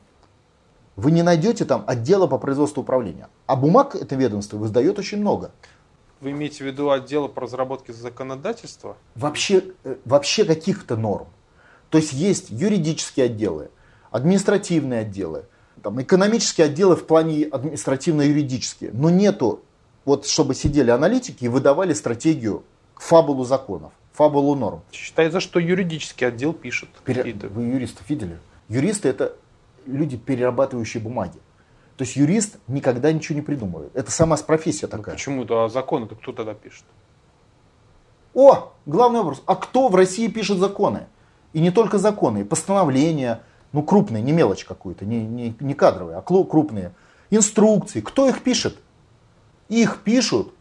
вы 0.98 1.12
не 1.12 1.22
найдете 1.22 1.64
там 1.64 1.84
отдела 1.86 2.26
по 2.26 2.38
производству 2.38 2.82
управления. 2.82 3.28
А 3.46 3.54
бумаг 3.54 3.94
это 3.94 4.16
ведомство 4.16 4.56
выдает 4.56 4.98
очень 4.98 5.18
много. 5.18 5.52
Вы 6.20 6.32
имеете 6.32 6.64
в 6.64 6.66
виду 6.66 6.90
отдел 6.90 7.28
по 7.28 7.42
разработке 7.42 7.92
законодательства? 7.92 8.96
Вообще, 9.14 9.62
э, 9.84 9.94
вообще 10.04 10.44
каких-то 10.44 10.96
норм. 10.96 11.28
То 11.90 11.98
есть 11.98 12.12
есть 12.12 12.50
юридические 12.50 13.26
отделы, 13.26 13.70
административные 14.10 15.02
отделы, 15.02 15.44
там, 15.84 16.02
экономические 16.02 16.66
отделы 16.66 16.96
в 16.96 17.06
плане 17.06 17.44
административно-юридические, 17.44 18.90
но 18.92 19.08
нету, 19.08 19.62
вот 20.04 20.26
чтобы 20.26 20.56
сидели 20.56 20.90
аналитики 20.90 21.44
и 21.44 21.48
выдавали 21.48 21.92
стратегию, 21.92 22.64
фабулу 22.96 23.44
законов, 23.44 23.92
фабулу 24.12 24.56
норм. 24.56 24.82
Считается, 24.90 25.38
что 25.38 25.60
юридический 25.60 26.26
отдел 26.26 26.52
пишет 26.52 26.88
Пере... 27.04 27.34
Вы 27.34 27.66
юристов 27.66 28.10
видели? 28.10 28.36
Юристы 28.68 29.08
это 29.08 29.36
люди, 29.88 30.16
перерабатывающие 30.16 31.02
бумаги. 31.02 31.38
То 31.96 32.04
есть 32.04 32.16
юрист 32.16 32.58
никогда 32.68 33.12
ничего 33.12 33.36
не 33.36 33.42
придумывает. 33.42 33.90
Это 33.94 34.10
сама 34.12 34.36
профессия 34.36 34.86
такая. 34.86 35.16
Почему-то, 35.16 35.64
а 35.64 35.68
законы-то 35.68 36.14
кто 36.14 36.32
тогда 36.32 36.54
пишет? 36.54 36.84
О, 38.34 38.72
главный 38.86 39.18
вопрос. 39.18 39.42
А 39.46 39.56
кто 39.56 39.88
в 39.88 39.96
России 39.96 40.28
пишет 40.28 40.58
законы? 40.58 41.06
И 41.52 41.60
не 41.60 41.72
только 41.72 41.98
законы, 41.98 42.42
и 42.42 42.44
постановления, 42.44 43.40
ну 43.72 43.82
крупные, 43.82 44.22
не 44.22 44.32
мелочь 44.32 44.64
какую-то, 44.64 45.04
не, 45.04 45.24
не, 45.24 45.56
не 45.58 45.74
кадровые, 45.74 46.18
а 46.18 46.22
крупные. 46.22 46.92
Инструкции. 47.30 48.00
Кто 48.00 48.28
их 48.28 48.42
пишет? 48.42 48.78
Их 49.68 50.02
пишут 50.04 50.54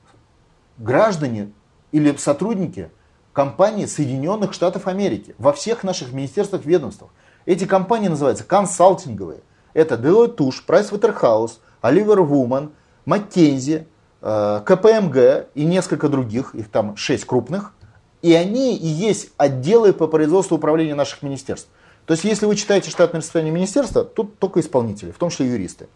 граждане 0.77 1.51
или 1.91 2.15
сотрудники 2.15 2.89
компании 3.31 3.85
Соединенных 3.85 4.53
Штатов 4.53 4.87
Америки 4.87 5.35
во 5.37 5.53
всех 5.53 5.83
наших 5.83 6.13
министерствах, 6.13 6.65
ведомствах. 6.65 7.11
Эти 7.47 7.65
компании 7.65 8.09
называются 8.09 8.43
консалтинговые. 8.43 9.39
Это 9.73 9.95
Deloitte 9.95 10.35
Touche, 10.35 10.61
Pricewaterhouse, 10.67 11.53
Oliver 11.81 12.17
Woman, 12.17 12.71
McKinsey, 13.05 13.85
КПМГ 14.19 15.47
и 15.55 15.63
несколько 15.63 16.09
других, 16.09 16.53
их 16.55 16.69
там 16.69 16.97
шесть 16.97 17.23
крупных. 17.23 17.73
И 18.21 18.33
они 18.33 18.75
и 18.75 18.85
есть 18.85 19.29
отделы 19.37 19.93
по 19.93 20.07
производству 20.07 20.57
управления 20.57 20.93
наших 20.93 21.23
министерств. 21.23 21.69
То 22.05 22.11
есть, 22.11 22.25
если 22.25 22.45
вы 22.45 22.55
читаете 22.57 22.89
штатное 22.89 23.21
расписание 23.21 23.53
министерства, 23.53 24.03
тут 24.03 24.39
только 24.39 24.59
исполнители, 24.59 25.11
в 25.11 25.17
том 25.17 25.29
числе 25.29 25.47
юристы. 25.47 25.87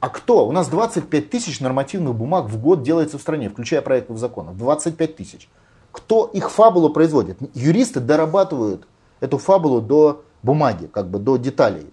А 0.00 0.08
кто? 0.08 0.48
У 0.48 0.52
нас 0.52 0.68
25 0.68 1.28
тысяч 1.28 1.60
нормативных 1.60 2.14
бумаг 2.14 2.46
в 2.46 2.58
год 2.58 2.82
делается 2.82 3.18
в 3.18 3.20
стране, 3.20 3.50
включая 3.50 3.82
проектов 3.82 4.16
законов. 4.16 4.56
25 4.56 5.16
тысяч. 5.16 5.50
Кто 5.92 6.24
их 6.24 6.50
фабулу 6.50 6.88
производит? 6.88 7.36
Юристы 7.52 8.00
дорабатывают 8.00 8.86
эту 9.20 9.36
фабулу 9.36 9.82
до 9.82 10.22
бумаги, 10.42 10.86
как 10.86 11.08
бы 11.10 11.18
до 11.18 11.36
деталей. 11.36 11.92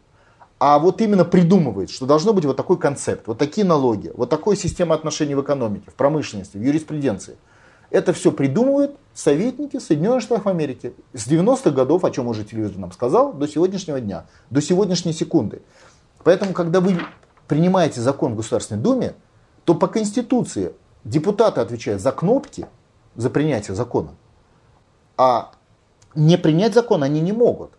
А 0.57 0.80
вот 0.80 1.01
именно 1.01 1.26
придумывает, 1.26 1.89
что 1.89 2.05
должно 2.05 2.34
быть 2.34 2.45
вот 2.45 2.55
такой 2.55 2.77
концепт, 2.77 3.27
вот 3.27 3.38
такие 3.38 3.65
налоги, 3.65 4.11
вот 4.15 4.30
такая 4.30 4.55
система 4.55 4.95
отношений 4.95 5.35
в 5.35 5.41
экономике, 5.41 5.91
в 5.91 5.95
промышленности, 5.95 6.57
в 6.57 6.61
юриспруденции. 6.61 7.38
Это 7.91 8.13
все 8.13 8.31
придумывают 8.31 8.97
советники 9.13 9.80
Соединенных 9.80 10.22
Штатов 10.22 10.47
Америки 10.47 10.93
с 11.13 11.27
90-х 11.27 11.72
годов, 11.72 12.03
о 12.03 12.11
чем 12.11 12.27
уже 12.27 12.43
телевизор 12.43 12.77
нам 12.77 12.91
сказал, 12.91 13.34
до 13.34 13.47
сегодняшнего 13.47 13.99
дня, 13.99 14.26
до 14.49 14.61
сегодняшней 14.61 15.13
секунды. 15.13 15.61
Поэтому, 16.23 16.53
когда 16.53 16.80
вы 16.80 16.99
принимаете 17.47 18.01
закон 18.01 18.34
в 18.34 18.38
Государственной 18.38 18.81
Думе, 18.81 19.13
то 19.65 19.76
по 19.76 19.88
Конституции 19.88 20.73
депутаты 21.03 21.61
отвечают 21.61 22.01
за 22.01 22.11
кнопки, 22.11 22.67
за 23.15 23.30
принятие 23.30 23.76
закона, 23.76 24.15
а 25.17 25.51
не 26.15 26.38
принять 26.38 26.73
закон 26.73 27.03
они 27.03 27.22
не 27.22 27.31
могут. 27.31 27.72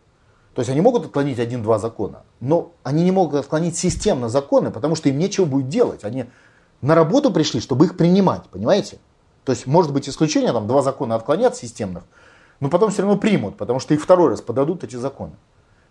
То 0.57 0.61
есть 0.61 0.71
они 0.71 0.81
могут 0.81 1.05
отклонить 1.05 1.39
один-два 1.39 1.79
закона, 1.79 2.23
но 2.41 2.73
они 2.83 3.05
не 3.05 3.11
могут 3.11 3.35
отклонить 3.35 3.77
системно 3.77 4.31
законы, 4.31 4.71
потому 4.71 4.95
что 4.95 5.11
им 5.11 5.19
нечего 5.19 5.45
будет 5.45 5.69
делать. 5.69 6.03
Они 6.03 6.25
на 6.81 6.95
работу 6.95 7.31
пришли, 7.31 7.61
чтобы 7.61 7.85
их 7.85 7.99
принимать, 7.99 8.45
понимаете? 8.45 8.97
То 9.45 9.53
есть 9.53 9.67
может 9.67 9.93
быть 9.93 10.09
исключение, 10.09 10.55
там 10.55 10.67
два 10.67 10.81
закона 10.81 11.15
отклонят 11.15 11.57
системных, 11.57 12.05
но 12.61 12.71
потом 12.71 12.91
все 12.91 13.03
равно 13.03 13.19
примут, 13.19 13.59
потому 13.59 13.81
что 13.81 13.93
их 13.93 14.03
второй 14.03 14.31
раз 14.31 14.41
подадут 14.41 14.83
эти 14.83 14.97
законы. 14.97 15.35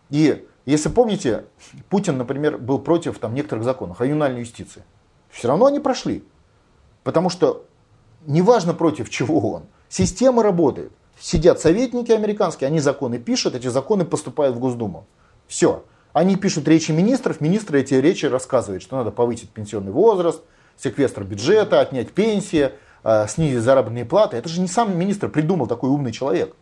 И 0.10 0.48
если 0.66 0.90
помните, 0.90 1.46
Путин, 1.90 2.18
например, 2.18 2.58
был 2.58 2.80
против 2.80 3.20
там, 3.20 3.36
некоторых 3.36 3.64
законов 3.66 4.02
о 4.02 4.08
юстиции. 4.08 4.82
Все 5.30 5.48
равно 5.48 5.68
они 5.68 5.80
прошли. 5.80 6.24
Потому 7.04 7.30
что 7.30 7.68
неважно 8.26 8.74
против 8.74 9.12
чего 9.12 9.48
он, 9.48 9.66
система 9.90 10.42
работает. 10.42 10.92
Сидят 11.20 11.60
советники 11.60 12.12
американские, 12.12 12.68
они 12.68 12.80
законы 12.80 13.20
пишут, 13.20 13.56
эти 13.56 13.68
законы 13.68 14.06
поступают 14.06 14.56
в 14.56 14.60
Госдуму. 14.60 15.08
Все. 15.48 15.86
Они 16.14 16.36
пишут 16.36 16.68
речи 16.68 16.92
министров, 16.92 17.42
министры 17.42 17.82
эти 17.82 17.94
речи 17.94 18.26
рассказывают, 18.26 18.84
что 18.84 18.98
надо 18.98 19.12
повысить 19.12 19.50
пенсионный 19.50 19.92
возраст, 19.92 20.42
секвестр 20.78 21.24
бюджета, 21.24 21.80
отнять 21.80 22.12
пенсии, 22.12 22.72
э, 23.04 23.28
снизить 23.28 23.62
заработные 23.62 24.06
платы. 24.06 24.38
Это 24.38 24.50
же 24.50 24.62
не 24.62 24.68
сам 24.68 24.98
министр 24.98 25.30
придумал 25.30 25.68
такой 25.68 25.90
умный 25.90 26.12
человек. 26.12 26.56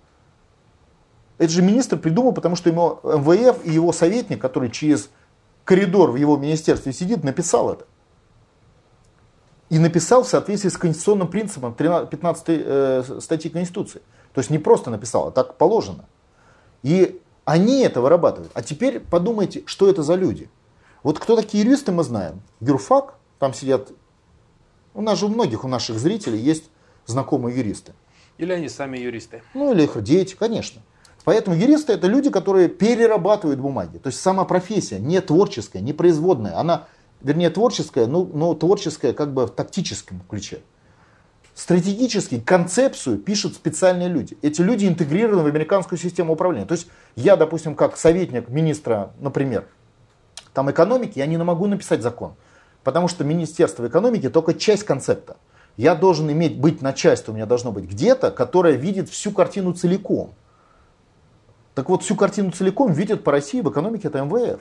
Это 1.38 1.52
же 1.52 1.62
министр 1.62 1.98
придумал, 1.98 2.34
потому 2.34 2.56
что 2.56 2.70
ему 2.70 3.00
МВФ 3.04 3.66
и 3.66 3.72
его 3.72 3.92
советник, 3.92 4.42
который 4.42 4.70
через 4.70 5.10
коридор 5.66 6.12
в 6.12 6.16
его 6.16 6.38
министерстве 6.38 6.94
сидит, 6.94 7.24
написал 7.24 7.74
это. 7.74 7.86
И 9.70 9.80
написал 9.80 10.24
в 10.24 10.28
соответствии 10.28 10.70
с 10.70 10.78
конституционным 10.78 11.28
принципом 11.28 11.74
15 11.74 12.44
э, 12.48 13.04
статьи 13.20 13.50
Конституции. 13.50 14.02
То 14.34 14.40
есть 14.40 14.50
не 14.50 14.58
просто 14.58 14.90
написал, 14.90 15.28
а 15.28 15.32
так 15.32 15.58
положено. 15.58 16.06
И 16.82 17.22
они 17.46 17.82
это 17.82 18.02
вырабатывают. 18.02 18.52
А 18.54 18.62
теперь 18.62 19.00
подумайте, 19.00 19.64
что 19.66 19.90
это 19.90 20.04
за 20.04 20.16
люди. 20.16 20.50
Вот 21.04 21.20
кто 21.20 21.36
такие 21.36 21.64
юристы, 21.64 21.92
мы 21.92 22.04
знаем. 22.04 22.42
Юрфак, 22.62 23.16
там 23.40 23.54
сидят, 23.54 23.92
у 24.94 25.02
нас 25.02 25.20
же 25.20 25.26
у 25.26 25.30
многих, 25.30 25.64
у 25.64 25.68
наших 25.68 26.00
зрителей 26.00 26.40
есть 26.40 26.66
знакомые 27.06 27.58
юристы. 27.58 27.94
Или 28.38 28.54
они 28.54 28.70
сами 28.70 28.98
юристы. 28.98 29.44
Ну 29.54 29.74
или 29.74 29.84
их 29.84 30.02
дети, 30.02 30.36
конечно. 30.36 30.82
Поэтому 31.24 31.56
юристы 31.56 31.94
это 31.94 32.08
люди, 32.08 32.30
которые 32.30 32.68
перерабатывают 32.68 33.60
бумаги. 33.60 33.98
То 33.98 34.08
есть 34.08 34.20
сама 34.20 34.46
профессия 34.46 35.00
не 35.00 35.22
творческая, 35.22 35.82
не 35.82 35.94
производная. 35.94 36.58
Она, 36.58 36.88
вернее, 37.22 37.50
творческая, 37.50 38.08
но, 38.08 38.26
но 38.26 38.54
творческая 38.56 39.14
как 39.14 39.34
бы 39.34 39.46
в 39.46 39.52
тактическом 39.52 40.22
ключе. 40.30 40.62
Стратегически 41.56 42.40
концепцию 42.40 43.20
пишут 43.20 43.54
специальные 43.54 44.10
люди. 44.10 44.38
Эти 44.42 44.62
люди 44.62 44.88
интегрированы 44.88 45.44
в 45.44 45.46
американскую 45.46 46.00
систему 46.00 46.34
управления. 46.34 46.66
То 46.66 46.74
есть 46.74 46.88
я, 47.16 47.36
допустим, 47.36 47.76
как 47.76 47.96
советник 47.96 48.50
министра, 48.50 49.12
например, 49.20 49.66
там 50.54 50.72
экономики, 50.72 51.20
я 51.20 51.28
не 51.28 51.38
могу 51.38 51.68
написать 51.68 52.02
закон. 52.02 52.34
Потому 52.84 53.08
что 53.08 53.24
Министерство 53.24 53.88
экономики 53.88 54.30
только 54.30 54.56
часть 54.56 54.84
концепта. 54.84 55.38
Я 55.78 55.96
должен 55.96 56.32
иметь, 56.32 56.60
быть 56.60 56.82
начальство 56.82 57.32
у 57.32 57.36
меня 57.36 57.46
должно 57.46 57.72
быть 57.72 57.86
где-то, 57.86 58.32
которое 58.32 58.76
видит 58.76 59.10
всю 59.10 59.32
картину 59.32 59.74
целиком. 59.74 60.34
Так 61.76 61.90
вот, 61.90 62.04
всю 62.04 62.16
картину 62.16 62.52
целиком 62.52 62.92
видят 62.92 63.24
по 63.24 63.32
России 63.32 63.62
в 63.62 63.70
экономике 63.70 64.08
это 64.08 64.24
МВФ. 64.24 64.60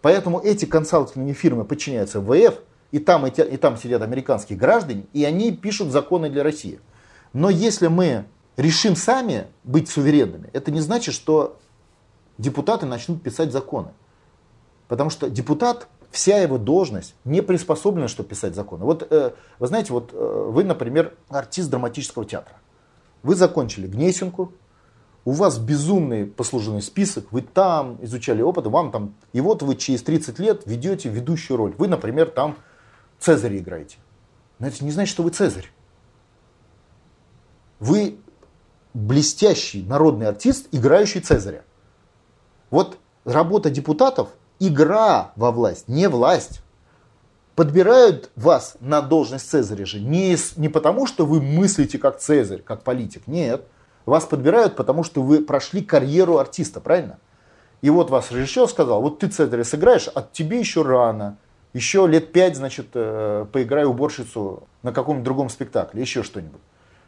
Поэтому 0.00 0.40
эти 0.40 0.64
консалтинговые 0.64 1.34
фирмы 1.34 1.64
подчиняются 1.64 2.20
МВФ, 2.20 2.60
и 2.94 3.00
там, 3.00 3.26
и, 3.26 3.30
те, 3.32 3.44
и 3.44 3.56
там 3.56 3.76
сидят 3.76 4.02
американские 4.02 4.56
граждане, 4.56 5.06
и 5.12 5.24
они 5.24 5.50
пишут 5.50 5.90
законы 5.90 6.30
для 6.30 6.44
России. 6.44 6.78
Но 7.32 7.50
если 7.50 7.88
мы 7.88 8.24
решим 8.56 8.94
сами 8.94 9.48
быть 9.64 9.88
суверенными, 9.88 10.48
это 10.52 10.70
не 10.70 10.80
значит, 10.80 11.12
что 11.12 11.58
депутаты 12.38 12.86
начнут 12.86 13.20
писать 13.20 13.50
законы. 13.50 13.88
Потому 14.86 15.10
что 15.10 15.28
депутат, 15.28 15.88
вся 16.12 16.38
его 16.38 16.56
должность 16.56 17.16
не 17.24 17.40
приспособлена, 17.40 18.06
чтобы 18.06 18.28
писать 18.28 18.54
законы. 18.54 18.84
Вот 18.84 19.04
э, 19.10 19.32
вы 19.58 19.66
знаете, 19.66 19.92
вот 19.92 20.10
э, 20.12 20.48
вы, 20.52 20.62
например, 20.62 21.16
артист 21.30 21.70
драматического 21.70 22.24
театра. 22.24 22.54
Вы 23.24 23.34
закончили 23.34 23.88
Гнесинку, 23.88 24.52
у 25.24 25.32
вас 25.32 25.58
безумный 25.58 26.26
послужный 26.26 26.80
список, 26.80 27.32
вы 27.32 27.42
там 27.42 27.98
изучали 28.02 28.40
опыт, 28.40 28.66
вам 28.66 28.92
там, 28.92 29.14
и 29.32 29.40
вот 29.40 29.62
вы 29.62 29.74
через 29.74 30.04
30 30.04 30.38
лет 30.38 30.62
ведете 30.66 31.08
ведущую 31.08 31.56
роль. 31.56 31.74
Вы, 31.76 31.88
например, 31.88 32.30
там 32.30 32.54
Цезаря 33.24 33.56
играете. 33.56 33.96
Но 34.58 34.66
это 34.66 34.84
не 34.84 34.90
значит, 34.90 35.10
что 35.10 35.22
вы 35.22 35.30
Цезарь. 35.30 35.70
Вы 37.80 38.18
блестящий 38.92 39.82
народный 39.82 40.28
артист, 40.28 40.68
играющий 40.72 41.22
Цезаря. 41.22 41.64
Вот 42.68 42.98
работа 43.24 43.70
депутатов– 43.70 44.28
игра 44.58 45.32
во 45.36 45.52
власть, 45.52 45.88
не 45.88 46.06
власть. 46.06 46.60
Подбирают 47.54 48.30
вас 48.36 48.76
на 48.80 49.00
должность 49.00 49.48
Цезаря 49.48 49.86
же 49.86 50.00
не, 50.00 50.36
не 50.56 50.68
потому, 50.68 51.06
что 51.06 51.24
вы 51.24 51.40
мыслите 51.40 51.98
как 51.98 52.18
Цезарь, 52.18 52.60
как 52.60 52.82
политик. 52.82 53.26
Нет. 53.26 53.66
Вас 54.04 54.26
подбирают, 54.26 54.76
потому 54.76 55.02
что 55.02 55.22
вы 55.22 55.40
прошли 55.40 55.80
карьеру 55.80 56.36
артиста, 56.36 56.78
правильно? 56.78 57.18
И 57.80 57.88
вот 57.88 58.10
вас 58.10 58.30
режиссер 58.30 58.68
сказал, 58.68 59.00
вот 59.00 59.20
ты 59.20 59.28
Цезаря 59.28 59.64
сыграешь, 59.64 60.10
а 60.14 60.20
тебе 60.30 60.58
еще 60.58 60.82
рано 60.82 61.38
еще 61.74 62.06
лет 62.06 62.32
пять, 62.32 62.56
значит, 62.56 62.86
э, 62.94 63.46
поиграю 63.52 63.90
уборщицу 63.90 64.62
на 64.82 64.92
каком-нибудь 64.92 65.24
другом 65.24 65.50
спектакле, 65.50 66.00
еще 66.00 66.22
что-нибудь. 66.22 66.60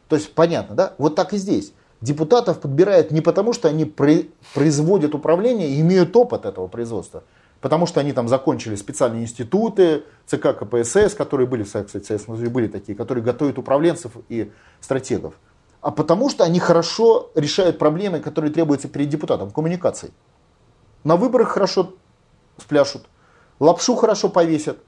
То 0.08 0.16
есть 0.16 0.34
понятно, 0.34 0.74
да? 0.74 0.94
Вот 0.98 1.14
так 1.14 1.32
и 1.32 1.36
здесь. 1.38 1.72
Депутатов 2.00 2.60
подбирают 2.60 3.10
не 3.10 3.20
потому, 3.20 3.52
что 3.52 3.68
они 3.68 3.84
производят 3.84 5.14
управление 5.14 5.70
и 5.70 5.80
имеют 5.80 6.14
опыт 6.14 6.44
этого 6.44 6.66
производства, 6.66 7.22
потому 7.60 7.86
что 7.86 8.00
они 8.00 8.12
там 8.12 8.28
закончили 8.28 8.74
специальные 8.74 9.22
институты, 9.22 10.04
ЦК 10.26 10.58
КПСС, 10.58 11.14
которые 11.14 11.46
были, 11.46 11.62
кстати, 11.62 11.98
в 11.98 12.04
Союзе 12.04 12.48
были 12.48 12.66
такие, 12.66 12.94
которые 12.94 13.24
готовят 13.24 13.56
управленцев 13.56 14.12
и 14.28 14.52
стратегов, 14.80 15.34
а 15.80 15.90
потому 15.90 16.28
что 16.28 16.44
они 16.44 16.58
хорошо 16.60 17.30
решают 17.34 17.78
проблемы, 17.78 18.20
которые 18.20 18.52
требуются 18.52 18.88
перед 18.88 19.08
депутатом, 19.08 19.50
коммуникацией. 19.50 20.12
На 21.02 21.16
выборах 21.16 21.48
хорошо 21.48 21.94
спляшут, 22.58 23.06
лапшу 23.60 23.96
хорошо 23.96 24.28
повесят, 24.28 24.78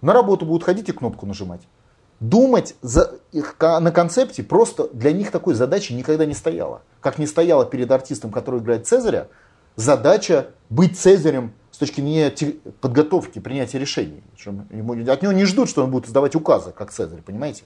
на 0.00 0.12
работу 0.12 0.46
будут 0.46 0.64
ходить 0.64 0.88
и 0.88 0.92
кнопку 0.92 1.26
нажимать. 1.26 1.62
Думать 2.20 2.76
за, 2.80 3.14
их, 3.32 3.56
на 3.60 3.90
концепте 3.90 4.42
просто 4.42 4.88
для 4.88 5.12
них 5.12 5.30
такой 5.30 5.54
задачи 5.54 5.92
никогда 5.92 6.24
не 6.24 6.34
стояла. 6.34 6.82
Как 7.00 7.18
не 7.18 7.26
стояла 7.26 7.66
перед 7.66 7.90
артистом, 7.90 8.30
который 8.30 8.60
играет 8.60 8.86
Цезаря, 8.86 9.28
задача 9.74 10.48
быть 10.70 10.98
Цезарем 10.98 11.52
с 11.70 11.78
точки 11.78 12.00
зрения 12.00 12.32
подготовки, 12.80 13.38
принятия 13.38 13.78
решений. 13.78 14.22
От 14.34 15.22
него 15.22 15.32
не 15.32 15.44
ждут, 15.44 15.68
что 15.68 15.84
он 15.84 15.90
будет 15.90 16.06
издавать 16.06 16.34
указы, 16.34 16.72
как 16.72 16.90
Цезарь, 16.90 17.20
понимаете? 17.20 17.64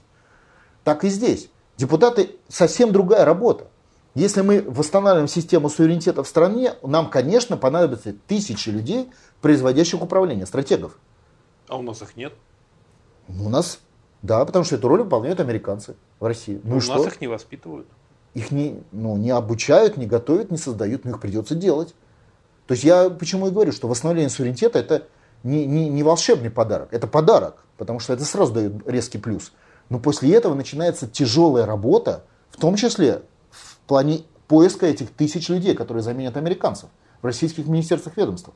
Так 0.83 1.05
и 1.05 1.09
здесь. 1.09 1.49
Депутаты 1.77 2.35
совсем 2.49 2.91
другая 2.91 3.23
работа. 3.23 3.67
Если 4.13 4.41
мы 4.41 4.61
восстанавливаем 4.61 5.29
систему 5.29 5.69
суверенитета 5.69 6.23
в 6.23 6.27
стране, 6.27 6.73
нам, 6.83 7.09
конечно, 7.09 7.55
понадобится 7.55 8.13
тысячи 8.27 8.67
людей, 8.67 9.09
производящих 9.41 10.01
управление, 10.01 10.45
стратегов. 10.45 10.97
А 11.67 11.77
у 11.77 11.81
нас 11.81 12.01
их 12.01 12.15
нет? 12.15 12.33
У 13.27 13.49
нас, 13.49 13.79
да, 14.21 14.43
потому 14.45 14.65
что 14.65 14.75
эту 14.75 14.87
роль 14.87 15.01
выполняют 15.03 15.39
американцы 15.39 15.95
в 16.19 16.25
России. 16.25 16.59
Ну, 16.63 16.77
у 16.77 16.81
что? 16.81 16.95
нас 16.95 17.07
их 17.07 17.21
не 17.21 17.27
воспитывают. 17.27 17.87
Их 18.33 18.51
не, 18.51 18.81
ну, 18.91 19.17
не 19.17 19.31
обучают, 19.31 19.97
не 19.97 20.05
готовят, 20.05 20.51
не 20.51 20.57
создают, 20.57 21.05
но 21.05 21.11
их 21.11 21.19
придется 21.19 21.55
делать. 21.55 21.93
То 22.67 22.73
есть 22.73 22.83
я 22.83 23.09
почему 23.09 23.47
и 23.47 23.51
говорю, 23.51 23.71
что 23.71 23.87
восстановление 23.87 24.29
суверенитета 24.29 24.79
это 24.79 25.07
не, 25.43 25.65
не, 25.65 25.89
не 25.89 26.03
волшебный 26.03 26.49
подарок, 26.49 26.89
это 26.91 27.07
подарок, 27.07 27.65
потому 27.77 27.99
что 27.99 28.13
это 28.13 28.23
сразу 28.23 28.53
дает 28.53 28.87
резкий 28.87 29.17
плюс. 29.17 29.51
Но 29.89 29.99
после 29.99 30.33
этого 30.33 30.53
начинается 30.53 31.07
тяжелая 31.07 31.65
работа, 31.65 32.23
в 32.49 32.57
том 32.57 32.75
числе 32.75 33.23
в 33.49 33.77
плане 33.87 34.21
поиска 34.47 34.85
этих 34.85 35.11
тысяч 35.11 35.49
людей, 35.49 35.75
которые 35.75 36.03
заменят 36.03 36.37
американцев 36.37 36.89
в 37.21 37.25
российских 37.25 37.67
министерствах 37.67 38.15
ведомствах. 38.17 38.55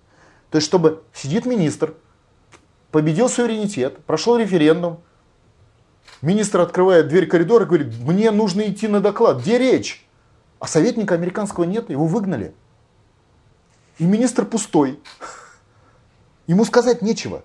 То 0.55 0.57
есть, 0.59 0.67
чтобы 0.69 1.03
сидит 1.13 1.45
министр, 1.45 1.95
победил 2.89 3.27
суверенитет, 3.27 3.97
прошел 4.05 4.37
референдум, 4.37 5.01
министр 6.21 6.61
открывает 6.61 7.09
дверь 7.09 7.27
коридора 7.27 7.65
и 7.65 7.67
говорит, 7.67 7.93
мне 7.99 8.31
нужно 8.31 8.61
идти 8.61 8.87
на 8.87 9.01
доклад, 9.01 9.41
где 9.41 9.57
речь? 9.57 10.07
А 10.59 10.67
советника 10.67 11.13
американского 11.13 11.65
нет, 11.65 11.89
его 11.89 12.05
выгнали. 12.05 12.55
И 13.97 14.05
министр 14.05 14.45
пустой. 14.45 14.97
Ему 16.47 16.63
сказать 16.63 17.01
нечего. 17.01 17.43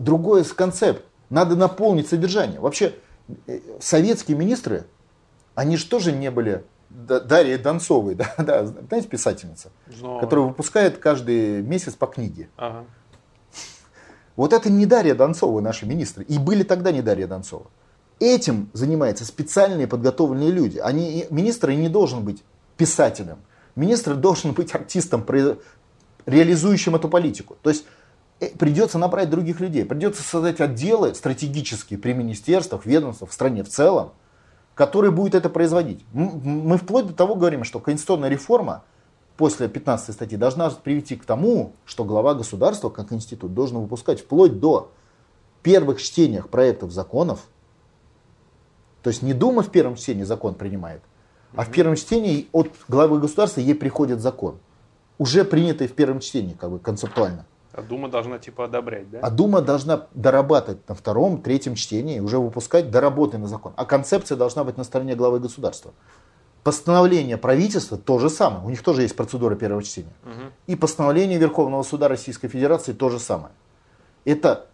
Другой 0.00 0.44
концепт. 0.44 1.04
Надо 1.28 1.54
наполнить 1.54 2.08
содержание. 2.08 2.58
Вообще, 2.58 2.96
э, 3.46 3.60
советские 3.78 4.36
министры, 4.36 4.84
они 5.54 5.76
же 5.76 5.86
тоже 5.86 6.10
не 6.10 6.32
были 6.32 6.64
Дарья 6.90 7.58
Донцовой, 7.58 8.14
да, 8.16 8.34
да, 8.38 8.66
знаете, 8.66 9.08
писательница, 9.08 9.70
Но... 10.00 10.20
которая 10.20 10.46
выпускает 10.46 10.98
каждый 10.98 11.62
месяц 11.62 11.94
по 11.94 12.06
книге. 12.06 12.48
Ага. 12.56 12.84
Вот 14.36 14.52
это 14.52 14.70
не 14.70 14.86
Дарья 14.86 15.14
Донцова, 15.14 15.60
наши 15.60 15.86
министры. 15.86 16.24
И 16.24 16.38
были 16.38 16.62
тогда 16.62 16.92
не 16.92 17.02
Дарья 17.02 17.26
Донцова. 17.26 17.66
Этим 18.18 18.70
занимаются 18.72 19.24
специальные 19.24 19.86
подготовленные 19.86 20.50
люди. 20.50 20.78
Они, 20.78 21.26
министр 21.30 21.70
не 21.70 21.88
должен 21.88 22.24
быть 22.24 22.42
писателем. 22.76 23.38
Министр 23.76 24.14
должен 24.14 24.52
быть 24.52 24.74
артистом, 24.74 25.24
реализующим 26.26 26.96
эту 26.96 27.08
политику. 27.08 27.56
То 27.62 27.70
есть 27.70 27.84
Э, 28.40 28.48
придется 28.48 28.98
набрать 28.98 29.30
других 29.30 29.60
людей, 29.60 29.84
придется 29.84 30.22
создать 30.22 30.60
отделы 30.60 31.14
стратегические 31.14 31.98
при 31.98 32.14
министерствах, 32.14 32.86
ведомствах, 32.86 33.30
в 33.30 33.34
стране 33.34 33.62
в 33.62 33.68
целом, 33.68 34.12
которые 34.80 35.10
будут 35.10 35.34
это 35.34 35.50
производить. 35.50 36.06
Мы 36.14 36.78
вплоть 36.78 37.06
до 37.06 37.12
того 37.12 37.34
говорим, 37.34 37.64
что 37.64 37.80
конституционная 37.80 38.30
реформа 38.30 38.82
после 39.36 39.68
15 39.68 40.14
статьи 40.14 40.38
должна 40.38 40.70
привести 40.70 41.16
к 41.16 41.26
тому, 41.26 41.74
что 41.84 42.02
глава 42.06 42.32
государства 42.32 42.88
как 42.88 43.12
институт 43.12 43.52
должен 43.52 43.78
выпускать 43.78 44.20
вплоть 44.22 44.58
до 44.58 44.90
первых 45.62 46.00
чтениях 46.00 46.48
проектов 46.48 46.92
законов, 46.92 47.40
то 49.02 49.10
есть 49.10 49.20
не 49.20 49.34
Дума 49.34 49.62
в 49.62 49.70
первом 49.70 49.96
чтении 49.96 50.24
закон 50.24 50.54
принимает, 50.54 51.02
а 51.54 51.64
в 51.64 51.70
первом 51.70 51.94
чтении 51.94 52.48
от 52.52 52.70
главы 52.88 53.18
государства 53.18 53.60
ей 53.60 53.74
приходит 53.74 54.20
закон, 54.22 54.60
уже 55.18 55.44
принятый 55.44 55.88
в 55.88 55.92
первом 55.92 56.20
чтении, 56.20 56.54
как 56.54 56.70
бы 56.70 56.78
концептуально. 56.78 57.44
А 57.72 57.82
Дума 57.82 58.08
должна 58.08 58.38
типа 58.38 58.64
одобрять, 58.64 59.10
да? 59.10 59.20
А 59.22 59.30
Дума 59.30 59.60
должна 59.60 60.06
дорабатывать 60.14 60.88
на 60.88 60.94
втором, 60.94 61.40
третьем 61.40 61.76
чтении, 61.76 62.18
уже 62.18 62.38
выпускать 62.38 62.90
доработанный 62.90 63.46
закон. 63.46 63.72
А 63.76 63.84
концепция 63.84 64.36
должна 64.36 64.64
быть 64.64 64.76
на 64.76 64.84
стороне 64.84 65.14
главы 65.14 65.38
государства. 65.38 65.92
Постановление 66.64 67.36
правительства 67.36 67.96
то 67.96 68.18
же 68.18 68.28
самое. 68.28 68.64
У 68.64 68.70
них 68.70 68.82
тоже 68.82 69.02
есть 69.02 69.16
процедура 69.16 69.54
первого 69.54 69.82
чтения. 69.82 70.12
Угу. 70.24 70.52
И 70.66 70.76
постановление 70.76 71.38
Верховного 71.38 71.82
суда 71.84 72.08
Российской 72.08 72.48
Федерации 72.48 72.92
то 72.92 73.08
же 73.08 73.18
самое. 73.18 73.52
Это 74.24 74.66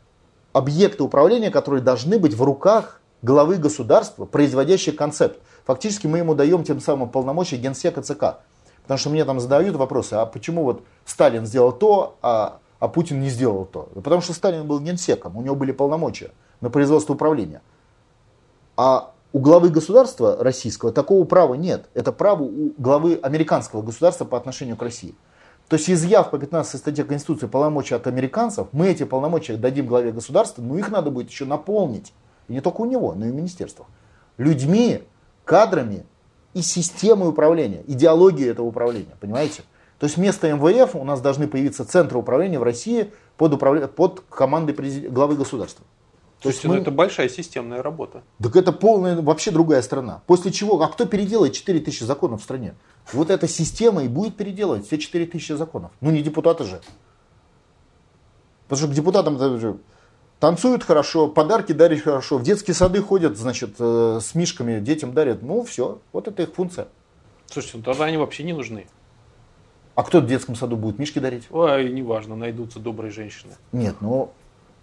объекты 0.52 1.02
управления, 1.02 1.50
которые 1.50 1.82
должны 1.82 2.18
быть 2.18 2.34
в 2.34 2.42
руках 2.42 3.00
главы 3.22 3.56
государства, 3.56 4.24
производящие 4.24 4.94
концепт. 4.96 5.38
Фактически 5.66 6.06
мы 6.06 6.18
ему 6.18 6.34
даем 6.34 6.64
тем 6.64 6.80
самым 6.80 7.10
полномочия 7.10 7.56
генсека 7.56 8.02
ЦК. 8.02 8.38
Потому 8.82 8.98
что 8.98 9.10
мне 9.10 9.24
там 9.24 9.40
задают 9.40 9.76
вопросы, 9.76 10.14
а 10.14 10.26
почему 10.26 10.64
вот 10.64 10.82
Сталин 11.04 11.44
сделал 11.44 11.72
то, 11.72 12.16
а 12.22 12.60
а 12.78 12.88
Путин 12.88 13.20
не 13.20 13.28
сделал 13.28 13.64
то. 13.64 13.88
Потому 13.94 14.20
что 14.20 14.32
Сталин 14.32 14.66
был 14.66 14.80
генсеком, 14.80 15.36
у 15.36 15.42
него 15.42 15.56
были 15.56 15.72
полномочия 15.72 16.30
на 16.60 16.70
производство 16.70 17.14
управления. 17.14 17.62
А 18.76 19.12
у 19.32 19.38
главы 19.38 19.70
государства 19.70 20.36
российского 20.40 20.92
такого 20.92 21.24
права 21.24 21.54
нет. 21.54 21.88
Это 21.94 22.12
право 22.12 22.42
у 22.42 22.72
главы 22.78 23.18
американского 23.22 23.82
государства 23.82 24.24
по 24.24 24.36
отношению 24.36 24.76
к 24.76 24.82
России. 24.82 25.14
То 25.68 25.76
есть 25.76 25.90
изъяв 25.90 26.30
по 26.30 26.38
15 26.38 26.78
статье 26.78 27.04
Конституции 27.04 27.46
полномочия 27.46 27.96
от 27.96 28.06
американцев, 28.06 28.68
мы 28.72 28.88
эти 28.88 29.04
полномочия 29.04 29.56
дадим 29.56 29.86
главе 29.86 30.12
государства, 30.12 30.62
но 30.62 30.78
их 30.78 30.90
надо 30.90 31.10
будет 31.10 31.28
еще 31.28 31.44
наполнить. 31.44 32.12
И 32.48 32.52
не 32.52 32.60
только 32.60 32.82
у 32.82 32.84
него, 32.84 33.14
но 33.14 33.26
и 33.26 33.30
в 33.30 33.34
министерствах. 33.34 33.88
Людьми, 34.38 35.02
кадрами 35.44 36.06
и 36.54 36.62
системой 36.62 37.30
управления, 37.30 37.82
идеологией 37.88 38.50
этого 38.50 38.66
управления. 38.66 39.16
Понимаете? 39.20 39.62
То 39.98 40.04
есть 40.04 40.16
вместо 40.16 40.52
МВФ 40.52 40.94
у 40.94 41.04
нас 41.04 41.20
должны 41.20 41.48
появиться 41.48 41.84
центры 41.84 42.18
управления 42.18 42.58
в 42.58 42.62
России 42.62 43.12
под, 43.36 43.54
управля... 43.54 43.86
под 43.86 44.22
командой 44.28 44.72
президент... 44.72 45.12
главы 45.12 45.36
государства. 45.36 45.84
То 46.42 46.50
есть, 46.50 46.62
ну, 46.64 46.74
мы... 46.74 46.80
это 46.80 46.90
большая 46.90 47.30
системная 47.30 47.82
работа. 47.82 48.22
Так 48.42 48.56
это 48.56 48.72
полная, 48.72 49.20
вообще 49.20 49.50
другая 49.50 49.80
страна. 49.80 50.22
После 50.26 50.52
чего, 50.52 50.80
а 50.82 50.88
кто 50.88 51.06
переделает 51.06 51.54
4000 51.54 52.02
законов 52.04 52.42
в 52.42 52.44
стране? 52.44 52.74
Вот 53.12 53.30
эта 53.30 53.48
система 53.48 54.04
и 54.04 54.08
будет 54.08 54.36
переделывать 54.36 54.86
все 54.86 54.98
4000 54.98 55.52
законов. 55.52 55.92
Ну 56.02 56.10
не 56.10 56.22
депутаты 56.22 56.64
же. 56.64 56.80
Потому 58.68 58.78
что 58.78 58.88
к 58.88 58.94
депутатам 58.94 59.80
танцуют 60.40 60.82
хорошо, 60.82 61.28
подарки 61.28 61.72
дарят 61.72 62.02
хорошо, 62.02 62.36
в 62.36 62.42
детские 62.42 62.74
сады 62.74 63.00
ходят, 63.00 63.38
значит, 63.38 63.76
э, 63.78 64.18
с 64.20 64.34
мишками 64.34 64.80
детям 64.80 65.14
дарят. 65.14 65.42
Ну 65.42 65.62
все, 65.64 66.00
вот 66.12 66.28
это 66.28 66.42
их 66.42 66.52
функция. 66.52 66.88
Слушайте, 67.46 67.78
ну 67.78 67.84
тогда 67.84 68.04
они 68.04 68.18
вообще 68.18 68.42
не 68.42 68.52
нужны. 68.52 68.86
А 69.96 70.02
кто 70.02 70.20
в 70.20 70.26
детском 70.26 70.54
саду 70.54 70.76
будет 70.76 70.98
мишки 70.98 71.18
дарить? 71.18 71.46
Ой, 71.50 71.90
неважно, 71.90 72.36
найдутся 72.36 72.78
добрые 72.78 73.10
женщины. 73.10 73.54
Нет, 73.72 73.96
ну 74.00 74.30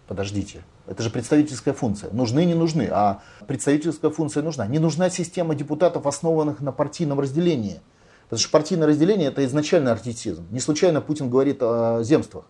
подождите. 0.07 0.63
Это 0.87 1.03
же 1.03 1.11
представительская 1.11 1.75
функция. 1.75 2.11
Нужны, 2.11 2.43
не 2.45 2.55
нужны. 2.55 2.89
А 2.91 3.21
представительская 3.47 4.09
функция 4.09 4.41
нужна. 4.41 4.65
Не 4.65 4.79
нужна 4.79 5.11
система 5.11 5.53
депутатов, 5.53 6.07
основанных 6.07 6.61
на 6.61 6.71
партийном 6.71 7.19
разделении. 7.19 7.79
Потому 8.23 8.39
что 8.39 8.49
партийное 8.49 8.87
разделение 8.87 9.27
это 9.27 9.45
изначально 9.45 9.91
артистизм. 9.91 10.47
Не 10.49 10.59
случайно 10.59 10.99
Путин 10.99 11.29
говорит 11.29 11.61
о 11.61 12.01
земствах. 12.01 12.45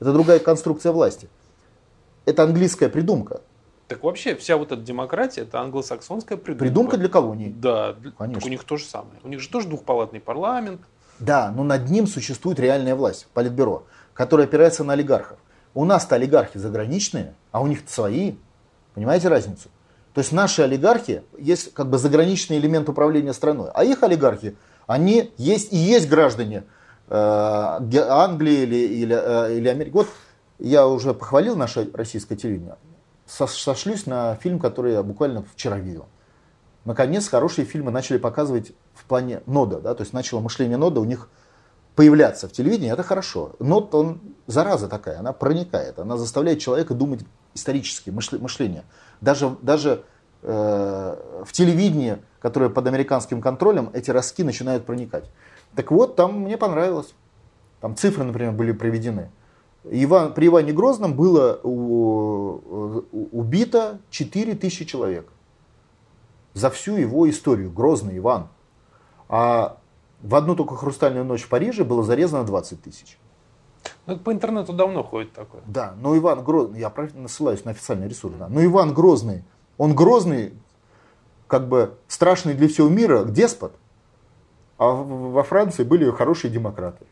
Это 0.00 0.14
другая 0.14 0.38
конструкция 0.38 0.92
власти. 0.92 1.28
Это 2.24 2.44
английская 2.44 2.88
придумка. 2.88 3.42
Так 3.88 4.02
вообще 4.02 4.34
вся 4.34 4.56
вот 4.56 4.72
эта 4.72 4.80
демократия 4.80 5.42
это 5.42 5.60
англосаксонская 5.60 6.38
придумка. 6.38 6.64
Придумка 6.64 6.96
для 6.96 7.08
колоний. 7.08 7.50
Да, 7.50 7.94
Конечно. 8.16 8.46
У 8.46 8.48
них 8.48 8.64
то 8.64 8.78
же 8.78 8.84
самое. 8.84 9.20
У 9.22 9.28
них 9.28 9.40
же 9.40 9.48
тоже 9.50 9.68
двухпалатный 9.68 10.20
парламент, 10.20 10.80
да, 11.18 11.50
но 11.50 11.64
над 11.64 11.90
ним 11.90 12.06
существует 12.06 12.60
реальная 12.60 12.94
власть, 12.94 13.26
политбюро, 13.34 13.84
которая 14.14 14.46
опирается 14.46 14.84
на 14.84 14.94
олигархов. 14.94 15.38
У 15.74 15.84
нас-то 15.84 16.14
олигархи 16.14 16.58
заграничные, 16.58 17.34
а 17.52 17.60
у 17.60 17.66
них-то 17.66 17.92
свои. 17.92 18.34
Понимаете 18.94 19.28
разницу? 19.28 19.68
То 20.14 20.20
есть 20.20 20.32
наши 20.32 20.62
олигархи 20.62 21.22
есть 21.38 21.74
как 21.74 21.90
бы 21.90 21.98
заграничный 21.98 22.58
элемент 22.58 22.88
управления 22.88 23.34
страной, 23.34 23.70
а 23.74 23.84
их 23.84 24.02
олигархи, 24.02 24.56
они 24.86 25.32
есть 25.36 25.72
и 25.72 25.76
есть 25.76 26.08
граждане 26.08 26.64
э, 27.08 27.14
Англии 27.14 28.62
или, 28.62 28.76
или, 28.76 29.16
э, 29.18 29.58
или 29.58 29.68
Америки. 29.68 29.92
Вот 29.92 30.08
я 30.58 30.86
уже 30.86 31.12
похвалил 31.12 31.56
наше 31.56 31.90
российское 31.92 32.36
телевидение. 32.36 32.76
Сошлюсь 33.26 34.06
на 34.06 34.36
фильм, 34.36 34.58
который 34.58 34.92
я 34.92 35.02
буквально 35.02 35.44
вчера 35.54 35.78
видел 35.78 36.06
наконец 36.86 37.28
хорошие 37.28 37.66
фильмы 37.66 37.90
начали 37.90 38.16
показывать 38.16 38.72
в 38.96 39.04
плане 39.04 39.42
нода, 39.46 39.80
да, 39.80 39.94
то 39.94 40.02
есть 40.02 40.12
начало 40.12 40.40
мышление 40.40 40.76
нода 40.76 41.00
у 41.00 41.04
них 41.04 41.28
появляться 41.94 42.48
в 42.48 42.52
телевидении, 42.52 42.92
это 42.92 43.02
хорошо. 43.02 43.52
Нод, 43.58 43.94
он 43.94 44.20
зараза 44.46 44.88
такая, 44.88 45.18
она 45.18 45.32
проникает, 45.32 45.98
она 45.98 46.16
заставляет 46.16 46.60
человека 46.60 46.94
думать 46.94 47.20
исторически, 47.54 48.10
мышление. 48.10 48.84
Даже, 49.20 49.56
даже 49.62 50.04
э, 50.42 51.42
в 51.44 51.52
телевидении, 51.52 52.18
которое 52.38 52.68
под 52.68 52.86
американским 52.86 53.40
контролем, 53.40 53.90
эти 53.94 54.10
ростки 54.10 54.44
начинают 54.44 54.84
проникать. 54.84 55.24
Так 55.74 55.90
вот, 55.90 56.16
там 56.16 56.40
мне 56.40 56.58
понравилось. 56.58 57.14
Там 57.80 57.96
цифры, 57.96 58.24
например, 58.24 58.52
были 58.52 58.72
приведены. 58.72 59.30
Иван, 59.84 60.34
при 60.34 60.48
Иване 60.48 60.72
Грозном 60.72 61.14
было 61.14 61.60
у, 61.62 63.04
убито 63.32 64.00
4 64.10 64.54
тысячи 64.54 64.84
человек 64.84 65.28
за 66.54 66.70
всю 66.70 66.96
его 66.96 67.28
историю. 67.30 67.70
Грозный 67.70 68.18
Иван. 68.18 68.48
А 69.28 69.78
в 70.22 70.34
одну 70.34 70.56
только 70.56 70.76
«Хрустальную 70.76 71.24
ночь» 71.24 71.42
в 71.42 71.48
Париже 71.48 71.84
было 71.84 72.02
зарезано 72.02 72.44
20 72.44 72.82
тысяч. 72.82 73.18
Ну, 74.06 74.14
это 74.14 74.22
по 74.22 74.32
интернету 74.32 74.72
давно 74.72 75.02
ходит 75.02 75.32
такое. 75.32 75.62
Да, 75.66 75.94
но 76.00 76.16
Иван 76.16 76.42
Грозный, 76.42 76.80
я 76.80 76.92
ссылаюсь 77.28 77.64
на 77.64 77.72
официальный 77.72 78.08
ресурс, 78.08 78.34
да. 78.38 78.48
но 78.48 78.64
Иван 78.64 78.94
Грозный, 78.94 79.44
он 79.78 79.94
грозный, 79.94 80.54
как 81.46 81.68
бы 81.68 81.96
страшный 82.08 82.54
для 82.54 82.68
всего 82.68 82.88
мира 82.88 83.24
деспот, 83.24 83.74
а 84.78 84.88
во 84.88 85.42
Франции 85.42 85.84
были 85.84 86.10
хорошие 86.10 86.50
демократы. 86.50 87.06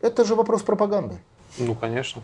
Это 0.00 0.24
же 0.24 0.34
вопрос 0.34 0.62
пропаганды. 0.62 1.18
Ну, 1.58 1.74
конечно. 1.74 2.22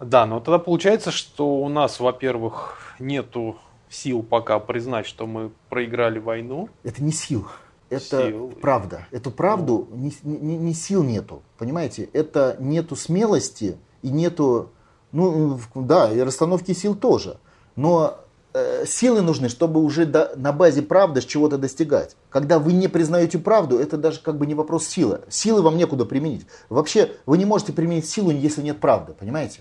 Да, 0.00 0.26
но 0.26 0.40
тогда 0.40 0.58
получается, 0.58 1.10
что 1.10 1.56
у 1.56 1.68
нас, 1.68 1.98
во-первых, 1.98 2.94
нету 2.98 3.56
сил 3.90 4.22
пока 4.22 4.58
признать, 4.60 5.06
что 5.06 5.26
мы 5.26 5.50
проиграли 5.68 6.18
войну. 6.18 6.68
Это 6.84 7.02
не 7.02 7.10
сил. 7.10 7.48
Это 7.90 8.28
сил. 8.28 8.52
правда. 8.60 9.06
Эту 9.10 9.30
правду 9.30 9.88
ну. 9.90 9.96
не, 9.96 10.12
не, 10.22 10.56
не 10.58 10.74
сил 10.74 11.02
нету. 11.02 11.42
Понимаете? 11.56 12.08
Это 12.12 12.56
нету 12.58 12.96
смелости 12.96 13.78
и 14.02 14.10
нету, 14.10 14.70
ну 15.12 15.58
да, 15.74 16.12
и 16.12 16.20
расстановки 16.20 16.72
сил 16.72 16.94
тоже. 16.94 17.38
Но 17.76 18.18
э, 18.52 18.84
силы 18.86 19.22
нужны, 19.22 19.48
чтобы 19.48 19.82
уже 19.82 20.04
до, 20.04 20.32
на 20.36 20.52
базе 20.52 20.82
правды 20.82 21.22
чего-то 21.22 21.58
достигать. 21.58 22.16
Когда 22.30 22.58
вы 22.58 22.72
не 22.72 22.88
признаете 22.88 23.38
правду, 23.38 23.78
это 23.78 23.96
даже 23.96 24.20
как 24.20 24.36
бы 24.36 24.46
не 24.46 24.54
вопрос 24.54 24.86
силы. 24.86 25.20
Силы 25.28 25.62
вам 25.62 25.76
некуда 25.76 26.04
применить. 26.04 26.46
Вообще, 26.68 27.12
вы 27.26 27.38
не 27.38 27.44
можете 27.44 27.72
применить 27.72 28.08
силу, 28.08 28.30
если 28.30 28.62
нет 28.62 28.80
правды, 28.80 29.14
понимаете? 29.14 29.60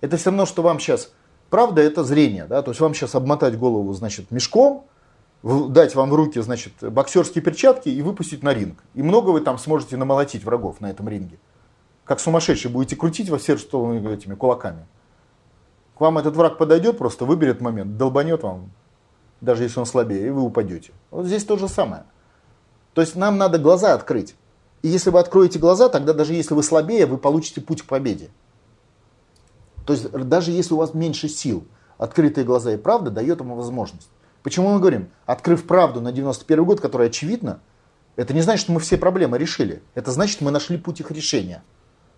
Это 0.00 0.16
все 0.16 0.30
равно, 0.30 0.46
что 0.46 0.62
вам 0.62 0.78
сейчас... 0.78 1.10
Правда 1.50 1.82
это 1.82 2.04
зрение, 2.04 2.44
да, 2.44 2.62
то 2.62 2.70
есть 2.70 2.80
вам 2.80 2.94
сейчас 2.94 3.16
обмотать 3.16 3.58
голову, 3.58 3.92
значит, 3.92 4.30
мешком, 4.30 4.84
дать 5.42 5.94
вам 5.94 6.10
в 6.10 6.14
руки, 6.14 6.40
значит, 6.40 6.72
боксерские 6.80 7.42
перчатки 7.42 7.88
и 7.88 8.02
выпустить 8.02 8.42
на 8.42 8.52
ринг. 8.52 8.82
И 8.94 9.02
много 9.02 9.30
вы 9.30 9.40
там 9.40 9.58
сможете 9.58 9.96
намолотить 9.96 10.44
врагов 10.44 10.80
на 10.80 10.90
этом 10.90 11.08
ринге. 11.08 11.38
Как 12.04 12.20
сумасшедший 12.20 12.70
будете 12.70 12.96
крутить 12.96 13.30
во 13.30 13.38
все 13.38 13.56
стороны 13.56 14.06
этими 14.12 14.34
кулаками. 14.34 14.86
К 15.96 16.00
вам 16.00 16.18
этот 16.18 16.36
враг 16.36 16.58
подойдет, 16.58 16.98
просто 16.98 17.24
выберет 17.24 17.60
момент, 17.60 17.96
долбанет 17.96 18.42
вам, 18.42 18.70
даже 19.40 19.62
если 19.62 19.80
он 19.80 19.86
слабее, 19.86 20.26
и 20.26 20.30
вы 20.30 20.42
упадете. 20.42 20.92
Вот 21.10 21.26
здесь 21.26 21.44
то 21.44 21.56
же 21.56 21.68
самое. 21.68 22.04
То 22.94 23.00
есть 23.00 23.16
нам 23.16 23.38
надо 23.38 23.58
глаза 23.58 23.94
открыть. 23.94 24.34
И 24.82 24.88
если 24.88 25.10
вы 25.10 25.18
откроете 25.18 25.58
глаза, 25.58 25.88
тогда 25.88 26.12
даже 26.12 26.34
если 26.34 26.54
вы 26.54 26.62
слабее, 26.62 27.06
вы 27.06 27.18
получите 27.18 27.60
путь 27.60 27.82
к 27.82 27.86
победе. 27.86 28.30
То 29.86 29.92
есть 29.92 30.10
даже 30.10 30.50
если 30.50 30.74
у 30.74 30.78
вас 30.78 30.94
меньше 30.94 31.28
сил, 31.28 31.64
открытые 31.98 32.44
глаза 32.44 32.72
и 32.72 32.76
правда 32.76 33.10
дает 33.10 33.40
вам 33.40 33.56
возможность. 33.56 34.08
Почему 34.42 34.72
мы 34.72 34.78
говорим, 34.78 35.10
открыв 35.26 35.66
правду 35.66 36.00
на 36.00 36.12
91 36.12 36.64
год, 36.64 36.80
которая 36.80 37.08
очевидна, 37.08 37.60
это 38.16 38.34
не 38.34 38.40
значит, 38.40 38.62
что 38.62 38.72
мы 38.72 38.80
все 38.80 38.96
проблемы 38.96 39.38
решили. 39.38 39.82
Это 39.94 40.10
значит, 40.10 40.40
мы 40.40 40.50
нашли 40.50 40.78
путь 40.78 41.00
их 41.00 41.10
решения. 41.10 41.62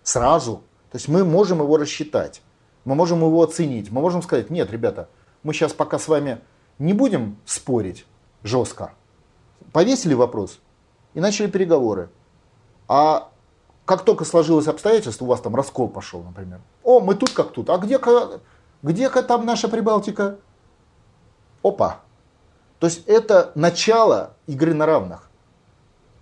Сразу. 0.03 0.63
То 0.91 0.97
есть 0.97 1.07
мы 1.07 1.25
можем 1.25 1.59
его 1.59 1.77
рассчитать. 1.77 2.41
Мы 2.85 2.95
можем 2.95 3.19
его 3.19 3.41
оценить. 3.41 3.91
Мы 3.91 4.01
можем 4.01 4.21
сказать, 4.21 4.49
нет, 4.49 4.71
ребята, 4.71 5.09
мы 5.43 5.53
сейчас 5.53 5.73
пока 5.73 5.99
с 5.99 6.07
вами 6.07 6.39
не 6.79 6.93
будем 6.93 7.37
спорить 7.45 8.05
жестко. 8.43 8.93
Повесили 9.71 10.13
вопрос 10.13 10.59
и 11.13 11.19
начали 11.19 11.47
переговоры. 11.47 12.09
А 12.87 13.31
как 13.85 14.03
только 14.03 14.25
сложилось 14.25 14.67
обстоятельство, 14.67 15.25
у 15.25 15.27
вас 15.27 15.41
там 15.41 15.55
раскол 15.55 15.87
пошел, 15.89 16.23
например. 16.23 16.61
О, 16.83 16.99
мы 16.99 17.15
тут 17.15 17.31
как 17.31 17.51
тут. 17.51 17.69
А 17.69 17.77
где-ка 17.77 18.41
где 18.81 19.09
там 19.09 19.45
наша 19.45 19.69
Прибалтика? 19.69 20.39
Опа. 21.63 22.01
То 22.83 22.87
есть 22.87 23.07
это 23.07 23.53
начало 23.55 24.33
игры 24.45 24.73
на 24.73 24.85
равных. 24.85 25.29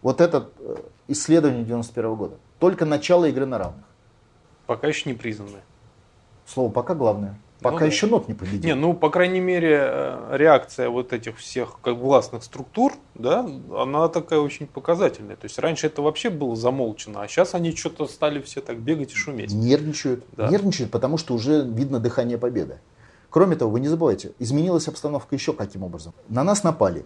Вот 0.04 0.22
это 0.22 0.52
э, 0.60 0.76
исследование 1.08 1.64
91 1.64 2.14
года. 2.14 2.36
Только 2.60 2.86
начало 2.86 3.26
игры 3.26 3.48
на 3.48 3.58
равных. 3.58 3.86
Пока 4.68 4.88
еще 4.88 5.10
не 5.10 5.16
признанное. 5.16 5.64
Слово 6.46 6.72
пока 6.72 6.94
главное. 6.94 7.36
Пока 7.62 7.80
ну, 7.80 7.86
еще 7.88 8.06
нот 8.06 8.28
не 8.28 8.36
победил. 8.36 8.62
Не, 8.64 8.76
ну, 8.76 8.94
по 8.94 9.10
крайней 9.10 9.40
мере, 9.40 9.80
э, 9.82 10.38
реакция 10.38 10.90
вот 10.90 11.14
этих 11.14 11.40
всех 11.40 11.80
как 11.82 11.96
властных 11.96 12.44
структур, 12.44 12.94
да, 13.16 13.40
она 13.76 14.08
такая 14.10 14.40
очень 14.40 14.68
показательная. 14.68 15.38
То 15.38 15.46
есть 15.46 15.58
раньше 15.58 15.88
это 15.88 16.04
вообще 16.04 16.30
было 16.30 16.56
замолчено, 16.56 17.24
а 17.24 17.28
сейчас 17.28 17.56
они 17.56 17.76
что-то 17.76 18.06
стали 18.06 18.40
все 18.40 18.62
так 18.62 18.78
бегать 18.78 19.14
и 19.14 19.16
шуметь. 19.16 19.52
Нервничают. 19.52 20.26
Да. 20.34 20.48
Нервничают, 20.48 20.92
потому 20.92 21.18
что 21.18 21.34
уже 21.34 21.64
видно 21.64 22.00
дыхание 22.00 22.38
победы. 22.38 22.78
Кроме 23.32 23.56
того, 23.56 23.72
вы 23.72 23.80
не 23.80 23.88
забывайте, 23.88 24.34
изменилась 24.40 24.88
обстановка 24.88 25.34
еще 25.34 25.54
каким 25.54 25.84
образом. 25.84 26.14
На 26.28 26.44
нас 26.44 26.64
напали. 26.64 27.06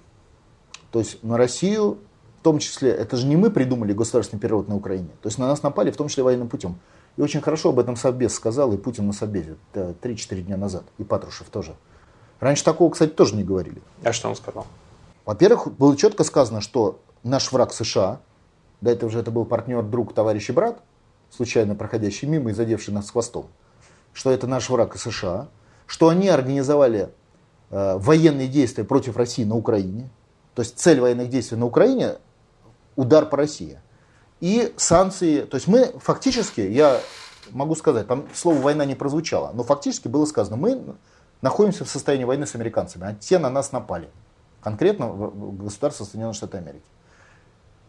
То 0.92 1.00
есть 1.00 1.24
на 1.24 1.38
Россию, 1.38 2.00
в 2.40 2.44
том 2.44 2.58
числе, 2.58 2.90
это 2.90 3.16
же 3.16 3.28
не 3.28 3.36
мы 3.36 3.52
придумали 3.52 3.94
государственный 3.94 4.40
переворот 4.40 4.68
на 4.68 4.76
Украине. 4.76 5.10
То 5.22 5.28
есть 5.28 5.38
на 5.38 5.48
нас 5.48 5.62
напали, 5.62 5.92
в 5.92 5.98
том 5.98 6.08
числе 6.08 6.24
военным 6.24 6.50
путем. 6.50 6.80
И 7.16 7.22
очень 7.22 7.42
хорошо 7.42 7.70
об 7.70 7.80
этом 7.80 7.96
Совбез 7.96 8.34
сказал, 8.34 8.74
и 8.74 8.78
Путин 8.78 9.06
на 9.06 9.14
Совбезе 9.14 9.56
3-4 9.74 10.42
дня 10.42 10.58
назад, 10.58 10.84
и 10.98 11.04
Патрушев 11.04 11.48
тоже. 11.50 11.76
Раньше 12.40 12.64
такого, 12.64 12.92
кстати, 12.92 13.12
тоже 13.12 13.36
не 13.36 13.44
говорили. 13.44 13.82
А 14.04 14.12
что 14.12 14.28
он 14.28 14.36
сказал? 14.36 14.66
Во-первых, 15.26 15.72
было 15.78 15.96
четко 15.96 16.24
сказано, 16.24 16.60
что 16.60 17.00
наш 17.24 17.52
враг 17.52 17.72
США, 17.72 18.20
до 18.82 18.92
этого 18.92 19.12
же 19.12 19.20
это 19.20 19.32
был 19.32 19.46
партнер, 19.46 19.84
друг, 19.84 20.14
товарищ 20.14 20.50
и 20.50 20.54
брат, 20.54 20.82
случайно 21.30 21.76
проходящий 21.76 22.28
мимо 22.28 22.50
и 22.50 22.54
задевший 22.54 22.94
нас 22.94 23.12
хвостом, 23.12 23.46
что 24.12 24.32
это 24.32 24.48
наш 24.48 24.70
враг 24.70 24.96
и 24.96 24.98
США, 24.98 25.50
что 25.86 26.10
они 26.10 26.30
организовали 26.30 27.10
э, 27.70 27.98
военные 27.98 28.48
действия 28.48 28.84
против 28.84 29.18
России 29.18 29.44
на 29.44 29.56
Украине, 29.56 30.10
то 30.54 30.62
есть 30.62 30.80
цель 30.80 31.00
военных 31.00 31.30
действий 31.30 31.58
на 31.58 31.66
Украине– 31.66 32.16
удар 32.96 33.26
по 33.26 33.38
России 33.38 33.80
и 34.40 34.74
санкции. 34.78 35.42
То 35.42 35.56
есть 35.56 35.68
мы 35.68 35.94
фактически, 36.00 36.62
я 36.62 37.00
могу 37.52 37.76
сказать, 37.76 38.08
там 38.08 38.28
слово 38.34 38.60
война 38.60 38.86
не 38.86 38.96
прозвучало, 38.96 39.52
но 39.54 39.64
фактически 39.64 40.08
было 40.08 40.26
сказано, 40.26 40.58
мы 40.58 40.96
находимся 41.42 41.86
в 41.86 41.90
состоянии 41.90 42.26
войны 42.26 42.46
с 42.46 42.56
американцами, 42.56 43.08
а 43.08 43.14
те 43.14 43.38
на 43.38 43.50
нас 43.50 43.72
напали. 43.72 44.10
Конкретно 44.62 45.08
государство 45.08 46.06
Соединенных 46.06 46.36
Штатов 46.36 46.62
Америки. 46.62 46.86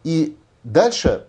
И 0.05 0.36
дальше 0.62 1.27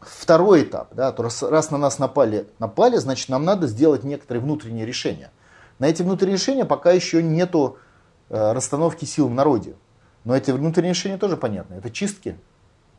второй 0.00 0.64
этап, 0.64 0.94
да, 0.94 1.14
раз, 1.16 1.42
раз 1.42 1.70
на 1.70 1.78
нас 1.78 1.98
напали, 1.98 2.48
напали, 2.58 2.96
значит 2.96 3.28
нам 3.28 3.44
надо 3.44 3.66
сделать 3.68 4.02
некоторые 4.04 4.42
внутренние 4.42 4.84
решения. 4.84 5.30
На 5.78 5.86
эти 5.86 6.02
внутренние 6.02 6.36
решения 6.36 6.64
пока 6.64 6.92
еще 6.92 7.22
нету 7.22 7.78
э, 8.28 8.52
расстановки 8.52 9.04
сил 9.04 9.28
в 9.28 9.34
народе. 9.34 9.74
Но 10.24 10.36
эти 10.36 10.50
внутренние 10.50 10.92
решения 10.92 11.18
тоже 11.18 11.36
понятны. 11.36 11.74
Это 11.74 11.90
чистки, 11.90 12.38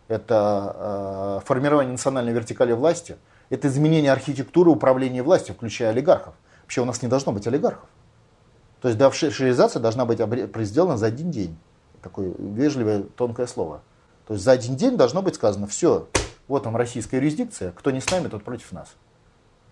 это 0.08 1.40
э, 1.42 1.46
формирование 1.46 1.92
национальной 1.92 2.34
вертикали 2.34 2.74
власти, 2.74 3.18
это 3.50 3.68
изменение 3.68 4.12
архитектуры 4.12 4.70
управления 4.70 5.24
властью, 5.24 5.56
включая 5.56 5.90
олигархов. 5.90 6.36
Вообще 6.64 6.82
у 6.82 6.86
нас 6.86 7.02
не 7.02 7.08
должно 7.08 7.32
быть 7.32 7.48
олигархов. 7.48 7.88
То 8.82 8.90
есть 8.90 9.00
девшеризация 9.00 9.80
должна 9.80 10.06
быть 10.06 10.20
сделана 10.68 10.98
за 10.98 11.08
один 11.08 11.32
день. 11.32 11.58
Такое 12.02 12.34
вежливое, 12.38 13.04
тонкое 13.04 13.48
слово. 13.48 13.82
То 14.28 14.34
есть 14.34 14.44
за 14.44 14.52
один 14.52 14.76
день 14.76 14.98
должно 14.98 15.22
быть 15.22 15.36
сказано, 15.36 15.66
все, 15.68 16.08
вот 16.48 16.64
там 16.64 16.76
российская 16.76 17.18
юрисдикция, 17.18 17.72
кто 17.72 17.92
не 17.92 18.02
с 18.02 18.10
нами, 18.12 18.28
тот 18.28 18.44
против 18.44 18.72
нас. 18.72 18.96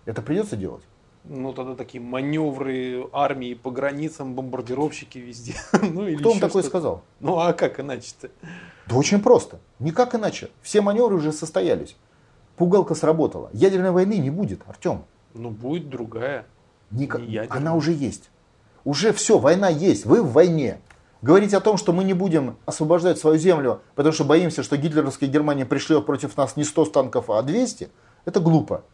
Это 0.04 0.22
придется 0.22 0.56
делать. 0.56 0.82
Ну, 1.26 1.54
тогда 1.54 1.74
такие 1.74 2.02
маневры 2.02 3.08
армии 3.12 3.54
по 3.54 3.70
границам, 3.70 4.34
бомбардировщики 4.34 5.18
везде. 5.18 5.54
ну, 5.72 6.06
или 6.06 6.16
Кто 6.16 6.30
вам 6.30 6.40
такое 6.40 6.62
сказал? 6.62 7.02
Ну, 7.20 7.38
а 7.38 7.54
как 7.54 7.80
иначе-то? 7.80 8.28
Да 8.86 8.96
очень 8.96 9.22
просто. 9.22 9.58
Никак 9.78 10.14
иначе. 10.14 10.50
Все 10.60 10.82
маневры 10.82 11.16
уже 11.16 11.32
состоялись. 11.32 11.96
Пугалка 12.56 12.94
сработала. 12.94 13.48
Ядерной 13.54 13.90
войны 13.90 14.18
не 14.18 14.30
будет, 14.30 14.60
Артем. 14.66 15.04
Ну, 15.32 15.50
будет 15.50 15.88
другая. 15.88 16.44
Ника... 16.90 17.18
Не 17.18 17.38
Она 17.48 17.74
уже 17.74 17.92
есть. 17.92 18.30
Уже 18.84 19.14
все, 19.14 19.38
война 19.38 19.70
есть. 19.70 20.04
Вы 20.04 20.22
в 20.22 20.32
войне. 20.32 20.78
Говорить 21.22 21.54
о 21.54 21.60
том, 21.60 21.78
что 21.78 21.94
мы 21.94 22.04
не 22.04 22.12
будем 22.12 22.58
освобождать 22.66 23.18
свою 23.18 23.38
землю, 23.38 23.80
потому 23.94 24.12
что 24.12 24.24
боимся, 24.24 24.62
что 24.62 24.76
гитлеровская 24.76 25.26
Германия 25.26 25.64
пришлет 25.64 26.04
против 26.04 26.36
нас 26.36 26.54
не 26.56 26.64
100 26.64 26.84
танков, 26.86 27.30
а 27.30 27.40
200, 27.40 27.88
это 28.26 28.40
глупо. 28.40 28.84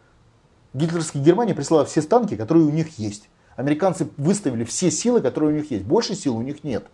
Гитлеровская 0.72 1.22
Германия 1.22 1.54
прислала 1.54 1.84
все 1.84 2.02
танки, 2.02 2.36
которые 2.36 2.64
у 2.64 2.70
них 2.70 2.98
есть. 2.98 3.28
Американцы 3.56 4.08
выставили 4.16 4.64
все 4.64 4.90
силы, 4.90 5.20
которые 5.20 5.52
у 5.52 5.56
них 5.56 5.70
есть. 5.70 5.84
Больше 5.84 6.14
сил 6.14 6.36
у 6.36 6.42
них 6.42 6.64
нет. 6.64 6.86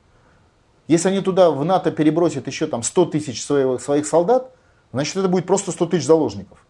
Если 0.89 1.09
они 1.09 1.20
туда 1.20 1.51
в 1.51 1.65
НАТО 1.65 1.90
перебросят 1.90 2.47
еще 2.47 2.66
там 2.66 2.82
100 2.82 3.07
тысяч 3.07 3.44
своих, 3.44 3.81
своих 3.81 4.07
солдат, 4.07 4.55
значит 4.93 5.16
это 5.16 5.28
будет 5.28 5.47
просто 5.47 5.73
100 5.73 5.86
тысяч 5.86 6.07
заложников. 6.07 6.65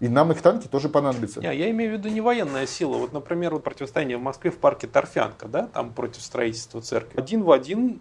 И 0.00 0.08
нам 0.08 0.30
их 0.30 0.40
танки 0.42 0.68
тоже 0.68 0.88
понадобятся. 0.88 1.40
Не, 1.40 1.56
я 1.56 1.70
имею 1.70 1.90
в 1.90 1.98
виду 1.98 2.08
не 2.08 2.20
военная 2.20 2.66
сила. 2.66 2.96
Вот, 2.98 3.12
например, 3.12 3.54
вот 3.54 3.64
противостояние 3.64 4.16
в 4.16 4.22
Москве 4.22 4.50
в 4.50 4.58
парке 4.58 4.86
Торфянка, 4.86 5.48
да, 5.48 5.66
там 5.66 5.92
против 5.92 6.22
строительства 6.22 6.80
церкви. 6.80 7.18
Один 7.18 7.42
в 7.42 7.50
один 7.50 8.00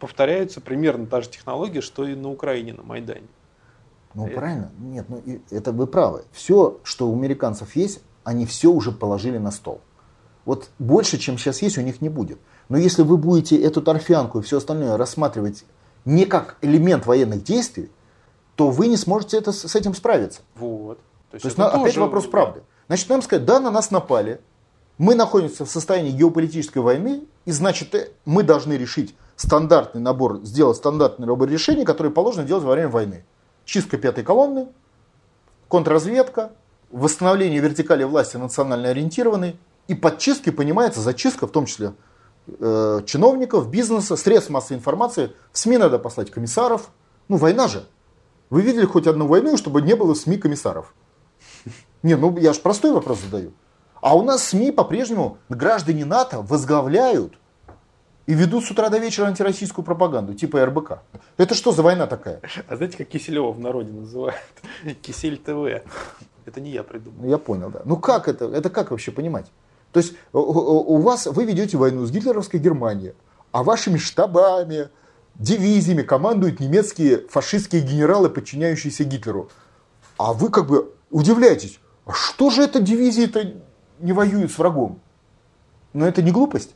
повторяются 0.00 0.60
примерно 0.60 1.06
та 1.06 1.20
же 1.20 1.28
технология, 1.28 1.80
что 1.80 2.06
и 2.06 2.14
на 2.14 2.30
Украине, 2.30 2.74
на 2.74 2.82
Майдане. 2.82 3.28
Ну, 4.16 4.28
правильно. 4.28 4.70
Нет, 4.78 5.06
ну, 5.08 5.22
это 5.50 5.72
вы 5.72 5.86
правы. 5.86 6.24
Все, 6.32 6.80
что 6.82 7.08
у 7.08 7.12
американцев 7.14 7.76
есть, 7.76 8.00
они 8.24 8.46
все 8.46 8.70
уже 8.72 8.90
положили 8.90 9.38
на 9.38 9.50
стол. 9.50 9.80
Вот 10.46 10.70
больше, 10.78 11.18
чем 11.18 11.36
сейчас 11.36 11.60
есть, 11.60 11.76
у 11.76 11.82
них 11.82 12.00
не 12.00 12.08
будет. 12.08 12.38
Но 12.68 12.78
если 12.78 13.02
вы 13.02 13.18
будете 13.18 13.60
эту 13.60 13.82
торфянку 13.82 14.38
и 14.38 14.42
все 14.42 14.56
остальное 14.56 14.96
рассматривать 14.96 15.64
не 16.04 16.24
как 16.24 16.56
элемент 16.62 17.04
военных 17.04 17.44
действий, 17.44 17.90
то 18.54 18.70
вы 18.70 18.86
не 18.86 18.96
сможете 18.96 19.36
это, 19.36 19.52
с 19.52 19.74
этим 19.74 19.94
справиться. 19.94 20.40
Вот. 20.54 20.98
То 21.30 21.34
есть, 21.34 21.42
то 21.42 21.48
есть 21.48 21.58
на, 21.58 21.68
опять 21.68 21.96
вопрос 21.96 22.26
правды. 22.26 22.62
Значит, 22.86 23.08
нам 23.10 23.20
сказать, 23.20 23.44
да, 23.44 23.60
на 23.60 23.70
нас 23.70 23.90
напали, 23.90 24.40
мы 24.96 25.14
находимся 25.14 25.66
в 25.66 25.68
состоянии 25.68 26.10
геополитической 26.10 26.78
войны, 26.78 27.24
и 27.44 27.50
значит, 27.50 27.94
э, 27.94 28.08
мы 28.24 28.42
должны 28.42 28.74
решить 28.74 29.14
стандартный 29.34 30.00
набор, 30.00 30.40
сделать 30.42 30.78
стандартный 30.78 31.26
набор 31.26 31.48
решений, 31.50 31.84
которые 31.84 32.12
положено 32.12 32.44
делать 32.44 32.64
во 32.64 32.72
время 32.72 32.88
войны. 32.88 33.24
Чистка 33.66 33.98
пятой 33.98 34.22
колонны, 34.24 34.68
контрразведка, 35.68 36.52
восстановление 36.90 37.60
вертикали 37.60 38.04
власти 38.04 38.36
национально 38.36 38.90
ориентированной, 38.90 39.58
и 39.88 39.94
под 39.94 40.18
чисткой 40.18 40.52
понимается 40.52 41.00
зачистка, 41.00 41.48
в 41.48 41.50
том 41.50 41.66
числе 41.66 41.92
э, 42.46 43.00
чиновников, 43.06 43.68
бизнеса, 43.68 44.16
средств 44.16 44.50
массовой 44.50 44.78
информации. 44.78 45.32
В 45.52 45.58
СМИ 45.58 45.78
надо 45.78 45.98
послать 45.98 46.30
комиссаров. 46.30 46.90
Ну, 47.28 47.36
война 47.36 47.66
же. 47.66 47.86
Вы 48.50 48.62
видели 48.62 48.84
хоть 48.84 49.08
одну 49.08 49.26
войну, 49.26 49.56
чтобы 49.56 49.82
не 49.82 49.94
было 49.94 50.14
в 50.14 50.18
СМИ 50.18 50.38
комиссаров? 50.38 50.94
Не, 52.04 52.14
ну 52.14 52.36
я 52.38 52.52
же 52.52 52.60
простой 52.60 52.92
вопрос 52.92 53.20
задаю. 53.20 53.52
А 54.00 54.16
у 54.16 54.22
нас 54.22 54.44
СМИ 54.44 54.70
по-прежнему 54.70 55.38
граждане 55.48 56.04
НАТО 56.04 56.40
возглавляют 56.40 57.34
и 58.26 58.34
ведут 58.34 58.64
с 58.64 58.70
утра 58.70 58.88
до 58.88 58.98
вечера 58.98 59.26
антироссийскую 59.26 59.84
пропаганду, 59.84 60.34
типа 60.34 60.64
РБК. 60.66 60.98
Это 61.36 61.54
что 61.54 61.72
за 61.72 61.82
война 61.82 62.06
такая? 62.06 62.40
А 62.68 62.76
знаете, 62.76 62.98
как 62.98 63.08
Киселева 63.08 63.52
в 63.52 63.60
народе 63.60 63.92
называют? 63.92 64.36
Кисель 65.02 65.38
ТВ. 65.38 65.84
Это 66.44 66.60
не 66.60 66.70
я 66.70 66.82
придумал. 66.82 67.24
Я 67.24 67.38
понял, 67.38 67.70
да. 67.70 67.82
Ну 67.84 67.96
как 67.96 68.28
это? 68.28 68.46
Это 68.46 68.70
как 68.70 68.90
вообще 68.90 69.12
понимать? 69.12 69.46
То 69.92 70.00
есть 70.00 70.14
у 70.32 70.98
вас, 70.98 71.26
вы 71.26 71.44
ведете 71.44 71.78
войну 71.78 72.04
с 72.04 72.10
гитлеровской 72.10 72.60
Германией, 72.60 73.14
а 73.52 73.62
вашими 73.62 73.96
штабами, 73.96 74.90
дивизиями 75.36 76.02
командуют 76.02 76.60
немецкие 76.60 77.26
фашистские 77.28 77.82
генералы, 77.82 78.28
подчиняющиеся 78.28 79.04
Гитлеру. 79.04 79.50
А 80.18 80.32
вы 80.32 80.50
как 80.50 80.66
бы 80.66 80.92
удивляетесь, 81.10 81.80
а 82.04 82.12
что 82.12 82.50
же 82.50 82.62
это 82.62 82.80
дивизии-то 82.80 83.54
не 84.00 84.12
воюют 84.12 84.52
с 84.52 84.58
врагом? 84.58 85.00
Но 85.92 86.06
это 86.06 86.22
не 86.22 86.30
глупость. 86.30 86.74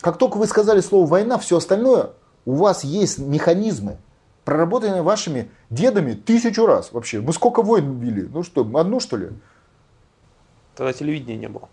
Как 0.00 0.16
только 0.16 0.36
вы 0.36 0.46
сказали 0.46 0.80
слово 0.80 1.06
«война», 1.06 1.38
все 1.38 1.58
остальное, 1.58 2.10
у 2.46 2.54
вас 2.54 2.84
есть 2.84 3.18
механизмы, 3.18 3.98
проработанные 4.44 5.02
вашими 5.02 5.50
дедами 5.68 6.14
тысячу 6.14 6.66
раз 6.66 6.92
вообще. 6.92 7.20
Мы 7.20 7.32
сколько 7.32 7.62
войн 7.62 7.98
били? 7.98 8.22
Ну 8.22 8.42
что, 8.42 8.62
одну 8.78 9.00
что 9.00 9.16
ли? 9.16 9.30
Тогда 10.74 10.92
телевидения 10.92 11.36
не 11.36 11.48
было. 11.48 11.68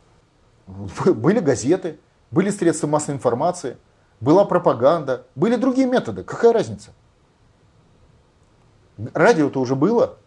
Были 1.13 1.39
газеты, 1.39 1.99
были 2.29 2.49
средства 2.49 2.87
массовой 2.87 3.15
информации, 3.15 3.77
была 4.19 4.43
пропаганда, 4.43 5.25
были 5.35 5.55
другие 5.55 5.87
методы. 5.87 6.23
Какая 6.23 6.51
разница? 6.51 6.91
Радио-то 9.13 9.61
уже 9.61 9.75
было. 9.75 10.17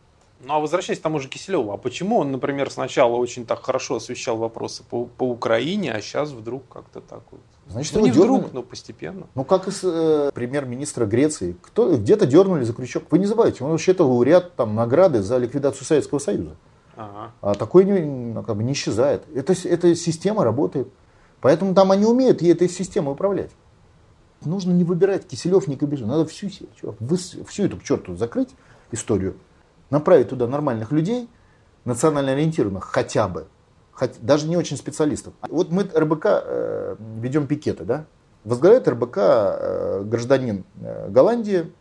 Ну 0.43 0.55
а 0.55 0.59
возвращаясь 0.59 0.99
к 0.99 1.03
тому 1.03 1.21
же 1.21 1.29
Киселеву, 1.29 1.71
а 1.73 1.77
почему 1.77 2.19
он, 2.19 2.33
например, 2.33 2.71
сначала 2.71 3.17
очень 3.17 3.45
так 3.45 3.63
хорошо 3.63 3.97
освещал 3.97 4.39
вопросы 4.39 4.83
по, 4.89 5.05
по 5.05 5.25
Украине, 5.25 5.93
а 5.93 6.01
сейчас 6.01 6.31
вдруг 6.31 6.63
как-то 6.69 7.01
так 7.01 7.21
вот? 7.31 7.41
Значит, 7.69 7.95
ну, 7.95 8.01
не 8.01 8.11
дернули. 8.11 8.39
вдруг, 8.39 8.53
но 8.55 8.63
постепенно. 8.63 9.27
Ну, 9.35 9.45
как 9.45 9.69
и 9.69 9.71
э, 9.83 10.31
премьер-министра 10.35 11.05
Греции. 11.05 11.57
Кто, 11.61 11.95
где-то 11.97 12.27
дернули 12.27 12.65
за 12.65 12.73
крючок. 12.73 13.05
Вы 13.11 13.19
не 13.19 13.27
забывайте, 13.27 13.63
он 13.63 13.71
вообще-то 13.71 14.05
лауреат 14.05 14.57
там, 14.57 14.75
награды 14.75 15.23
за 15.23 15.37
ликвидацию 15.37 15.85
Советского 15.85 16.19
Союза. 16.19 16.57
Ага. 16.97 17.33
А 17.43 17.55
такой 17.55 17.85
не, 17.85 18.01
ну, 18.01 18.43
как 18.43 18.57
бы 18.57 18.65
не 18.65 18.73
исчезает. 18.73 19.23
Это, 19.35 19.55
эта 19.69 19.95
система 19.95 20.43
работает. 20.43 20.89
Поэтому 21.43 21.75
там 21.75 21.93
они 21.93 22.07
умеют 22.07 22.43
ей 22.43 22.53
этой 22.53 22.69
системой 22.69 23.13
управлять. 23.13 23.51
Нужно 24.45 24.73
не 24.73 24.85
выбирать 24.85 25.29
Киселев, 25.29 25.69
не 25.69 25.77
Кобежин. 25.77 26.09
Надо 26.09 26.25
всю, 26.27 26.49
всю 26.49 27.65
эту 27.65 27.77
к 27.77 27.83
черту 27.83 28.17
закрыть 28.17 28.51
историю 28.91 29.37
направить 29.91 30.29
туда 30.31 30.47
нормальных 30.47 30.93
людей, 30.93 31.29
национально 31.85 32.33
ориентированных 32.33 32.85
хотя 32.85 33.29
бы, 33.29 33.47
хоть, 33.93 34.21
даже 34.21 34.47
не 34.49 34.57
очень 34.57 34.77
специалистов. 34.77 35.35
Вот 35.49 35.71
мы 35.71 35.83
РБК 35.83 36.27
э, 36.27 36.97
ведем 37.21 37.47
пикеты, 37.47 37.85
да? 37.85 38.05
Возглавляет 38.45 38.89
РБК 38.89 39.19
э, 39.19 40.03
гражданин 40.05 40.65
э, 40.81 41.09
Голландии, 41.11 41.73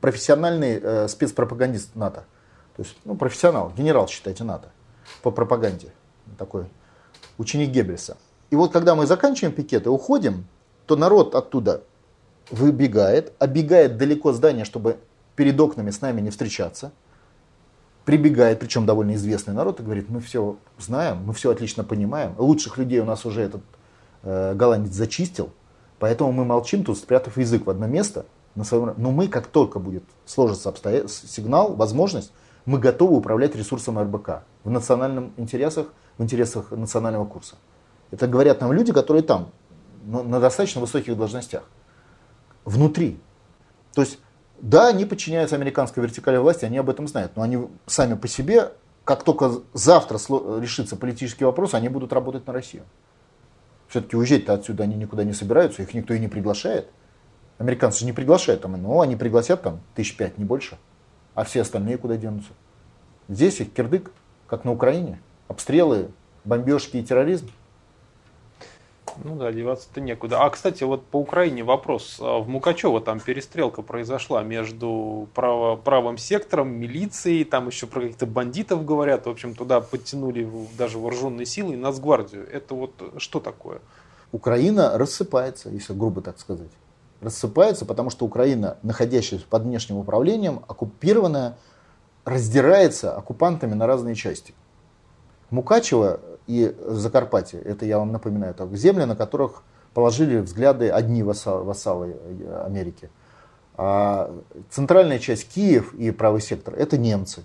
профессиональный 0.00 0.80
э, 0.82 1.08
спецпропагандист 1.08 1.94
НАТО. 1.96 2.24
То 2.76 2.82
есть, 2.82 2.96
ну, 3.04 3.16
профессионал, 3.16 3.72
генерал, 3.76 4.08
считайте, 4.08 4.44
НАТО 4.44 4.70
по 5.22 5.30
пропаганде. 5.30 5.92
Такой 6.36 6.66
ученик 7.38 7.70
Геббельса. 7.70 8.16
И 8.50 8.56
вот 8.56 8.72
когда 8.72 8.94
мы 8.94 9.06
заканчиваем 9.06 9.54
пикеты, 9.54 9.90
уходим, 9.90 10.46
то 10.86 10.96
народ 10.96 11.34
оттуда 11.34 11.82
выбегает, 12.50 13.32
оббегает 13.38 13.96
далеко 13.96 14.32
здание, 14.32 14.64
чтобы 14.64 14.98
перед 15.36 15.58
окнами 15.60 15.90
с 15.90 16.00
нами 16.00 16.20
не 16.20 16.30
встречаться– 16.30 16.92
прибегает, 18.08 18.58
причем 18.58 18.86
довольно 18.86 19.16
известный 19.16 19.52
народ, 19.52 19.80
и 19.80 19.82
говорит, 19.82 20.08
мы 20.08 20.20
все 20.20 20.56
знаем, 20.78 21.24
мы 21.26 21.34
все 21.34 21.50
отлично 21.50 21.84
понимаем, 21.84 22.34
лучших 22.38 22.78
людей 22.78 23.00
у 23.00 23.04
нас 23.04 23.26
уже 23.26 23.42
этот 23.42 23.60
э, 24.22 24.54
голландец 24.54 24.94
зачистил, 24.94 25.50
поэтому 25.98 26.32
мы 26.32 26.46
молчим 26.46 26.84
тут, 26.84 26.96
спрятав 26.96 27.36
язык 27.36 27.66
в 27.66 27.70
одно 27.70 27.86
место, 27.86 28.24
на 28.54 28.64
своем... 28.64 28.94
но 28.96 29.10
мы, 29.10 29.28
как 29.28 29.46
только 29.46 29.78
будет 29.78 30.04
сложиться 30.24 30.70
обстоя... 30.70 31.06
сигнал, 31.06 31.74
возможность, 31.74 32.32
мы 32.64 32.78
готовы 32.78 33.14
управлять 33.14 33.54
ресурсом 33.54 33.98
РБК 33.98 34.42
в 34.64 34.70
национальных 34.70 35.24
интересах, 35.36 35.88
в 36.16 36.22
интересах 36.22 36.70
национального 36.70 37.26
курса. 37.26 37.56
Это 38.10 38.26
говорят 38.26 38.62
нам 38.62 38.72
люди, 38.72 38.90
которые 38.90 39.22
там, 39.22 39.50
на 40.06 40.40
достаточно 40.40 40.80
высоких 40.80 41.14
должностях, 41.14 41.64
внутри. 42.64 43.20
То 43.92 44.00
есть 44.00 44.18
да, 44.60 44.88
они 44.88 45.04
подчиняются 45.04 45.56
американской 45.56 46.02
вертикали 46.02 46.36
власти, 46.36 46.64
они 46.64 46.78
об 46.78 46.90
этом 46.90 47.06
знают, 47.06 47.36
но 47.36 47.42
они 47.42 47.68
сами 47.86 48.14
по 48.14 48.26
себе, 48.26 48.72
как 49.04 49.22
только 49.22 49.52
завтра 49.72 50.18
решится 50.60 50.96
политический 50.96 51.44
вопрос, 51.44 51.74
они 51.74 51.88
будут 51.88 52.12
работать 52.12 52.46
на 52.46 52.52
Россию. 52.52 52.84
Все-таки 53.88 54.16
уезжать-то 54.16 54.52
отсюда 54.52 54.82
они 54.82 54.96
никуда 54.96 55.24
не 55.24 55.32
собираются, 55.32 55.82
их 55.82 55.94
никто 55.94 56.12
и 56.12 56.18
не 56.18 56.28
приглашает. 56.28 56.88
Американцы 57.58 58.00
же 58.00 58.06
не 58.06 58.12
приглашают 58.12 58.62
там, 58.62 58.80
но 58.80 59.00
они 59.00 59.16
пригласят 59.16 59.62
там 59.62 59.80
тысяч 59.94 60.16
пять, 60.16 60.38
не 60.38 60.44
больше. 60.44 60.76
А 61.34 61.44
все 61.44 61.62
остальные 61.62 61.98
куда 61.98 62.16
денутся? 62.16 62.50
Здесь 63.28 63.60
их 63.60 63.72
кирдык, 63.72 64.10
как 64.46 64.64
на 64.64 64.72
Украине. 64.72 65.20
Обстрелы, 65.48 66.10
бомбежки 66.44 66.98
и 66.98 67.02
терроризм. 67.02 67.50
Ну 69.24 69.34
да, 69.34 69.50
деваться-то 69.52 70.00
некуда. 70.00 70.44
А, 70.44 70.50
кстати, 70.50 70.84
вот 70.84 71.04
по 71.04 71.16
Украине 71.16 71.64
вопрос. 71.64 72.18
А 72.20 72.38
в 72.38 72.48
Мукачево 72.48 73.00
там 73.00 73.18
перестрелка 73.18 73.82
произошла 73.82 74.42
между 74.42 75.28
право, 75.34 75.76
правым 75.76 76.18
сектором, 76.18 76.68
милицией, 76.68 77.44
там 77.44 77.66
еще 77.66 77.86
про 77.86 78.02
каких-то 78.02 78.26
бандитов 78.26 78.84
говорят. 78.84 79.26
В 79.26 79.30
общем, 79.30 79.54
туда 79.54 79.80
подтянули 79.80 80.48
даже 80.76 80.98
вооруженные 80.98 81.46
силы 81.46 81.74
и 81.74 81.76
Нацгвардию. 81.76 82.48
Это 82.48 82.74
вот 82.74 82.92
что 83.16 83.40
такое? 83.40 83.80
Украина 84.30 84.96
рассыпается, 84.96 85.70
если 85.70 85.94
грубо 85.94 86.20
так 86.20 86.38
сказать. 86.38 86.70
Рассыпается, 87.20 87.86
потому 87.86 88.10
что 88.10 88.24
Украина, 88.24 88.76
находящаяся 88.84 89.46
под 89.48 89.64
внешним 89.64 89.96
управлением, 89.96 90.62
оккупированная, 90.68 91.56
раздирается 92.24 93.16
оккупантами 93.16 93.74
на 93.74 93.88
разные 93.88 94.14
части. 94.14 94.54
Мукачево 95.50 96.20
и 96.48 96.74
Закарпатье, 96.86 97.60
это 97.60 97.84
я 97.84 97.98
вам 97.98 98.10
напоминаю, 98.10 98.52
это 98.52 98.66
земли, 98.74 99.04
на 99.04 99.14
которых 99.14 99.62
положили 99.92 100.38
взгляды 100.38 100.88
одни 100.88 101.22
вассалы, 101.22 101.62
вассалы 101.62 102.16
Америки. 102.64 103.10
А 103.76 104.34
центральная 104.70 105.18
часть 105.18 105.52
Киев 105.52 105.94
и 105.94 106.10
правый 106.10 106.40
сектор 106.40 106.74
это 106.74 106.96
немцы. 106.96 107.44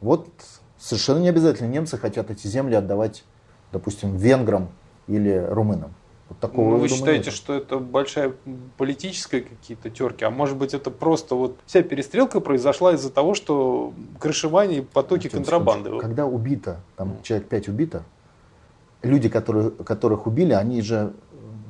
Вот 0.00 0.28
совершенно 0.76 1.20
не 1.20 1.28
обязательно 1.28 1.68
немцы 1.68 1.96
хотят 1.96 2.30
эти 2.30 2.48
земли 2.48 2.74
отдавать, 2.74 3.24
допустим, 3.72 4.16
венграм 4.16 4.68
или 5.06 5.46
румынам. 5.48 5.94
Вот 6.30 6.38
такого, 6.38 6.70
ну, 6.70 6.76
вы 6.76 6.88
считаете, 6.88 7.26
нет. 7.26 7.34
что 7.34 7.54
это 7.54 7.78
большая 7.78 8.32
политическая 8.78 9.40
какие-то 9.40 9.90
терки, 9.90 10.24
а 10.24 10.30
может 10.30 10.56
быть 10.56 10.74
это 10.74 10.90
просто 10.90 11.34
вот 11.34 11.58
вся 11.66 11.82
перестрелка 11.82 12.38
произошла 12.38 12.94
из-за 12.94 13.10
того, 13.10 13.34
что 13.34 13.92
крышевание 14.20 14.78
и 14.78 14.82
потоки 14.82 15.28
Тем 15.28 15.40
контрабанды. 15.40 15.98
Когда 15.98 16.26
убито, 16.26 16.80
там 16.96 17.16
человек 17.24 17.48
5 17.48 17.68
убито, 17.68 18.04
люди, 19.02 19.28
которые, 19.28 19.72
которых 19.72 20.28
убили, 20.28 20.52
они 20.52 20.80
же 20.82 21.12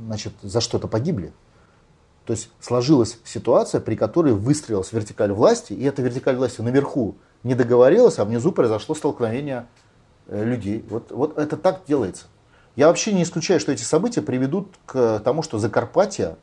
значит, 0.05 0.35
за 0.43 0.61
что-то 0.61 0.89
погибли. 0.89 1.33
То 2.27 2.35
есть 2.35 2.51
сложилась 2.61 3.19
ситуация, 3.25 3.81
при 3.81 3.95
которой 3.95 4.35
выстрелилась 4.35 4.93
вертикаль 4.93 5.33
власти, 5.33 5.73
и 5.73 5.85
эта 5.85 6.03
вертикаль 6.03 6.37
власти 6.37 6.61
наверху 6.61 7.17
не 7.45 7.55
договорилась, 7.55 8.19
а 8.19 8.27
внизу 8.27 8.53
произошло 8.53 8.95
столкновение 8.95 9.67
э, 10.27 10.45
людей. 10.45 10.85
Вот, 10.91 11.11
вот 11.11 11.39
это 11.39 11.57
так 11.57 11.83
делается. 11.89 12.27
Я 12.77 12.87
вообще 12.89 13.13
не 13.13 13.23
исключаю, 13.23 13.61
что 13.61 13.73
эти 13.73 13.83
события 13.83 14.23
приведут 14.23 14.69
к 14.87 15.21
тому, 15.21 15.43
что 15.43 15.59
Закарпатье 15.59 16.37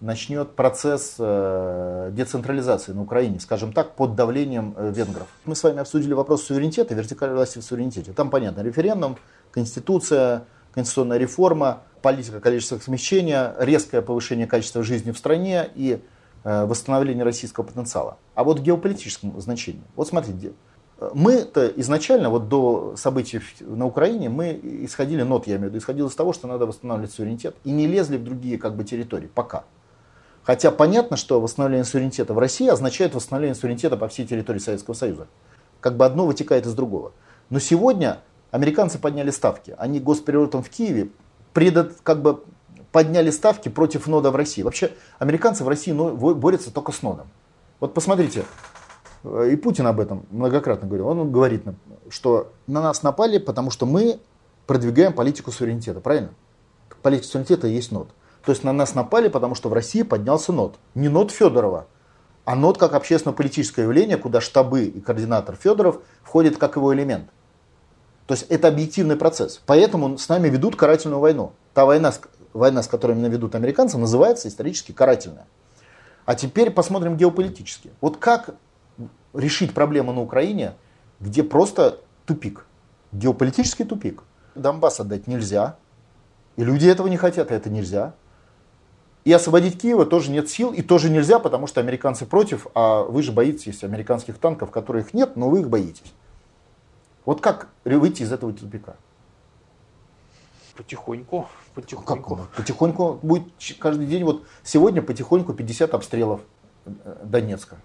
начнет 0.00 0.54
процесс 0.54 1.16
э, 1.18 2.10
децентрализации 2.12 2.92
на 2.92 3.02
Украине, 3.02 3.40
скажем 3.40 3.72
так, 3.72 3.94
под 3.96 4.14
давлением 4.14 4.74
э, 4.76 4.92
венгров. 4.94 5.26
Мы 5.44 5.56
с 5.56 5.62
вами 5.62 5.78
обсудили 5.80 6.12
вопрос 6.12 6.44
суверенитета, 6.44 6.94
вертикальной 6.94 7.36
власти 7.36 7.58
в 7.58 7.62
суверенитете. 7.62 8.12
Там 8.12 8.30
понятно, 8.30 8.62
референдум, 8.62 9.18
конституция, 9.50 10.44
конституционная 10.72 11.18
реформа, 11.18 11.82
политика 12.00 12.40
количественного 12.40 12.84
смещения, 12.84 13.54
резкое 13.58 14.00
повышение 14.00 14.46
качества 14.46 14.82
жизни 14.84 15.10
в 15.10 15.18
стране 15.18 15.68
и 15.74 16.00
э, 16.44 16.64
восстановление 16.64 17.24
российского 17.24 17.64
потенциала. 17.64 18.18
А 18.34 18.44
вот 18.44 18.60
в 18.60 18.62
геополитическом 18.62 19.38
значении. 19.40 19.82
Вот 19.96 20.06
смотрите, 20.06 20.52
мы-то 21.14 21.68
изначально, 21.76 22.28
вот 22.28 22.48
до 22.48 22.94
событий 22.96 23.40
на 23.60 23.86
Украине, 23.86 24.28
мы 24.28 24.58
исходили, 24.62 25.22
нот 25.22 25.46
я 25.46 25.54
имею 25.54 25.68
в 25.68 25.72
виду, 25.72 25.78
исходили 25.78 26.06
из 26.06 26.14
того, 26.14 26.32
что 26.32 26.48
надо 26.48 26.66
восстанавливать 26.66 27.12
суверенитет 27.12 27.54
и 27.64 27.70
не 27.70 27.86
лезли 27.86 28.16
в 28.16 28.24
другие 28.24 28.58
как 28.58 28.74
бы 28.74 28.84
территории 28.84 29.30
пока. 29.32 29.64
Хотя 30.42 30.70
понятно, 30.70 31.16
что 31.16 31.40
восстановление 31.40 31.84
суверенитета 31.84 32.34
в 32.34 32.38
России 32.38 32.68
означает 32.68 33.14
восстановление 33.14 33.54
суверенитета 33.54 33.96
по 33.96 34.08
всей 34.08 34.26
территории 34.26 34.58
Советского 34.58 34.94
Союза. 34.94 35.28
Как 35.80 35.96
бы 35.96 36.04
одно 36.04 36.26
вытекает 36.26 36.66
из 36.66 36.74
другого. 36.74 37.12
Но 37.50 37.60
сегодня 37.60 38.20
американцы 38.50 38.98
подняли 38.98 39.30
ставки. 39.30 39.76
Они 39.78 40.00
госпереводом 40.00 40.62
в 40.62 40.70
Киеве 40.70 41.10
предот, 41.52 41.92
как 42.02 42.22
бы 42.22 42.42
подняли 42.92 43.30
ставки 43.30 43.68
против 43.68 44.06
нода 44.06 44.30
в 44.30 44.36
России. 44.36 44.62
Вообще 44.62 44.90
американцы 45.18 45.62
в 45.62 45.68
России 45.68 45.92
борются 45.92 46.72
только 46.72 46.92
с 46.92 47.02
нодом. 47.02 47.28
Вот 47.78 47.94
посмотрите, 47.94 48.44
и 49.24 49.56
Путин 49.56 49.86
об 49.86 50.00
этом 50.00 50.26
многократно 50.30 50.86
говорил. 50.86 51.08
Он 51.08 51.30
говорит, 51.32 51.64
что 52.08 52.52
на 52.66 52.80
нас 52.80 53.02
напали, 53.02 53.38
потому 53.38 53.70
что 53.70 53.86
мы 53.86 54.20
продвигаем 54.66 55.12
политику 55.12 55.50
суверенитета. 55.50 56.00
Правильно? 56.00 56.30
Политика 57.02 57.26
суверенитета 57.26 57.66
есть 57.66 57.90
нод. 57.90 58.10
То 58.44 58.52
есть 58.52 58.64
на 58.64 58.72
нас 58.72 58.94
напали, 58.94 59.28
потому 59.28 59.54
что 59.54 59.68
в 59.68 59.72
России 59.72 60.02
поднялся 60.02 60.52
НОТ. 60.52 60.76
Не 60.94 61.08
НОТ 61.08 61.32
Федорова, 61.32 61.86
а 62.44 62.54
НОТ 62.54 62.78
как 62.78 62.94
общественно-политическое 62.94 63.82
явление, 63.82 64.16
куда 64.16 64.40
штабы 64.40 64.84
и 64.84 65.00
координатор 65.00 65.56
Федоров 65.56 66.00
входят 66.22 66.56
как 66.56 66.76
его 66.76 66.94
элемент. 66.94 67.28
То 68.26 68.34
есть 68.34 68.46
это 68.48 68.68
объективный 68.68 69.16
процесс. 69.16 69.60
Поэтому 69.66 70.16
с 70.16 70.28
нами 70.28 70.48
ведут 70.48 70.76
карательную 70.76 71.20
войну. 71.20 71.52
Та 71.74 71.84
война, 71.84 72.12
война, 72.52 72.82
с 72.82 72.88
которой 72.88 73.12
именно 73.12 73.26
ведут 73.26 73.54
американцы, 73.54 73.98
называется 73.98 74.48
исторически 74.48 74.92
карательная. 74.92 75.46
А 76.24 76.34
теперь 76.34 76.70
посмотрим 76.70 77.16
геополитически. 77.16 77.90
Вот 78.00 78.18
как 78.18 78.54
решить 79.38 79.72
проблему 79.72 80.12
на 80.12 80.20
Украине, 80.20 80.74
где 81.20 81.42
просто 81.42 82.00
тупик, 82.26 82.66
геополитический 83.12 83.84
тупик. 83.84 84.22
Донбасс 84.54 85.00
отдать 85.00 85.28
нельзя, 85.28 85.76
и 86.56 86.64
люди 86.64 86.88
этого 86.88 87.06
не 87.06 87.16
хотят, 87.16 87.52
и 87.52 87.54
это 87.54 87.70
нельзя. 87.70 88.14
И 89.24 89.32
освободить 89.32 89.80
Киева 89.80 90.06
тоже 90.06 90.30
нет 90.30 90.48
сил, 90.48 90.72
и 90.72 90.82
тоже 90.82 91.10
нельзя, 91.10 91.38
потому 91.38 91.66
что 91.66 91.80
американцы 91.80 92.26
против, 92.26 92.66
а 92.74 93.04
вы 93.04 93.22
же 93.22 93.30
боитесь 93.30 93.84
американских 93.84 94.38
танков, 94.38 94.70
которых 94.70 95.14
нет, 95.14 95.36
но 95.36 95.48
вы 95.48 95.60
их 95.60 95.68
боитесь. 95.68 96.12
Вот 97.24 97.40
как 97.40 97.68
выйти 97.84 98.22
из 98.22 98.32
этого 98.32 98.52
тупика? 98.52 98.96
Потихоньку, 100.76 101.48
потихоньку. 101.74 102.36
Как? 102.36 102.48
Потихоньку 102.50 103.18
будет 103.22 103.52
каждый 103.78 104.06
день, 104.06 104.24
вот 104.24 104.44
сегодня 104.64 105.02
потихоньку 105.02 105.52
50 105.52 105.92
обстрелов 105.94 106.40
э, 106.86 107.16
Донецка. 107.24 107.78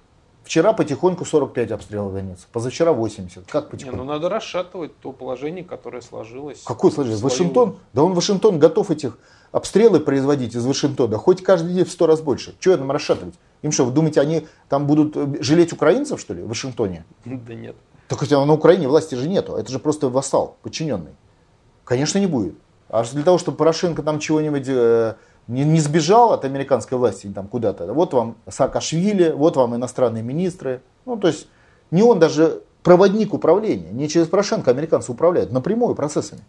Вчера 0.44 0.74
потихоньку 0.74 1.24
45 1.24 1.72
обстрелов 1.72 2.14
Донецка, 2.14 2.48
позавчера 2.52 2.92
80. 2.92 3.50
Как 3.50 3.70
потихоньку? 3.70 3.98
Не, 3.98 4.04
ну 4.04 4.12
надо 4.12 4.28
расшатывать 4.28 4.98
то 5.00 5.14
положение, 5.14 5.64
которое 5.64 6.02
сложилось. 6.02 6.62
Какое 6.66 6.92
сложилось? 6.92 7.20
Свою... 7.20 7.32
Вашингтон? 7.32 7.78
Да 7.94 8.04
он 8.04 8.14
Вашингтон 8.14 8.60
готов 8.60 8.92
этих 8.92 9.18
обстрелы 9.54 10.02
производить 10.02 10.56
из 10.56 10.66
Вашингтона 10.66 11.18
хоть 11.18 11.42
каждый 11.44 11.74
день 11.74 11.86
в 11.86 11.92
сто 11.92 12.08
раз 12.08 12.22
больше. 12.22 12.56
Чего 12.60 12.76
нам 12.76 12.92
расшатывать? 12.92 13.36
Им 13.62 13.72
что, 13.72 13.86
вы 13.86 13.94
думаете, 13.94 14.20
они 14.20 14.48
там 14.68 14.86
будут 14.86 15.16
э, 15.16 15.42
жалеть 15.42 15.72
украинцев, 15.72 16.20
что 16.20 16.34
ли, 16.34 16.44
в 16.44 16.50
Вашингтоне? 16.50 17.06
Да 17.26 17.54
нет. 17.54 17.76
Так 18.10 18.20
хотя 18.20 18.44
на 18.46 18.54
Украине 18.54 18.90
власти 18.90 19.16
же 19.16 19.30
нету, 19.30 19.56
это 19.56 19.72
же 19.72 19.80
просто 19.80 20.10
вассал, 20.10 20.58
подчиненный. 20.62 21.12
Конечно, 21.86 22.20
не 22.20 22.28
будет. 22.28 22.56
А 22.90 23.04
для 23.06 23.24
того, 23.24 23.38
чтобы 23.38 23.58
Порошенко 23.58 24.04
там 24.04 24.20
чего-нибудь 24.20 24.66
э, 24.68 25.16
не, 25.48 25.64
не 25.66 25.80
сбежал 25.80 26.34
от 26.34 26.46
американской 26.46 26.98
власти 26.98 27.32
там 27.34 27.48
куда-то, 27.48 27.94
вот 27.94 28.14
вам 28.14 28.36
Саакашвили, 28.48 29.32
вот 29.32 29.56
вам 29.56 29.76
иностранные 29.76 30.24
министры. 30.24 30.82
Ну, 31.06 31.18
то 31.18 31.28
есть 31.28 31.48
не 31.92 32.02
он 32.02 32.20
даже 32.20 32.64
проводник 32.82 33.34
управления, 33.34 33.92
не 33.92 34.08
через 34.10 34.28
Порошенко 34.28 34.72
американцы 34.72 35.12
управляют, 35.12 35.52
напрямую 35.52 35.96
процессами. 35.96 36.42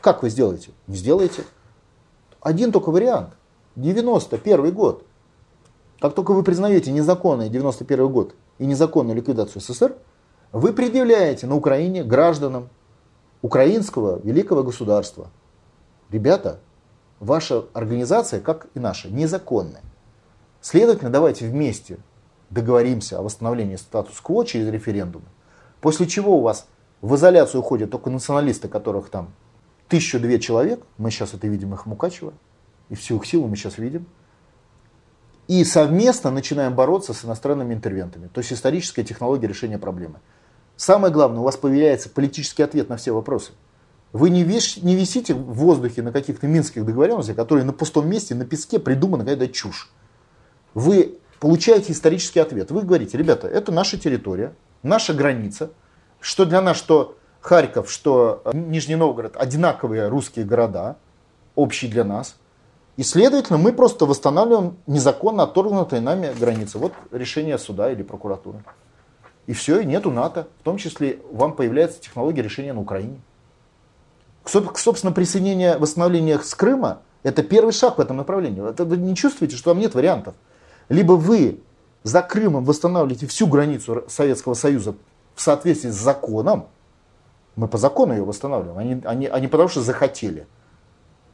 Как 0.00 0.22
вы 0.22 0.30
сделаете? 0.30 0.70
Не 0.86 0.96
сделаете. 0.96 1.44
Один 2.40 2.72
только 2.72 2.90
вариант. 2.90 3.30
91 3.76 4.72
год. 4.72 5.04
Как 6.00 6.14
только 6.14 6.32
вы 6.32 6.42
признаете 6.42 6.92
незаконный 6.92 7.48
91 7.48 8.08
год 8.08 8.34
и 8.58 8.66
незаконную 8.66 9.16
ликвидацию 9.16 9.60
СССР, 9.60 9.96
вы 10.52 10.72
предъявляете 10.72 11.46
на 11.46 11.56
Украине 11.56 12.04
гражданам 12.04 12.68
украинского 13.42 14.20
великого 14.22 14.62
государства. 14.62 15.28
Ребята, 16.10 16.60
ваша 17.20 17.64
организация, 17.72 18.40
как 18.40 18.66
и 18.74 18.80
наша, 18.80 19.08
незаконная. 19.08 19.82
Следовательно, 20.60 21.10
давайте 21.10 21.46
вместе 21.46 21.98
договоримся 22.50 23.18
о 23.18 23.22
восстановлении 23.22 23.76
статус-кво 23.76 24.44
через 24.44 24.68
референдум, 24.68 25.22
после 25.80 26.06
чего 26.06 26.38
у 26.38 26.40
вас 26.40 26.66
в 27.00 27.14
изоляцию 27.14 27.60
уходят 27.60 27.90
только 27.90 28.10
националисты, 28.10 28.68
которых 28.68 29.10
там 29.10 29.32
тысячу-две 29.88 30.40
человек, 30.40 30.84
мы 30.96 31.10
сейчас 31.10 31.34
это 31.34 31.46
видим 31.46 31.74
их 31.74 31.86
Мукачева, 31.86 32.32
и 32.88 32.94
всю 32.94 33.16
их 33.16 33.26
силу 33.26 33.46
мы 33.48 33.56
сейчас 33.56 33.78
видим, 33.78 34.06
и 35.46 35.64
совместно 35.64 36.30
начинаем 36.30 36.74
бороться 36.74 37.14
с 37.14 37.24
иностранными 37.24 37.72
интервентами, 37.72 38.28
то 38.28 38.40
есть 38.40 38.52
историческая 38.52 39.04
технология 39.04 39.46
решения 39.46 39.78
проблемы. 39.78 40.20
Самое 40.76 41.12
главное, 41.12 41.40
у 41.40 41.44
вас 41.44 41.56
появляется 41.56 42.08
политический 42.10 42.62
ответ 42.62 42.88
на 42.88 42.96
все 42.96 43.12
вопросы. 43.12 43.52
Вы 44.12 44.30
не, 44.30 44.42
виш, 44.42 44.78
не 44.78 44.94
висите 44.94 45.34
в 45.34 45.52
воздухе 45.54 46.02
на 46.02 46.12
каких-то 46.12 46.46
минских 46.46 46.84
договоренностях, 46.84 47.36
которые 47.36 47.64
на 47.64 47.72
пустом 47.72 48.08
месте, 48.08 48.34
на 48.34 48.46
песке 48.46 48.78
придуманы 48.78 49.24
какая-то 49.24 49.48
чушь. 49.48 49.90
Вы 50.74 51.18
получаете 51.40 51.92
исторический 51.92 52.40
ответ. 52.40 52.70
Вы 52.70 52.82
говорите, 52.82 53.18
ребята, 53.18 53.48
это 53.48 53.70
наша 53.70 53.98
территория, 53.98 54.54
наша 54.82 55.12
граница, 55.12 55.70
что 56.20 56.46
для 56.46 56.62
нас, 56.62 56.76
что 56.76 57.18
Харьков, 57.40 57.90
что 57.90 58.42
э, 58.44 58.50
Нижний 58.54 58.96
Новгород 58.96 59.36
одинаковые 59.36 60.08
русские 60.08 60.44
города, 60.44 60.96
общие 61.54 61.90
для 61.90 62.04
нас. 62.04 62.36
И, 62.96 63.02
следовательно, 63.02 63.58
мы 63.58 63.72
просто 63.72 64.06
восстанавливаем 64.06 64.76
незаконно 64.86 65.44
отторгнутые 65.44 66.00
нами 66.00 66.32
границы. 66.38 66.78
Вот 66.78 66.92
решение 67.12 67.58
суда 67.58 67.92
или 67.92 68.02
прокуратуры. 68.02 68.64
И 69.46 69.52
все, 69.52 69.80
и 69.80 69.84
нету 69.84 70.10
НАТО. 70.10 70.48
В 70.60 70.62
том 70.64 70.78
числе 70.78 71.20
вам 71.30 71.54
появляется 71.54 72.00
технология 72.00 72.42
решения 72.42 72.72
на 72.72 72.80
Украине. 72.80 73.20
Собственно, 74.48 75.12
присоединение, 75.12 75.76
восстановление 75.76 76.38
с 76.38 76.54
Крыма– 76.54 77.02
это 77.22 77.42
первый 77.42 77.72
шаг 77.72 77.98
в 77.98 78.00
этом 78.00 78.16
направлении. 78.16 78.60
Вы 78.60 78.96
не 78.96 79.14
чувствуете, 79.14 79.56
что 79.56 79.70
вам 79.70 79.78
нет 79.78 79.94
вариантов. 79.94 80.34
Либо 80.88 81.12
вы 81.12 81.60
за 82.02 82.22
Крымом 82.22 82.64
восстанавливаете 82.64 83.26
всю 83.26 83.46
границу 83.46 84.04
Советского 84.08 84.54
Союза 84.54 84.94
в 85.34 85.42
соответствии 85.42 85.90
с 85.90 85.96
законом, 85.96 86.68
мы 87.56 87.68
по 87.68 87.76
закону 87.76 88.14
ее 88.14 88.24
восстанавливаем, 88.24 89.02
не, 89.18 89.26
а 89.26 89.40
не 89.40 89.48
потому 89.48 89.68
что 89.68 89.82
захотели. 89.82 90.46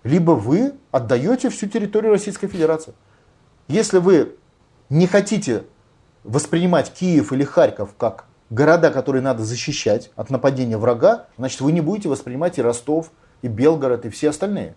Либо 0.03 0.33
вы 0.33 0.75
отдаете 0.91 1.51
всю 1.51 1.69
территорию 1.69 2.13
Российской 2.13 2.49
Федерации. 2.49 2.95
Если 3.69 3.99
вы 3.99 4.35
не 4.89 5.07
хотите 5.07 5.65
воспринимать 6.25 6.93
Киев 6.93 7.33
или 7.33 7.45
Харьков 7.45 7.95
как 7.97 8.25
города, 8.51 8.91
которые 8.91 9.23
надо 9.23 9.45
защищать 9.45 10.11
от 10.17 10.31
нападения 10.31 10.77
врага, 10.77 11.27
значит 11.39 11.61
вы 11.61 11.73
не 11.73 11.81
будете 11.81 12.09
воспринимать 12.09 12.59
и 12.59 12.63
Ростов, 12.63 13.11
и 13.43 13.49
Белгород, 13.49 14.05
и 14.07 14.11
все 14.11 14.31
остальные. 14.31 14.75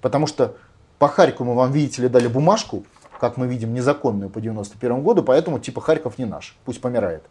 Потому 0.00 0.26
что 0.26 0.56
по 0.98 1.08
Харькову 1.08 1.54
вам, 1.54 1.72
видите 1.72 2.02
ли, 2.02 2.08
дали 2.08 2.26
бумажку, 2.28 2.84
как 3.20 3.36
мы 3.36 3.46
видим, 3.46 3.74
незаконную 3.74 4.30
по 4.30 4.40
91 4.40 5.02
году, 5.02 5.22
поэтому 5.22 5.58
типа 5.58 5.80
Харьков 5.80 6.18
не 6.18 6.24
наш, 6.24 6.56
пусть 6.64 6.80
помирает. 6.80 7.24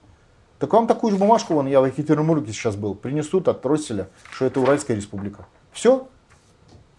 Так 0.60 0.74
вам 0.74 0.88
такую 0.88 1.12
же 1.12 1.18
бумажку, 1.18 1.54
вон 1.54 1.68
я 1.68 1.82
в 1.82 1.86
Екатеринбурге 1.86 2.52
сейчас 2.52 2.76
был, 2.76 2.96
принесут 2.96 3.48
от 3.48 3.66
Росселя, 3.66 4.08
что 4.32 4.46
это 4.46 4.60
Уральская 4.60 4.98
республика. 4.98 5.46
Все. 5.72 6.08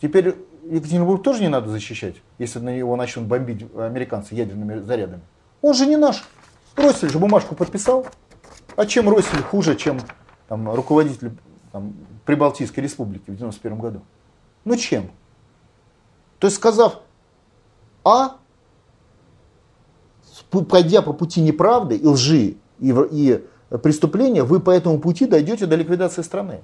Теперь 0.01 0.37
Екатеринбург 0.65 1.23
тоже 1.23 1.41
не 1.43 1.49
надо 1.49 1.69
защищать, 1.69 2.17
если 2.39 2.61
на 2.61 2.77
него 2.77 2.95
начнут 2.95 3.27
бомбить 3.27 3.67
американцы 3.77 4.35
ядерными 4.35 4.79
зарядами. 4.79 5.23
Он 5.61 5.75
же 5.75 5.87
не 5.87 5.97
наш. 5.97 6.25
Россель 6.77 7.11
же 7.11 7.19
бумажку 7.19 7.57
подписал. 7.57 8.07
А 8.79 8.87
чем 8.87 9.09
Россель 9.09 9.43
хуже, 9.43 9.75
чем 9.75 9.99
там, 10.47 10.73
руководитель 10.73 11.33
там, 11.73 11.95
Прибалтийской 12.25 12.81
республики 12.81 13.29
в 13.29 13.35
91 13.35 13.77
году? 13.77 14.03
Ну 14.65 14.77
чем? 14.77 15.11
То 16.39 16.47
есть 16.47 16.59
сказав 16.59 17.01
А, 18.05 18.37
пойдя 20.71 21.03
по 21.03 21.13
пути 21.13 21.41
неправды 21.41 21.97
и 21.97 22.07
лжи 22.07 22.55
и, 22.79 22.95
и 23.11 23.45
преступления, 23.83 24.45
вы 24.45 24.61
по 24.61 24.71
этому 24.71 25.01
пути 25.01 25.27
дойдете 25.27 25.67
до 25.67 25.75
ликвидации 25.75 26.23
страны. 26.23 26.61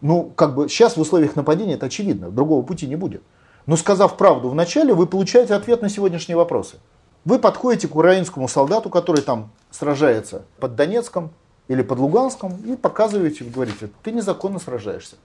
Ну, 0.00 0.32
как 0.34 0.54
бы 0.54 0.70
сейчас 0.70 0.96
в 0.96 1.00
условиях 1.02 1.36
нападения 1.36 1.74
это 1.74 1.84
очевидно, 1.84 2.30
другого 2.30 2.64
пути 2.64 2.86
не 2.86 2.96
будет. 2.96 3.22
Но 3.66 3.76
сказав 3.76 4.16
правду 4.16 4.48
вначале, 4.48 4.94
вы 4.94 5.06
получаете 5.06 5.52
ответ 5.52 5.82
на 5.82 5.90
сегодняшние 5.90 6.38
вопросы. 6.38 6.76
Вы 7.28 7.38
подходите 7.38 7.88
к 7.88 7.94
украинскому 7.94 8.48
солдату, 8.48 8.88
который 8.88 9.20
там 9.20 9.50
сражается 9.70 10.46
под 10.58 10.76
Донецком 10.76 11.30
или 11.68 11.82
под 11.82 11.98
Луганском, 11.98 12.56
и 12.64 12.74
показываете, 12.74 13.44
говорите, 13.44 13.90
ты 14.02 14.12
незаконно 14.12 14.58
сражаешься. 14.58 15.16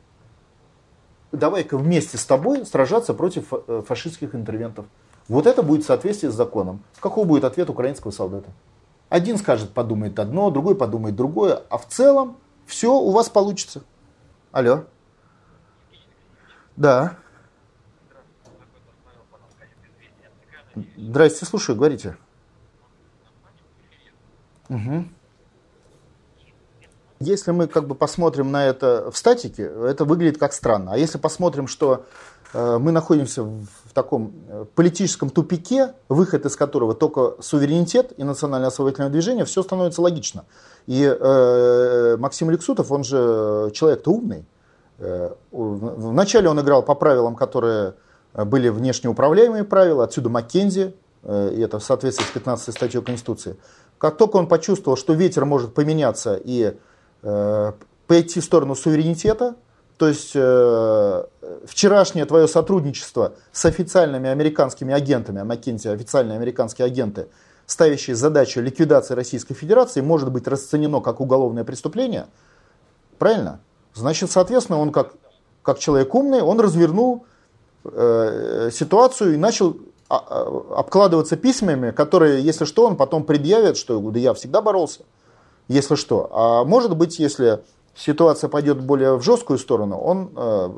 Давай-ка 1.31 1.77
вместе 1.77 2.17
с 2.17 2.25
тобой 2.25 2.65
сражаться 2.65 3.13
против 3.13 3.53
э, 3.53 3.83
фашистских 3.87 4.35
интервентов. 4.35 4.85
Вот 5.29 5.47
это 5.47 5.63
будет 5.63 5.85
в 5.85 5.87
соответствии 5.87 6.27
с 6.27 6.33
законом. 6.33 6.83
Какой 6.99 7.23
будет 7.23 7.45
ответ 7.45 7.69
украинского 7.69 8.11
солдата? 8.11 8.49
Один 9.07 9.37
скажет, 9.37 9.69
подумает 9.73 10.19
одно, 10.19 10.51
другой 10.51 10.75
подумает 10.75 11.15
другое, 11.15 11.63
а 11.69 11.77
в 11.77 11.87
целом 11.87 12.35
все 12.65 12.93
у 12.93 13.11
вас 13.11 13.29
получится. 13.29 13.81
Алло. 14.51 14.83
Да. 16.75 17.15
Здрасте, 20.97 21.45
слушаю, 21.45 21.75
говорите. 21.77 22.17
Угу. 24.69 25.05
Если 27.19 27.51
мы 27.51 27.67
как 27.67 27.87
бы 27.87 27.95
посмотрим 27.95 28.51
на 28.51 28.65
это 28.65 29.09
в 29.11 29.17
статике, 29.17 29.63
это 29.63 30.03
выглядит 30.03 30.39
как 30.39 30.51
странно. 30.51 30.93
А 30.93 30.97
если 30.97 31.17
посмотрим, 31.17 31.67
что 31.67 32.05
э, 32.53 32.77
мы 32.79 32.91
находимся 32.91 33.43
в 33.43 33.93
таком 33.93 34.33
э, 34.49 34.65
политическом 34.75 35.29
тупике, 35.29 35.93
выход 36.09 36.45
из 36.45 36.55
которого 36.57 36.95
только 36.95 37.35
суверенитет 37.41 38.13
и 38.17 38.23
национальное 38.23 38.67
освободительное 38.67 39.09
движение, 39.09 39.45
все 39.45 39.63
становится 39.63 40.01
логично. 40.01 40.43
И 40.85 41.03
э, 41.03 42.17
Максим 42.17 42.49
Лексутов, 42.49 42.91
он 42.91 43.03
же 43.03 43.71
человек-то 43.73 44.11
умный. 44.11 44.45
Э, 44.99 45.33
вначале 45.51 46.49
он 46.49 46.59
играл 46.59 46.83
по 46.83 46.95
правилам, 46.95 47.35
которые 47.35 47.93
были 48.33 48.69
внешнеуправляемые 48.69 49.63
правила, 49.63 50.03
отсюда 50.03 50.29
Маккензи, 50.29 50.95
э, 51.23 51.53
и 51.55 51.61
это 51.61 51.79
в 51.79 51.83
соответствии 51.83 52.25
с 52.25 52.29
15 52.29 52.73
статьей 52.73 53.03
Конституции. 53.03 53.57
Как 53.97 54.17
только 54.17 54.37
он 54.37 54.47
почувствовал, 54.47 54.97
что 54.97 55.13
ветер 55.13 55.45
может 55.45 55.73
поменяться 55.73 56.39
и 56.43 56.75
э, 57.21 57.71
пойти 58.07 58.39
в 58.39 58.43
сторону 58.43 58.75
суверенитета, 58.75 59.55
то 59.97 60.07
есть 60.07 60.31
э, 60.33 61.23
вчерашнее 61.65 62.25
твое 62.25 62.47
сотрудничество 62.47 63.33
с 63.51 63.65
официальными 63.65 64.29
американскими 64.29 64.93
агентами, 64.93 65.39
а 65.39 65.45
Маккензи 65.45 65.87
официальные 65.87 66.35
американские 66.35 66.85
агенты, 66.85 67.27
ставящие 67.67 68.15
задачу 68.15 68.59
ликвидации 68.59 69.13
Российской 69.13 69.53
Федерации, 69.53 70.01
может 70.01 70.31
быть 70.31 70.47
расценено 70.47 70.99
как 70.99 71.21
уголовное 71.21 71.63
преступление, 71.63 72.25
правильно? 73.19 73.59
Значит, 73.93 74.31
соответственно, 74.31 74.79
он 74.79 74.91
как, 74.91 75.13
как 75.61 75.79
человек 75.79 76.13
умный, 76.15 76.41
он 76.41 76.59
развернул 76.59 77.25
э, 77.83 78.69
ситуацию 78.71 79.33
и 79.33 79.37
начал 79.37 79.77
а, 80.09 80.17
а, 80.17 80.79
обкладываться 80.79 81.37
письмами, 81.37 81.91
которые, 81.91 82.43
если 82.43 82.65
что, 82.65 82.85
он 82.85 82.97
потом 82.97 83.23
предъявит, 83.23 83.77
что 83.77 83.99
да 83.99 84.19
я 84.19 84.33
всегда 84.33 84.61
боролся, 84.61 85.01
если 85.67 85.95
что. 85.95 86.29
А 86.31 86.63
может 86.65 86.95
быть, 86.95 87.19
если 87.19 87.63
ситуация 87.95 88.49
пойдет 88.49 88.81
более 88.81 89.15
в 89.17 89.23
жесткую 89.23 89.59
сторону, 89.59 89.97
он 89.97 90.31
э, 90.35 90.69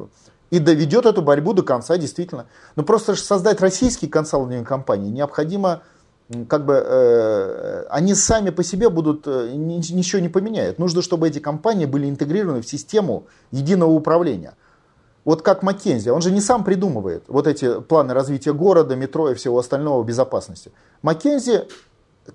и 0.51 0.59
доведет 0.59 1.05
эту 1.05 1.21
борьбу 1.21 1.53
до 1.53 1.63
конца, 1.63 1.97
действительно. 1.97 2.45
Но 2.75 2.83
просто 2.83 3.15
создать 3.15 3.61
российские 3.61 4.09
консалтинговые 4.09 4.65
компании 4.65 5.09
необходимо, 5.09 5.81
как 6.47 6.65
бы, 6.65 6.73
э, 6.73 7.85
они 7.89 8.15
сами 8.15 8.51
по 8.51 8.63
себе 8.63 8.89
будут, 8.89 9.27
э, 9.27 9.51
ничего 9.53 10.21
не 10.21 10.29
поменяют. 10.29 10.79
Нужно, 10.79 11.01
чтобы 11.01 11.27
эти 11.27 11.39
компании 11.39 11.85
были 11.85 12.09
интегрированы 12.09 12.61
в 12.61 12.67
систему 12.67 13.25
единого 13.51 13.91
управления. 13.91 14.53
Вот 15.25 15.41
как 15.41 15.63
Маккензи, 15.63 16.09
он 16.09 16.21
же 16.21 16.31
не 16.31 16.39
сам 16.39 16.63
придумывает 16.63 17.23
вот 17.27 17.47
эти 17.47 17.81
планы 17.81 18.13
развития 18.13 18.53
города, 18.53 18.95
метро 18.95 19.31
и 19.31 19.33
всего 19.33 19.57
остального 19.57 20.03
безопасности. 20.03 20.71
Маккензи 21.01 21.67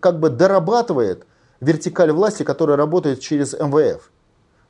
как 0.00 0.18
бы 0.18 0.28
дорабатывает 0.28 1.24
вертикаль 1.60 2.10
власти, 2.10 2.42
которая 2.42 2.76
работает 2.76 3.20
через 3.20 3.52
МВФ. 3.52 4.10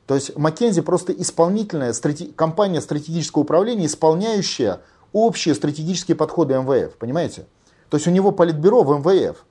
То 0.05 0.15
есть 0.15 0.37
Маккензи 0.37 0.81
просто 0.81 1.13
исполнительная 1.13 1.93
стратег... 1.93 2.35
компания 2.35 2.79
стратегического 2.81 3.41
управления, 3.41 3.87
исполняющая 3.87 4.81
общие 5.13 5.55
стратегические 5.55 6.15
подходы 6.15 6.53
МВФ, 6.53 6.97
понимаете? 6.97 7.47
То 7.89 7.97
есть 7.97 8.07
у 8.07 8.11
него 8.11 8.31
политбюро 8.31 8.83
в 8.83 8.99
МВФ. 8.99 9.43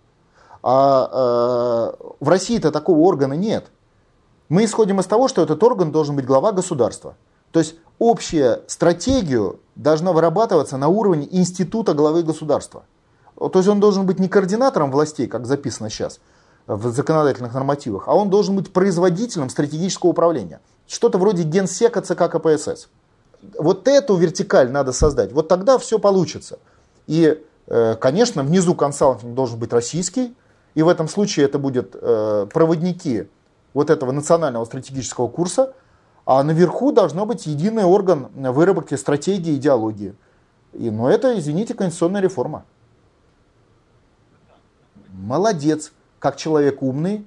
А 0.62 1.96
э, 2.00 2.12
в 2.20 2.28
России-то 2.28 2.70
такого 2.70 2.98
органа 3.00 3.32
нет. 3.32 3.66
Мы 4.48 4.64
исходим 4.64 5.00
из 5.00 5.06
того, 5.06 5.26
что 5.26 5.42
этот 5.42 5.62
орган 5.62 5.90
должен 5.90 6.14
быть 6.14 6.26
глава 6.26 6.52
государства. 6.52 7.16
То 7.52 7.60
есть 7.60 7.76
общая 7.98 8.62
стратегию 8.66 9.60
должна 9.76 10.12
вырабатываться 10.12 10.76
на 10.76 10.88
уровне 10.88 11.28
института 11.30 11.94
главы 11.94 12.22
государства. 12.22 12.84
То 13.36 13.52
есть 13.54 13.68
он 13.68 13.80
должен 13.80 14.06
быть 14.06 14.18
не 14.18 14.28
координатором 14.28 14.90
властей, 14.90 15.26
как 15.26 15.46
записано 15.46 15.88
сейчас, 15.88 16.20
в 16.66 16.92
законодательных 16.92 17.54
нормативах, 17.54 18.04
а 18.06 18.14
он 18.14 18.28
должен 18.30 18.54
быть 18.54 18.72
производителем 18.72 19.48
стратегического 19.48 20.10
управления. 20.10 20.60
Что-то 20.86 21.18
вроде 21.18 21.42
генсека 21.42 22.02
ЦК 22.02 22.30
КПСС. 22.30 22.88
Вот 23.58 23.88
эту 23.88 24.16
вертикаль 24.16 24.70
надо 24.70 24.92
создать. 24.92 25.32
Вот 25.32 25.48
тогда 25.48 25.78
все 25.78 25.98
получится. 25.98 26.58
И, 27.06 27.42
э, 27.66 27.96
конечно, 27.98 28.42
внизу 28.42 28.74
консалтинг 28.74 29.34
должен 29.34 29.58
быть 29.58 29.72
российский. 29.72 30.36
И 30.74 30.82
в 30.82 30.88
этом 30.88 31.08
случае 31.08 31.46
это 31.46 31.58
будут 31.58 31.96
э, 31.98 32.46
проводники 32.52 33.28
вот 33.72 33.88
этого 33.88 34.12
национального 34.12 34.64
стратегического 34.64 35.28
курса. 35.28 35.72
А 36.30 36.44
наверху 36.44 36.92
должно 36.92 37.26
быть 37.26 37.46
единый 37.46 37.82
орган 37.82 38.28
выработки 38.36 38.94
стратегии 38.94 39.54
и 39.54 39.56
идеологии. 39.56 40.14
И, 40.72 40.88
но 40.88 41.10
это, 41.10 41.36
извините, 41.36 41.74
конституционная 41.74 42.20
реформа. 42.20 42.64
Молодец 45.08 45.90
как 46.20 46.36
человек 46.36 46.82
умный, 46.82 47.26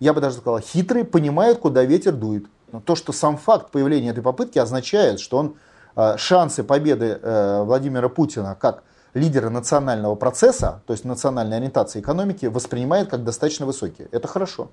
я 0.00 0.12
бы 0.12 0.20
даже 0.20 0.38
сказал, 0.38 0.58
хитрый, 0.58 1.04
понимает, 1.04 1.58
куда 1.58 1.84
ветер 1.84 2.16
дует. 2.16 2.46
Но 2.72 2.80
то, 2.80 2.96
что 2.96 3.12
сам 3.12 3.36
факт 3.36 3.70
появления 3.70 4.10
этой 4.10 4.24
попытки 4.24 4.58
означает, 4.58 5.20
что 5.20 5.38
он 5.38 5.54
э, 5.94 6.16
шансы 6.16 6.64
победы 6.64 7.20
э, 7.22 7.62
Владимира 7.62 8.08
Путина 8.08 8.56
как 8.60 8.82
лидера 9.14 9.50
национального 9.50 10.16
процесса, 10.16 10.82
то 10.88 10.94
есть 10.94 11.04
национальной 11.04 11.58
ориентации 11.58 12.00
экономики, 12.00 12.46
воспринимает 12.46 13.08
как 13.08 13.22
достаточно 13.22 13.66
высокие. 13.66 14.08
Это 14.10 14.26
хорошо. 14.26 14.68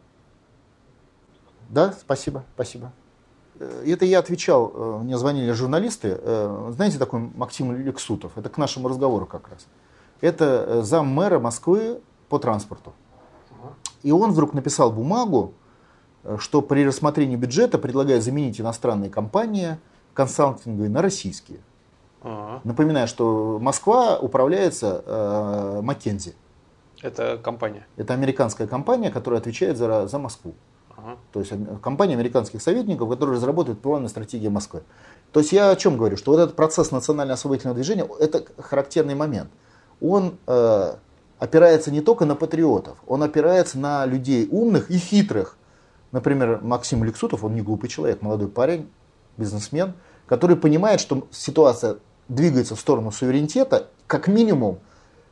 Да, 1.70 1.94
спасибо, 2.02 2.44
спасибо. 2.56 2.92
Э, 3.60 3.84
это 3.86 4.06
я 4.06 4.20
отвечал, 4.20 5.00
мне 5.04 5.18
звонили 5.18 5.52
журналисты. 5.52 6.20
Знаете 6.72 7.00
такой 7.00 7.20
Максим 7.36 7.76
Лексутов? 7.76 8.38
Это 8.38 8.50
к 8.50 8.58
нашему 8.58 8.88
разговору 8.88 9.26
как 9.26 9.50
раз. 9.50 9.68
Это 10.22 10.84
зам 10.84 11.08
мэра 11.08 11.40
Москвы 11.40 12.00
по 12.30 12.40
транспорту. 12.40 12.94
И 14.04 14.12
он 14.12 14.32
вдруг 14.32 14.54
написал 14.54 14.92
бумагу, 14.92 15.54
э, 16.24 16.38
что 16.40 16.62
при 16.62 16.86
рассмотрении 16.86 17.36
бюджета 17.36 17.80
предлагает 17.80 18.24
заменить 18.24 18.60
иностранные 18.62 19.10
компании 19.10 19.78
консалтинговые 20.14 20.90
на 20.90 21.02
российские. 21.02 21.60
Ага. 22.22 22.62
Напоминаю, 22.64 23.08
что 23.08 23.60
Москва 23.60 24.18
управляется 24.20 25.04
э, 25.06 25.82
Маккензи. 25.82 26.36
Это 27.02 27.38
компания? 27.38 27.88
Это 27.98 28.14
американская 28.14 28.68
компания, 28.68 29.10
которая 29.10 29.40
отвечает 29.40 29.78
за, 29.78 30.08
за 30.08 30.20
Москву. 30.20 30.54
То 31.32 31.40
есть 31.40 31.52
компания 31.82 32.14
американских 32.14 32.62
советников, 32.62 33.10
которая 33.10 33.36
разработает 33.36 33.80
планы 33.80 34.10
стратегии 34.10 34.48
Москвы. 34.48 34.84
То 35.32 35.40
есть 35.40 35.52
я 35.52 35.70
о 35.70 35.76
чем 35.76 35.98
говорю, 35.98 36.18
что 36.18 36.32
вот 36.32 36.40
этот 36.40 36.56
процесс 36.56 36.92
национально-освободительного 36.92 37.76
движения, 37.76 38.08
это 38.20 38.46
характерный 38.60 39.16
момент. 39.16 39.50
Он 40.02 40.38
э, 40.48 40.96
опирается 41.40 41.92
не 41.92 42.02
только 42.02 42.26
на 42.26 42.36
патриотов, 42.36 42.98
он 43.08 43.24
опирается 43.24 43.78
на 43.80 44.06
людей 44.06 44.48
умных 44.52 44.90
и 44.92 44.98
хитрых. 44.98 45.58
Например, 46.12 46.60
Максим 46.62 47.04
Лексутов, 47.04 47.44
он 47.44 47.56
не 47.56 47.62
глупый 47.62 47.90
человек, 47.90 48.22
молодой 48.22 48.48
парень, 48.48 48.90
бизнесмен, 49.38 49.94
который 50.28 50.56
понимает, 50.56 51.00
что 51.00 51.28
ситуация 51.32 51.98
двигается 52.28 52.76
в 52.76 52.80
сторону 52.80 53.12
суверенитета, 53.12 53.88
как 54.08 54.28
минимум 54.28 54.80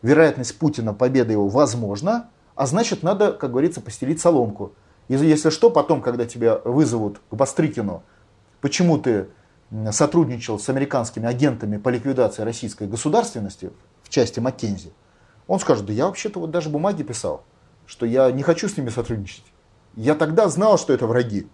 вероятность 0.02 0.58
Путина, 0.58 0.94
победы 0.94 1.34
его 1.34 1.48
возможна, 1.48 2.30
а 2.56 2.66
значит 2.66 3.04
надо, 3.04 3.32
как 3.32 3.52
говорится, 3.52 3.82
постелить 3.82 4.20
соломку. 4.20 4.74
И 5.12 5.16
если 5.16 5.50
что, 5.50 5.70
потом, 5.70 6.02
когда 6.02 6.26
тебя 6.26 6.62
вызовут 6.64 7.20
к 7.30 7.36
Бастрыкину, 7.36 8.02
почему 8.62 8.98
ты 8.98 9.28
сотрудничал 9.92 10.58
с 10.58 10.70
американскими 10.70 11.28
агентами 11.28 11.76
по 11.76 11.90
ликвидации 11.90 12.44
российской 12.44 12.88
государственности 12.88 13.72
в 14.04 14.10
части 14.10 14.40
Маккензи, 14.40 14.94
он 15.48 15.60
скажет, 15.60 15.86
да 15.86 15.92
я 15.92 16.06
вообще-то 16.06 16.40
вот 16.40 16.52
даже 16.52 16.70
бумаги 16.70 17.04
писал, 17.04 17.44
что 17.86 18.06
я 18.06 18.32
не 18.32 18.42
хочу 18.42 18.70
с 18.70 18.78
ними 18.78 18.88
сотрудничать. 18.88 19.44
Я 19.98 20.16
тогда 20.16 20.48
знал, 20.48 20.78
что 20.78 20.94
это 20.94 21.08
враги. 21.08 21.50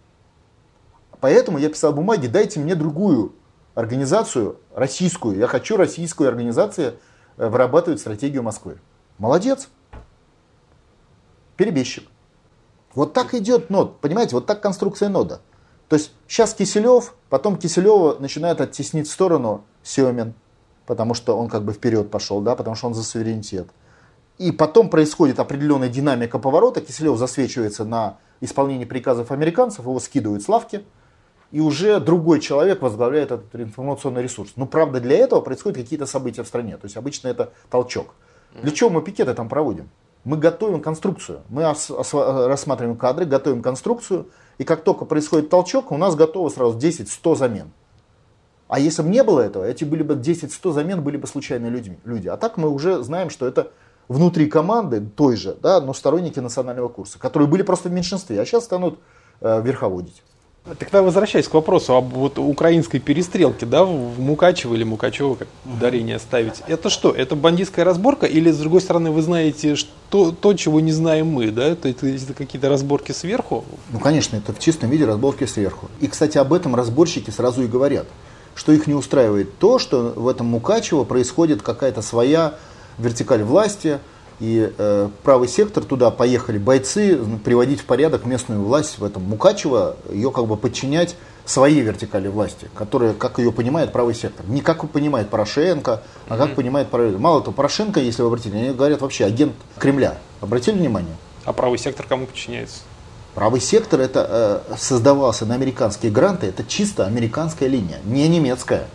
Поэтому 1.20 1.58
я 1.58 1.70
писал 1.70 1.94
бумаги, 1.94 2.28
дайте 2.28 2.60
мне 2.60 2.76
другую 2.76 3.34
организацию, 3.74 4.60
российскую. 4.76 5.36
Я 5.36 5.48
хочу 5.48 5.78
российскую 5.78 6.30
организацию 6.30 7.00
э, 7.38 7.50
вырабатывать 7.50 8.02
стратегию 8.02 8.44
Москвы. 8.44 8.78
Молодец. 9.18 9.68
Перебежчик. 11.56 12.08
Вот 12.98 13.14
так 13.14 13.36
идет 13.36 13.69
нод, 13.69 13.99
понимаете, 14.02 14.34
вот 14.36 14.48
так 14.48 14.60
конструкция 14.60 15.10
нода. 15.10 15.40
То 15.88 15.98
есть 15.98 16.14
сейчас 16.28 16.56
Киселев, 16.56 17.14
потом 17.30 17.56
Киселева 17.56 18.18
начинает 18.19 18.60
оттеснить 18.60 19.07
в 19.07 19.11
сторону 19.11 19.65
Семин, 19.84 20.34
потому 20.88 21.14
что 21.14 21.38
он 21.38 21.48
как 21.48 21.64
бы 21.64 21.74
вперед 21.74 22.10
пошел, 22.10 22.41
да, 22.41 22.56
потому 22.56 22.76
что 22.76 22.88
он 22.88 22.95
за 22.95 23.03
суверенитет. 23.03 23.68
И 24.40 24.52
потом 24.52 24.90
происходит 24.90 25.40
определенная 25.40 25.90
динамика 25.90 26.40
поворота, 26.40 26.82
Киселев 26.82 27.19
засвечивается 27.19 27.86
на 27.86 28.18
исполнении 28.41 28.86
приказов 28.86 29.32
американцев, 29.32 29.86
его 29.86 29.99
скидывают 29.99 30.41
с 30.41 30.49
лавки, 30.49 30.84
и 31.52 31.60
уже 31.60 31.99
другой 31.99 32.40
человек 32.40 32.82
возглавляет 32.82 33.32
этот 33.32 33.53
информационный 33.53 34.24
ресурс. 34.24 34.53
Но 34.56 34.65
правда 34.65 34.99
для 34.99 35.18
этого 35.18 35.41
происходят 35.41 35.78
какие-то 35.78 36.07
события 36.07 36.41
в 36.41 36.48
стране, 36.48 36.78
то 36.78 36.86
есть 36.86 36.98
обычно 36.98 37.28
это 37.28 37.53
толчок. 37.69 38.15
Для 38.60 38.72
чего 38.72 38.90
мы 38.90 39.03
пикеты 39.03 39.36
там 39.36 39.49
проводим? 39.49 39.88
Мы 40.28 40.36
готовим 40.36 40.82
конструкцию, 40.82 41.44
мы 41.48 41.64
рассматриваем 41.64 42.98
кадры, 42.98 43.24
готовим 43.24 43.62
конструкцию, 43.62 44.28
и 44.58 44.66
как 44.66 44.84
только 44.84 45.06
происходит 45.06 45.49
толчок, 45.49 45.90
у 45.94 45.98
нас 45.98 46.16
готово 46.16 46.49
сразу 46.49 46.78
10-100 46.78 47.36
замен. 47.38 47.72
А 48.68 48.78
если 48.78 49.04
бы 49.04 49.08
не 49.08 49.24
было 49.24 49.40
этого, 49.40 49.64
эти 49.64 49.86
были 49.86 50.04
бы 50.04 50.16
10-100 50.16 50.74
замен 50.74 51.02
были 51.02 51.16
бы 51.16 51.28
случайные 51.28 51.72
людьми, 51.72 51.98
люди. 52.04 52.28
А 52.28 52.36
так 52.36 52.58
мы 52.58 52.70
уже 52.70 53.02
знаем, 53.04 53.30
что 53.30 53.48
это 53.48 53.72
внутри 54.10 54.48
команды 54.48 54.99
той 54.99 55.38
же, 55.38 55.56
да, 55.62 55.80
но 55.80 55.94
сторонники 55.94 56.41
национального 56.41 56.90
курса, 56.90 57.18
которые 57.20 57.48
были 57.48 57.62
просто 57.62 57.88
в 57.88 57.94
меньшинстве, 57.94 58.41
а 58.41 58.45
сейчас 58.45 58.66
станут 58.66 58.99
э, 59.40 59.62
верховодить. 59.62 60.24
Тогда 60.80 61.02
возвращаясь 61.02 61.48
к 61.48 61.53
вопросу 61.53 61.95
об 61.95 62.14
вот 62.14 62.38
украинской 62.39 62.99
перестрелке, 62.99 63.65
да, 63.65 63.84
в 63.84 64.19
Мукачево 64.19 64.76
или 64.76 64.84
Мукачево, 64.84 65.35
как 65.35 65.48
ударение 65.65 66.19
ставить. 66.19 66.61
Это 66.68 66.89
что? 66.89 67.11
Это 67.11 67.35
бандитская 67.35 67.85
разборка 67.85 68.26
или, 68.26 68.52
с 68.52 68.57
другой 68.57 68.81
стороны, 68.81 69.11
вы 69.11 69.22
знаете 69.22 69.76
что, 69.76 70.31
то, 70.31 70.53
чего 70.53 70.80
не 70.80 70.91
знаем 70.91 71.27
мы, 71.27 71.52
да? 71.52 71.65
Это, 71.65 71.89
это, 71.89 72.07
это 72.07 72.34
какие-то 72.34 72.69
разборки 72.69 73.11
сверху? 73.11 73.64
Ну, 73.91 73.99
конечно, 73.99 74.35
это 74.35 74.53
в 74.53 74.60
чистом 74.60 74.89
виде 74.89 75.06
разборки 75.06 75.45
сверху. 75.45 75.89
И, 76.02 76.07
кстати, 76.07 76.38
об 76.38 76.53
этом 76.53 76.76
разборщики 76.76 77.30
сразу 77.30 77.64
и 77.64 77.68
говорят, 77.68 78.07
что 78.56 78.72
их 78.72 78.88
не 78.88 78.94
устраивает 78.94 79.57
то, 79.60 79.80
что 79.80 80.14
в 80.15 80.27
этом 80.27 80.48
Мукачево 80.48 81.03
происходит 81.03 81.61
какая-то 81.61 82.02
своя 82.02 82.56
вертикаль 82.98 83.44
власти, 83.44 83.99
и 84.39 84.72
э, 84.77 85.09
правый 85.23 85.47
сектор 85.47 85.84
туда 85.84 86.11
поехали 86.11 86.57
бойцы 86.57 87.19
приводить 87.43 87.81
в 87.81 87.85
порядок 87.85 88.26
местную 88.26 88.61
власть 88.61 88.99
в 88.99 89.03
этом 89.03 89.23
Мукачево, 89.23 89.97
ее 90.11 90.31
как 90.31 90.45
бы 90.45 90.57
подчинять 90.57 91.15
своей 91.45 91.81
вертикали 91.81 92.27
власти, 92.27 92.69
которая, 92.76 93.14
как 93.14 93.39
ее 93.39 93.51
понимает 93.51 93.91
правый 93.91 94.14
сектор. 94.14 94.45
Не 94.47 94.61
как 94.61 94.88
понимает 94.89 95.30
Порошенко, 95.30 96.03
а 96.27 96.38
как 96.38 96.49
mm-hmm. 96.49 96.55
понимает 96.55 96.89
правый. 96.89 97.18
Мало 97.18 97.41
того, 97.41 97.53
Порошенко, 97.53 97.99
если 97.99 98.22
вы 98.22 98.27
обратили, 98.27 98.57
они 98.57 98.69
говорят 98.72 99.01
вообще 99.01 99.26
агент 99.26 99.53
Кремля. 99.80 100.18
Обратили 100.41 100.77
внимание? 100.77 101.15
А 101.45 101.53
правый 101.53 101.80
сектор 101.80 102.05
кому 102.05 102.27
подчиняется? 102.27 102.81
Правый 103.34 103.61
сектор 103.61 104.01
это 104.01 104.64
э, 104.69 104.76
создавался 104.77 105.45
на 105.45 105.55
американские 105.55 106.11
гранты, 106.11 106.47
это 106.47 106.64
чисто 106.64 107.05
американская 107.05 107.69
линия, 107.69 107.99
не 108.03 108.27
немецкая. 108.27 108.88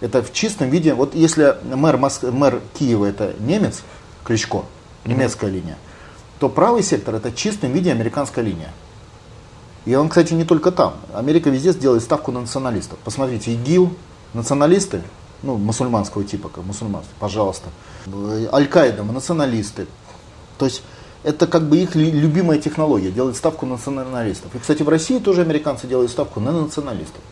Это 0.00 0.22
в 0.22 0.32
чистом 0.32 0.70
виде, 0.70 0.94
вот 0.94 1.14
если 1.14 1.56
мэр, 1.64 1.98
Моск... 1.98 2.22
мэр 2.22 2.60
Киева 2.78 3.04
это 3.04 3.34
немец, 3.38 3.82
Кличко, 4.24 4.64
немецкая 5.04 5.50
mm-hmm. 5.50 5.54
линия, 5.54 5.78
то 6.38 6.48
правый 6.48 6.82
сектор 6.82 7.14
это 7.14 7.30
в 7.30 7.36
чистом 7.36 7.72
виде 7.72 7.90
американская 7.90 8.44
линия. 8.44 8.72
И 9.86 9.94
он, 9.94 10.08
кстати, 10.08 10.34
не 10.34 10.44
только 10.44 10.72
там. 10.72 10.94
Америка 11.14 11.50
везде 11.50 11.72
сделает 11.72 12.02
ставку 12.02 12.32
на 12.32 12.40
националистов. 12.40 12.98
Посмотрите, 13.04 13.52
ИГИЛ, 13.54 13.92
националисты, 14.34 15.02
ну, 15.42 15.56
мусульманского 15.56 16.24
типа, 16.24 16.50
как 16.50 16.64
мусульманство, 16.64 17.14
пожалуйста. 17.18 17.68
Аль-Каида, 18.52 19.02
националисты. 19.04 19.86
То 20.58 20.66
есть 20.66 20.82
это 21.22 21.46
как 21.46 21.68
бы 21.68 21.78
их 21.78 21.94
любимая 21.94 22.58
технология, 22.58 23.10
делать 23.10 23.36
ставку 23.36 23.66
на 23.66 23.72
националистов. 23.72 24.54
И, 24.54 24.58
кстати, 24.58 24.82
в 24.82 24.88
России 24.88 25.18
тоже 25.18 25.42
американцы 25.42 25.86
делают 25.86 26.10
ставку 26.10 26.40
на 26.40 26.52
националистов. 26.52 27.22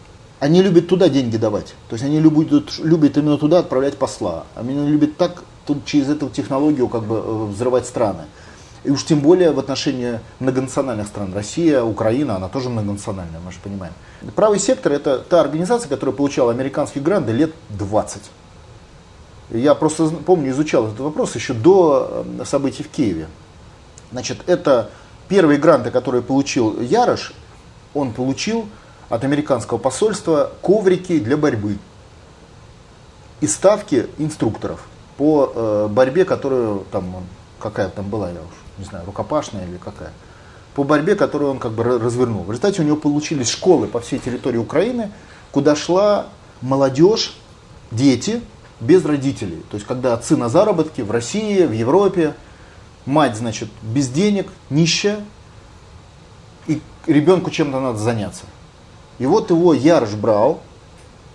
Они 0.40 0.62
любят 0.62 0.88
туда 0.88 1.08
деньги 1.08 1.36
давать. 1.36 1.74
То 1.88 1.94
есть 1.94 2.04
они 2.04 2.20
любят, 2.20 2.78
любят 2.78 3.16
именно 3.16 3.38
туда 3.38 3.58
отправлять 3.58 3.96
посла. 3.98 4.44
Они 4.54 4.74
любят 4.74 5.16
так 5.16 5.42
тут 5.68 5.84
через 5.84 6.08
эту 6.08 6.30
технологию 6.30 6.88
как 6.88 7.04
бы 7.04 7.16
э, 7.16 7.44
взрывать 7.52 7.86
страны. 7.86 8.24
И 8.84 8.90
уж 8.90 9.04
тем 9.04 9.20
более 9.20 9.50
в 9.50 9.58
отношении 9.58 10.18
многонациональных 10.40 11.06
стран. 11.06 11.34
Россия, 11.34 11.82
Украина, 11.82 12.36
она 12.36 12.48
тоже 12.48 12.70
многонациональная, 12.70 13.38
мы 13.44 13.52
же 13.52 13.58
понимаем. 13.62 13.92
Правый 14.34 14.58
сектор 14.58 14.92
это 14.92 15.18
та 15.18 15.40
организация, 15.42 15.90
которая 15.90 16.16
получала 16.16 16.52
американские 16.52 17.04
гранды 17.04 17.32
лет 17.32 17.52
20. 17.68 18.22
Я 19.50 19.74
просто 19.74 20.08
помню, 20.08 20.50
изучал 20.52 20.86
этот 20.86 21.00
вопрос 21.00 21.34
еще 21.34 21.52
до 21.52 22.24
э, 22.38 22.44
событий 22.46 22.82
в 22.82 22.88
Киеве. 22.88 23.28
Значит, 24.10 24.38
это 24.46 24.90
первые 25.28 25.58
гранты, 25.58 25.90
которые 25.90 26.22
получил 26.22 26.80
Ярош, 26.80 27.34
он 27.92 28.12
получил 28.12 28.66
от 29.10 29.22
американского 29.22 29.76
посольства 29.76 30.50
коврики 30.62 31.18
для 31.18 31.36
борьбы 31.36 31.76
и 33.42 33.46
ставки 33.46 34.06
инструкторов 34.16 34.86
по 35.18 35.52
э, 35.54 35.88
борьбе, 35.90 36.24
которую 36.24 36.86
там 36.90 37.26
какая 37.58 37.88
там 37.88 38.08
была, 38.08 38.30
я 38.30 38.40
уж 38.40 38.54
не 38.78 38.84
знаю, 38.84 39.04
рукопашная 39.04 39.66
или 39.66 39.76
какая, 39.76 40.12
по 40.74 40.84
борьбе, 40.84 41.16
которую 41.16 41.50
он 41.50 41.58
как 41.58 41.72
бы 41.72 41.82
развернул. 41.82 42.44
В 42.44 42.50
результате 42.50 42.82
у 42.82 42.84
него 42.84 42.96
получились 42.96 43.50
школы 43.50 43.88
по 43.88 44.00
всей 44.00 44.20
территории 44.20 44.58
Украины, 44.58 45.10
куда 45.50 45.74
шла 45.74 46.28
молодежь, 46.62 47.36
дети 47.90 48.40
без 48.80 49.04
родителей. 49.04 49.64
То 49.70 49.76
есть 49.76 49.86
когда 49.86 50.14
отцы 50.14 50.36
на 50.36 50.48
заработке 50.48 51.02
в 51.02 51.10
России, 51.10 51.64
в 51.64 51.72
Европе, 51.72 52.34
мать, 53.06 53.36
значит, 53.36 53.68
без 53.82 54.08
денег, 54.08 54.48
нищая, 54.70 55.24
и 56.68 56.80
ребенку 57.06 57.50
чем-то 57.50 57.80
надо 57.80 57.98
заняться. 57.98 58.44
И 59.18 59.26
вот 59.26 59.50
его 59.50 59.74
Ярш 59.74 60.10
брал, 60.10 60.60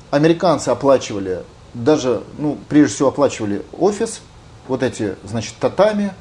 американцы 0.10 0.70
оплачивали, 0.70 1.44
даже, 1.74 2.24
ну, 2.38 2.58
прежде 2.70 2.96
всего 2.96 3.10
оплачивали 3.10 3.64
офис, 3.78 4.22
вот 4.68 4.84
эти, 4.84 5.16
значит, 5.24 5.56
татами, 5.60 6.14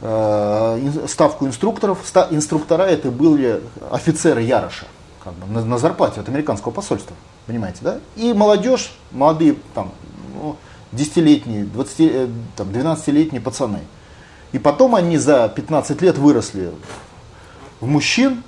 э, 0.00 1.06
ставку 1.08 1.46
инструкторов. 1.46 1.98
Инструктора 2.30 2.84
это 2.84 3.10
были 3.10 3.60
офицеры 3.90 4.42
Яроша, 4.42 4.86
как 5.22 5.34
бы, 5.34 5.46
на, 5.52 5.64
на 5.64 5.78
зарплате 5.78 6.20
от 6.20 6.28
американского 6.28 6.72
посольства, 6.72 7.16
понимаете, 7.46 7.78
да? 7.82 7.98
И 8.16 8.32
молодежь, 8.32 8.92
молодые, 9.10 9.56
там, 9.74 9.92
ну, 10.34 10.56
10-летние, 10.92 11.64
20, 11.64 12.00
э, 12.00 12.28
там, 12.56 12.68
12-летние 12.68 13.40
пацаны. 13.40 13.80
И 14.52 14.58
потом 14.58 14.94
они 14.94 15.18
за 15.18 15.48
15 15.48 16.00
лет 16.02 16.16
выросли 16.16 16.70
в 17.80 17.86
мужчин, 17.86 18.42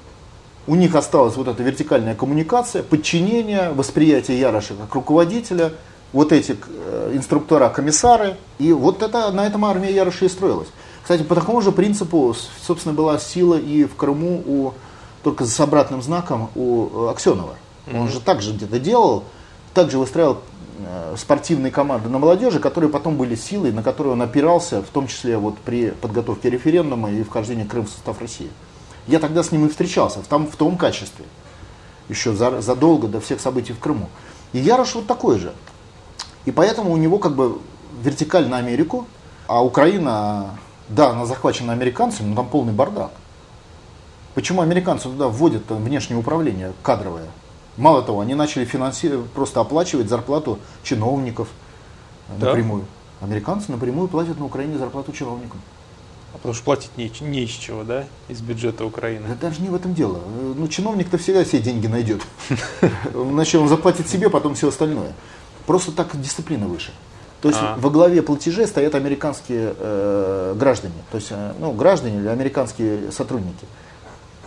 у 0.68 0.74
них 0.74 0.94
осталась 0.94 1.36
вот 1.36 1.48
эта 1.48 1.62
вертикальная 1.62 2.14
коммуникация, 2.14 2.82
подчинение, 2.82 3.70
восприятие 3.70 4.38
Яроша 4.38 4.74
как 4.74 4.94
руководителя, 4.94 5.72
вот 6.12 6.32
эти 6.32 6.56
э, 6.66 7.12
инструктора, 7.14 7.68
комиссары, 7.68 8.36
и 8.58 8.72
вот 8.72 9.02
это, 9.02 9.30
на 9.32 9.46
этом 9.46 9.64
армия 9.64 9.92
Яроша 9.92 10.26
и 10.26 10.28
строилась. 10.28 10.68
Кстати, 11.02 11.22
по 11.22 11.34
такому 11.34 11.60
же 11.60 11.72
принципу, 11.72 12.34
собственно, 12.62 12.94
была 12.94 13.18
сила 13.18 13.56
и 13.56 13.84
в 13.84 13.94
Крыму, 13.94 14.42
у, 14.46 14.72
только 15.22 15.44
с 15.44 15.60
обратным 15.60 16.02
знаком 16.02 16.50
у 16.54 16.88
э, 17.06 17.10
Аксенова. 17.10 17.54
Mm-hmm. 17.86 18.00
Он 18.00 18.08
же 18.08 18.20
также 18.20 18.52
где-то 18.52 18.78
делал, 18.80 19.24
также 19.74 19.98
выстраивал 19.98 20.38
э, 20.78 21.14
спортивные 21.16 21.70
команды 21.70 22.08
на 22.08 22.18
молодежи, 22.18 22.58
которые 22.58 22.90
потом 22.90 23.16
были 23.16 23.34
силой, 23.34 23.72
на 23.72 23.82
которые 23.82 24.14
он 24.14 24.22
опирался, 24.22 24.82
в 24.82 24.88
том 24.88 25.06
числе 25.06 25.36
вот 25.36 25.58
при 25.58 25.90
подготовке 25.90 26.50
референдума 26.50 27.10
и 27.10 27.22
вхождении 27.22 27.64
Крыма 27.64 27.86
в 27.86 27.90
состав 27.90 28.20
России. 28.20 28.50
Я 29.06 29.20
тогда 29.20 29.42
с 29.42 29.52
ним 29.52 29.66
и 29.66 29.68
встречался, 29.68 30.20
в 30.20 30.26
том, 30.26 30.46
в 30.48 30.56
том 30.56 30.76
качестве, 30.76 31.24
еще 32.08 32.32
за, 32.32 32.60
задолго 32.60 33.06
до 33.06 33.20
всех 33.20 33.40
событий 33.40 33.72
в 33.72 33.78
Крыму. 33.78 34.08
И 34.52 34.58
Ярош 34.58 34.94
вот 34.94 35.06
такой 35.06 35.38
же. 35.38 35.52
И 36.46 36.52
поэтому 36.52 36.92
у 36.92 36.96
него 36.96 37.18
как 37.18 37.34
бы 37.34 37.58
вертикаль 38.02 38.48
на 38.48 38.56
Америку, 38.58 39.06
а 39.46 39.62
Украина, 39.62 40.56
да, 40.88 41.10
она 41.10 41.26
захвачена 41.26 41.72
американцами, 41.72 42.28
но 42.28 42.36
там 42.36 42.48
полный 42.48 42.72
бардак. 42.72 43.10
Почему 44.34 44.62
американцы 44.62 45.04
туда 45.04 45.28
вводят 45.28 45.62
внешнее 45.68 46.18
управление 46.18 46.72
кадровое? 46.82 47.26
Мало 47.76 48.02
того, 48.02 48.20
они 48.20 48.34
начали 48.34 48.64
финансировать, 48.64 49.30
просто 49.30 49.60
оплачивать 49.60 50.08
зарплату 50.08 50.58
чиновников 50.82 51.48
да. 52.38 52.46
напрямую. 52.46 52.84
Американцы 53.20 53.70
напрямую 53.72 54.08
платят 54.08 54.38
на 54.38 54.46
Украине 54.46 54.78
зарплату 54.78 55.12
чиновникам. 55.12 55.60
А 56.32 56.36
потому 56.36 56.54
что 56.54 56.64
платить 56.64 56.90
не, 56.96 57.10
не 57.20 57.44
из 57.44 57.50
чего, 57.50 57.82
да, 57.82 58.04
из 58.28 58.40
бюджета 58.40 58.84
Украины? 58.84 59.26
Да 59.26 59.48
даже 59.48 59.62
не 59.62 59.68
в 59.68 59.74
этом 59.74 59.94
дело. 59.94 60.20
Ну, 60.54 60.68
чиновник-то 60.68 61.16
всегда 61.16 61.44
все 61.44 61.60
деньги 61.60 61.86
найдет. 61.86 62.20
Значит, 63.14 63.60
он 63.60 63.68
заплатит 63.68 64.06
себе, 64.08 64.28
потом 64.28 64.54
все 64.54 64.68
остальное. 64.68 65.14
Просто 65.66 65.92
так 65.92 66.20
дисциплина 66.20 66.66
выше. 66.66 66.92
То 67.42 67.48
есть 67.48 67.60
а. 67.62 67.76
во 67.78 67.90
главе 67.90 68.22
платежей 68.22 68.66
стоят 68.66 68.94
американские 68.94 69.74
э, 69.78 70.54
граждане, 70.56 70.94
то 71.10 71.18
есть 71.18 71.28
э, 71.30 71.52
ну, 71.58 71.72
граждане 71.72 72.18
или 72.18 72.28
американские 72.28 73.12
сотрудники. 73.12 73.66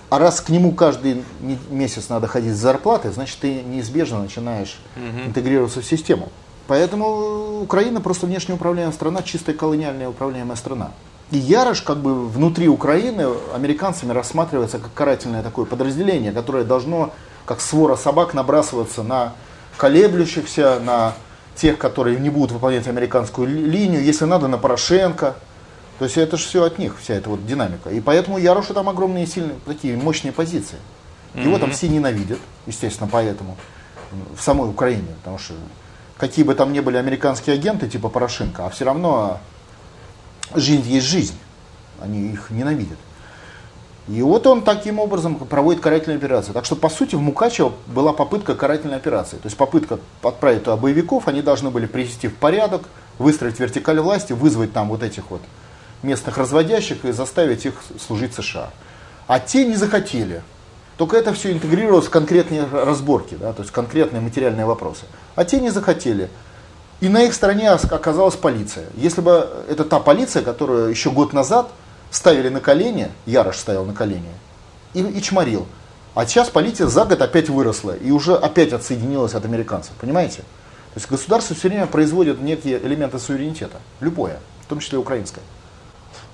А 0.09 0.17
раз 0.17 0.41
к 0.41 0.49
нему 0.49 0.71
каждый 0.71 1.23
месяц 1.69 2.09
надо 2.09 2.27
ходить 2.27 2.55
с 2.55 2.57
зарплаты, 2.57 3.11
значит 3.11 3.37
ты 3.39 3.61
неизбежно 3.61 4.21
начинаешь 4.21 4.79
угу. 4.95 5.27
интегрироваться 5.27 5.81
в 5.81 5.85
систему. 5.85 6.29
Поэтому 6.67 7.61
Украина 7.61 8.01
просто 8.01 8.25
внешне 8.25 8.55
управляемая 8.55 8.93
страна, 8.93 9.21
чистая 9.21 9.55
колониальная 9.55 10.09
управляемая 10.09 10.55
страна. 10.55 10.91
И 11.31 11.37
Ярош 11.37 11.81
как 11.81 11.97
бы 11.97 12.27
внутри 12.27 12.67
Украины 12.67 13.27
американцами 13.53 14.13
рассматривается 14.13 14.79
как 14.79 14.93
карательное 14.93 15.43
такое 15.43 15.65
подразделение, 15.65 16.31
которое 16.31 16.63
должно 16.63 17.11
как 17.45 17.61
свора 17.61 17.95
собак 17.95 18.33
набрасываться 18.33 19.03
на 19.03 19.33
колеблющихся, 19.79 20.79
на 20.81 21.13
тех, 21.55 21.77
которые 21.77 22.19
не 22.19 22.29
будут 22.29 22.51
выполнять 22.51 22.87
американскую 22.87 23.47
линию, 23.47 24.03
если 24.03 24.25
надо, 24.25 24.47
на 24.47 24.57
Порошенко. 24.57 25.35
То 25.97 26.05
есть 26.05 26.17
это 26.17 26.37
же 26.37 26.43
все 26.43 26.63
от 26.63 26.77
них, 26.77 26.99
вся 26.99 27.15
эта 27.15 27.29
вот 27.29 27.45
динамика. 27.45 27.89
И 27.89 28.01
поэтому 28.01 28.37
Ярошу 28.37 28.73
там 28.73 28.89
огромные, 28.89 29.25
сильные, 29.25 29.55
такие 29.65 29.95
мощные 29.95 30.33
позиции. 30.33 30.77
Его 31.33 31.55
mm-hmm. 31.55 31.59
там 31.59 31.71
все 31.71 31.87
ненавидят, 31.87 32.39
естественно, 32.65 33.09
поэтому 33.11 33.57
в 34.35 34.41
самой 34.41 34.69
Украине, 34.69 35.07
потому 35.19 35.37
что 35.37 35.53
какие 36.17 36.43
бы 36.43 36.55
там 36.55 36.73
ни 36.73 36.79
были 36.81 36.97
американские 36.97 37.53
агенты 37.55 37.87
типа 37.87 38.09
Порошенко, 38.09 38.65
а 38.65 38.69
все 38.69 38.83
равно 38.83 39.39
жизнь 40.55 40.89
есть 40.89 41.05
жизнь, 41.05 41.37
они 42.01 42.31
их 42.31 42.49
ненавидят. 42.49 42.97
И 44.07 44.21
вот 44.23 44.47
он 44.47 44.63
таким 44.63 44.99
образом 44.99 45.35
проводит 45.35 45.81
карательную 45.81 46.17
операцию. 46.17 46.53
Так 46.53 46.65
что, 46.65 46.75
по 46.75 46.89
сути, 46.89 47.15
в 47.15 47.21
Мукачево 47.21 47.73
была 47.87 48.11
попытка 48.13 48.55
карательной 48.55 48.95
операции. 48.95 49.35
То 49.37 49.45
есть 49.45 49.57
попытка 49.57 49.99
отправить 50.23 50.63
туда 50.63 50.77
боевиков, 50.77 51.27
они 51.27 51.41
должны 51.41 51.69
были 51.69 51.85
привести 51.85 52.27
в 52.27 52.35
порядок, 52.35 52.83
выстроить 53.19 53.59
вертикаль 53.59 53.99
власти, 53.99 54.33
вызвать 54.33 54.73
там 54.73 54.89
вот 54.89 55.03
этих 55.03 55.29
вот 55.29 55.41
местных 56.01 56.37
разводящих 56.37 57.05
и 57.05 57.11
заставить 57.11 57.65
их 57.65 57.73
служить 57.99 58.33
США. 58.33 58.69
А 59.27 59.39
те 59.39 59.65
не 59.65 59.75
захотели. 59.75 60.41
Только 60.97 61.15
это 61.15 61.33
все 61.33 61.51
интегрировалось 61.51 62.07
в 62.07 62.09
конкретные 62.09 62.65
разборки, 62.65 63.35
да, 63.35 63.53
то 63.53 63.61
есть 63.61 63.71
конкретные 63.71 64.21
материальные 64.21 64.65
вопросы. 64.65 65.05
А 65.35 65.45
те 65.45 65.59
не 65.59 65.69
захотели. 65.69 66.29
И 66.99 67.07
на 67.07 67.23
их 67.23 67.33
стороне 67.33 67.69
оказалась 67.69 68.35
полиция. 68.35 68.87
Если 68.95 69.21
бы 69.21 69.47
это 69.69 69.85
та 69.85 69.99
полиция, 69.99 70.43
которую 70.43 70.89
еще 70.89 71.11
год 71.11 71.31
назад 71.31 71.69
ставили 72.11 72.49
на 72.49 72.59
колени, 72.59 73.09
Ярош 73.25 73.57
ставил 73.57 73.85
на 73.85 73.93
колени, 73.93 74.29
и, 74.93 75.01
и 75.01 75.21
чморил. 75.21 75.67
А 76.15 76.25
сейчас 76.25 76.49
полиция 76.49 76.87
за 76.87 77.05
год 77.05 77.21
опять 77.21 77.49
выросла 77.49 77.95
и 77.95 78.11
уже 78.11 78.35
опять 78.35 78.73
отсоединилась 78.73 79.35
от 79.35 79.45
американцев. 79.45 79.93
Понимаете? 79.99 80.39
То 80.93 80.97
есть 80.97 81.09
государство 81.09 81.55
все 81.55 81.69
время 81.69 81.85
производит 81.85 82.41
некие 82.41 82.79
элементы 82.83 83.19
суверенитета. 83.19 83.77
Любое, 83.99 84.39
в 84.61 84.65
том 84.65 84.79
числе 84.79 84.97
украинское. 84.97 85.43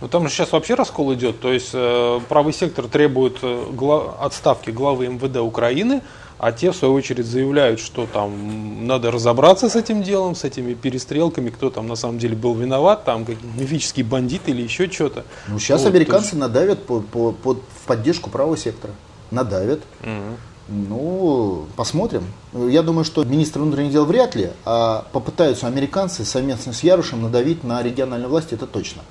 Ну 0.01 0.07
там 0.07 0.27
же 0.27 0.33
сейчас 0.33 0.51
вообще 0.51 0.75
раскол 0.75 1.13
идет. 1.13 1.39
То 1.39 1.51
есть 1.51 1.71
э, 1.73 2.19
правый 2.29 2.53
сектор 2.53 2.87
требует 2.87 3.37
э, 3.41 4.09
отставки 4.19 4.69
главы 4.69 5.07
МВД 5.07 5.37
Украины, 5.37 6.01
а 6.37 6.51
те, 6.51 6.71
в 6.71 6.75
свою 6.75 6.93
очередь, 6.93 7.25
заявляют, 7.25 7.79
что 7.79 8.07
там 8.11 8.85
надо 8.85 9.11
разобраться 9.11 9.69
с 9.69 9.75
этим 9.75 10.03
делом, 10.03 10.35
с 10.35 10.43
этими 10.43 10.73
перестрелками, 10.73 11.49
кто 11.49 11.69
там 11.69 11.87
на 11.87 11.95
самом 11.95 12.19
деле 12.19 12.35
был 12.35 12.53
виноват, 12.55 13.05
там 13.05 13.25
какие-то 13.25 13.45
мифические 13.57 14.05
бандиты 14.05 14.51
или 14.51 14.61
еще 14.61 14.89
что-то. 14.89 15.23
Ну, 15.47 15.59
сейчас 15.59 15.83
вот, 15.83 15.89
американцы 15.89 16.27
есть... 16.27 16.37
надавят 16.37 16.85
по, 16.85 16.99
по, 16.99 17.31
по, 17.31 17.53
в 17.53 17.87
поддержку 17.87 18.29
правого 18.29 18.57
сектора. 18.57 18.93
Надавят. 19.31 19.81
Угу. 20.01 20.37
Ну, 20.67 21.65
посмотрим. 21.75 22.23
Я 22.53 22.81
думаю, 22.81 23.05
что 23.05 23.23
министр 23.23 23.59
внутренних 23.59 23.91
дел 23.91 24.05
вряд 24.05 24.35
ли, 24.35 24.51
а 24.65 25.05
попытаются 25.11 25.67
американцы 25.67 26.25
совместно 26.25 26.73
с 26.73 26.81
Ярушем 26.83 27.21
надавить 27.21 27.63
на 27.63 27.83
региональную 27.83 28.29
власть, 28.29 28.51
это 28.51 28.65
точно. 28.65 29.03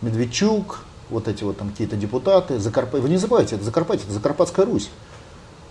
Медведчук, 0.00 0.80
вот 1.08 1.28
эти 1.28 1.44
вот 1.44 1.58
там 1.58 1.70
какие-то 1.70 1.94
депутаты, 1.94 2.58
Закарп... 2.58 2.94
вы 2.94 3.08
не 3.08 3.16
забывайте, 3.16 3.54
это 3.54 3.64
Закарпатье, 3.64 4.04
это 4.04 4.14
Закарпатская 4.14 4.66
Русь. 4.66 4.90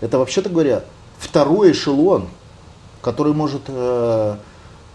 Это, 0.02 0.18
вообще-то 0.18 0.50
говоря, 0.50 0.84
второй 1.18 1.72
эшелон, 1.72 2.28
который 3.00 3.32
может 3.32 3.62
э, 3.68 4.36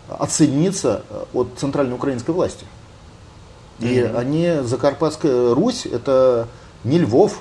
отсоединиться 0.07 1.03
э, 1.09 1.23
от 1.33 1.47
центральной 1.57 1.95
украинской 1.95 2.31
власти. 2.31 2.65
И 3.79 3.85
mm-hmm. 3.85 4.17
они, 4.17 4.57
Закарпатская 4.63 5.55
Русь, 5.55 5.87
это 5.87 6.47
не 6.83 6.99
Львов. 6.99 7.39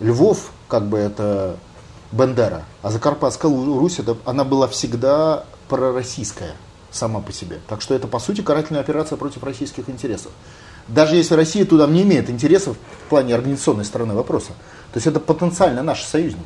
Львов, 0.00 0.50
как 0.68 0.86
бы 0.86 0.98
это 0.98 1.56
Бендера. 2.12 2.64
А 2.82 2.90
Закарпатская 2.90 3.50
Русь, 3.50 3.98
это, 3.98 4.18
она 4.26 4.44
была 4.44 4.68
всегда 4.68 5.44
пророссийская 5.68 6.56
сама 6.90 7.20
по 7.20 7.32
себе. 7.32 7.60
Так 7.68 7.80
что 7.80 7.94
это, 7.94 8.06
по 8.06 8.18
сути, 8.18 8.42
карательная 8.42 8.82
операция 8.82 9.16
против 9.16 9.42
российских 9.42 9.88
интересов 9.88 10.32
даже 10.88 11.16
если 11.16 11.34
Россия 11.34 11.64
туда 11.64 11.86
не 11.86 12.02
имеет 12.02 12.28
интересов 12.28 12.76
в 13.06 13.08
плане 13.08 13.34
организационной 13.34 13.84
стороны 13.84 14.14
вопроса. 14.14 14.48
То 14.92 14.96
есть 14.96 15.06
это 15.06 15.20
потенциально 15.20 15.82
наши 15.82 16.06
союзники. 16.06 16.42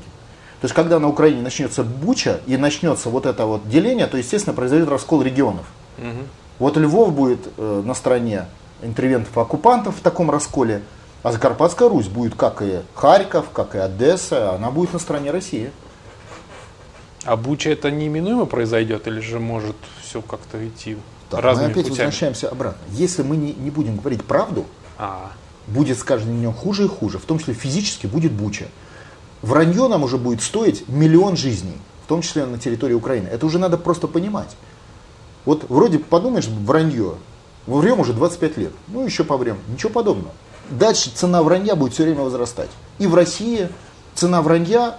То 0.61 0.65
есть 0.65 0.75
когда 0.75 0.99
на 0.99 1.09
Украине 1.09 1.43
начнется 1.43 1.85
буча 1.85 2.41
и 2.47 2.57
начнется 2.57 3.11
вот 3.11 3.27
это 3.27 3.47
вот 3.47 3.69
деление, 3.69 4.07
то, 4.07 4.17
естественно, 4.17 4.55
произойдет 4.55 4.89
раскол 4.89 5.23
регионов. 5.23 5.67
Угу. 5.99 6.27
Вот 6.59 6.77
Львов 6.77 7.13
будет 7.13 7.49
э, 7.57 7.83
на 7.85 7.95
стороне 7.95 8.47
интервентов-оккупантов 8.83 9.97
в 9.97 10.01
таком 10.01 10.31
расколе, 10.31 10.83
а 11.23 11.33
Закарпатская 11.33 11.89
Русь 11.89 12.09
будет, 12.09 12.35
как 12.35 12.63
и 12.63 12.81
Харьков, 12.95 13.51
как 13.51 13.75
и 13.75 13.79
Одесса, 13.79 14.55
она 14.55 14.71
будет 14.71 14.93
на 14.93 14.99
стороне 14.99 15.31
России. 15.31 15.71
А 17.25 17.37
буча 17.37 17.71
это 17.71 17.91
неминуемо 17.91 18.47
произойдет 18.47 19.07
или 19.07 19.21
же 19.21 19.39
может 19.39 19.77
все 20.03 20.23
как-то 20.23 20.67
идти 20.67 20.97
так, 21.31 21.45
мы 21.45 21.51
опять 21.51 21.75
путями. 21.75 21.91
возвращаемся 21.91 22.49
обратно. 22.49 22.81
Если 22.91 23.23
мы 23.23 23.37
не, 23.37 23.53
не 23.53 23.71
будем 23.71 23.97
говорить 23.97 24.25
правду, 24.25 24.67
а. 24.97 25.33
будет 25.67 25.99
с 25.99 26.03
каждым 26.03 26.39
днем 26.39 26.53
хуже 26.53 26.85
и 26.85 26.89
хуже, 26.89 27.19
в 27.19 27.25
том 27.25 27.39
числе 27.39 27.55
физически 27.55 28.07
будет 28.07 28.33
буча. 28.33 28.69
Вранье 29.43 29.89
нам 29.89 30.02
уже 30.02 30.19
будет 30.19 30.43
стоить 30.43 30.89
миллион 30.89 31.36
жизней, 31.36 31.77
в 32.05 32.09
том 32.09 32.23
числе 32.23 32.44
на 32.47 32.59
территории 32.59 32.94
Украины. 32.94 33.28
Это 33.28 33.47
уже 33.47 33.59
надо 33.59 33.78
просто 33.78 34.09
понимать. 34.09 34.56
Вот 35.44 35.65
вроде 35.69 35.98
подумаешь, 35.98 36.47
вранье, 36.47 37.15
врем 37.66 38.01
уже 38.01 38.12
25 38.12 38.56
лет, 38.56 38.73
ну 38.89 39.05
еще 39.05 39.24
поврем, 39.24 39.59
ничего 39.69 39.90
подобного. 39.90 40.32
Дальше 40.70 41.10
цена 41.15 41.43
вранья 41.43 41.77
будет 41.77 41.94
все 41.94 42.02
время 42.02 42.23
возрастать. 42.23 42.69
И 42.98 43.06
в 43.06 43.15
России 43.15 43.69
цена 44.15 44.43
вранья, 44.43 44.98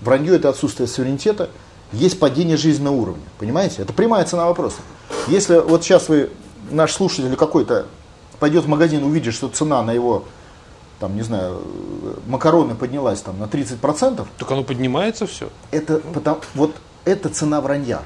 вранье 0.00 0.36
это 0.36 0.50
отсутствие 0.50 0.86
суверенитета, 0.86 1.50
есть 1.92 2.20
падение 2.20 2.56
жизненного 2.56 2.94
уровня. 2.94 3.24
Понимаете? 3.38 3.82
Это 3.82 3.92
прямая 3.92 4.24
цена 4.24 4.46
вопроса. 4.46 4.76
Если 5.26 5.58
вот 5.58 5.82
сейчас 5.82 6.08
вы, 6.08 6.30
наш 6.70 6.92
слушатель 6.92 7.34
какой-то, 7.34 7.86
пойдет 8.38 8.64
в 8.64 8.68
магазин, 8.68 9.02
увидит, 9.02 9.34
что 9.34 9.48
цена 9.48 9.82
на 9.82 9.92
его 9.92 10.24
там, 11.00 11.16
не 11.16 11.22
знаю, 11.22 11.62
макароны 12.26 12.74
поднялась 12.74 13.20
там 13.20 13.38
на 13.38 13.44
30%. 13.44 14.26
Так 14.38 14.50
оно 14.50 14.64
поднимается 14.64 15.26
все. 15.26 15.48
Это, 15.70 15.98
потому, 15.98 16.40
вот 16.54 16.74
это 17.04 17.28
цена 17.28 17.60
вранья. 17.60 18.02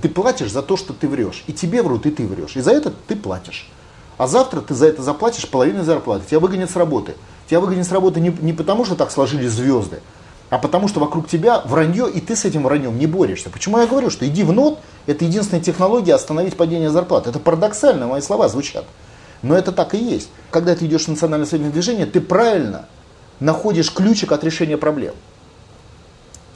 Ты 0.00 0.08
платишь 0.08 0.52
за 0.52 0.62
то, 0.62 0.76
что 0.76 0.92
ты 0.92 1.08
врешь. 1.08 1.44
И 1.46 1.52
тебе 1.52 1.82
врут, 1.82 2.06
и 2.06 2.10
ты 2.10 2.26
врешь. 2.26 2.56
И 2.56 2.60
за 2.60 2.72
это 2.72 2.90
ты 2.90 3.16
платишь. 3.16 3.70
А 4.18 4.26
завтра 4.26 4.60
ты 4.60 4.74
за 4.74 4.86
это 4.86 5.02
заплатишь 5.02 5.48
половину 5.48 5.82
зарплаты. 5.82 6.26
Тебя 6.28 6.40
выгонят 6.40 6.70
с 6.70 6.76
работы. 6.76 7.14
Тебя 7.48 7.60
выгонят 7.60 7.86
с 7.86 7.92
работы 7.92 8.20
не, 8.20 8.34
не 8.40 8.52
потому, 8.52 8.84
что 8.84 8.94
так 8.94 9.10
сложились 9.10 9.50
звезды, 9.50 10.00
а 10.50 10.58
потому 10.58 10.88
что 10.88 11.00
вокруг 11.00 11.28
тебя 11.28 11.60
вранье, 11.64 12.08
и 12.10 12.20
ты 12.20 12.36
с 12.36 12.44
этим 12.44 12.62
враньем 12.62 12.98
не 12.98 13.06
борешься. 13.06 13.50
Почему 13.50 13.78
я 13.78 13.86
говорю, 13.86 14.10
что 14.10 14.26
иди 14.26 14.42
в 14.44 14.52
нот, 14.52 14.78
это 15.06 15.24
единственная 15.24 15.62
технология 15.62 16.14
остановить 16.14 16.56
падение 16.56 16.90
зарплат. 16.90 17.26
Это 17.26 17.38
парадоксально, 17.38 18.06
мои 18.06 18.20
слова 18.20 18.48
звучат. 18.48 18.84
Но 19.44 19.54
это 19.54 19.72
так 19.72 19.94
и 19.94 19.98
есть. 19.98 20.30
Когда 20.50 20.74
ты 20.74 20.86
идешь 20.86 21.04
в 21.04 21.08
национальное 21.08 21.44
социальное 21.44 21.70
движение, 21.70 22.06
ты 22.06 22.20
правильно 22.20 22.86
находишь 23.40 23.92
ключик 23.92 24.32
от 24.32 24.42
решения 24.42 24.78
проблем. 24.78 25.14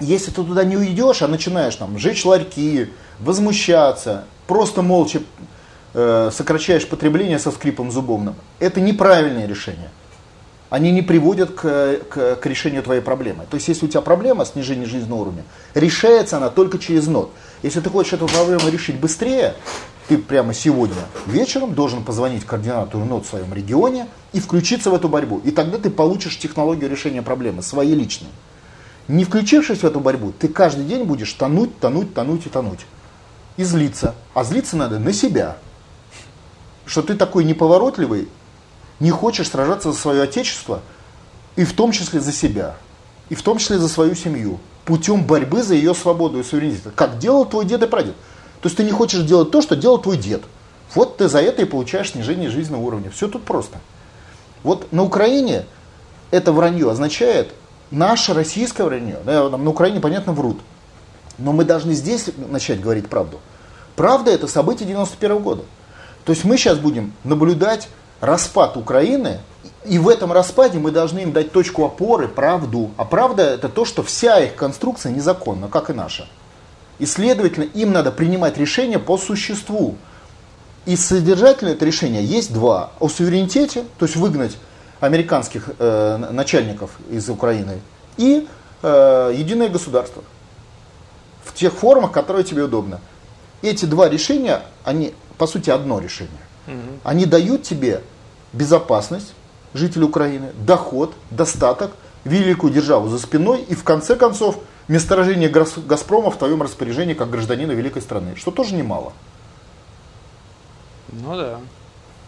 Если 0.00 0.30
ты 0.30 0.42
туда 0.42 0.64
не 0.64 0.76
уйдешь, 0.76 1.20
а 1.20 1.28
начинаешь 1.28 1.76
там 1.76 1.98
жечь 1.98 2.24
ларьки, 2.24 2.90
возмущаться, 3.20 4.24
просто 4.46 4.80
молча 4.80 5.20
э, 5.92 6.30
сокращаешь 6.32 6.88
потребление 6.88 7.38
со 7.38 7.50
скрипом 7.50 7.90
зубовным, 7.90 8.36
это 8.58 8.80
неправильное 8.80 9.46
решение 9.46 9.90
они 10.70 10.92
не 10.92 11.00
приводят 11.00 11.52
к, 11.52 11.98
к, 12.10 12.36
к 12.36 12.46
решению 12.46 12.82
твоей 12.82 13.00
проблемы. 13.00 13.46
То 13.50 13.54
есть, 13.54 13.68
если 13.68 13.86
у 13.86 13.88
тебя 13.88 14.02
проблема 14.02 14.44
снижения 14.44 14.84
жизненного 14.84 15.20
уровня, 15.20 15.44
решается 15.74 16.36
она 16.36 16.50
только 16.50 16.78
через 16.78 17.06
нот. 17.06 17.30
Если 17.62 17.80
ты 17.80 17.88
хочешь 17.88 18.12
эту 18.12 18.26
проблему 18.26 18.68
решить 18.68 18.96
быстрее, 18.96 19.54
ты 20.08 20.16
прямо 20.16 20.54
сегодня 20.54 20.96
вечером 21.26 21.74
должен 21.74 22.02
позвонить 22.02 22.44
координатору 22.44 23.04
нот 23.04 23.26
в 23.26 23.28
своем 23.28 23.52
регионе 23.52 24.08
и 24.32 24.40
включиться 24.40 24.90
в 24.90 24.94
эту 24.94 25.08
борьбу. 25.08 25.40
И 25.44 25.50
тогда 25.50 25.76
ты 25.78 25.90
получишь 25.90 26.38
технологию 26.38 26.90
решения 26.90 27.20
проблемы, 27.20 27.62
свои 27.62 27.94
личные. 27.94 28.30
Не 29.06 29.24
включившись 29.24 29.80
в 29.80 29.84
эту 29.84 30.00
борьбу, 30.00 30.32
ты 30.38 30.48
каждый 30.48 30.84
день 30.84 31.04
будешь 31.04 31.32
тонуть, 31.34 31.78
тонуть, 31.78 32.14
тонуть 32.14 32.46
и 32.46 32.48
тонуть. 32.48 32.80
И 33.58 33.64
злиться. 33.64 34.14
А 34.34 34.44
злиться 34.44 34.76
надо 34.76 34.98
на 34.98 35.12
себя. 35.12 35.58
Что 36.86 37.02
ты 37.02 37.14
такой 37.14 37.44
неповоротливый, 37.44 38.28
не 39.00 39.10
хочешь 39.10 39.48
сражаться 39.48 39.92
за 39.92 39.98
свое 39.98 40.22
отечество, 40.22 40.80
и 41.56 41.64
в 41.64 41.72
том 41.74 41.92
числе 41.92 42.20
за 42.20 42.32
себя, 42.32 42.76
и 43.28 43.34
в 43.34 43.42
том 43.42 43.58
числе 43.58 43.78
за 43.78 43.88
свою 43.88 44.14
семью, 44.14 44.58
путем 44.84 45.24
борьбы 45.24 45.62
за 45.62 45.74
ее 45.74 45.94
свободу 45.94 46.38
и 46.40 46.42
суверенитет, 46.42 46.92
как 46.94 47.18
делал 47.18 47.44
твой 47.44 47.66
дед 47.66 47.82
и 47.82 47.86
прадед. 47.86 48.14
То 48.60 48.66
есть 48.66 48.76
ты 48.76 48.84
не 48.84 48.90
хочешь 48.90 49.22
делать 49.22 49.50
то, 49.50 49.62
что 49.62 49.76
делал 49.76 49.98
твой 49.98 50.16
дед. 50.16 50.42
Вот 50.94 51.18
ты 51.18 51.28
за 51.28 51.40
это 51.40 51.62
и 51.62 51.64
получаешь 51.64 52.12
снижение 52.12 52.50
жизненного 52.50 52.82
уровня. 52.82 53.10
Все 53.10 53.28
тут 53.28 53.44
просто. 53.44 53.78
Вот 54.62 54.92
на 54.92 55.02
Украине 55.04 55.64
это 56.30 56.52
вранье 56.52 56.90
означает 56.90 57.54
наше 57.90 58.34
российское 58.34 58.84
вранье. 58.84 59.18
Да, 59.24 59.48
на 59.48 59.70
Украине, 59.70 60.00
понятно, 60.00 60.32
врут. 60.32 60.58
Но 61.38 61.52
мы 61.52 61.64
должны 61.64 61.92
здесь 61.92 62.26
начать 62.36 62.80
говорить 62.80 63.08
правду. 63.08 63.38
Правда 63.96 64.30
это 64.30 64.48
событие 64.48 64.88
91 64.88 65.38
года. 65.38 65.62
То 66.24 66.32
есть 66.32 66.44
мы 66.44 66.56
сейчас 66.56 66.78
будем 66.78 67.12
наблюдать 67.24 67.88
распад 68.20 68.76
Украины, 68.76 69.40
и 69.86 69.98
в 69.98 70.08
этом 70.08 70.32
распаде 70.32 70.78
мы 70.78 70.90
должны 70.90 71.20
им 71.20 71.32
дать 71.32 71.52
точку 71.52 71.84
опоры, 71.84 72.28
правду. 72.28 72.90
А 72.96 73.04
правда 73.04 73.44
это 73.44 73.68
то, 73.68 73.84
что 73.84 74.02
вся 74.02 74.40
их 74.40 74.56
конструкция 74.56 75.12
незаконна, 75.12 75.68
как 75.68 75.90
и 75.90 75.92
наша. 75.92 76.26
И, 76.98 77.06
следовательно, 77.06 77.64
им 77.64 77.92
надо 77.92 78.10
принимать 78.10 78.58
решения 78.58 78.98
по 78.98 79.18
существу. 79.18 79.96
И 80.86 80.96
содержательное 80.96 81.74
это 81.74 81.84
решение 81.84 82.24
есть 82.24 82.52
два. 82.52 82.90
О 82.98 83.08
суверенитете, 83.08 83.84
то 83.98 84.06
есть 84.06 84.16
выгнать 84.16 84.56
американских 85.00 85.70
э, 85.78 86.16
начальников 86.30 86.92
из 87.10 87.28
Украины, 87.28 87.80
и 88.16 88.48
э, 88.82 89.34
единое 89.36 89.68
государство 89.68 90.24
в 91.44 91.54
тех 91.54 91.72
формах, 91.72 92.12
которые 92.12 92.44
тебе 92.44 92.64
удобно. 92.64 93.00
Эти 93.62 93.84
два 93.84 94.08
решения, 94.08 94.62
они 94.84 95.14
по 95.36 95.46
сути 95.46 95.70
одно 95.70 96.00
решение. 96.00 96.32
Угу. 96.66 97.00
Они 97.04 97.26
дают 97.26 97.62
тебе 97.62 98.02
безопасность 98.52 99.34
жителей 99.74 100.04
Украины, 100.04 100.50
доход, 100.66 101.14
достаток, 101.30 101.92
великую 102.24 102.72
державу 102.72 103.08
за 103.08 103.18
спиной 103.18 103.62
и 103.68 103.74
в 103.74 103.84
конце 103.84 104.16
концов 104.16 104.58
месторождение 104.88 105.48
Газпрома 105.48 106.30
в 106.30 106.38
твоем 106.38 106.62
распоряжении 106.62 107.14
как 107.14 107.30
гражданина 107.30 107.72
великой 107.72 108.02
страны, 108.02 108.34
что 108.36 108.50
тоже 108.50 108.74
немало. 108.74 109.12
Ну 111.12 111.36
да. 111.36 111.60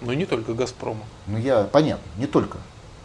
Но 0.00 0.14
не 0.14 0.26
только 0.26 0.54
Газпрома. 0.54 1.04
Ну 1.26 1.38
я, 1.38 1.64
понятно, 1.64 2.04
не 2.16 2.26
только. 2.26 2.58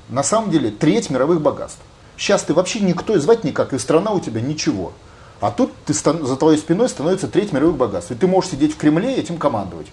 На 0.10 0.24
самом 0.24 0.52
деле 0.52 0.72
треть 0.72 1.10
мировых 1.10 1.42
богатств. 1.42 1.82
Сейчас 2.18 2.44
ты 2.44 2.54
вообще 2.54 2.80
никто 2.80 3.16
и 3.16 3.20
звать 3.20 3.44
никак, 3.44 3.74
и 3.74 3.80
страна 3.80 4.12
у 4.12 4.20
тебя 4.20 4.40
ничего. 4.40 4.94
А 5.42 5.52
тут 5.52 5.74
ты, 5.86 5.94
за 5.94 6.36
твоей 6.38 6.58
спиной 6.58 6.88
становится 6.88 7.28
треть 7.28 7.52
мировых 7.52 7.76
богатств. 7.76 8.12
И 8.12 8.16
ты 8.16 8.28
можешь 8.28 8.52
сидеть 8.52 8.74
в 8.74 8.78
Кремле 8.78 9.16
и 9.16 9.20
этим 9.20 9.38
командовать. 9.38 9.88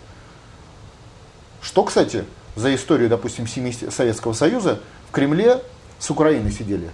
Что, 1.60 1.82
кстати, 1.82 2.24
за 2.55 2.74
историю, 2.74 3.09
допустим, 3.09 3.47
Советского 3.47 4.32
Союза 4.34 4.80
в 5.09 5.12
Кремле 5.12 5.62
с 5.98 6.10
Украиной 6.10 6.52
сидели. 6.52 6.90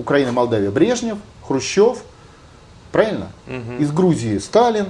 Украина, 0.00 0.32
Молдавия, 0.32 0.70
Брежнев, 0.70 1.18
Хрущев, 1.46 2.02
правильно? 2.90 3.28
Угу. 3.46 3.82
Из 3.82 3.92
Грузии 3.92 4.38
Сталин. 4.38 4.86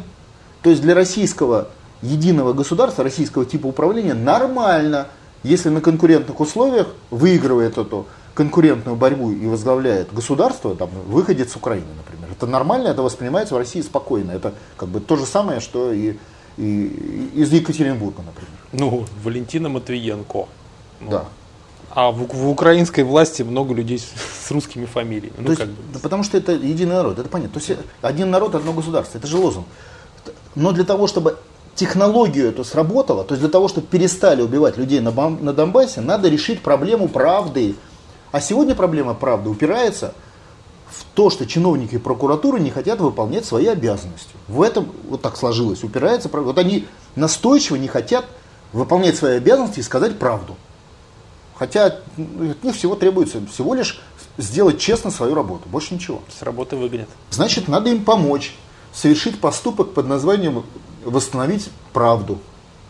То 0.63 0.71
есть 0.71 0.83
для 0.83 0.95
российского 0.95 1.69
единого 2.03 2.53
государства, 2.53 3.05
российского 3.05 3.45
типа 3.45 3.67
управления 3.67 4.15
нормально, 4.15 5.09
если 5.43 5.69
на 5.69 5.81
конкурентных 5.81 6.39
условиях 6.41 6.89
выигрывает 7.11 7.79
эту 7.79 8.07
конкурентную 8.35 8.97
борьбу 8.97 9.31
и 9.33 9.47
возглавляет 9.47 10.15
государство, 10.15 10.75
там, 10.75 10.89
выходит 11.07 11.51
с 11.51 11.57
Украины, 11.57 11.89
например. 11.97 12.31
Это 12.31 12.47
нормально, 12.47 12.89
это 12.89 13.03
воспринимается 13.03 13.55
в 13.55 13.59
России 13.59 13.83
спокойно. 13.83 14.33
Это 14.33 14.55
как 14.77 14.89
бы 14.89 15.01
то 15.01 15.17
же 15.17 15.27
самое, 15.27 15.61
что 15.61 15.93
и, 15.93 16.17
и 16.57 17.31
из 17.35 17.53
Екатеринбурга, 17.53 18.23
например. 18.23 18.55
Ну, 18.73 19.05
Валентина 19.23 19.69
Матвиенко. 19.69 20.47
Ну, 21.01 21.11
да. 21.11 21.25
А 21.93 22.13
в, 22.13 22.27
в 22.29 22.49
украинской 22.49 23.03
власти 23.03 23.43
много 23.43 23.75
людей 23.75 23.99
с, 23.99 24.05
с 24.47 24.51
русскими 24.51 24.87
фамилиями. 24.87 25.35
Ну, 25.39 25.51
есть, 25.51 25.65
бы. 25.65 25.75
да 25.93 25.99
потому 25.99 26.23
что 26.23 26.39
это 26.39 26.53
единый 26.53 26.95
народ, 26.95 27.19
это 27.19 27.29
понятно. 27.29 27.61
То 27.61 27.67
есть 27.67 27.81
один 28.01 28.31
народ, 28.31 28.55
одно 28.55 28.73
государство, 28.73 29.19
это 29.19 29.27
же 29.27 29.37
лозунг. 29.37 29.67
Но 30.55 30.73
для 30.73 30.85
того, 30.85 31.09
чтобы 31.09 31.37
технологию 31.75 32.49
эту 32.49 32.63
сработала, 32.63 33.25
то 33.25 33.35
есть 33.35 33.41
для 33.41 33.51
того, 33.51 33.67
чтобы 33.67 33.87
перестали 33.87 34.43
убивать 34.43 34.77
людей 34.77 35.01
на, 35.01 35.11
на 35.11 35.53
Донбассе, 35.53 36.01
надо 36.01 36.29
решить 36.29 36.63
проблему 36.63 37.09
правды. 37.09 37.75
А 38.31 38.41
сегодня 38.41 38.77
проблема 38.77 39.15
правды 39.15 39.51
упирается 39.51 40.15
в 40.89 41.05
то, 41.15 41.31
что 41.31 41.47
чиновники 41.47 41.99
прокуратуры 41.99 42.61
не 42.61 42.71
хотят 42.71 43.01
выполнять 43.01 43.45
свои 43.45 43.67
обязанности. 43.67 44.31
В 44.47 44.63
этом 44.63 44.89
вот 45.09 45.23
так 45.23 45.37
сложилось, 45.37 45.83
упирается. 45.83 46.29
Вот 46.33 46.59
они 46.59 46.87
настойчиво 47.17 47.77
не 47.77 47.89
хотят 47.89 48.27
выполнять 48.73 49.17
свои 49.17 49.37
обязанности 49.37 49.81
и 49.81 49.83
сказать 49.83 50.19
правду. 50.19 50.57
Хотя 51.61 51.87
от 51.89 52.65
них 52.65 52.75
всего 52.75 52.97
требуется 52.97 53.47
всего 53.53 53.75
лишь 53.75 54.01
сделать 54.39 54.79
честно 54.79 55.11
свою 55.11 55.35
работу, 55.35 55.69
больше 55.69 55.93
ничего. 55.93 56.23
С 56.35 56.41
работы 56.41 56.75
выгонят. 56.75 57.11
Значит, 57.29 57.69
надо 57.69 57.91
им 57.91 58.03
помочь 58.03 58.55
совершить 58.95 59.39
поступок 59.39 59.93
под 59.93 60.07
названием 60.07 60.65
«восстановить 61.05 61.69
правду». 61.93 62.39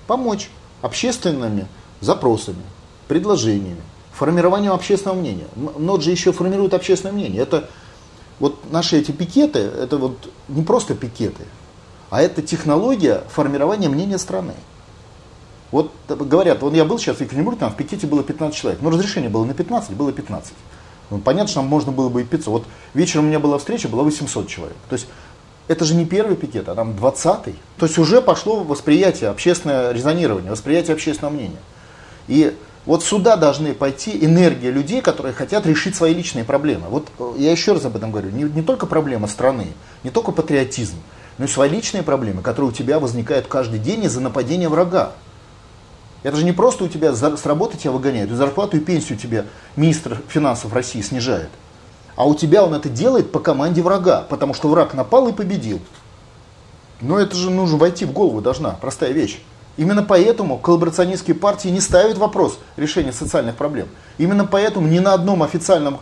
Помочь 0.06 0.50
общественными 0.82 1.66
запросами, 2.00 2.62
предложениями, 3.08 3.82
формированием 4.12 4.72
общественного 4.72 5.18
мнения. 5.18 5.48
НОД 5.56 6.04
же 6.04 6.12
еще 6.12 6.30
формирует 6.30 6.72
общественное 6.72 7.12
мнение. 7.12 7.42
Это 7.42 7.68
вот 8.38 8.70
наши 8.70 8.96
эти 8.96 9.10
пикеты, 9.10 9.58
это 9.58 9.96
вот 9.96 10.30
не 10.46 10.62
просто 10.62 10.94
пикеты, 10.94 11.42
а 12.08 12.22
это 12.22 12.40
технология 12.40 13.24
формирования 13.30 13.88
мнения 13.88 14.18
страны. 14.18 14.54
Вот 15.70 15.92
говорят, 16.08 16.62
вот 16.62 16.74
я 16.74 16.84
был 16.84 16.98
сейчас 16.98 17.18
в 17.18 17.20
Екатеринбурге, 17.20 17.60
там 17.60 17.72
в 17.72 17.76
пикете 17.76 18.06
было 18.06 18.22
15 18.22 18.56
человек, 18.56 18.82
но 18.82 18.90
разрешение 18.90 19.30
было 19.30 19.44
на 19.44 19.54
15, 19.54 19.92
было 19.92 20.12
15. 20.12 20.52
Ну, 21.10 21.18
понятно, 21.18 21.48
что 21.48 21.60
там 21.60 21.66
можно 21.66 21.92
было 21.92 22.08
бы 22.08 22.22
и 22.22 22.24
500. 22.24 22.52
Вот 22.52 22.64
вечером 22.94 23.24
у 23.24 23.28
меня 23.28 23.40
была 23.40 23.58
встреча, 23.58 23.88
было 23.88 24.02
800 24.02 24.48
человек. 24.48 24.76
То 24.88 24.94
есть 24.94 25.06
это 25.68 25.84
же 25.84 25.94
не 25.94 26.04
первый 26.04 26.36
пикет, 26.36 26.68
а 26.68 26.74
там 26.74 26.92
20-й. 26.92 27.54
То 27.78 27.86
есть 27.86 27.98
уже 27.98 28.20
пошло 28.20 28.64
восприятие, 28.64 29.30
общественное 29.30 29.92
резонирование, 29.92 30.50
восприятие 30.50 30.94
общественного 30.94 31.32
мнения. 31.32 31.60
И 32.26 32.56
вот 32.86 33.04
сюда 33.04 33.36
должны 33.36 33.74
пойти 33.74 34.24
энергия 34.24 34.70
людей, 34.70 35.00
которые 35.00 35.32
хотят 35.32 35.66
решить 35.66 35.94
свои 35.94 36.14
личные 36.14 36.44
проблемы. 36.44 36.88
Вот 36.88 37.08
э, 37.18 37.34
я 37.38 37.52
еще 37.52 37.72
раз 37.72 37.84
об 37.84 37.96
этом 37.96 38.10
говорю. 38.10 38.30
Не, 38.30 38.44
не 38.44 38.62
только 38.62 38.86
проблема 38.86 39.26
страны, 39.26 39.68
не 40.02 40.10
только 40.10 40.32
патриотизм, 40.32 40.96
но 41.38 41.44
и 41.44 41.48
свои 41.48 41.68
личные 41.68 42.02
проблемы, 42.02 42.42
которые 42.42 42.70
у 42.70 42.74
тебя 42.74 42.98
возникают 42.98 43.46
каждый 43.46 43.78
день 43.78 44.04
из-за 44.04 44.20
нападения 44.20 44.68
врага. 44.68 45.12
Это 46.22 46.36
же 46.36 46.44
не 46.44 46.52
просто 46.52 46.84
у 46.84 46.88
тебя 46.88 47.14
с 47.14 47.46
работы 47.46 47.78
тебя 47.78 47.92
выгоняют, 47.92 48.30
и 48.30 48.34
зарплату 48.34 48.76
и 48.76 48.80
пенсию 48.80 49.18
тебе 49.18 49.46
министр 49.76 50.20
финансов 50.28 50.72
России 50.74 51.00
снижает. 51.00 51.48
А 52.16 52.26
у 52.26 52.34
тебя 52.34 52.64
он 52.64 52.74
это 52.74 52.90
делает 52.90 53.32
по 53.32 53.40
команде 53.40 53.80
врага, 53.82 54.26
потому 54.28 54.52
что 54.52 54.68
враг 54.68 54.92
напал 54.92 55.28
и 55.28 55.32
победил. 55.32 55.80
Но 57.00 57.18
это 57.18 57.34
же 57.34 57.50
нужно 57.50 57.78
войти 57.78 58.04
в 58.04 58.12
голову 58.12 58.42
должна, 58.42 58.72
простая 58.72 59.12
вещь. 59.12 59.40
Именно 59.78 60.02
поэтому 60.02 60.58
коллаборационистские 60.58 61.34
партии 61.34 61.68
не 61.68 61.80
ставят 61.80 62.18
вопрос 62.18 62.58
решения 62.76 63.12
социальных 63.12 63.56
проблем. 63.56 63.88
Именно 64.18 64.44
поэтому 64.44 64.86
ни 64.86 64.98
на 64.98 65.14
одном 65.14 65.42
официальном 65.42 66.00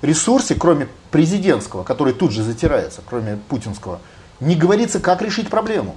ресурсе, 0.00 0.54
кроме 0.54 0.88
президентского, 1.10 1.82
который 1.82 2.14
тут 2.14 2.32
же 2.32 2.42
затирается, 2.42 3.02
кроме 3.06 3.36
путинского, 3.36 4.00
не 4.38 4.54
говорится, 4.54 5.00
как 5.00 5.20
решить 5.20 5.50
проблему. 5.50 5.96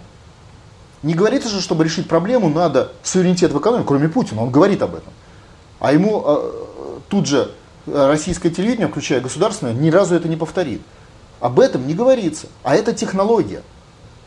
Не 1.04 1.14
говорится 1.14 1.50
же, 1.50 1.62
чтобы 1.62 1.84
решить 1.84 2.08
проблему, 2.08 2.50
надо 2.50 2.94
суверенитет 3.04 3.52
в 3.52 3.60
экономике, 3.60 3.88
кроме 3.88 4.10
Путина, 4.10 4.42
он 4.42 4.52
говорит 4.52 4.82
об 4.82 4.96
этом. 4.96 5.14
А 5.80 5.92
ему 5.92 6.24
э, 6.26 6.52
тут 7.10 7.28
же 7.28 7.52
российское 7.86 8.50
телевидение, 8.50 8.88
включая 8.88 9.20
государственное, 9.20 9.74
ни 9.74 9.90
разу 9.90 10.16
это 10.16 10.30
не 10.30 10.38
повторит. 10.38 10.82
Об 11.40 11.60
этом 11.60 11.86
не 11.86 11.94
говорится. 11.94 12.48
А 12.64 12.76
это 12.76 12.94
технология. 12.94 13.64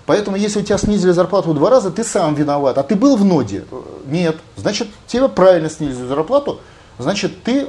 Поэтому, 0.05 0.37
если 0.37 0.61
у 0.61 0.63
тебя 0.63 0.79
снизили 0.79 1.11
зарплату 1.13 1.51
в 1.51 1.55
два 1.55 1.71
раза, 1.71 1.91
ты 1.91 2.05
сам 2.05 2.35
виноват. 2.35 2.79
А 2.79 2.83
ты 2.83 2.95
был 2.95 3.17
в 3.17 3.25
ноде? 3.25 3.65
Нет. 4.07 4.37
Значит, 4.57 4.89
тебе 5.07 5.29
правильно 5.29 5.71
снизили 5.71 6.07
зарплату. 6.07 6.61
Значит, 6.99 7.43
ты 7.43 7.69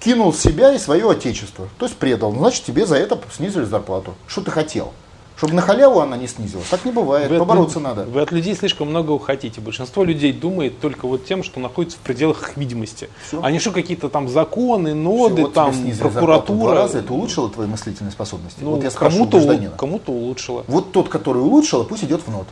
кинул 0.00 0.34
себя 0.34 0.74
и 0.74 0.78
свое 0.78 1.08
отечество. 1.10 1.68
То 1.78 1.86
есть 1.86 1.96
предал. 1.96 2.32
Значит, 2.32 2.64
тебе 2.64 2.84
за 2.86 2.96
это 2.96 3.18
снизили 3.34 3.64
зарплату. 3.64 4.14
Что 4.26 4.42
ты 4.42 4.50
хотел? 4.50 4.92
Чтобы 5.36 5.52
на 5.52 5.60
халяву 5.60 6.00
она 6.00 6.16
не 6.16 6.26
снизилась. 6.26 6.66
Так 6.68 6.86
не 6.86 6.92
бывает, 6.92 7.30
вы 7.30 7.38
побороться 7.38 7.76
от, 7.76 7.84
надо. 7.84 8.04
Вы 8.04 8.22
от 8.22 8.32
людей 8.32 8.54
слишком 8.54 8.88
много 8.88 9.18
хотите. 9.18 9.60
Большинство 9.60 10.02
людей 10.02 10.32
думает 10.32 10.80
только 10.80 11.06
вот 11.06 11.26
тем, 11.26 11.42
что 11.42 11.60
находится 11.60 11.98
в 11.98 12.00
пределах 12.00 12.42
их 12.42 12.56
видимости. 12.56 13.10
Все. 13.26 13.42
А 13.42 13.50
не 13.50 13.58
что 13.58 13.70
какие-то 13.70 14.08
там 14.08 14.30
законы, 14.30 14.94
ноды, 14.94 15.42
вот 15.42 15.52
там 15.52 15.74
прокуратура. 15.98 16.58
Два 16.58 16.74
раза 16.74 16.98
это 17.00 17.12
улучшило 17.12 17.50
твои 17.50 17.66
мыслительные 17.66 18.12
способности? 18.12 18.60
Ну, 18.62 18.76
вот 18.76 18.82
я 18.82 18.90
кому-то, 18.90 19.70
кому-то 19.76 20.12
улучшило. 20.12 20.64
Вот 20.68 20.92
тот, 20.92 21.10
который 21.10 21.42
улучшил, 21.42 21.84
пусть 21.84 22.04
идет 22.04 22.22
в 22.22 22.30
нот. 22.30 22.46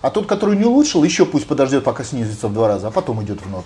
А 0.00 0.10
тот, 0.10 0.26
который 0.26 0.56
не 0.56 0.64
улучшил, 0.64 1.02
еще 1.02 1.26
пусть 1.26 1.48
подождет, 1.48 1.82
пока 1.82 2.04
снизится 2.04 2.46
в 2.46 2.54
два 2.54 2.68
раза, 2.68 2.88
а 2.88 2.90
потом 2.92 3.22
идет 3.24 3.42
в 3.42 3.50
нот. 3.50 3.64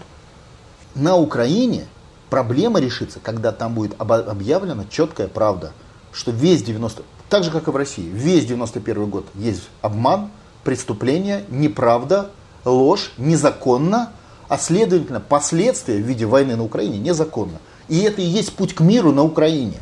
На 0.94 1.16
Украине 1.16 1.84
проблема 2.30 2.80
решится, 2.80 3.20
когда 3.20 3.52
там 3.52 3.74
будет 3.74 3.94
объявлена 3.98 4.86
четкая 4.90 5.28
правда, 5.28 5.72
что 6.12 6.30
весь 6.30 6.62
90, 6.62 7.02
так 7.32 7.44
же, 7.44 7.50
как 7.50 7.66
и 7.66 7.70
в 7.70 7.76
России. 7.76 8.10
Весь 8.12 8.44
91 8.44 9.06
год 9.08 9.24
есть 9.34 9.70
обман, 9.80 10.28
преступление, 10.64 11.46
неправда, 11.48 12.28
ложь, 12.66 13.14
незаконно, 13.16 14.12
а 14.48 14.58
следовательно 14.58 15.18
последствия 15.18 15.96
в 15.96 16.02
виде 16.02 16.26
войны 16.26 16.56
на 16.56 16.62
Украине 16.62 16.98
незаконно. 16.98 17.58
И 17.88 18.00
это 18.00 18.20
и 18.20 18.26
есть 18.26 18.52
путь 18.52 18.74
к 18.74 18.80
миру 18.80 19.12
на 19.12 19.24
Украине. 19.24 19.78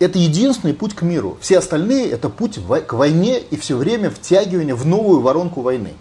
Это 0.00 0.18
единственный 0.18 0.74
путь 0.74 0.92
к 0.92 1.02
миру. 1.02 1.38
Все 1.40 1.58
остальные 1.58 2.10
это 2.10 2.28
путь 2.30 2.58
к 2.88 2.92
войне 2.94 3.38
и 3.38 3.56
все 3.56 3.76
время 3.76 4.10
втягивание 4.10 4.74
в 4.74 4.84
новую 4.84 5.20
воронку 5.20 5.60
войны. 5.60 5.92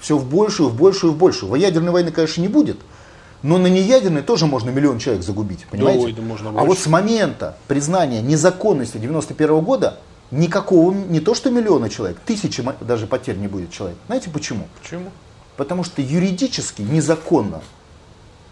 Все 0.00 0.18
в 0.18 0.28
большую, 0.28 0.68
в 0.68 0.76
большую, 0.76 1.14
в 1.14 1.16
большую. 1.16 1.54
Ядерной 1.54 1.92
войны, 1.92 2.12
конечно, 2.12 2.42
не 2.42 2.48
будет– 2.48 2.76
но 3.42 3.58
на 3.58 3.66
неядерной 3.66 4.22
тоже 4.22 4.46
можно 4.46 4.70
миллион 4.70 4.98
человек 4.98 5.22
загубить, 5.22 5.66
понимаете? 5.70 6.06
Ой, 6.06 6.12
да 6.12 6.22
можно 6.22 6.50
а 6.50 6.64
вот 6.64 6.78
с 6.78 6.86
момента 6.86 7.56
признания 7.68 8.22
незаконности 8.22 8.98
91 8.98 9.60
года 9.60 9.98
никакого, 10.30 10.92
не 10.92 11.20
то 11.20 11.34
что 11.34 11.50
миллиона 11.50 11.88
человек, 11.88 12.18
тысячи 12.24 12.64
даже 12.80 13.06
потерь 13.06 13.36
не 13.36 13.48
будет 13.48 13.70
человек. 13.70 13.98
Знаете 14.06 14.30
почему? 14.30 14.66
Почему? 14.82 15.10
Потому 15.56 15.84
что 15.84 16.02
юридически 16.02 16.82
незаконно 16.82 17.62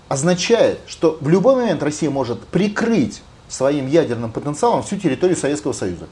означает, 0.08 0.80
что 0.86 1.18
в 1.20 1.28
любой 1.28 1.56
момент 1.56 1.82
Россия 1.82 2.10
может 2.10 2.40
прикрыть 2.46 3.22
своим 3.48 3.86
ядерным 3.86 4.32
потенциалом 4.32 4.82
всю 4.82 4.96
территорию 4.96 5.36
Советского 5.36 5.72
Союза. 5.72 6.06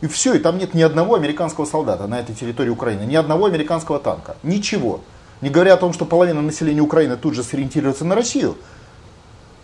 И 0.00 0.08
все, 0.08 0.34
и 0.34 0.38
там 0.38 0.58
нет 0.58 0.74
ни 0.74 0.82
одного 0.82 1.14
американского 1.14 1.64
солдата 1.64 2.06
на 2.06 2.20
этой 2.20 2.34
территории 2.34 2.70
Украины, 2.70 3.02
ни 3.02 3.16
одного 3.16 3.46
американского 3.46 3.98
танка, 3.98 4.36
ничего. 4.42 5.00
Не 5.40 5.50
говоря 5.50 5.74
о 5.74 5.76
том, 5.76 5.92
что 5.92 6.04
половина 6.04 6.40
населения 6.40 6.80
Украины 6.80 7.16
тут 7.16 7.34
же 7.34 7.42
сориентируется 7.42 8.04
на 8.04 8.14
Россию, 8.14 8.56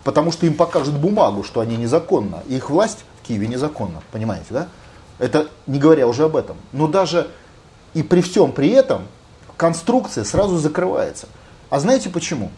потому 0.03 0.31
что 0.31 0.45
им 0.45 0.53
покажут 0.53 0.95
бумагу, 0.95 1.43
что 1.43 1.61
они 1.61 1.77
незаконно, 1.77 2.43
и 2.47 2.55
их 2.55 2.69
власть 2.69 3.05
в 3.21 3.27
Киеве 3.27 3.47
незаконна, 3.47 4.01
понимаете, 4.11 4.47
да? 4.49 4.67
Это 5.19 5.47
не 5.67 5.79
говоря 5.79 6.07
уже 6.07 6.25
об 6.25 6.35
этом. 6.35 6.57
Но 6.71 6.87
даже 6.87 7.29
и 7.93 8.03
при 8.03 8.21
всем 8.21 8.51
при 8.51 8.69
этом 8.69 9.03
конструкция 9.57 10.23
сразу 10.23 10.57
закрывается. 10.57 11.27
А 11.69 11.79
знаете 11.79 12.09
почему? 12.09 12.51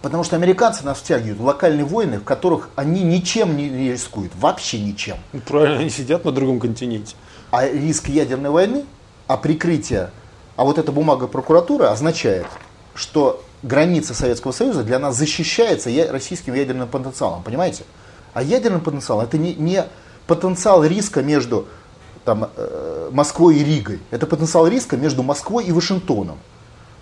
Потому 0.00 0.24
что 0.24 0.34
американцы 0.34 0.84
нас 0.84 0.98
втягивают 0.98 1.38
в 1.38 1.44
локальные 1.44 1.84
войны, 1.84 2.18
в 2.18 2.24
которых 2.24 2.70
они 2.74 3.04
ничем 3.04 3.56
не 3.56 3.92
рискуют, 3.92 4.32
вообще 4.34 4.80
ничем. 4.80 5.16
Ну, 5.32 5.40
правильно, 5.40 5.78
они 5.78 5.90
сидят 5.90 6.24
на 6.24 6.32
другом 6.32 6.58
континенте. 6.58 7.14
А 7.52 7.68
риск 7.68 8.08
ядерной 8.08 8.50
войны, 8.50 8.84
а 9.28 9.36
прикрытие, 9.36 10.10
а 10.56 10.64
вот 10.64 10.78
эта 10.78 10.92
бумага 10.92 11.26
прокуратуры 11.26 11.86
означает, 11.86 12.46
что 12.94 13.42
граница 13.62 14.14
Советского 14.14 14.52
Союза 14.52 14.82
для 14.82 14.98
нас 14.98 15.16
защищается 15.16 15.90
российским 16.10 16.54
ядерным 16.54 16.88
потенциалом, 16.88 17.42
понимаете? 17.42 17.84
А 18.34 18.42
ядерный 18.42 18.80
потенциал 18.80 19.22
это 19.22 19.38
не, 19.38 19.54
не 19.54 19.84
потенциал 20.26 20.84
риска 20.84 21.22
между 21.22 21.68
там, 22.24 22.50
э, 22.56 23.10
Москвой 23.12 23.56
и 23.56 23.64
Ригой, 23.64 24.00
это 24.10 24.26
потенциал 24.26 24.66
риска 24.66 24.96
между 24.96 25.22
Москвой 25.22 25.64
и 25.64 25.72
Вашингтоном. 25.72 26.38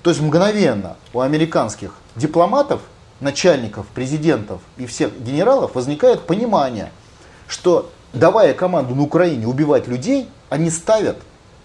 То 0.03 0.11
есть 0.11 0.23
мгновенно 0.23 0.97
у 1.13 1.21
американских 1.21 1.95
дипломатов, 2.17 2.81
начальников, 3.21 3.87
президентов 3.89 4.63
и 4.79 4.87
всех 4.87 5.19
генералов 5.21 5.75
возникает 5.75 6.23
понимание, 6.23 6.91
что 7.49 7.91
давая 8.13 8.55
команду 8.55 8.95
на 8.95 9.03
Украине 9.03 9.47
убивать 9.47 9.87
людей, 9.89 10.29
они 10.49 10.71
ставят 10.71 11.19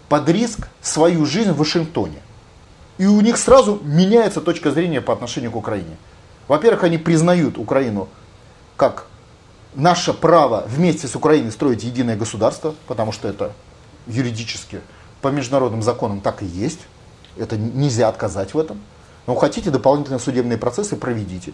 под 0.09 0.29
риск 0.29 0.67
свою 0.81 1.25
жизнь 1.25 1.51
в 1.51 1.57
Вашингтоне. 1.57 2.19
И 2.97 3.05
у 3.05 3.19
них 3.21 3.37
сразу 3.37 3.79
меняется 3.83 4.41
точка 4.41 4.71
зрения 4.71 5.01
по 5.01 5.13
отношению 5.13 5.51
к 5.51 5.55
Украине. 5.55 5.97
Во-первых, 6.47 6.83
они 6.83 6.97
признают 6.97 7.57
Украину 7.57 8.07
как 8.77 9.07
наше 9.73 10.13
право 10.13 10.63
вместе 10.67 11.07
с 11.07 11.15
Украиной 11.15 11.51
строить 11.51 11.83
единое 11.83 12.15
государство, 12.15 12.75
потому 12.87 13.11
что 13.11 13.27
это 13.27 13.53
юридически 14.07 14.81
по 15.21 15.29
международным 15.29 15.81
законам 15.81 16.21
так 16.21 16.41
и 16.41 16.45
есть. 16.45 16.79
Это 17.37 17.57
нельзя 17.57 18.07
отказать 18.07 18.53
в 18.53 18.59
этом. 18.59 18.79
Но 19.27 19.35
хотите 19.35 19.71
дополнительные 19.71 20.19
судебные 20.19 20.57
процессы, 20.57 20.95
проведите. 20.95 21.53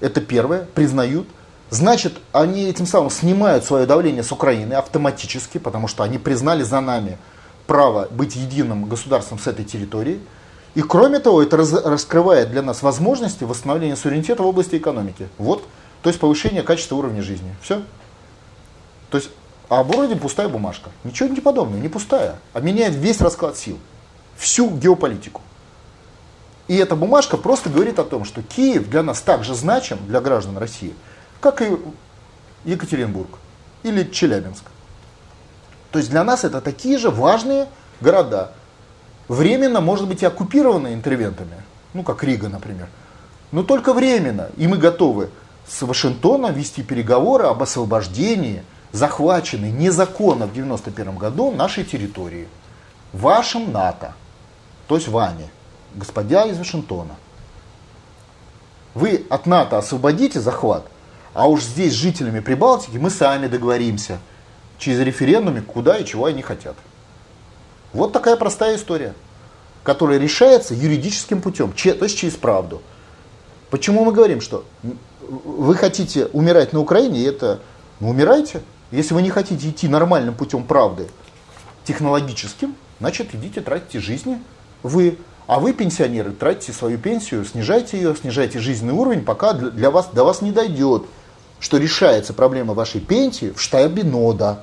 Это 0.00 0.20
первое, 0.20 0.64
признают. 0.64 1.28
Значит, 1.70 2.14
они 2.32 2.64
этим 2.64 2.86
самым 2.86 3.10
снимают 3.10 3.64
свое 3.64 3.86
давление 3.86 4.22
с 4.22 4.30
Украины 4.32 4.74
автоматически, 4.74 5.58
потому 5.58 5.88
что 5.88 6.02
они 6.02 6.18
признали 6.18 6.62
за 6.62 6.80
нами 6.80 7.18
право 7.66 8.06
быть 8.10 8.36
единым 8.36 8.84
государством 8.86 9.38
с 9.38 9.46
этой 9.46 9.64
территории. 9.64 10.20
И 10.74 10.82
кроме 10.82 11.20
того, 11.20 11.42
это 11.42 11.56
раз, 11.56 11.72
раскрывает 11.72 12.50
для 12.50 12.62
нас 12.62 12.82
возможности 12.82 13.44
восстановления 13.44 13.96
суверенитета 13.96 14.42
в 14.42 14.46
области 14.46 14.76
экономики. 14.76 15.28
Вот, 15.38 15.64
то 16.02 16.10
есть 16.10 16.20
повышение 16.20 16.62
качества 16.62 16.96
уровня 16.96 17.22
жизни. 17.22 17.54
Все. 17.62 17.82
То 19.10 19.18
есть, 19.18 19.30
а 19.68 19.82
вроде 19.82 20.16
пустая 20.16 20.48
бумажка. 20.48 20.90
Ничего 21.04 21.28
не 21.28 21.40
подобного, 21.40 21.80
не 21.80 21.88
пустая, 21.88 22.36
а 22.52 22.60
меняет 22.60 22.94
весь 22.94 23.20
расклад 23.20 23.56
сил 23.56 23.78
всю 24.36 24.68
геополитику. 24.70 25.40
И 26.66 26.76
эта 26.76 26.96
бумажка 26.96 27.36
просто 27.36 27.70
говорит 27.70 27.98
о 27.98 28.04
том, 28.04 28.24
что 28.24 28.42
Киев 28.42 28.88
для 28.88 29.02
нас 29.02 29.20
так 29.20 29.44
же 29.44 29.54
значим, 29.54 29.98
для 30.06 30.20
граждан 30.20 30.58
России, 30.58 30.94
как 31.44 31.60
и 31.60 31.76
Екатеринбург 32.64 33.28
или 33.82 34.02
Челябинск. 34.04 34.64
То 35.90 35.98
есть 35.98 36.10
для 36.10 36.24
нас 36.24 36.42
это 36.42 36.62
такие 36.62 36.96
же 36.96 37.10
важные 37.10 37.68
города, 38.00 38.52
временно, 39.28 39.82
может 39.82 40.08
быть, 40.08 40.22
и 40.22 40.26
оккупированные 40.26 40.94
интервентами, 40.94 41.62
ну 41.92 42.02
как 42.02 42.24
Рига, 42.24 42.48
например, 42.48 42.88
но 43.52 43.62
только 43.62 43.92
временно. 43.92 44.48
И 44.56 44.66
мы 44.66 44.78
готовы 44.78 45.28
с 45.68 45.82
Вашингтона 45.82 46.46
вести 46.46 46.82
переговоры 46.82 47.44
об 47.44 47.62
освобождении 47.62 48.62
захваченной 48.92 49.70
незаконно 49.70 50.46
в 50.46 50.52
1991 50.52 51.18
году 51.18 51.50
нашей 51.50 51.84
территории, 51.84 52.48
вашим 53.12 53.70
НАТО 53.70 54.14
то 54.86 54.96
есть 54.96 55.08
вами, 55.08 55.50
господя 55.94 56.46
из 56.46 56.58
Вашингтона. 56.58 57.16
Вы 58.94 59.26
от 59.28 59.46
НАТО 59.46 59.78
освободите 59.78 60.40
захват, 60.40 60.86
а 61.34 61.48
уж 61.48 61.62
здесь 61.62 61.92
с 61.92 61.96
жителями 61.96 62.40
Прибалтики 62.40 62.96
мы 62.96 63.10
сами 63.10 63.48
договоримся 63.48 64.18
через 64.78 65.00
референдуме, 65.00 65.60
куда 65.60 65.98
и 65.98 66.04
чего 66.04 66.26
они 66.26 66.42
хотят. 66.42 66.76
Вот 67.92 68.12
такая 68.12 68.36
простая 68.36 68.76
история, 68.76 69.14
которая 69.82 70.18
решается 70.18 70.74
юридическим 70.74 71.40
путем, 71.40 71.72
то 71.72 72.04
есть 72.04 72.16
через 72.16 72.34
правду. 72.34 72.82
Почему 73.70 74.04
мы 74.04 74.12
говорим, 74.12 74.40
что 74.40 74.64
вы 75.20 75.74
хотите 75.74 76.26
умирать 76.26 76.72
на 76.72 76.80
Украине, 76.80 77.20
и 77.20 77.24
это, 77.24 77.60
ну 78.00 78.10
умирайте. 78.10 78.62
Если 78.90 79.14
вы 79.14 79.22
не 79.22 79.30
хотите 79.30 79.68
идти 79.68 79.88
нормальным 79.88 80.34
путем 80.34 80.64
правды, 80.64 81.08
технологическим, 81.84 82.76
значит 83.00 83.34
идите 83.34 83.60
тратите 83.60 83.98
жизни 83.98 84.40
вы, 84.82 85.18
а 85.46 85.58
вы, 85.58 85.72
пенсионеры, 85.72 86.32
тратите 86.32 86.72
свою 86.72 86.98
пенсию, 86.98 87.44
снижайте 87.44 87.96
ее, 87.96 88.14
снижайте 88.14 88.60
жизненный 88.60 88.94
уровень, 88.94 89.24
пока 89.24 89.52
для 89.52 89.90
вас, 89.90 90.08
до 90.12 90.24
вас 90.24 90.40
не 90.42 90.52
дойдет, 90.52 91.04
что 91.64 91.78
решается 91.78 92.34
проблема 92.34 92.74
вашей 92.74 93.00
пенсии 93.00 93.50
в 93.50 93.58
штабе 93.58 94.04
НОДА. 94.04 94.60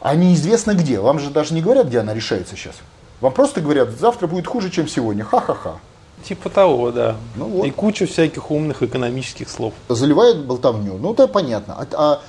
А 0.00 0.16
неизвестно 0.16 0.74
где. 0.74 0.98
Вам 0.98 1.20
же 1.20 1.30
даже 1.30 1.54
не 1.54 1.62
говорят, 1.62 1.86
где 1.86 2.00
она 2.00 2.12
решается 2.12 2.56
сейчас. 2.56 2.74
Вам 3.20 3.32
просто 3.32 3.60
говорят, 3.60 3.90
завтра 3.90 4.26
будет 4.26 4.48
хуже, 4.48 4.70
чем 4.70 4.88
сегодня. 4.88 5.22
Ха-ха-ха. 5.22 5.78
Типа 6.24 6.50
того, 6.50 6.90
да. 6.90 7.14
Ну, 7.36 7.44
вот. 7.44 7.64
И 7.64 7.70
куча 7.70 8.06
всяких 8.06 8.50
умных 8.50 8.82
экономических 8.82 9.48
слов. 9.48 9.72
Заливает 9.88 10.44
болтовню. 10.44 10.98
Ну, 10.98 11.12
это 11.12 11.28
понятно. 11.28 11.74
А, 11.78 11.86
а 11.92 12.20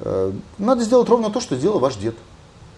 э, 0.00 0.32
надо 0.58 0.82
сделать 0.82 1.08
ровно 1.08 1.30
то, 1.30 1.40
что 1.40 1.54
сделал 1.54 1.78
ваш 1.78 1.94
дед 1.94 2.16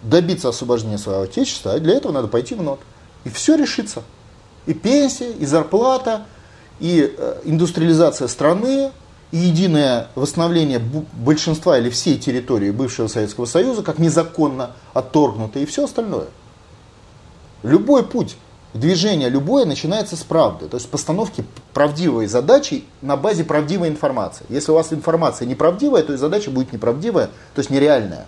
добиться 0.03 0.51
освобождения 0.51 0.99
своего 0.99 1.23
отечества, 1.23 1.73
а 1.73 1.79
для 1.79 1.95
этого 1.95 2.13
надо 2.13 2.29
пойти 2.29 2.55
в 2.55 2.63
НОТ. 2.63 2.81
И 3.25 3.31
все 3.31 3.57
решится. 3.57 4.03
И 4.67 4.75
пенсия, 4.75 5.33
и 5.33 5.47
зарплата, 5.47 6.27
и 6.81 7.15
э, 7.17 7.41
индустриализация 7.45 8.29
страны, 8.29 8.91
и 9.33 9.39
единое 9.39 10.09
восстановление 10.15 10.79
большинства 10.79 11.79
или 11.79 11.91
всей 11.91 12.19
территории 12.19 12.71
бывшего 12.71 13.09
Советского 13.09 13.47
Союза, 13.47 13.83
как 13.83 13.99
незаконно 13.99 14.73
отторгнуто, 14.95 15.59
и 15.59 15.67
все 15.67 15.85
остальное. 15.85 16.27
Любой 17.63 18.05
путь 18.05 18.37
движения, 18.73 19.29
любое 19.29 19.65
начинается 19.65 20.17
с 20.17 20.23
правды, 20.23 20.69
то 20.69 20.77
есть 20.77 20.89
постановки 20.89 21.45
правдивой 21.73 22.27
задачи 22.27 22.85
на 23.03 23.17
базе 23.17 23.45
правдивой 23.45 23.89
информации. 23.89 24.47
Если 24.49 24.71
у 24.71 24.75
вас 24.75 24.93
информация 24.93 25.47
неправдивая, 25.47 26.03
то 26.03 26.13
и 26.13 26.17
задача 26.17 26.51
будет 26.51 26.73
неправдивая, 26.73 27.27
то 27.27 27.59
есть 27.59 27.71
нереальная. 27.71 28.27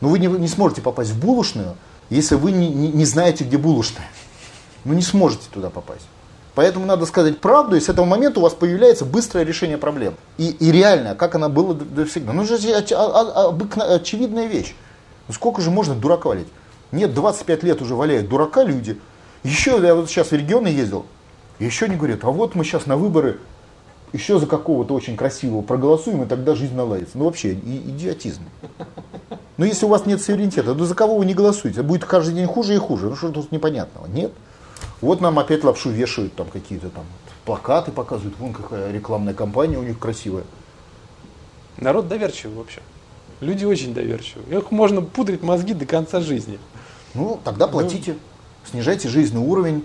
Но 0.00 0.08
вы 0.08 0.18
не, 0.18 0.26
не 0.26 0.48
сможете 0.48 0.82
попасть 0.82 1.10
в 1.10 1.20
булочную, 1.20 1.76
если 2.10 2.36
вы 2.36 2.52
не, 2.52 2.68
не, 2.68 2.88
не 2.88 3.04
знаете, 3.04 3.44
где 3.44 3.58
булочная. 3.58 4.08
Вы 4.84 4.94
не 4.94 5.02
сможете 5.02 5.46
туда 5.52 5.70
попасть. 5.70 6.06
Поэтому 6.58 6.86
надо 6.86 7.06
сказать 7.06 7.38
правду, 7.38 7.76
и 7.76 7.80
с 7.80 7.88
этого 7.88 8.04
момента 8.04 8.40
у 8.40 8.42
вас 8.42 8.52
появляется 8.52 9.04
быстрое 9.04 9.44
решение 9.44 9.78
проблем. 9.78 10.14
И, 10.38 10.48
и 10.50 10.72
реально, 10.72 11.14
как 11.14 11.36
она 11.36 11.48
была 11.48 11.72
до 11.72 12.04
всегда. 12.04 12.32
Ну, 12.32 12.44
же 12.44 12.56
очевидная 12.56 14.46
вещь. 14.46 14.74
Ну, 15.28 15.34
сколько 15.34 15.62
же 15.62 15.70
можно 15.70 15.94
дурака 15.94 16.30
валять? 16.30 16.48
Нет, 16.90 17.14
25 17.14 17.62
лет 17.62 17.80
уже 17.80 17.94
валяют 17.94 18.28
дурака 18.28 18.64
люди. 18.64 18.98
Еще 19.44 19.78
я 19.80 19.94
вот 19.94 20.10
сейчас 20.10 20.32
в 20.32 20.32
регионы 20.32 20.66
ездил, 20.66 21.06
еще 21.60 21.86
не 21.86 21.94
говорят, 21.94 22.24
а 22.24 22.30
вот 22.32 22.56
мы 22.56 22.64
сейчас 22.64 22.86
на 22.86 22.96
выборы 22.96 23.38
еще 24.12 24.40
за 24.40 24.46
какого-то 24.46 24.94
очень 24.94 25.16
красивого 25.16 25.62
проголосуем, 25.62 26.24
и 26.24 26.26
тогда 26.26 26.56
жизнь 26.56 26.74
наладится. 26.74 27.18
Ну 27.18 27.26
вообще, 27.26 27.52
идиотизм. 27.52 28.42
Но 29.58 29.64
если 29.64 29.86
у 29.86 29.90
вас 29.90 30.06
нет 30.06 30.20
суверенитета, 30.20 30.74
то 30.74 30.84
за 30.84 30.96
кого 30.96 31.18
вы 31.18 31.24
не 31.24 31.34
голосуете? 31.34 31.82
Будет 31.82 32.04
каждый 32.04 32.34
день 32.34 32.46
хуже 32.46 32.74
и 32.74 32.78
хуже. 32.78 33.10
Ну 33.10 33.14
что 33.14 33.30
тут 33.30 33.52
непонятного? 33.52 34.08
Нет. 34.08 34.32
Вот 35.00 35.20
нам 35.20 35.38
опять 35.38 35.64
лапшу 35.64 35.90
вешают, 35.90 36.34
там 36.34 36.48
какие-то 36.48 36.88
там 36.90 37.04
плакаты 37.44 37.92
показывают, 37.92 38.36
вон 38.38 38.52
какая 38.52 38.92
рекламная 38.92 39.34
кампания 39.34 39.78
у 39.78 39.82
них 39.82 39.98
красивая. 39.98 40.44
Народ 41.78 42.08
доверчивый 42.08 42.56
вообще. 42.56 42.80
Люди 43.40 43.64
очень 43.64 43.94
доверчивы. 43.94 44.42
Их 44.52 44.70
можно 44.70 45.00
пудрить 45.00 45.42
мозги 45.42 45.72
до 45.72 45.86
конца 45.86 46.20
жизни. 46.20 46.58
Ну, 47.14 47.40
тогда 47.44 47.68
платите. 47.68 48.12
Ну, 48.12 48.18
снижайте 48.70 49.08
жизненный 49.08 49.46
уровень, 49.46 49.84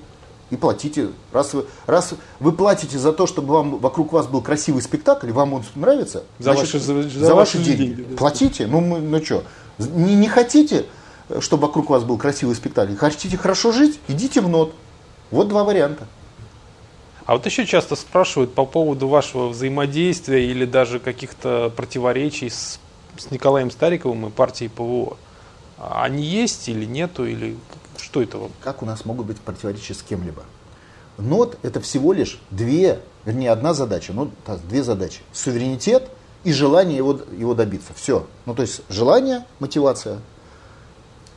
и 0.53 0.55
платите. 0.55 1.09
Раз 1.31 1.53
вы, 1.53 1.65
раз 1.87 2.13
вы 2.39 2.51
платите 2.51 2.97
за 2.97 3.11
то, 3.11 3.27
чтобы 3.27 3.53
вам, 3.53 3.77
вокруг 3.79 4.13
вас 4.13 4.27
был 4.27 4.41
красивый 4.41 4.81
спектакль, 4.81 5.31
вам 5.31 5.53
он 5.53 5.63
нравится, 5.75 6.23
за, 6.39 6.53
значит, 6.53 6.73
ваши, 6.73 6.79
за, 6.79 7.03
за, 7.03 7.19
за 7.25 7.35
ваши 7.35 7.57
деньги, 7.57 7.77
деньги 7.77 8.01
да. 8.03 8.17
платите. 8.17 8.67
Ну, 8.67 8.79
мы, 8.79 8.99
ну 8.99 9.23
что, 9.23 9.43
не, 9.79 10.15
не 10.15 10.27
хотите, 10.27 10.85
чтобы 11.39 11.67
вокруг 11.67 11.89
вас 11.89 12.03
был 12.03 12.17
красивый 12.17 12.55
спектакль, 12.55 12.95
хотите 12.95 13.37
хорошо 13.37 13.71
жить, 13.71 13.99
идите 14.07 14.41
в 14.41 14.47
НОТ. 14.47 14.73
Вот 15.33 15.49
два 15.49 15.63
варианта. 15.63 16.07
А 17.25 17.33
вот 17.33 17.45
еще 17.45 17.65
часто 17.65 17.95
спрашивают 17.95 18.53
по 18.53 18.65
поводу 18.65 19.07
вашего 19.07 19.49
взаимодействия 19.49 20.49
или 20.49 20.65
даже 20.65 20.99
каких-то 20.99 21.71
противоречий 21.75 22.49
с 22.49 22.79
с 23.17 23.31
Николаем 23.31 23.71
Стариковым 23.71 24.27
и 24.27 24.29
партией 24.29 24.69
ПВО. 24.69 25.17
Они 25.77 26.23
есть 26.23 26.67
или 26.69 26.85
нету, 26.85 27.25
или 27.25 27.57
что 27.97 28.21
это? 28.21 28.49
Как 28.61 28.81
у 28.81 28.85
нас 28.85 29.05
могут 29.05 29.27
быть 29.27 29.39
противоречия 29.39 29.93
с 29.93 30.01
кем-либо? 30.01 30.43
НОТ 31.17 31.59
это 31.61 31.79
всего 31.79 32.11
лишь 32.11 32.39
две, 32.49 32.99
вернее 33.25 33.51
одна 33.51 33.73
задача, 33.73 34.13
ну 34.13 34.31
две 34.67 34.83
задачи. 34.83 35.19
Суверенитет 35.31 36.09
и 36.43 36.51
желание 36.51 36.97
его, 36.97 37.19
его 37.37 37.53
добиться. 37.53 37.93
Все. 37.95 38.25
Ну 38.45 38.55
то 38.55 38.63
есть 38.63 38.81
желание, 38.89 39.45
мотивация, 39.59 40.19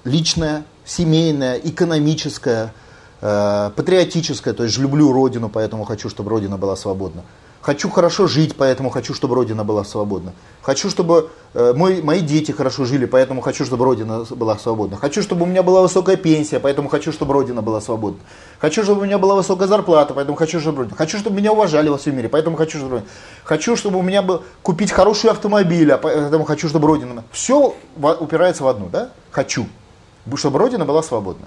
личная, 0.05 0.65
семейная, 0.85 1.59
экономическая, 1.59 2.73
э, 3.21 3.71
патриотическая, 3.75 4.55
то 4.55 4.65
есть 4.65 4.79
люблю 4.79 5.13
родину, 5.13 5.49
поэтому 5.49 5.85
хочу, 5.85 6.09
чтобы 6.09 6.31
родина 6.31 6.57
была 6.57 6.77
свободна. 6.77 7.23
Хочу 7.67 7.91
хорошо 7.91 8.29
жить, 8.29 8.55
поэтому 8.57 8.91
хочу, 8.91 9.13
чтобы 9.13 9.35
Родина 9.35 9.65
была 9.65 9.83
свободна. 9.83 10.35
Хочу, 10.63 10.89
чтобы 10.89 11.31
э, 11.53 11.73
мой, 11.75 12.01
мои 12.01 12.21
дети 12.21 12.53
хорошо 12.53 12.85
жили, 12.85 13.07
поэтому 13.07 13.41
хочу, 13.41 13.65
чтобы 13.65 13.85
Родина 13.85 14.25
была 14.31 14.57
свободна. 14.57 14.97
Хочу, 14.97 15.21
чтобы 15.21 15.43
у 15.43 15.47
меня 15.47 15.65
была 15.65 15.83
высокая 15.83 16.15
пенсия, 16.15 16.61
поэтому 16.61 16.89
хочу, 16.89 17.11
чтобы 17.11 17.35
Родина 17.35 17.63
была 17.63 17.81
свободна. 17.81 18.21
Хочу, 18.61 18.85
чтобы 18.85 19.01
у 19.01 19.05
меня 19.05 19.19
была 19.19 19.35
высокая 19.35 19.67
зарплата, 19.67 20.15
поэтому 20.15 20.37
хочу, 20.37 20.61
чтобы 20.61 20.83
Родина. 20.83 20.97
Хочу, 20.97 21.19
чтобы 21.19 21.39
меня 21.39 21.51
уважали 21.51 21.89
во 21.89 21.99
всем 21.99 22.17
мире, 22.17 22.29
поэтому 22.29 22.57
хочу, 22.57 22.79
чтобы 22.79 22.93
Родина. 22.93 23.11
Хочу, 23.43 23.75
чтобы 23.75 23.99
у 23.99 24.03
меня 24.03 24.23
был 24.23 24.45
купить 24.63 24.93
хороший 24.93 25.31
автомобиль, 25.31 25.91
а 25.91 25.99
поэтому 25.99 26.45
хочу, 26.45 26.69
чтобы 26.69 26.87
Родина. 26.87 27.25
Все 27.33 27.75
упирается 28.21 28.63
в 28.63 28.69
одну, 28.69 28.89
да? 28.93 29.11
Хочу, 29.33 29.67
чтобы 30.37 30.61
Родина 30.61 30.85
была 30.85 31.03
свободна. 31.03 31.47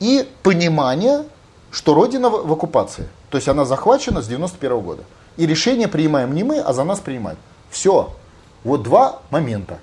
И 0.00 0.28
понимание, 0.42 1.24
что 1.70 1.94
Родина 1.94 2.30
в 2.30 2.52
оккупации. 2.52 3.08
То 3.30 3.38
есть 3.38 3.48
она 3.48 3.64
захвачена 3.64 4.22
с 4.22 4.26
91 4.28 4.80
года. 4.80 5.02
И 5.36 5.46
решение 5.46 5.88
принимаем 5.88 6.34
не 6.34 6.44
мы, 6.44 6.58
а 6.58 6.72
за 6.72 6.84
нас 6.84 7.00
принимают. 7.00 7.38
Все. 7.70 8.14
Вот 8.62 8.82
два 8.82 9.20
момента. 9.30 9.78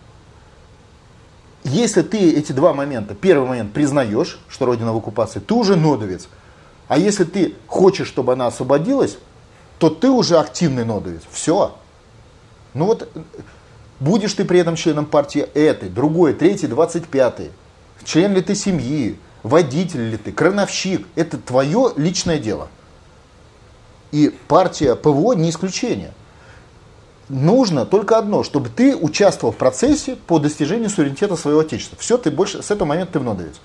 Если 1.63 2.01
ты 2.01 2.31
эти 2.33 2.51
два 2.51 2.73
момента, 2.73 3.13
первый 3.13 3.47
момент 3.47 3.73
признаешь, 3.73 4.39
что 4.47 4.65
Родина 4.65 4.93
в 4.93 4.97
оккупации, 4.97 5.39
ты 5.39 5.53
уже 5.53 5.75
нодовец. 5.75 6.27
А 6.87 6.97
если 6.97 7.23
ты 7.23 7.55
хочешь, 7.67 8.07
чтобы 8.07 8.33
она 8.33 8.47
освободилась, 8.47 9.17
то 9.77 9.89
ты 9.89 10.09
уже 10.09 10.37
активный 10.37 10.85
нодовец. 10.85 11.21
Все. 11.29 11.75
Ну 12.73 12.85
вот, 12.85 13.09
будешь 13.99 14.33
ты 14.33 14.45
при 14.45 14.59
этом 14.59 14.75
членом 14.75 15.05
партии 15.05 15.41
этой, 15.53 15.89
другой, 15.89 16.33
третий, 16.33 16.67
двадцать 16.67 17.05
пятый, 17.05 17.51
член 18.03 18.33
ли 18.33 18.41
ты 18.41 18.55
семьи, 18.55 19.19
водитель 19.43 20.09
ли 20.09 20.17
ты, 20.17 20.31
крановщик, 20.31 21.07
это 21.15 21.37
твое 21.37 21.93
личное 21.95 22.37
дело. 22.37 22.67
И 24.11 24.29
партия 24.47 24.95
ПВО 24.95 25.33
не 25.33 25.49
исключение. 25.49 26.13
Нужно 27.29 27.85
только 27.85 28.17
одно, 28.17 28.43
чтобы 28.43 28.69
ты 28.69 28.95
участвовал 28.95 29.53
в 29.53 29.57
процессе 29.57 30.17
по 30.17 30.37
достижению 30.37 30.89
суверенитета 30.89 31.37
своего 31.37 31.61
отечества. 31.61 31.97
Все, 31.97 32.17
ты 32.17 32.29
больше, 32.29 32.61
с 32.61 32.71
этого 32.71 32.89
момента 32.89 33.13
ты 33.13 33.19
в 33.19 33.23
нодовец. 33.23 33.55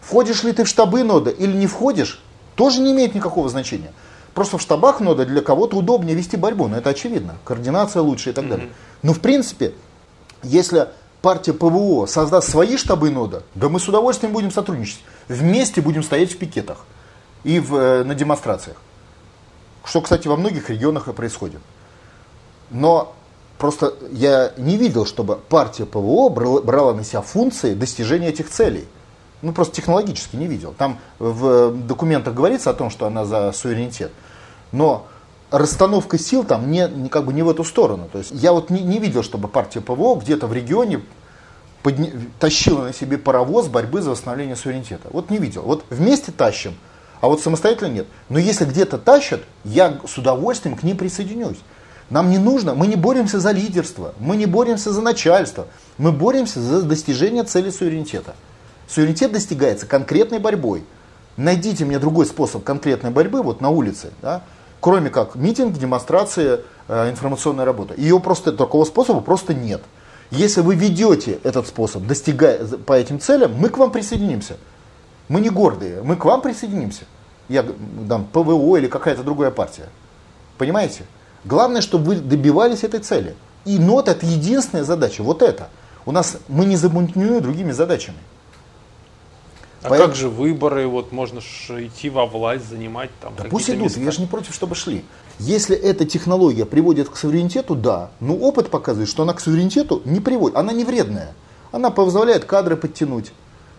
Входишь 0.00 0.44
ли 0.44 0.52
ты 0.52 0.64
в 0.64 0.68
штабы 0.68 1.02
нода 1.02 1.30
или 1.30 1.52
не 1.52 1.66
входишь, 1.66 2.22
тоже 2.54 2.80
не 2.80 2.92
имеет 2.92 3.14
никакого 3.14 3.48
значения. 3.48 3.92
Просто 4.34 4.58
в 4.58 4.62
штабах 4.62 5.00
нода 5.00 5.24
для 5.24 5.40
кого-то 5.40 5.78
удобнее 5.78 6.14
вести 6.14 6.36
борьбу, 6.36 6.68
но 6.68 6.76
это 6.76 6.90
очевидно. 6.90 7.36
Координация 7.44 8.02
лучше 8.02 8.30
и 8.30 8.32
так 8.34 8.48
далее. 8.48 8.68
Но 9.02 9.14
в 9.14 9.20
принципе, 9.20 9.72
если 10.42 10.88
партия 11.26 11.54
ПВО 11.54 12.06
создаст 12.06 12.48
свои 12.48 12.76
штабы 12.76 13.10
нода, 13.10 13.42
да 13.56 13.68
мы 13.68 13.80
с 13.80 13.88
удовольствием 13.88 14.32
будем 14.32 14.52
сотрудничать. 14.52 15.00
Вместе 15.26 15.80
будем 15.80 16.04
стоять 16.04 16.30
в 16.30 16.38
пикетах 16.38 16.84
и 17.42 17.58
в, 17.58 17.74
э, 17.74 18.04
на 18.04 18.14
демонстрациях. 18.14 18.76
Что, 19.84 20.02
кстати, 20.02 20.28
во 20.28 20.36
многих 20.36 20.70
регионах 20.70 21.08
и 21.08 21.12
происходит. 21.12 21.60
Но 22.70 23.12
просто 23.58 23.94
я 24.12 24.52
не 24.56 24.76
видел, 24.76 25.04
чтобы 25.04 25.34
партия 25.34 25.84
ПВО 25.84 26.28
брала 26.28 26.94
на 26.94 27.02
себя 27.02 27.22
функции 27.22 27.74
достижения 27.74 28.28
этих 28.28 28.48
целей. 28.48 28.86
Ну, 29.42 29.52
просто 29.52 29.74
технологически 29.74 30.36
не 30.36 30.46
видел. 30.46 30.76
Там 30.78 31.00
в 31.18 31.72
документах 31.72 32.34
говорится 32.34 32.70
о 32.70 32.74
том, 32.74 32.88
что 32.88 33.04
она 33.04 33.24
за 33.24 33.50
суверенитет. 33.50 34.12
Но 34.70 35.08
расстановка 35.50 36.18
сил 36.18 36.44
там 36.44 36.70
не, 36.70 36.88
не, 36.88 37.08
как 37.08 37.24
бы 37.24 37.32
не 37.32 37.42
в 37.42 37.50
эту 37.50 37.64
сторону. 37.64 38.08
То 38.10 38.18
есть 38.18 38.30
я 38.32 38.52
вот 38.52 38.70
не, 38.70 38.80
не 38.82 38.98
видел, 38.98 39.22
чтобы 39.22 39.48
партия 39.48 39.80
ПВО 39.80 40.16
где-то 40.16 40.46
в 40.46 40.52
регионе 40.52 41.02
подня... 41.82 42.10
тащила 42.40 42.84
на 42.84 42.92
себе 42.92 43.18
паровоз 43.18 43.68
борьбы 43.68 44.02
за 44.02 44.10
восстановление 44.10 44.56
суверенитета. 44.56 45.08
Вот 45.10 45.30
не 45.30 45.38
видел. 45.38 45.62
Вот 45.62 45.84
вместе 45.90 46.32
тащим, 46.32 46.74
а 47.20 47.28
вот 47.28 47.40
самостоятельно 47.40 47.92
нет. 47.92 48.06
Но 48.28 48.38
если 48.38 48.64
где-то 48.64 48.98
тащат, 48.98 49.42
я 49.64 49.98
с 50.06 50.18
удовольствием 50.18 50.76
к 50.76 50.82
ним 50.82 50.96
присоединюсь. 50.96 51.58
Нам 52.08 52.30
не 52.30 52.38
нужно, 52.38 52.74
мы 52.74 52.86
не 52.86 52.94
боремся 52.94 53.40
за 53.40 53.50
лидерство, 53.50 54.14
мы 54.20 54.36
не 54.36 54.46
боремся 54.46 54.92
за 54.92 55.02
начальство, 55.02 55.66
мы 55.98 56.12
боремся 56.12 56.60
за 56.60 56.82
достижение 56.82 57.42
цели 57.42 57.70
суверенитета. 57.70 58.36
Суверенитет 58.88 59.32
достигается 59.32 59.86
конкретной 59.86 60.38
борьбой. 60.38 60.84
Найдите 61.36 61.84
мне 61.84 61.98
другой 61.98 62.26
способ 62.26 62.62
конкретной 62.62 63.10
борьбы 63.10 63.42
вот 63.42 63.60
на 63.60 63.70
улице, 63.70 64.12
да, 64.22 64.42
кроме 64.80 65.10
как 65.10 65.34
митинг, 65.34 65.76
демонстрация, 65.78 66.60
э, 66.88 67.10
информационная 67.10 67.64
работа. 67.64 67.94
Ее 67.96 68.20
просто, 68.20 68.52
такого 68.52 68.84
способа 68.84 69.20
просто 69.20 69.54
нет. 69.54 69.82
Если 70.30 70.60
вы 70.60 70.74
ведете 70.74 71.38
этот 71.44 71.68
способ, 71.68 72.04
достигая 72.04 72.64
по 72.64 72.94
этим 72.94 73.20
целям, 73.20 73.54
мы 73.54 73.68
к 73.68 73.78
вам 73.78 73.92
присоединимся. 73.92 74.56
Мы 75.28 75.40
не 75.40 75.50
гордые, 75.50 76.02
мы 76.02 76.16
к 76.16 76.24
вам 76.24 76.40
присоединимся. 76.40 77.04
Я 77.48 77.62
дам 77.62 78.24
ПВО 78.24 78.76
или 78.76 78.88
какая-то 78.88 79.22
другая 79.22 79.50
партия. 79.50 79.88
Понимаете? 80.58 81.04
Главное, 81.44 81.80
чтобы 81.80 82.06
вы 82.06 82.16
добивались 82.16 82.82
этой 82.82 83.00
цели. 83.00 83.36
И 83.64 83.78
НОТ 83.78 84.08
это 84.08 84.26
единственная 84.26 84.84
задача, 84.84 85.22
вот 85.22 85.42
это. 85.42 85.68
У 86.06 86.12
нас 86.12 86.38
мы 86.48 86.64
не 86.64 86.76
замутнены 86.76 87.40
другими 87.40 87.72
задачами. 87.72 88.18
А 89.86 89.90
Поэтому... 89.90 90.08
как 90.10 90.16
же 90.16 90.28
выборы, 90.28 90.86
вот 90.86 91.12
можно 91.12 91.40
же 91.40 91.86
идти 91.86 92.10
во 92.10 92.26
власть, 92.26 92.68
занимать 92.68 93.10
там 93.20 93.32
да 93.36 93.44
пусть 93.44 93.70
идут, 93.70 93.84
места. 93.84 94.00
я 94.00 94.10
же 94.10 94.20
не 94.20 94.26
против, 94.26 94.54
чтобы 94.54 94.74
шли. 94.74 95.04
Если 95.38 95.76
эта 95.76 96.04
технология 96.04 96.64
приводит 96.64 97.08
к 97.08 97.16
суверенитету, 97.16 97.74
да. 97.74 98.10
Но 98.20 98.34
опыт 98.36 98.70
показывает, 98.70 99.08
что 99.08 99.22
она 99.22 99.32
к 99.32 99.40
суверенитету 99.40 100.02
не 100.04 100.20
приводит. 100.20 100.56
Она 100.56 100.72
не 100.72 100.84
вредная. 100.84 101.34
Она 101.72 101.90
позволяет 101.90 102.44
кадры 102.44 102.76
подтянуть 102.76 103.32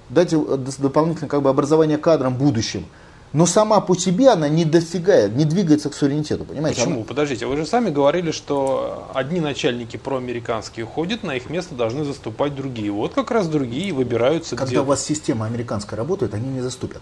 дать 0.10 0.34
э, 0.34 0.58
дополнительное 0.80 1.30
как 1.30 1.42
бы, 1.42 1.50
образование 1.50 1.98
кадрам 1.98 2.36
будущим. 2.36 2.86
Но 3.34 3.45
сама 3.45 3.82
по 3.82 3.95
себе 3.95 4.30
она 4.30 4.48
не 4.48 4.64
достигает, 4.64 5.36
не 5.36 5.44
двигается 5.44 5.90
к 5.90 5.94
суверенитету, 5.94 6.45
понимаете? 6.45 6.80
Почему? 6.82 6.99
Она... 6.99 7.06
Подождите, 7.06 7.45
вы 7.45 7.58
же 7.58 7.66
сами 7.66 7.90
говорили, 7.90 8.32
что 8.32 9.10
одни 9.14 9.41
начальники 9.41 9.98
проамериканские 9.98 10.86
уходят, 10.86 11.24
на 11.24 11.36
их 11.36 11.49
место 11.49 11.76
должны 11.76 12.06
заступать 12.06 12.56
другие. 12.56 12.91
Вот 12.91 13.14
как 13.14 13.32
раз 13.32 13.48
другие 13.48 13.94
выбираются 13.94 14.56
Когда 14.56 14.72
где... 14.72 14.80
у 14.80 14.84
вас 14.86 15.04
система 15.04 15.45
американская 15.45 15.98
работает, 15.98 16.34
они 16.34 16.48
не 16.48 16.62
заступят. 16.62 17.02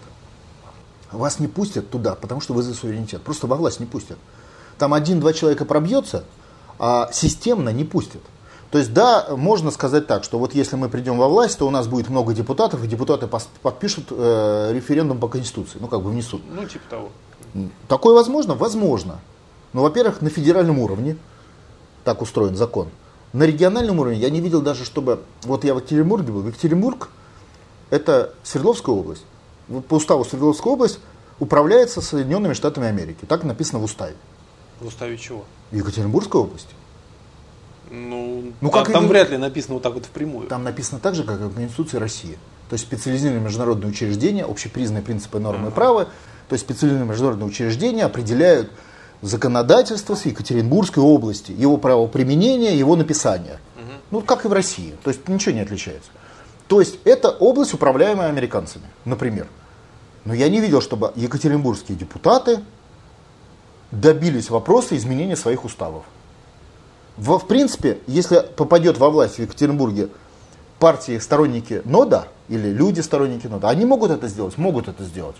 Вас 1.12 1.38
не 1.38 1.46
пустят 1.46 1.90
туда, 1.90 2.16
потому 2.16 2.40
что 2.40 2.54
вы 2.54 2.62
за 2.62 2.74
суверенитет. 2.74 3.22
Просто 3.22 3.46
во 3.46 3.54
власть 3.56 3.78
не 3.78 3.86
пустят. 3.86 4.18
Там 4.78 4.94
один-два 4.94 5.32
человека 5.32 5.64
пробьется, 5.64 6.24
а 6.78 7.08
системно 7.12 7.70
не 7.70 7.84
пустят. 7.84 8.20
То 8.70 8.78
есть, 8.78 8.92
да, 8.92 9.28
можно 9.36 9.70
сказать 9.70 10.06
так, 10.06 10.24
что 10.24 10.38
вот 10.38 10.54
если 10.54 10.76
мы 10.76 10.88
придем 10.88 11.18
во 11.18 11.28
власть, 11.28 11.58
то 11.58 11.66
у 11.66 11.70
нас 11.70 11.86
будет 11.86 12.08
много 12.08 12.34
депутатов, 12.34 12.82
и 12.82 12.88
депутаты 12.88 13.28
подпишут 13.62 14.06
э, 14.10 14.72
референдум 14.72 15.18
по 15.18 15.28
Конституции, 15.28 15.78
ну, 15.80 15.86
как 15.86 16.02
бы 16.02 16.10
внесут. 16.10 16.42
Ну, 16.50 16.66
типа 16.66 16.84
того. 16.90 17.08
Такое 17.88 18.14
возможно? 18.14 18.54
Возможно. 18.54 19.20
Но, 19.72 19.82
во-первых, 19.82 20.20
на 20.20 20.30
федеральном 20.30 20.78
уровне 20.78 21.16
так 22.04 22.22
устроен 22.22 22.56
закон. 22.56 22.88
На 23.32 23.44
региональном 23.44 24.00
уровне 24.00 24.18
я 24.18 24.30
не 24.30 24.40
видел 24.40 24.62
даже, 24.62 24.84
чтобы... 24.84 25.22
Вот 25.42 25.64
я 25.64 25.74
в 25.74 25.78
Екатеринбурге 25.78 26.32
был. 26.32 26.46
Екатеринбург– 26.46 27.10
это 27.90 28.34
Свердловская 28.42 28.94
область. 28.94 29.24
По 29.88 29.94
уставу 29.94 30.24
Свердловская 30.24 30.72
область 30.72 30.98
управляется 31.38 32.00
Соединенными 32.00 32.54
Штатами 32.54 32.86
Америки. 32.86 33.24
Так 33.26 33.44
написано 33.44 33.78
в 33.78 33.84
уставе. 33.84 34.16
В 34.80 34.86
уставе 34.86 35.18
чего? 35.18 35.44
Екатеринбургской 35.72 36.40
области. 36.40 36.74
Ну, 37.90 38.52
ну 38.60 38.70
как 38.70 38.90
там, 38.92 39.06
вряд 39.08 39.30
ли 39.30 39.36
написано 39.36 39.74
вот 39.74 39.82
так 39.82 39.94
вот 39.94 40.06
впрямую. 40.06 40.48
Там 40.48 40.64
написано 40.64 41.00
так 41.00 41.14
же, 41.14 41.24
как 41.24 41.40
и 41.40 41.44
в 41.44 41.54
Конституции 41.54 41.98
России. 41.98 42.38
То 42.68 42.74
есть 42.74 42.84
специализированные 42.84 43.44
международные 43.44 43.90
учреждения, 43.90 44.44
общепризнанные 44.44 45.02
принципы 45.02 45.38
нормы 45.38 45.68
uh-huh. 45.68 45.74
права, 45.74 46.04
то 46.48 46.52
есть 46.52 46.64
специализированные 46.64 47.10
международные 47.10 47.46
учреждения 47.46 48.04
определяют 48.04 48.70
законодательство 49.22 50.14
с 50.14 50.26
Екатеринбургской 50.26 51.02
области, 51.02 51.52
его 51.52 51.76
правоприменение, 51.76 52.76
его 52.76 52.96
написание. 52.96 53.60
Uh-huh. 53.76 54.00
Ну, 54.10 54.20
как 54.20 54.44
и 54.44 54.48
в 54.48 54.52
России. 54.52 54.94
То 55.04 55.10
есть 55.10 55.28
ничего 55.28 55.54
не 55.54 55.60
отличается. 55.60 56.10
То 56.66 56.80
есть 56.80 56.98
это 57.04 57.30
область, 57.30 57.72
управляемая 57.74 58.28
американцами, 58.28 58.86
например. 59.04 59.46
Но 60.24 60.34
я 60.34 60.48
не 60.48 60.60
видел, 60.60 60.80
чтобы 60.80 61.12
екатеринбургские 61.14 61.96
депутаты 61.96 62.60
добились 63.92 64.50
вопроса 64.50 64.96
изменения 64.96 65.36
своих 65.36 65.64
уставов. 65.64 66.04
В, 67.16 67.38
в 67.38 67.46
принципе, 67.46 67.98
если 68.06 68.40
попадет 68.56 68.98
во 68.98 69.10
власть 69.10 69.36
в 69.36 69.38
Екатеринбурге 69.42 70.08
партии 70.78 71.18
сторонники 71.18 71.82
нода 71.84 72.28
или 72.48 72.68
люди 72.68 73.00
сторонники 73.00 73.46
нода, 73.46 73.68
они 73.68 73.84
могут 73.84 74.10
это 74.10 74.28
сделать, 74.28 74.58
могут 74.58 74.88
это 74.88 75.04
сделать. 75.04 75.36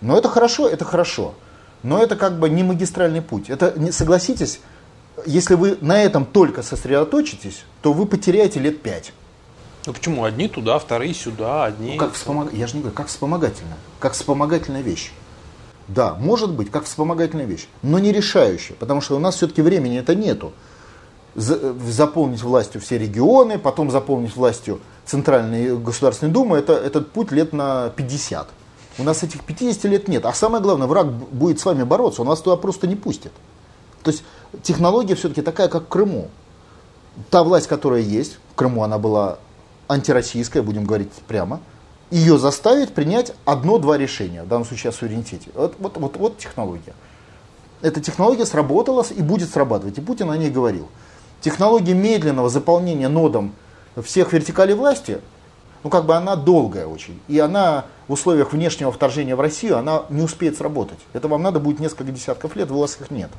Но 0.00 0.16
это 0.16 0.28
хорошо, 0.28 0.68
это 0.68 0.84
хорошо. 0.84 1.34
Но 1.82 2.00
это 2.00 2.16
как 2.16 2.38
бы 2.38 2.48
не 2.48 2.62
магистральный 2.62 3.22
путь. 3.22 3.50
Это, 3.50 3.72
не, 3.76 3.90
согласитесь, 3.90 4.60
если 5.26 5.54
вы 5.54 5.76
на 5.80 6.02
этом 6.02 6.24
только 6.24 6.62
сосредоточитесь, 6.62 7.64
то 7.82 7.92
вы 7.92 8.06
потеряете 8.06 8.60
лет 8.60 8.82
пять. 8.82 9.12
Ну 9.86 9.92
почему? 9.92 10.24
Одни 10.24 10.46
туда, 10.46 10.78
вторые 10.78 11.12
сюда, 11.12 11.64
одни... 11.64 11.92
Ну, 11.92 11.98
как 11.98 12.12
вспомог... 12.14 12.52
Я 12.52 12.68
же 12.68 12.74
не 12.74 12.82
говорю, 12.82 12.96
как 12.96 13.08
вспомогательная. 13.08 13.76
Как 13.98 14.12
вспомогательная 14.12 14.82
вещь. 14.82 15.12
Да, 15.88 16.14
может 16.14 16.52
быть, 16.52 16.70
как 16.70 16.84
вспомогательная 16.84 17.44
вещь, 17.44 17.66
но 17.82 17.98
не 17.98 18.12
решающая, 18.12 18.76
потому 18.76 19.00
что 19.00 19.16
у 19.16 19.18
нас 19.18 19.34
все-таки 19.34 19.60
времени 19.60 19.98
это 19.98 20.14
нету. 20.14 20.52
Заполнить 21.34 22.42
властью 22.42 22.80
все 22.80 22.98
регионы, 22.98 23.58
потом 23.58 23.90
заполнить 23.90 24.36
властью 24.36 24.80
Центральной 25.06 25.76
Государственной 25.76 26.32
Думы, 26.32 26.58
это, 26.58 26.74
этот 26.74 27.10
путь 27.10 27.32
лет 27.32 27.52
на 27.52 27.90
50. 27.90 28.48
У 28.98 29.02
нас 29.04 29.22
этих 29.22 29.42
50 29.42 29.84
лет 29.84 30.08
нет. 30.08 30.26
А 30.26 30.32
самое 30.34 30.62
главное, 30.62 30.86
враг 30.86 31.10
будет 31.10 31.58
с 31.60 31.64
вами 31.64 31.82
бороться, 31.84 32.22
он 32.22 32.28
вас 32.28 32.40
туда 32.40 32.56
просто 32.56 32.86
не 32.86 32.96
пустит. 32.96 33.32
То 34.02 34.10
есть 34.10 34.24
технология 34.62 35.14
все-таки 35.14 35.42
такая, 35.42 35.68
как 35.68 35.84
в 35.84 35.88
Крыму. 35.88 36.28
Та 37.30 37.42
власть, 37.44 37.66
которая 37.66 38.00
есть, 38.00 38.38
в 38.52 38.54
Крыму 38.54 38.82
она 38.82 38.98
была 38.98 39.38
антироссийская, 39.88 40.62
будем 40.62 40.84
говорить 40.84 41.12
прямо, 41.28 41.60
ее 42.10 42.38
заставит 42.38 42.94
принять 42.94 43.32
одно-два 43.44 43.96
решения, 43.96 44.42
в 44.42 44.48
данном 44.48 44.66
случае 44.66 44.90
о 44.90 44.92
суверенитете. 44.92 45.50
Вот, 45.54 45.76
вот, 45.78 45.96
вот, 45.96 46.16
вот 46.16 46.38
технология. 46.38 46.94
Эта 47.80 48.00
технология 48.00 48.46
сработала 48.46 49.04
и 49.10 49.22
будет 49.22 49.50
срабатывать, 49.50 49.98
и 49.98 50.00
Путин 50.00 50.30
о 50.30 50.36
ней 50.36 50.50
говорил. 50.50 50.88
Технология 51.42 51.92
медленного 51.92 52.48
заполнения 52.48 53.08
нодом 53.08 53.52
всех 54.00 54.32
вертикалей 54.32 54.74
власти, 54.74 55.20
ну 55.82 55.90
как 55.90 56.06
бы 56.06 56.14
она 56.14 56.36
долгая 56.36 56.86
очень, 56.86 57.20
и 57.26 57.38
она 57.40 57.84
в 58.06 58.12
условиях 58.12 58.52
внешнего 58.52 58.92
вторжения 58.92 59.34
в 59.34 59.40
Россию, 59.40 59.76
она 59.76 60.04
не 60.08 60.22
успеет 60.22 60.56
сработать. 60.56 61.00
Это 61.12 61.26
вам 61.26 61.42
надо 61.42 61.58
будет 61.58 61.80
несколько 61.80 62.12
десятков 62.12 62.54
лет, 62.54 62.70
у 62.70 62.78
вас 62.78 62.96
их 63.00 63.10
нет. 63.10 63.30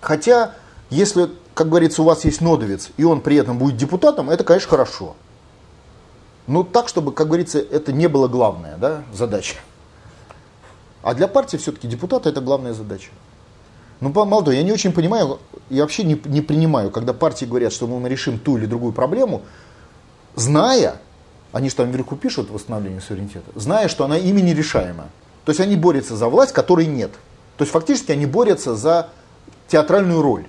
Хотя, 0.00 0.54
если, 0.90 1.30
как 1.54 1.68
говорится, 1.68 2.02
у 2.02 2.04
вас 2.04 2.24
есть 2.24 2.40
нодовец, 2.40 2.90
и 2.96 3.04
он 3.04 3.20
при 3.20 3.36
этом 3.36 3.56
будет 3.56 3.76
депутатом, 3.76 4.28
это, 4.28 4.42
конечно, 4.42 4.68
хорошо. 4.68 5.14
Но 6.48 6.64
так, 6.64 6.88
чтобы, 6.88 7.12
как 7.12 7.28
говорится, 7.28 7.60
это 7.60 7.92
не 7.92 8.08
было 8.08 8.26
главная 8.26 8.76
да, 8.78 9.04
задача. 9.12 9.54
А 11.04 11.14
для 11.14 11.28
партии 11.28 11.56
все-таки 11.56 11.86
депутата 11.86 12.28
это 12.28 12.40
главная 12.40 12.74
задача. 12.74 13.10
Ну, 14.02 14.10
молодой, 14.12 14.56
я 14.56 14.64
не 14.64 14.72
очень 14.72 14.90
понимаю, 14.90 15.38
я 15.70 15.82
вообще 15.82 16.02
не, 16.02 16.20
не 16.24 16.40
принимаю, 16.40 16.90
когда 16.90 17.12
партии 17.12 17.44
говорят, 17.44 17.72
что 17.72 17.86
мы 17.86 18.08
решим 18.08 18.36
ту 18.36 18.58
или 18.58 18.66
другую 18.66 18.92
проблему, 18.92 19.42
зная, 20.34 20.96
они 21.52 21.70
же 21.70 21.76
там 21.76 21.88
вверху 21.88 22.16
пишут 22.16 22.50
восстановление 22.50 23.00
суверенитета, 23.00 23.48
зная, 23.54 23.86
что 23.86 24.04
она 24.04 24.18
ими 24.18 24.40
нерешаема. 24.40 25.04
То 25.44 25.50
есть 25.50 25.60
они 25.60 25.76
борются 25.76 26.16
за 26.16 26.26
власть, 26.26 26.52
которой 26.52 26.86
нет. 26.86 27.12
То 27.56 27.62
есть 27.62 27.70
фактически 27.70 28.10
они 28.10 28.26
борются 28.26 28.74
за 28.74 29.08
театральную 29.68 30.20
роль. 30.20 30.46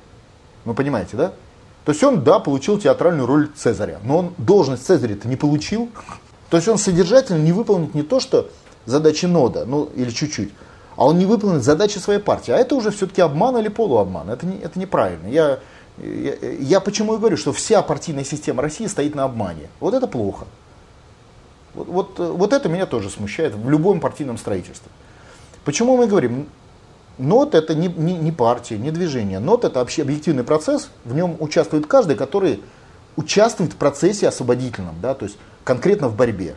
Вы 0.65 0.73
понимаете, 0.73 1.15
да? 1.15 1.34
То 1.85 1.91
есть 1.91 2.03
он, 2.03 2.23
да, 2.23 2.39
получил 2.39 2.80
театральную 2.80 3.27
роль 3.27 3.49
Цезаря, 3.55 3.99
но 4.03 4.17
он 4.17 4.34
должность 4.39 4.84
Цезаря-то 4.88 5.27
не 5.27 5.35
получил. 5.35 5.89
То 6.49 6.57
есть 6.57 6.67
он 6.67 6.80
содержательно 6.80 7.38
не 7.38 7.51
выполнит 7.51 7.93
не 7.93 8.01
то, 8.01 8.19
что 8.19 8.49
задачи 8.88 9.27
нода, 9.27 9.65
ну 9.65 9.91
или 9.95 10.09
чуть-чуть, 10.09 10.49
а 10.95 11.06
он 11.06 11.18
не 11.18 11.26
выполнит 11.26 11.64
задачи 11.64 11.98
своей 11.98 12.20
партии. 12.20 12.52
А 12.52 12.57
это 12.57 12.76
уже 12.76 12.91
все-таки 12.91 13.22
обман 13.22 13.57
или 13.57 13.68
полуобман. 13.68 14.30
Это, 14.30 14.45
не, 14.45 14.57
это 14.57 14.80
неправильно. 14.80 15.28
Я, 15.28 15.60
я, 15.98 16.34
я 16.60 16.80
почему 16.80 17.15
и 17.15 17.18
говорю, 17.18 17.38
что 17.38 17.53
вся 17.53 17.82
партийная 17.82 18.24
система 18.24 18.61
России 18.61 18.88
стоит 18.88 19.15
на 19.15 19.24
обмане. 19.24 19.70
Вот 19.80 19.94
это 19.94 20.07
плохо. 20.07 20.45
Вот, 21.74 21.88
вот, 21.88 22.20
вот 22.20 22.53
это 22.53 22.70
меня 22.70 22.86
тоже 22.86 23.10
смущает 23.10 23.56
в 23.56 23.70
любом 23.70 23.99
партийном 23.99 24.38
строительстве. 24.38 24.91
Почему 25.65 25.98
мы 25.98 26.07
говорим, 26.07 26.48
НОТ 27.18 27.56
это 27.56 27.74
не, 27.76 27.88
не, 27.88 28.15
не 28.15 28.32
партия, 28.32 28.78
не 28.78 28.91
движение. 28.91 29.40
НОТ 29.40 29.65
это 29.65 29.80
вообще 29.80 30.02
объективный 30.02 30.44
процесс, 30.44 30.90
в 31.06 31.14
нем 31.15 31.38
участвует 31.40 31.88
каждый, 31.88 32.15
который 32.15 32.61
участвует 33.15 33.74
в 33.74 33.76
процессе 33.78 34.28
освободительном, 34.28 34.95
да, 35.02 35.14
то 35.14 35.26
есть 35.26 35.38
конкретно 35.64 36.10
в 36.10 36.15
борьбе. 36.15 36.56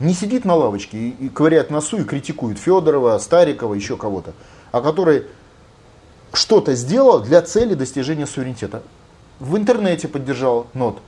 Не 0.00 0.14
сидит 0.14 0.44
на 0.44 0.54
лавочке 0.54 0.98
и, 0.98 1.10
и 1.10 1.28
ковыряет 1.28 1.70
носу 1.70 1.98
и 1.98 2.04
критикует 2.04 2.58
Федорова, 2.58 3.18
Старикова, 3.18 3.74
еще 3.74 3.96
кого-то, 3.96 4.32
а 4.72 4.80
который 4.80 5.26
что-то 6.32 6.74
сделал 6.74 7.20
для 7.20 7.42
цели 7.42 7.74
достижения 7.74 8.26
суверенитета. 8.26 8.82
В 9.38 9.56
интернете 9.56 10.08
поддержал 10.08 10.66
НОТ. 10.74 10.98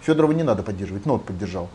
Федорова 0.00 0.32
не 0.32 0.42
надо 0.42 0.62
поддерживать, 0.62 1.06
НОТ 1.06 1.24
поддержал. 1.24 1.68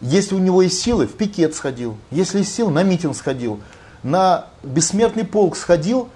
Если 0.00 0.34
у 0.34 0.38
него 0.38 0.62
есть 0.62 0.80
силы, 0.80 1.06
в 1.06 1.14
пикет 1.14 1.54
сходил. 1.54 1.96
Если 2.10 2.38
есть 2.38 2.54
силы, 2.54 2.72
на 2.72 2.82
митинг 2.82 3.16
сходил 3.16 3.60
на 4.02 4.46
бессмертный 4.62 5.24
полк 5.24 5.56
сходил, 5.56 6.08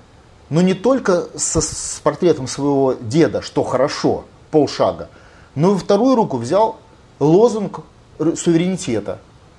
но 0.51 0.61
не 0.61 0.75
только 0.75 1.27
со, 1.37 1.61
с 1.61 2.01
портретом 2.03 2.47
своего 2.47 2.95
деда, 3.01 3.43
что 3.43 3.63
хорошо, 3.63 4.25
полшага, 4.51 5.09
но 5.55 5.75
и 5.75 5.79
вторую 5.79 6.15
руку 6.15 6.37
взял 6.37 6.77
лозунг 7.19 7.81
суверенитета, 8.19 9.19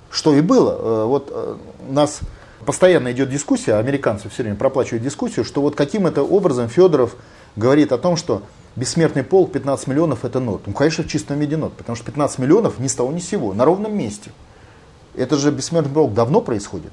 что 0.09 0.33
и 0.33 0.41
было. 0.41 0.71
Э, 0.71 1.05
вот 1.05 1.29
э, 1.31 1.55
нас 1.89 2.21
постоянно 2.65 3.11
идет 3.11 3.29
дискуссия, 3.29 3.75
американцы 3.75 4.29
все 4.29 4.43
время 4.43 4.57
проплачивают 4.57 5.03
дискуссию, 5.03 5.45
что 5.45 5.61
вот 5.61 5.75
каким 5.75 6.07
это 6.07 6.23
образом 6.23 6.69
Федоров 6.69 7.15
говорит 7.55 7.91
о 7.91 7.97
том, 7.97 8.17
что 8.17 8.43
бессмертный 8.75 9.23
полк 9.23 9.51
15 9.51 9.87
миллионов 9.87 10.25
это 10.25 10.39
нот. 10.39 10.63
Ну, 10.65 10.73
конечно, 10.73 11.03
в 11.03 11.07
чистом 11.07 11.39
виде 11.39 11.57
нот, 11.57 11.73
потому 11.73 11.95
что 11.95 12.05
15 12.05 12.39
миллионов 12.39 12.79
ни 12.79 12.87
с 12.87 12.95
того 12.95 13.11
ни 13.11 13.19
с 13.19 13.27
сего, 13.27 13.53
на 13.53 13.65
ровном 13.65 13.97
месте. 13.97 14.31
Это 15.15 15.35
же 15.35 15.51
бессмертный 15.51 15.93
полк 15.93 16.13
давно 16.13 16.41
происходит 16.41 16.91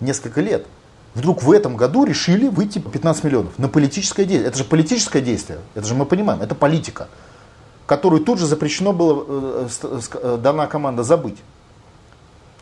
несколько 0.00 0.40
лет. 0.40 0.66
Вдруг 1.14 1.42
в 1.42 1.50
этом 1.50 1.76
году 1.76 2.04
решили 2.04 2.46
выйти 2.46 2.78
15 2.78 3.24
миллионов 3.24 3.58
на 3.58 3.68
политическое 3.68 4.24
действие. 4.24 4.48
Это 4.48 4.58
же 4.58 4.64
политическое 4.64 5.20
действие, 5.20 5.58
это 5.74 5.86
же 5.86 5.94
мы 5.94 6.06
понимаем, 6.06 6.40
это 6.42 6.54
политика, 6.54 7.08
которую 7.86 8.22
тут 8.22 8.38
же 8.38 8.46
запрещено 8.46 8.92
было, 8.92 9.68
э, 9.82 10.38
дана 10.40 10.66
команда 10.66 11.02
забыть. 11.02 11.38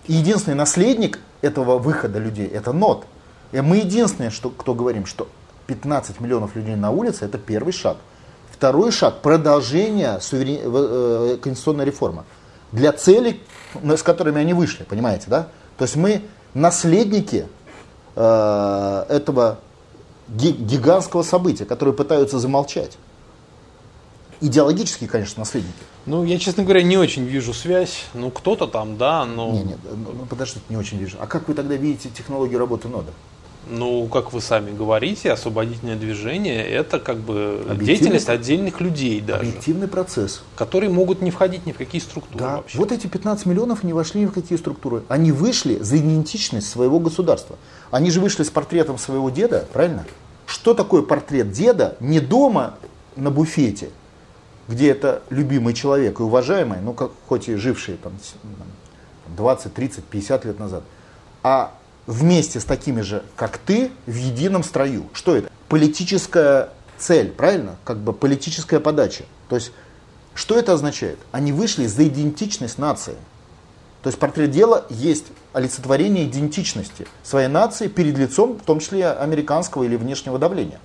И 0.09 0.15
единственный 0.15 0.55
наследник 0.55 1.19
этого 1.41 1.79
выхода 1.79 2.19
людей 2.19 2.47
это 2.47 2.73
НОТ. 2.73 3.05
И 3.53 3.61
мы 3.61 3.79
единственные, 3.79 4.31
что, 4.31 4.51
кто 4.51 4.75
говорим, 4.75 5.07
что 5.07 5.29
15 5.67 6.21
миллионов 6.21 6.55
людей 6.57 6.77
на 6.77 6.91
улице 6.91 7.25
это 7.25 7.39
первый 7.39 7.73
шаг. 7.73 7.97
Второй 8.51 8.91
шаг– 8.91 9.21
продолжение 9.23 10.21
суверен... 10.21 10.61
э, 10.65 11.37
конституционной 11.43 11.85
реформы. 11.85 12.25
Для 12.73 12.93
целей, 12.93 13.43
с 13.83 14.03
которыми 14.03 14.41
они 14.41 14.55
вышли, 14.55 14.85
понимаете, 14.85 15.27
да? 15.29 15.49
То 15.77 15.85
есть 15.85 15.97
мы 15.97 16.23
наследники 16.55 17.47
э, 18.15 19.05
этого 19.09 19.59
гигантского 20.29 21.23
события, 21.23 21.65
которые 21.65 21.95
пытаются 21.95 22.39
замолчать. 22.39 22.99
Идеологические, 24.41 25.09
конечно, 25.09 25.41
наследники. 25.41 25.75
Ну, 26.07 26.25
я, 26.25 26.39
честно 26.39 26.63
говоря, 26.63 26.83
не 26.83 26.97
очень 26.97 27.25
вижу 27.25 27.53
связь. 27.53 28.05
Ну, 28.15 28.31
кто-то 28.31 28.69
там, 28.69 28.97
да, 28.97 29.25
но... 29.25 29.51
Не, 29.51 29.63
нет, 29.65 29.79
ну, 29.85 30.25
подождите, 30.27 30.65
не 30.69 30.77
очень 30.77 30.99
вижу. 30.99 31.17
А 31.21 31.27
как 31.27 31.49
вы 31.49 31.55
тогда 31.55 31.75
видите 31.75 32.09
технологию 32.09 32.61
работы 32.61 32.89
нода? 32.89 33.11
Ну, 33.69 34.07
как 34.07 34.33
вы 34.33 34.41
сами 34.41 34.71
говорите, 34.71 35.33
освободительное 35.33 35.97
движение– 35.97 36.65
это 36.69 37.01
как 37.01 37.19
бы 37.19 37.67
деятельность 37.83 38.29
отдельных 38.29 38.81
людей 38.81 39.21
даже. 39.21 39.41
Объективный 39.41 39.89
процесс. 39.89 40.45
Которые 40.55 40.91
могут 40.91 41.21
не 41.21 41.33
входить 41.33 41.67
ни 41.67 41.73
в 41.73 41.77
какие 41.77 42.01
структуры 42.01 42.39
да. 42.39 42.57
вообще. 42.59 42.79
Вот 42.79 42.93
эти 42.93 43.09
15 43.09 43.47
миллионов 43.47 43.83
не 43.83 43.93
вошли 43.93 44.21
ни 44.21 44.27
в 44.27 44.33
какие 44.33 44.57
структуры. 44.57 45.03
Они 45.09 45.33
вышли 45.33 45.79
за 45.81 45.97
идентичность 45.97 46.69
своего 46.69 47.01
государства. 47.01 47.57
Они 47.91 48.13
же 48.13 48.21
вышли 48.21 48.45
с 48.45 48.51
портретом 48.51 48.99
своего 48.99 49.31
деда, 49.31 49.67
правильно? 49.73 50.07
Что 50.47 50.73
такое 50.73 51.03
портрет 51.03 51.51
деда 51.51 51.97
не 51.99 52.21
дома 52.21 52.75
на 53.17 53.33
буфете, 53.33 53.91
где 54.69 54.91
это 54.91 55.23
любимый 55.31 55.75
человек 55.75 56.21
и 56.21 56.23
уважаемый, 56.23 56.81
ну, 56.81 56.93
как, 56.93 57.13
хоть 57.29 57.49
и 57.49 57.55
живший 57.55 57.97
там 57.97 58.13
20, 59.29 59.75
30, 59.75 60.05
50 60.05 60.45
лет 60.45 60.59
назад, 60.59 60.83
а 61.43 61.73
вместе 62.07 62.61
с 62.61 62.65
такими 62.65 63.01
же, 63.01 63.23
как 63.37 63.59
ты, 63.59 63.91
в 64.07 64.15
едином 64.15 64.63
строю. 64.63 65.07
Что 65.13 65.37
это? 65.37 65.51
Политическая 65.69 66.71
цель, 66.99 67.31
правильно? 67.31 67.77
Как 67.85 67.99
бы 67.99 68.13
политическая 68.13 68.81
подача. 68.81 69.25
То 69.49 69.57
есть, 69.57 69.73
что 70.35 70.59
это 70.59 70.73
означает? 70.73 71.19
Они 71.33 71.53
вышли 71.53 71.87
за 71.87 72.07
идентичность 72.07 72.79
нации. 72.79 73.17
То 74.03 74.09
есть 74.09 74.19
портрет 74.19 74.51
дела 74.51 74.87
есть 74.89 75.27
олицетворение 75.53 76.27
идентичности 76.27 77.09
своей 77.25 77.49
нации 77.49 77.89
перед 77.89 78.17
лицом, 78.17 78.59
в 78.59 78.63
том 78.63 78.79
числе 78.79 79.11
американского 79.11 79.83
или 79.83 79.97
внешнего 79.97 80.39
давления. 80.39 80.79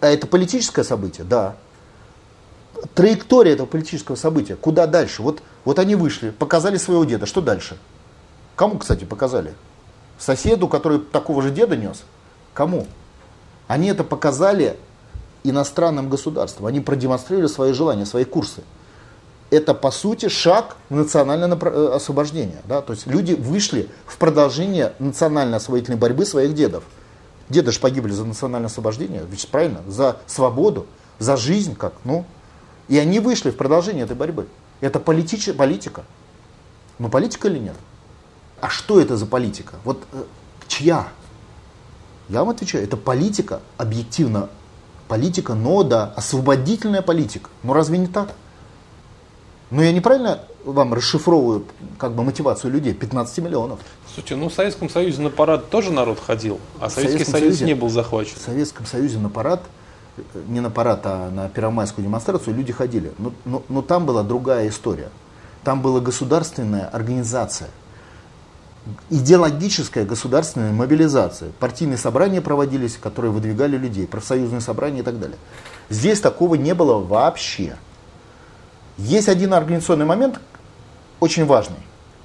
А 0.00 0.08
это 0.08 0.26
политическое 0.26 0.84
событие? 0.84 1.24
Да. 1.24 1.56
Траектория 2.94 3.52
этого 3.52 3.66
политического 3.66 4.16
события, 4.16 4.56
куда 4.56 4.86
дальше? 4.86 5.22
Вот, 5.22 5.42
вот 5.64 5.78
они 5.78 5.94
вышли, 5.94 6.30
показали 6.30 6.76
своего 6.76 7.04
деда, 7.04 7.26
что 7.26 7.40
дальше? 7.40 7.76
Кому, 8.56 8.78
кстати, 8.78 9.04
показали? 9.04 9.54
соседу, 10.18 10.68
который 10.68 10.98
такого 10.98 11.42
же 11.42 11.50
деда 11.50 11.76
нес. 11.76 12.02
Кому? 12.52 12.86
Они 13.66 13.88
это 13.88 14.04
показали 14.04 14.76
иностранным 15.44 16.10
государствам. 16.10 16.66
Они 16.66 16.80
продемонстрировали 16.80 17.46
свои 17.46 17.72
желания, 17.72 18.04
свои 18.04 18.24
курсы. 18.24 18.62
Это, 19.50 19.72
по 19.72 19.90
сути, 19.90 20.28
шаг 20.28 20.76
в 20.90 20.94
национальное 20.94 21.56
э, 21.56 21.90
освобождение. 21.94 22.60
Да? 22.66 22.82
То 22.82 22.92
есть 22.92 23.06
люди 23.06 23.32
вышли 23.32 23.88
в 24.06 24.18
продолжение 24.18 24.92
национальной 24.98 25.56
освободительной 25.56 25.98
борьбы 25.98 26.26
своих 26.26 26.54
дедов. 26.54 26.84
Деды 27.48 27.72
же 27.72 27.80
погибли 27.80 28.12
за 28.12 28.26
национальное 28.26 28.66
освобождение, 28.66 29.24
ведь 29.26 29.48
правильно, 29.48 29.80
за 29.88 30.18
свободу, 30.26 30.86
за 31.18 31.38
жизнь 31.38 31.74
как, 31.76 31.94
ну. 32.04 32.26
И 32.88 32.98
они 32.98 33.20
вышли 33.20 33.50
в 33.50 33.56
продолжение 33.56 34.04
этой 34.04 34.16
борьбы. 34.16 34.48
Это 34.80 34.98
политич, 35.00 35.52
политика. 35.54 36.04
Но 36.98 37.08
политика 37.08 37.48
или 37.48 37.58
нет? 37.58 37.76
А 38.60 38.68
что 38.68 39.00
это 39.00 39.16
за 39.16 39.26
политика? 39.26 39.76
Вот 39.84 40.02
э, 40.12 40.24
чья? 40.66 41.08
Я 42.28 42.40
вам 42.40 42.50
отвечаю, 42.50 42.84
это 42.84 42.96
политика, 42.96 43.60
объективно, 43.76 44.48
политика, 45.06 45.54
но 45.54 45.82
да, 45.82 46.12
освободительная 46.16 47.02
политика. 47.02 47.50
Ну 47.62 47.72
разве 47.72 47.98
не 47.98 48.06
так? 48.06 48.32
Ну 49.70 49.82
я 49.82 49.92
неправильно 49.92 50.40
вам 50.64 50.92
расшифровываю 50.94 51.64
как 51.98 52.14
бы 52.14 52.24
мотивацию 52.24 52.72
людей, 52.72 52.94
15 52.94 53.38
миллионов. 53.38 53.80
Слушайте, 54.06 54.36
ну 54.36 54.48
в 54.48 54.52
Советском 54.52 54.88
Союзе 54.88 55.22
на 55.22 55.30
парад 55.30 55.70
тоже 55.70 55.92
народ 55.92 56.18
ходил, 56.20 56.58
а 56.80 56.88
В 56.88 56.92
Советский 56.92 57.24
Союз 57.24 57.56
Союзе- 57.56 57.64
не 57.66 57.74
был 57.74 57.88
захвачен. 57.88 58.36
В 58.36 58.42
Советском 58.42 58.86
Союзе 58.86 59.18
на 59.18 59.28
парад, 59.28 59.62
не 60.48 60.60
на 60.60 60.70
парад, 60.70 61.00
а 61.04 61.30
на 61.30 61.48
первомайскую 61.48 62.04
демонстрацию 62.04 62.54
люди 62.56 62.72
ходили. 62.72 63.12
Но, 63.18 63.32
но- 63.44 63.62
но 63.68 63.82
там 63.82 64.06
была 64.06 64.22
другая 64.22 64.68
история. 64.68 65.08
Там 65.64 65.82
была 65.82 66.00
государственная 66.00 66.86
организация, 66.86 67.68
идеологическая 69.10 70.04
государственная 70.04 70.72
мобилизация. 70.72 71.50
Партийные 71.58 71.98
собрания 71.98 72.40
проводились, 72.40 72.96
которые 72.96 73.32
выдвигали 73.32 73.76
людей, 73.76 74.06
профсоюзные 74.06 74.60
собрания 74.60 75.00
и 75.00 75.02
так 75.02 75.18
далее. 75.18 75.36
Здесь 75.90 76.20
такого 76.20 76.54
не 76.54 76.74
было 76.74 76.98
вообще. 76.98 77.76
Есть 78.96 79.28
один 79.28 79.54
организационный 79.54 80.06
момент, 80.06 80.40
очень 81.20 81.44
важный. 81.46 81.76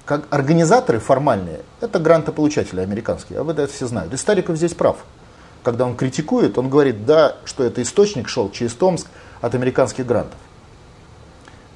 Как 0.06 0.26
организаторы 0.32 1.00
формальные, 1.00 1.62
это 1.80 2.00
грантополучатели 2.00 2.82
американские, 2.82 3.40
а 3.40 3.44
вы 3.44 3.54
это 3.54 3.68
все 3.68 3.88
знают. 3.88 4.14
И 4.14 4.18
Стариков 4.18 4.58
здесь 4.58 4.74
прав. 4.74 4.98
Когда 5.64 5.86
он 5.86 5.96
критикует, 5.96 6.58
он 6.58 6.70
говорит, 6.70 7.06
да, 7.06 7.38
что 7.46 7.64
это 7.64 7.82
источник 7.82 8.28
шел 8.28 8.52
через 8.52 8.74
Томск 8.74 9.08
от 9.42 9.56
американских 9.56 10.06
грантов. 10.06 10.38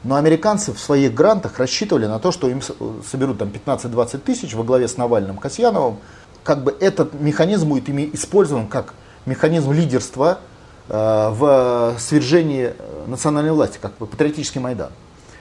Но 0.03 0.15
американцы 0.15 0.73
в 0.73 0.79
своих 0.79 1.13
грантах 1.13 1.57
рассчитывали 1.57 2.05
на 2.05 2.19
то, 2.19 2.31
что 2.31 2.49
им 2.49 2.61
соберут 2.61 3.39
там 3.39 3.49
15-20 3.49 4.19
тысяч 4.19 4.53
во 4.53 4.63
главе 4.63 4.87
с 4.87 4.97
Навальным, 4.97 5.37
Касьяновым. 5.37 5.97
Как 6.43 6.63
бы 6.63 6.75
этот 6.79 7.13
механизм 7.19 7.69
будет 7.69 7.89
ими 7.89 8.09
использован 8.13 8.67
как 8.67 8.93
механизм 9.25 9.71
лидерства 9.71 10.39
э, 10.87 10.93
в 10.93 11.95
свержении 11.99 12.73
э, 12.77 13.03
национальной 13.07 13.51
власти, 13.51 13.79
как 13.81 13.97
бы 13.97 14.05
патриотический 14.05 14.61
Майдан. 14.61 14.91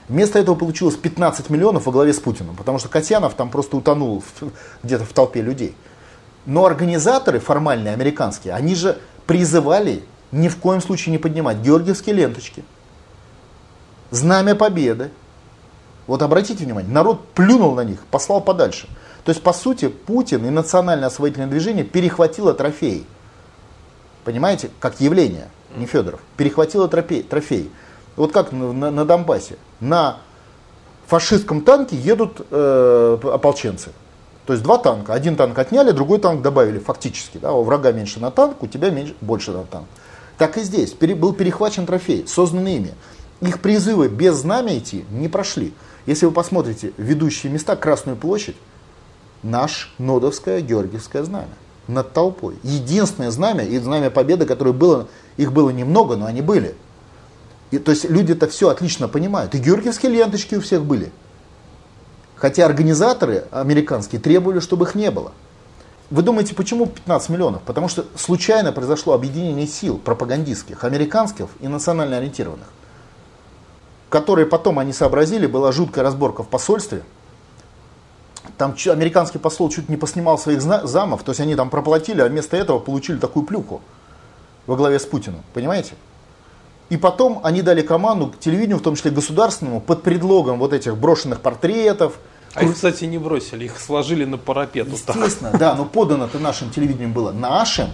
Вместо 0.08 0.38
этого 0.38 0.54
получилось 0.54 0.96
15 0.96 1.50
миллионов 1.50 1.86
во 1.86 1.92
главе 1.92 2.12
с 2.12 2.18
Путиным, 2.18 2.56
потому 2.56 2.78
что 2.78 2.88
Касьянов 2.88 3.34
там 3.34 3.50
просто 3.50 3.76
утонул 3.76 4.22
где-то 4.82 5.04
в 5.04 5.12
толпе 5.12 5.42
людей. 5.42 5.74
Но 6.46 6.64
организаторы 6.64 7.40
формальные, 7.40 7.92
американские, 7.92 8.54
они 8.54 8.74
же 8.74 8.98
призывали 9.26 10.02
ни 10.30 10.48
в 10.48 10.56
коем 10.58 10.80
случае 10.80 11.12
не 11.12 11.18
поднимать 11.18 11.58
георгиевские 11.58 12.14
ленточки, 12.14 12.64
знамя 14.10 14.54
победы. 14.54 15.10
Вот 16.06 16.22
обратите 16.22 16.64
внимание, 16.64 16.90
народ 16.90 17.26
плюнул 17.30 17.74
на 17.74 17.82
них, 17.82 17.98
послал 18.10 18.40
подальше. 18.40 18.88
То 19.24 19.30
есть, 19.30 19.42
по 19.42 19.52
сути, 19.52 19.88
Путин 19.88 20.46
и 20.46 20.50
национальное 20.50 21.08
освободительное 21.08 21.48
движение 21.50 21.84
перехватило 21.84 22.54
трофей. 22.54 23.04
Понимаете, 24.24 24.70
как 24.78 25.00
явление, 25.00 25.48
не 25.76 25.86
Федоров, 25.86 26.20
перехватило 26.36 26.86
трофей. 26.86 27.24
трофей. 27.24 27.72
Вот 28.14 28.32
как 28.32 28.52
на, 28.52 28.72
на- 28.72 28.90
на 28.92 29.04
Донбассе. 29.04 29.56
На 29.80 30.18
фашистском 31.08 31.60
танке 31.62 31.96
едут 31.96 32.46
э, 32.50 33.18
ополченцы. 33.24 33.90
То 34.46 34.52
есть 34.52 34.62
два 34.62 34.78
танка. 34.78 35.12
Один 35.12 35.36
танк 35.36 35.58
отняли, 35.58 35.90
другой 35.90 36.18
танк 36.18 36.40
добавили 36.40 36.78
фактически. 36.78 37.38
Да, 37.38 37.52
у 37.52 37.64
врага 37.64 37.92
меньше 37.92 38.20
на 38.20 38.30
танк, 38.30 38.62
у 38.62 38.66
тебя 38.66 38.90
меньше, 38.90 39.14
больше 39.20 39.50
на 39.50 39.64
танк. 39.64 39.86
Так 40.38 40.56
и 40.56 40.62
здесь. 40.62 40.92
Пере- 40.92 41.16
был 41.16 41.32
перехвачен 41.32 41.84
трофей, 41.84 42.26
созданный 42.28 42.76
ими. 42.76 42.94
Их 43.40 43.60
призывы 43.60 44.08
без 44.08 44.36
знамя 44.36 44.78
идти 44.78 45.04
не 45.10 45.28
прошли. 45.28 45.74
Если 46.06 46.26
вы 46.26 46.32
посмотрите 46.32 46.92
ведущие 46.96 47.52
места, 47.52 47.74
Красную 47.74 48.16
площадь, 48.16 48.56
наш 49.42 49.92
Нодовское 49.98 50.60
Георгиевское 50.60 51.24
знамя 51.24 51.48
над 51.88 52.12
толпой. 52.12 52.56
Единственное 52.62 53.30
знамя, 53.30 53.64
и 53.64 53.78
знамя 53.78 54.10
победы, 54.10 54.46
которое 54.46 54.72
было, 54.72 55.08
их 55.36 55.52
было 55.52 55.70
немного, 55.70 56.16
но 56.16 56.26
они 56.26 56.42
были. 56.42 56.74
И, 57.70 57.78
то 57.78 57.90
есть 57.90 58.08
люди 58.08 58.32
это 58.32 58.48
все 58.48 58.68
отлично 58.68 59.08
понимают. 59.08 59.54
И 59.54 59.58
георгиевские 59.58 60.12
ленточки 60.12 60.54
у 60.54 60.60
всех 60.60 60.84
были. 60.84 61.10
Хотя 62.36 62.66
организаторы 62.66 63.44
американские 63.50 64.20
требовали, 64.20 64.60
чтобы 64.60 64.84
их 64.84 64.94
не 64.94 65.10
было. 65.10 65.32
Вы 66.10 66.22
думаете, 66.22 66.54
почему 66.54 66.86
15 66.86 67.30
миллионов? 67.30 67.62
Потому 67.62 67.88
что 67.88 68.04
случайно 68.14 68.72
произошло 68.72 69.14
объединение 69.14 69.66
сил 69.66 69.98
пропагандистских, 69.98 70.84
американских 70.84 71.48
и 71.60 71.66
национально 71.66 72.18
ориентированных, 72.18 72.68
которые 74.08 74.46
потом 74.46 74.78
они 74.78 74.92
сообразили, 74.92 75.46
была 75.46 75.72
жуткая 75.72 76.04
разборка 76.04 76.44
в 76.44 76.48
посольстве, 76.48 77.02
там 78.56 78.76
американский 78.86 79.38
посол 79.38 79.68
чуть 79.68 79.88
не 79.88 79.96
поснимал 79.96 80.38
своих 80.38 80.62
замов, 80.62 81.24
то 81.24 81.30
есть 81.30 81.40
они 81.40 81.56
там 81.56 81.70
проплатили, 81.70 82.20
а 82.20 82.28
вместо 82.28 82.56
этого 82.56 82.78
получили 82.78 83.18
такую 83.18 83.44
плюху 83.44 83.82
во 84.66 84.76
главе 84.76 85.00
с 85.00 85.06
Путиным, 85.06 85.42
понимаете? 85.54 85.94
И 86.88 86.96
потом 86.96 87.40
они 87.42 87.62
дали 87.62 87.82
команду 87.82 88.28
к 88.28 88.38
телевидению, 88.38 88.78
в 88.78 88.82
том 88.82 88.94
числе 88.94 89.10
государственному, 89.10 89.80
под 89.80 90.02
предлогом 90.02 90.58
вот 90.58 90.72
этих 90.72 90.96
брошенных 90.96 91.40
портретов. 91.40 92.18
А 92.54 92.64
их, 92.64 92.74
кстати, 92.74 93.04
не 93.04 93.18
бросили, 93.18 93.64
их 93.64 93.78
сложили 93.78 94.24
на 94.24 94.38
парапет. 94.38 94.88
Естественно, 94.88 95.52
да, 95.58 95.74
но 95.74 95.84
подано-то 95.84 96.38
нашим 96.38 96.70
телевидением 96.70 97.12
было 97.12 97.32
нашим, 97.32 97.88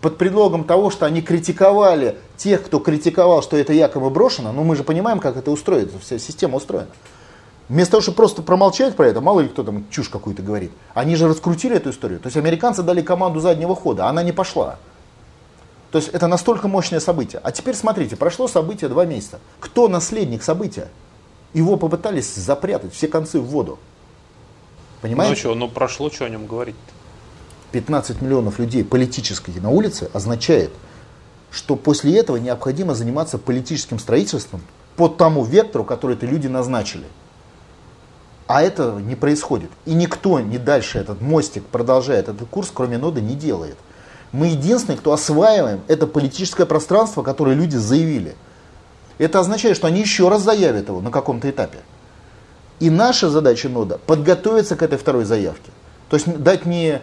под 0.00 0.18
предлогом 0.18 0.64
того, 0.64 0.90
что 0.90 1.04
они 1.04 1.20
критиковали 1.20 2.16
тех, 2.36 2.64
кто 2.64 2.78
критиковал, 2.78 3.42
что 3.42 3.56
это 3.56 3.72
якобы 3.72 4.08
брошено, 4.10 4.52
но 4.52 4.62
мы 4.62 4.76
же 4.76 4.84
понимаем, 4.84 5.18
как 5.18 5.36
это 5.36 5.50
устроится, 5.50 5.98
вся 5.98 6.18
система 6.18 6.58
устроена. 6.58 6.88
Вместо 7.68 7.92
того, 7.92 8.02
чтобы 8.02 8.16
просто 8.16 8.42
промолчать 8.42 8.94
про 8.94 9.08
это, 9.08 9.20
мало 9.20 9.40
ли 9.40 9.48
кто 9.48 9.64
там 9.64 9.84
чушь 9.90 10.08
какую-то 10.08 10.42
говорит, 10.42 10.70
они 10.94 11.16
же 11.16 11.26
раскрутили 11.26 11.76
эту 11.76 11.90
историю. 11.90 12.20
То 12.20 12.28
есть 12.28 12.36
американцы 12.36 12.82
дали 12.82 13.02
команду 13.02 13.40
заднего 13.40 13.74
хода, 13.74 14.06
а 14.06 14.10
она 14.10 14.22
не 14.22 14.30
пошла. 14.30 14.78
То 15.90 15.98
есть 15.98 16.08
это 16.08 16.26
настолько 16.26 16.68
мощное 16.68 17.00
событие. 17.00 17.40
А 17.42 17.52
теперь 17.52 17.74
смотрите, 17.74 18.16
прошло 18.16 18.48
событие 18.48 18.88
два 18.88 19.04
месяца. 19.04 19.38
Кто 19.60 19.88
наследник 19.88 20.42
события? 20.42 20.88
Его 21.54 21.76
попытались 21.76 22.34
запрятать, 22.34 22.92
все 22.92 23.08
концы 23.08 23.38
в 23.38 23.44
воду. 23.44 23.78
Понимаете? 25.00 25.34
Ну 25.34 25.38
что, 25.38 25.54
ну 25.54 25.68
прошло, 25.68 26.10
что 26.10 26.24
о 26.24 26.28
нем 26.28 26.46
говорить 26.46 26.76
15 27.72 28.22
миллионов 28.22 28.58
людей 28.58 28.84
политически 28.84 29.50
на 29.58 29.70
улице 29.70 30.10
означает, 30.12 30.70
что 31.50 31.76
после 31.76 32.18
этого 32.18 32.36
необходимо 32.36 32.94
заниматься 32.94 33.38
политическим 33.38 33.98
строительством 33.98 34.62
по 34.96 35.08
тому 35.08 35.44
вектору, 35.44 35.84
который 35.84 36.16
эти 36.16 36.24
люди 36.24 36.46
назначили. 36.46 37.04
А 38.46 38.62
этого 38.62 38.98
не 38.98 39.16
происходит. 39.16 39.70
И 39.84 39.94
никто 39.94 40.38
не 40.40 40.58
дальше 40.58 40.98
этот 40.98 41.20
мостик 41.20 41.64
продолжает 41.64 42.28
этот 42.28 42.48
курс, 42.48 42.70
кроме 42.72 42.96
ноды, 42.96 43.20
не 43.20 43.34
делает. 43.34 43.76
Мы 44.32 44.48
единственные, 44.48 44.98
кто 44.98 45.12
осваиваем 45.12 45.80
это 45.88 46.06
политическое 46.06 46.66
пространство, 46.66 47.22
которое 47.22 47.54
люди 47.54 47.76
заявили. 47.76 48.36
Это 49.18 49.40
означает, 49.40 49.76
что 49.76 49.86
они 49.86 50.00
еще 50.00 50.28
раз 50.28 50.42
заявят 50.42 50.88
его 50.88 51.00
на 51.00 51.10
каком-то 51.10 51.48
этапе. 51.48 51.78
И 52.80 52.90
наша 52.90 53.30
задача 53.30 53.68
нода 53.68 53.98
подготовиться 53.98 54.76
к 54.76 54.82
этой 54.82 54.98
второй 54.98 55.24
заявке. 55.24 55.70
То 56.10 56.16
есть 56.16 56.26
дать 56.38 56.66
не 56.66 57.00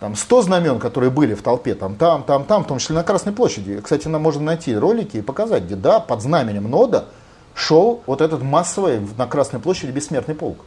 там 0.00 0.14
100 0.14 0.42
знамен, 0.42 0.78
которые 0.78 1.10
были 1.10 1.34
в 1.34 1.42
толпе, 1.42 1.74
там, 1.74 1.96
там, 1.96 2.22
там, 2.22 2.44
там, 2.44 2.64
в 2.64 2.66
том 2.66 2.78
числе 2.78 2.94
на 2.94 3.02
Красной 3.02 3.32
площади. 3.32 3.80
Кстати, 3.80 4.08
нам 4.08 4.22
можно 4.22 4.42
найти 4.42 4.76
ролики 4.76 5.16
и 5.16 5.22
показать, 5.22 5.64
где, 5.64 5.74
да, 5.74 6.00
под 6.00 6.20
знаменем 6.20 6.70
нода 6.70 7.06
шел 7.54 8.02
вот 8.06 8.20
этот 8.20 8.42
массовый 8.42 9.00
на 9.16 9.26
Красной 9.26 9.60
площади 9.60 9.90
бессмертный 9.90 10.34
полк. 10.34 10.58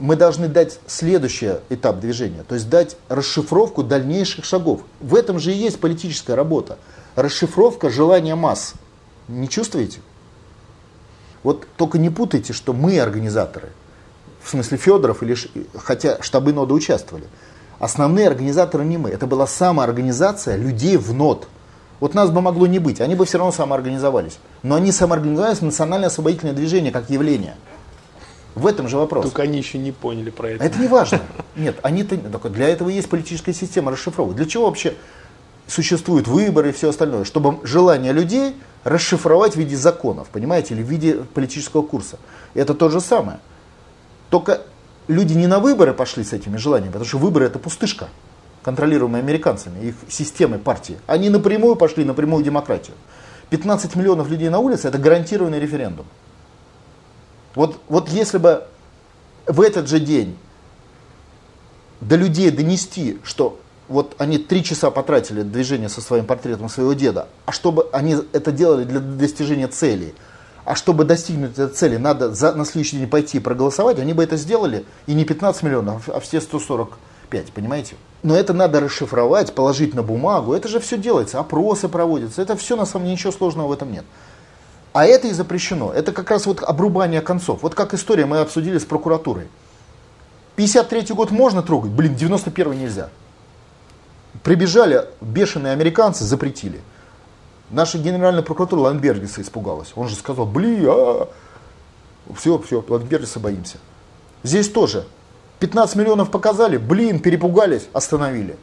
Мы 0.00 0.16
должны 0.16 0.48
дать 0.48 0.80
следующий 0.86 1.56
этап 1.68 2.00
движения, 2.00 2.42
то 2.42 2.54
есть 2.54 2.70
дать 2.70 2.96
расшифровку 3.08 3.82
дальнейших 3.82 4.46
шагов. 4.46 4.80
В 5.00 5.14
этом 5.14 5.38
же 5.38 5.52
и 5.52 5.56
есть 5.56 5.78
политическая 5.78 6.34
работа. 6.34 6.78
Расшифровка 7.16 7.90
желания 7.90 8.34
масс. 8.34 8.72
Не 9.28 9.48
чувствуете? 9.48 10.00
Вот 11.42 11.66
только 11.76 11.98
не 11.98 12.08
путайте, 12.08 12.54
что 12.54 12.72
мы 12.72 12.98
организаторы. 12.98 13.68
В 14.42 14.48
смысле 14.48 14.78
Федоров, 14.78 15.22
или, 15.22 15.36
хотя 15.76 16.22
штабы 16.22 16.54
нода 16.54 16.72
участвовали. 16.72 17.26
Основные 17.78 18.26
организаторы 18.26 18.84
не 18.84 18.96
мы. 18.96 19.10
Это 19.10 19.26
была 19.26 19.46
самоорганизация 19.46 20.56
людей 20.56 20.96
в 20.96 21.12
НОД. 21.12 21.46
Вот 22.00 22.14
нас 22.14 22.30
бы 22.30 22.40
могло 22.40 22.66
не 22.66 22.78
быть, 22.78 23.02
они 23.02 23.14
бы 23.14 23.26
все 23.26 23.36
равно 23.36 23.52
самоорганизовались. 23.52 24.38
Но 24.62 24.76
они 24.76 24.92
самоорганизовались 24.92 25.58
в 25.58 25.64
национальное 25.64 26.08
освободительное 26.08 26.54
движение 26.54 26.90
как 26.90 27.10
явление. 27.10 27.56
В 28.54 28.66
этом 28.66 28.88
же 28.88 28.96
вопрос. 28.96 29.24
Только 29.24 29.42
они 29.42 29.58
еще 29.58 29.78
не 29.78 29.92
поняли 29.92 30.30
про 30.30 30.50
это. 30.50 30.64
А 30.64 30.66
это 30.66 30.78
не 30.78 30.88
важно. 30.88 31.20
Нет, 31.56 31.78
они-то 31.82 32.16
только 32.18 32.48
для 32.48 32.68
этого 32.68 32.88
есть 32.88 33.08
политическая 33.08 33.52
система 33.52 33.92
расшифровок. 33.92 34.34
Для 34.34 34.46
чего 34.46 34.66
вообще 34.66 34.94
существуют 35.66 36.26
выборы 36.26 36.70
и 36.70 36.72
все 36.72 36.88
остальное? 36.88 37.24
Чтобы 37.24 37.64
желание 37.64 38.12
людей 38.12 38.56
расшифровать 38.82 39.54
в 39.54 39.56
виде 39.56 39.76
законов, 39.76 40.28
понимаете, 40.28 40.74
или 40.74 40.82
в 40.82 40.86
виде 40.86 41.14
политического 41.34 41.82
курса. 41.82 42.18
Это 42.54 42.74
то 42.74 42.88
же 42.88 43.00
самое. 43.00 43.38
Только 44.30 44.62
люди 45.06 45.34
не 45.34 45.46
на 45.46 45.60
выборы 45.60 45.92
пошли 45.92 46.24
с 46.24 46.32
этими 46.32 46.56
желаниями, 46.56 46.92
потому 46.92 47.06
что 47.06 47.18
выборы 47.18 47.46
это 47.46 47.58
пустышка. 47.58 48.08
контролируемые 48.62 49.22
американцами, 49.22 49.88
их 49.88 49.94
системой 50.08 50.58
партии, 50.58 50.98
они 51.06 51.30
напрямую 51.30 51.76
пошли 51.76 52.04
на 52.04 52.14
прямую 52.14 52.44
демократию. 52.44 52.94
15 53.50 53.96
миллионов 53.96 54.28
людей 54.30 54.48
на 54.48 54.58
улице– 54.58 54.88
это 54.88 54.98
гарантированный 54.98 55.58
референдум. 55.58 56.06
Вот, 57.54 57.80
вот 57.88 58.08
если 58.08 58.38
бы 58.38 58.64
в 59.46 59.60
этот 59.60 59.88
же 59.88 60.00
день 60.00 60.36
до 62.00 62.16
людей 62.16 62.50
донести, 62.50 63.18
что 63.22 63.60
вот 63.88 64.14
они 64.18 64.38
три 64.38 64.62
часа 64.62 64.90
потратили 64.90 65.42
движение 65.42 65.88
со 65.88 66.00
своим 66.00 66.24
портретом 66.24 66.68
своего 66.68 66.92
деда, 66.92 67.28
а 67.44 67.52
чтобы 67.52 67.88
они 67.92 68.16
это 68.32 68.52
делали 68.52 68.84
для 68.84 69.00
достижения 69.00 69.66
цели, 69.66 70.14
а 70.64 70.76
чтобы 70.76 71.04
достигнуть 71.04 71.52
этой 71.52 71.68
цели, 71.68 71.96
надо 71.96 72.32
за, 72.32 72.52
на 72.52 72.64
следующий 72.64 72.98
день 72.98 73.08
пойти 73.08 73.38
и 73.38 73.40
проголосовать, 73.40 73.98
они 73.98 74.12
бы 74.12 74.22
это 74.22 74.36
сделали, 74.36 74.84
и 75.06 75.14
не 75.14 75.24
15 75.24 75.64
миллионов, 75.64 76.08
а 76.08 76.20
все 76.20 76.40
145, 76.40 77.52
понимаете? 77.52 77.96
Но 78.22 78.36
это 78.36 78.52
надо 78.52 78.78
расшифровать, 78.78 79.54
положить 79.54 79.94
на 79.94 80.04
бумагу, 80.04 80.54
это 80.54 80.68
же 80.68 80.78
все 80.78 80.96
делается, 80.96 81.40
опросы 81.40 81.88
проводятся, 81.88 82.42
это 82.42 82.56
все 82.56 82.76
на 82.76 82.86
самом 82.86 83.06
деле 83.06 83.16
ничего 83.16 83.32
сложного 83.32 83.68
в 83.68 83.72
этом 83.72 83.90
нет. 83.90 84.04
А 84.92 85.06
это 85.06 85.28
и 85.28 85.32
запрещено. 85.32 85.92
Это 85.92 86.12
как 86.12 86.30
раз 86.30 86.46
вот 86.46 86.62
обрубание 86.62 87.20
концов. 87.20 87.62
Вот 87.62 87.74
как 87.74 87.94
история 87.94 88.26
мы 88.26 88.38
обсудили 88.38 88.78
с 88.78 88.84
прокуратурой. 88.84 89.48
53 90.56 91.14
год 91.14 91.30
можно 91.30 91.62
трогать, 91.62 91.90
блин, 91.92 92.14
91 92.14 92.78
нельзя. 92.78 93.08
Прибежали 94.42 95.06
бешеные 95.20 95.72
американцы, 95.72 96.24
запретили. 96.24 96.80
Наша 97.70 97.98
генеральная 97.98 98.42
прокуратура 98.42 98.80
Ланбергиса 98.80 99.42
испугалась. 99.42 99.92
Он 99.94 100.08
же 100.08 100.16
сказал, 100.16 100.44
блин, 100.44 100.84
а, 100.88 101.28
все, 102.36 102.58
все, 102.58 102.84
Ланбергиса 102.86 103.38
боимся. 103.38 103.78
Здесь 104.42 104.68
тоже. 104.68 105.06
15 105.60 105.96
миллионов 105.96 106.30
показали, 106.30 106.78
блин, 106.78 107.20
перепугались, 107.20 107.86
остановили. 107.92 108.56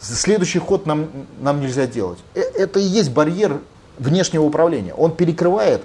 Следующий 0.00 0.58
ход 0.58 0.86
нам, 0.86 1.08
нам 1.40 1.60
нельзя 1.60 1.86
делать. 1.86 2.18
Э, 2.34 2.40
это 2.40 2.78
и 2.78 2.84
есть 2.84 3.10
барьер 3.10 3.60
внешнего 3.98 4.44
управления. 4.44 4.94
Он 4.94 5.14
перекрывает 5.14 5.82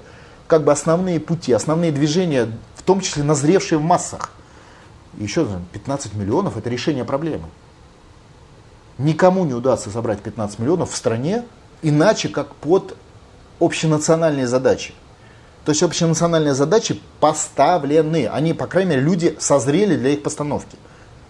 как 0.48 0.64
бы 0.64 0.72
основные 0.72 1.20
пути, 1.20 1.54
основные 1.54 1.92
движения, 1.92 2.52
в 2.76 2.84
том 2.84 3.02
числе 3.02 3.24
назревшие 3.24 3.80
в 3.80 3.82
массах. 3.82 4.32
Еще 5.18 5.48
15 5.72 6.16
миллионов– 6.16 6.58
это 6.58 6.70
решение 6.70 7.06
проблемы. 7.06 7.46
Никому 8.98 9.46
не 9.46 9.54
удастся 9.54 9.90
собрать 9.90 10.22
15 10.22 10.60
миллионов 10.60 10.92
в 10.92 10.96
стране, 10.96 11.44
иначе 11.82 12.30
как 12.30 12.54
под 12.56 12.96
общенациональные 13.60 14.48
задачи. 14.48 14.94
То 15.66 15.72
есть 15.72 15.82
общенациональные 15.82 16.54
задачи 16.54 17.00
поставлены. 17.20 18.28
Они, 18.28 18.54
по 18.54 18.68
крайней 18.68 18.92
мере, 18.92 19.02
люди 19.02 19.36
созрели 19.40 19.96
для 19.96 20.12
их 20.12 20.24
постановки. 20.24 20.78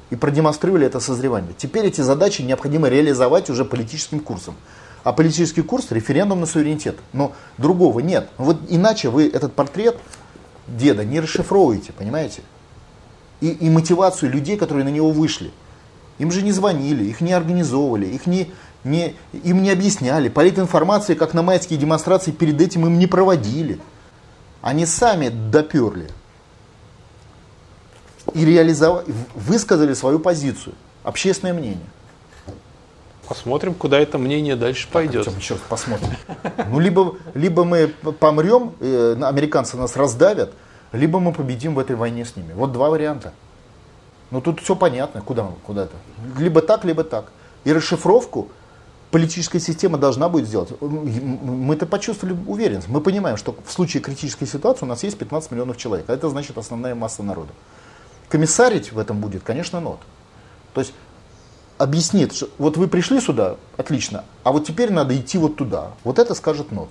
И 0.10 0.16
продемонстрировали 0.16 0.88
это 0.88 1.00
созревание. 1.00 1.54
Теперь 1.58 1.86
эти 1.86 2.02
задачи 2.02 2.42
необходимо 2.42 2.90
реализовать 2.90 3.50
уже 3.50 3.64
политическим 3.64 4.20
курсом. 4.20 4.56
А 5.04 5.12
политический 5.12 5.62
курс– 5.62 5.88
референдум 5.92 6.40
на 6.40 6.46
суверенитет. 6.46 6.98
Но 7.12 7.34
другого 7.58 8.00
нет. 8.00 8.30
Вот 8.38 8.58
иначе 8.70 9.10
вы 9.10 9.28
этот 9.28 9.54
портрет 9.54 9.98
деда 10.68 11.04
не 11.04 11.20
расшифровываете, 11.20 11.92
понимаете? 11.92 12.42
И, 13.42 13.50
и 13.50 13.70
мотивацию 13.70 14.32
людей, 14.32 14.56
которые 14.56 14.86
на 14.86 14.90
него 14.90 15.12
вышли. 15.12 15.52
Им 16.20 16.32
же 16.32 16.42
не 16.42 16.54
звонили, 16.54 17.04
их 17.04 17.20
не 17.20 17.34
организовывали, 17.34 18.06
их 18.06 18.28
не, 18.28 18.52
не, 18.86 19.16
им 19.34 19.62
не 19.62 19.72
объясняли. 19.72 20.30
Политинформации, 20.30 21.16
как 21.16 21.34
на 21.34 21.42
майские 21.42 21.78
демонстрации, 21.78 22.32
перед 22.32 22.62
этим 22.62 22.86
им 22.86 22.98
не 22.98 23.08
проводили. 23.08 23.80
Они 24.62 24.86
сами 24.86 25.28
доперли. 25.28 26.10
И 28.34 28.46
реализовали, 28.46 29.06
высказали 29.36 29.94
свою 29.94 30.20
позицию, 30.20 30.76
общественное 31.04 31.54
мнение. 31.54 31.86
Посмотрим, 33.28 33.74
куда 33.74 34.00
это 34.00 34.18
мнение 34.18 34.56
дальше 34.56 34.84
так, 34.84 34.94
пойдет. 34.94 35.28
Артем, 35.28 35.40
еще 35.40 35.56
посмотрим. 35.70 36.10
Ну, 36.70 36.80
либо, 36.80 37.16
либо 37.34 37.64
мы 37.64 37.88
помрем, 37.88 38.74
э, 38.80 39.16
американцы 39.22 39.78
нас 39.78 39.96
раздавят, 39.96 40.52
либо 40.92 41.20
мы 41.20 41.32
победим 41.32 41.76
в 41.76 41.80
этой 41.80 41.96
войне 41.96 42.26
с 42.26 42.36
ними. 42.36 42.54
Вот 42.54 42.72
два 42.72 42.90
варианта. 42.90 43.34
Ну, 44.32 44.42
тут 44.42 44.60
все 44.60 44.76
понятно, 44.76 45.22
куда, 45.22 45.48
куда 45.66 45.84
это. 45.84 45.96
Либо 46.38 46.62
так, 46.62 46.84
либо 46.84 47.04
так. 47.04 47.32
И 47.64 47.72
расшифровку 47.72 48.50
политическая 49.12 49.60
система 49.60 49.98
должна 50.00 50.28
будет 50.28 50.48
сделать. 50.48 50.70
Мы 50.82 51.76
это 51.76 51.86
почувствовали 51.86 52.36
уверенность. 52.48 52.88
Мы 52.88 53.00
понимаем, 53.00 53.38
что 53.38 53.56
в 53.64 53.72
случае 53.72 54.02
критической 54.02 54.48
ситуации 54.48 54.86
у 54.86 54.88
нас 54.88 55.04
есть 55.04 55.18
15 55.18 55.52
миллионов 55.52 55.78
человек. 55.78 56.10
А 56.10 56.14
это 56.14 56.30
значит 56.30 56.58
основная 56.58 56.96
масса 56.96 57.22
народа. 57.22 57.54
Комиссарить 58.28 58.92
в 58.92 58.98
этом 58.98 59.22
будет, 59.22 59.44
конечно, 59.44 59.80
НОТ. 59.80 60.00
То 60.74 60.82
есть 60.82 60.94
объяснит, 61.84 62.34
что 62.34 62.50
вот 62.58 62.78
вы 62.78 62.88
пришли 62.88 63.20
сюда, 63.20 63.58
отлично, 63.78 64.24
а 64.44 64.52
вот 64.52 64.66
теперь 64.66 64.92
надо 64.92 65.16
идти 65.18 65.38
вот 65.38 65.58
туда. 65.58 65.92
Вот 66.04 66.18
это 66.18 66.34
скажет 66.34 66.72
НОТ. 66.72 66.90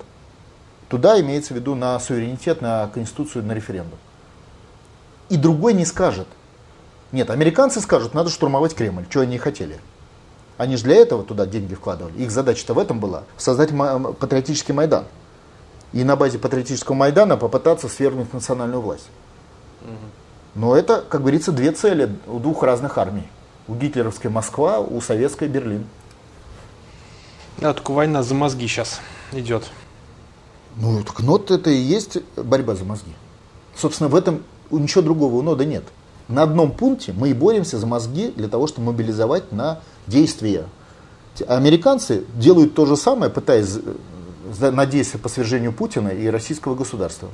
Туда 0.88 1.18
имеется 1.20 1.54
в 1.54 1.56
виду 1.56 1.74
на 1.74 1.98
суверенитет, 1.98 2.60
на 2.60 2.88
конституцию, 2.92 3.44
на 3.44 3.52
референдум. 3.52 3.98
И 5.30 5.36
другой 5.38 5.72
не 5.72 5.86
скажет. 5.86 6.26
Нет, 7.10 7.30
американцы 7.30 7.80
скажут, 7.80 8.12
надо 8.12 8.28
штурмовать 8.30 8.74
Кремль, 8.74 9.06
что 9.08 9.20
они 9.20 9.38
хотели. 9.38 9.80
Они 10.58 10.76
же 10.76 10.84
для 10.84 10.96
этого 10.96 11.24
туда 11.24 11.46
деньги 11.46 11.74
вкладывали. 11.74 12.18
Их 12.18 12.30
задача-то 12.30 12.74
в 12.74 12.78
этом 12.78 13.00
была, 13.00 13.22
создать 13.38 13.70
патриотический 13.70 14.74
Майдан. 14.74 15.06
И 15.94 16.04
на 16.04 16.16
базе 16.16 16.38
патриотического 16.38 16.94
Майдана 16.94 17.36
попытаться 17.38 17.88
свергнуть 17.88 18.32
национальную 18.32 18.82
власть. 18.82 19.08
Но 20.54 20.76
это, 20.76 21.02
как 21.08 21.22
говорится, 21.22 21.52
две 21.52 21.72
цели 21.72 22.14
у 22.26 22.38
двух 22.38 22.62
разных 22.62 22.98
армий. 22.98 23.26
У 23.72 23.74
гитлеровской 23.74 24.30
Москва, 24.30 24.80
у 24.80 25.00
советской 25.00 25.48
Берлин. 25.48 25.86
Да, 27.56 27.72
только 27.72 27.92
война 27.92 28.22
за 28.22 28.34
мозги 28.34 28.66
сейчас 28.66 29.00
идет. 29.32 29.64
Ну, 30.76 31.02
так 31.02 31.20
НОД 31.20 31.52
это 31.52 31.70
и 31.70 31.76
есть 31.78 32.18
борьба 32.36 32.74
за 32.74 32.84
мозги. 32.84 33.12
Собственно, 33.74 34.10
в 34.10 34.14
этом 34.14 34.42
ничего 34.70 35.00
другого 35.00 35.36
у 35.36 35.42
нода 35.42 35.64
нет. 35.64 35.84
На 36.28 36.42
одном 36.42 36.72
пункте 36.72 37.14
мы 37.14 37.30
и 37.30 37.32
боремся 37.32 37.78
за 37.78 37.86
мозги 37.86 38.30
для 38.36 38.48
того, 38.48 38.66
чтобы 38.66 38.88
мобилизовать 38.88 39.52
на 39.52 39.80
действия. 40.06 40.66
Американцы 41.48 42.24
делают 42.34 42.74
то 42.74 42.84
же 42.84 42.98
самое, 42.98 43.32
пытаясь 43.32 43.78
на 44.60 44.84
действие 44.84 45.18
по 45.18 45.30
свержению 45.30 45.72
Путина 45.72 46.08
и 46.08 46.26
российского 46.26 46.74
государства. 46.74 47.30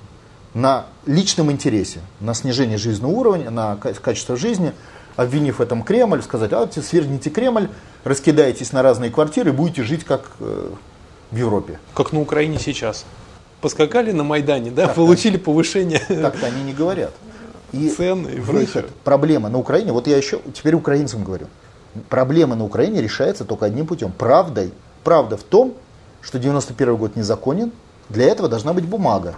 На 0.54 0.86
личном 1.04 1.50
интересе, 1.50 1.98
на 2.20 2.32
снижение 2.32 2.78
жизненного 2.78 3.10
уровня, 3.10 3.50
на 3.50 3.74
качество 3.74 4.36
жизни– 4.36 4.72
обвинив 5.18 5.58
в 5.58 5.60
этом 5.60 5.82
Кремль, 5.82 6.22
сказать, 6.22 6.52
а 6.52 6.70
свергните 6.70 7.28
Кремль, 7.28 7.68
раскидаетесь 8.04 8.72
на 8.72 8.82
разные 8.82 9.10
квартиры 9.10 9.52
будете 9.52 9.82
жить 9.82 10.04
как 10.04 10.30
э, 10.38 10.70
в 11.32 11.36
Европе. 11.36 11.80
Как 11.92 12.12
на 12.12 12.20
Украине 12.20 12.58
сейчас. 12.60 13.04
Поскакали 13.60 14.12
на 14.12 14.22
Майдане, 14.22 14.70
да, 14.70 14.86
так 14.86 14.94
получили 14.94 15.34
так, 15.34 15.46
повышение. 15.46 15.98
Так-то 16.08 16.46
они 16.46 16.62
не 16.62 16.72
говорят. 16.72 17.10
И 17.72 17.90
цены 17.90 18.28
и 18.28 18.38
выход, 18.38 18.90
проблема 19.02 19.48
на 19.48 19.58
Украине, 19.58 19.90
вот 19.90 20.06
я 20.06 20.16
еще 20.16 20.40
теперь 20.54 20.76
украинцам 20.76 21.24
говорю, 21.24 21.48
проблема 22.08 22.54
на 22.54 22.64
Украине 22.64 23.02
решается 23.02 23.44
только 23.44 23.66
одним 23.66 23.88
путем, 23.88 24.12
правдой. 24.12 24.72
Правда 25.02 25.36
в 25.36 25.42
том, 25.42 25.74
что 26.22 26.38
91 26.38 26.96
год 26.96 27.16
незаконен, 27.16 27.72
для 28.08 28.26
этого 28.26 28.48
должна 28.48 28.72
быть 28.72 28.84
бумага. 28.84 29.34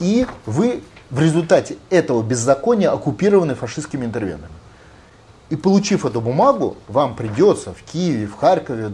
И 0.00 0.26
вы 0.44 0.82
в 1.10 1.20
результате 1.20 1.76
этого 1.90 2.22
беззакония 2.22 2.90
оккупированы 2.90 3.54
фашистскими 3.54 4.04
интервентами. 4.04 4.52
И 5.50 5.56
получив 5.56 6.04
эту 6.04 6.20
бумагу, 6.20 6.76
вам 6.88 7.14
придется 7.14 7.72
в 7.72 7.82
Киеве, 7.82 8.26
в 8.26 8.36
Харькове, 8.36 8.92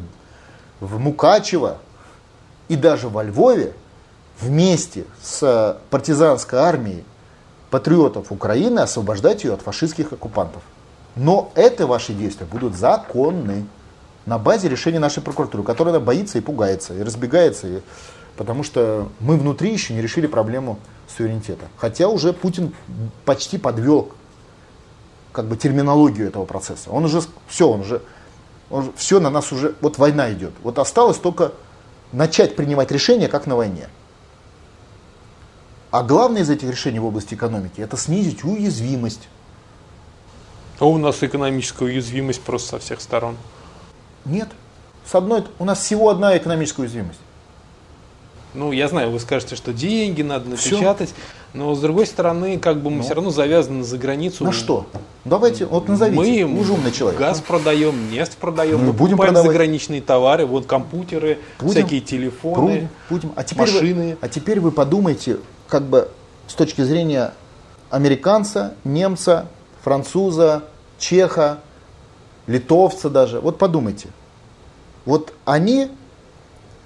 в 0.81 0.99
Мукачево 0.99 1.79
и 2.69 2.77
даже 2.77 3.09
во 3.09 3.25
Львове 3.25 3.75
вместе 4.41 5.05
с 5.23 5.81
партизанской 5.91 6.59
армией 6.59 7.05
патриотов 7.71 8.31
Украины 8.31 8.81
освобождать 8.81 9.43
ее 9.43 9.55
от 9.55 9.63
фашистских 9.63 10.13
оккупантов. 10.13 10.63
Но 11.17 11.51
это 11.57 11.87
ваши 11.87 12.13
действия 12.13 12.47
будут 12.47 12.77
законны 12.77 13.67
на 14.27 14.39
базе 14.39 14.69
решения 14.69 15.01
нашей 15.01 15.23
прокуратуры, 15.23 15.65
которая 15.65 15.99
боится 15.99 16.39
и 16.39 16.41
пугается, 16.41 16.95
и 16.95 17.03
разбегается, 17.03 17.67
и... 17.67 17.81
потому 18.37 18.63
что 18.63 19.09
мы 19.21 19.37
внутри 19.37 19.73
еще 19.73 19.95
не 19.95 20.03
решили 20.03 20.27
проблему 20.27 20.79
суверенитета. 21.09 21.67
Хотя 21.77 22.09
уже 22.09 22.33
Путин 22.33 22.75
почти 23.25 23.59
подвел 23.59 24.13
как 25.33 25.47
бы 25.47 25.57
терминологию 25.57 26.29
этого 26.29 26.45
процесса. 26.45 26.91
Он 26.91 27.05
уже 27.05 27.23
все, 27.49 27.69
он 27.69 27.81
уже, 27.81 28.03
он, 28.71 28.93
все 28.97 29.21
на 29.21 29.31
нас 29.31 29.53
уже, 29.53 29.75
вот 29.81 29.99
война 29.99 30.33
идет. 30.33 30.53
Вот 30.63 30.79
осталось 30.79 31.19
только 31.19 31.53
начать 32.13 32.57
принимать 32.57 32.91
решения, 32.91 33.29
как 33.29 33.47
на 33.47 33.57
войне. 33.57 33.89
А 35.91 36.03
главное 36.03 36.43
из 36.43 36.51
этих 36.51 36.71
решений 36.71 36.99
в 36.99 37.05
области 37.05 37.35
экономики 37.35 37.81
это 37.81 37.97
снизить 37.97 38.45
уязвимость. 38.45 39.29
А 40.81 40.87
у 40.87 40.99
нас 40.99 41.23
экономическая 41.23 41.85
уязвимость 41.85 42.43
просто 42.43 42.71
со 42.71 42.79
всех 42.79 43.01
сторон. 43.01 43.37
Нет. 44.25 44.49
С 45.05 45.15
одной, 45.15 45.45
у 45.59 45.65
нас 45.65 45.81
всего 45.81 46.09
одна 46.09 46.37
экономическая 46.37 46.83
уязвимость. 46.83 47.21
Ну, 48.55 48.71
я 48.71 48.89
знаю, 48.89 49.11
вы 49.11 49.19
скажете, 49.19 49.57
что 49.57 49.73
деньги 49.73 50.23
надо 50.23 50.49
напечатать, 50.49 51.09
Все. 51.09 51.17
но 51.55 51.75
с 51.75 51.81
другой 51.81 52.07
стороны, 52.07 52.59
как 52.59 52.81
бы 52.81 52.91
мы 52.91 52.99
ну. 52.99 53.03
все 53.03 53.15
равно 53.15 53.31
завязаны 53.31 53.83
за 53.83 53.99
границу. 53.99 54.45
На 54.45 54.53
что? 54.53 54.87
Давайте, 55.25 55.67
вот 55.67 55.89
назовите. 55.89 56.47
Мы 56.47 56.61
Уж 56.61 56.71
умный 56.71 56.93
человек. 56.93 57.19
газ 57.19 57.41
продаем, 57.41 58.11
нефть 58.11 58.37
продаем, 58.37 58.79
мы, 58.79 58.87
мы 58.87 58.93
будем 58.93 59.17
продавать 59.17 59.47
заграничные 59.47 60.01
товары, 60.03 60.47
вот 60.47 60.67
компьютеры, 60.67 61.39
будем, 61.59 61.73
всякие 61.73 62.01
телефоны, 62.01 62.89
будем. 63.11 63.33
А 63.35 63.43
теперь 63.43 63.73
машины. 63.73 64.11
Вы, 64.11 64.19
а 64.21 64.29
теперь 64.29 64.61
вы 64.61 64.71
подумайте, 64.71 65.39
как 65.67 65.83
бы 65.85 66.09
с 66.47 66.55
точки 66.55 66.83
зрения 66.83 67.33
американца, 67.91 68.75
немца, 68.85 69.49
француза, 69.83 70.65
чеха, 70.99 71.59
литовца 72.47 73.11
даже. 73.11 73.41
Вот 73.41 73.59
подумайте. 73.59 74.11
Вот 75.07 75.33
они 75.45 75.89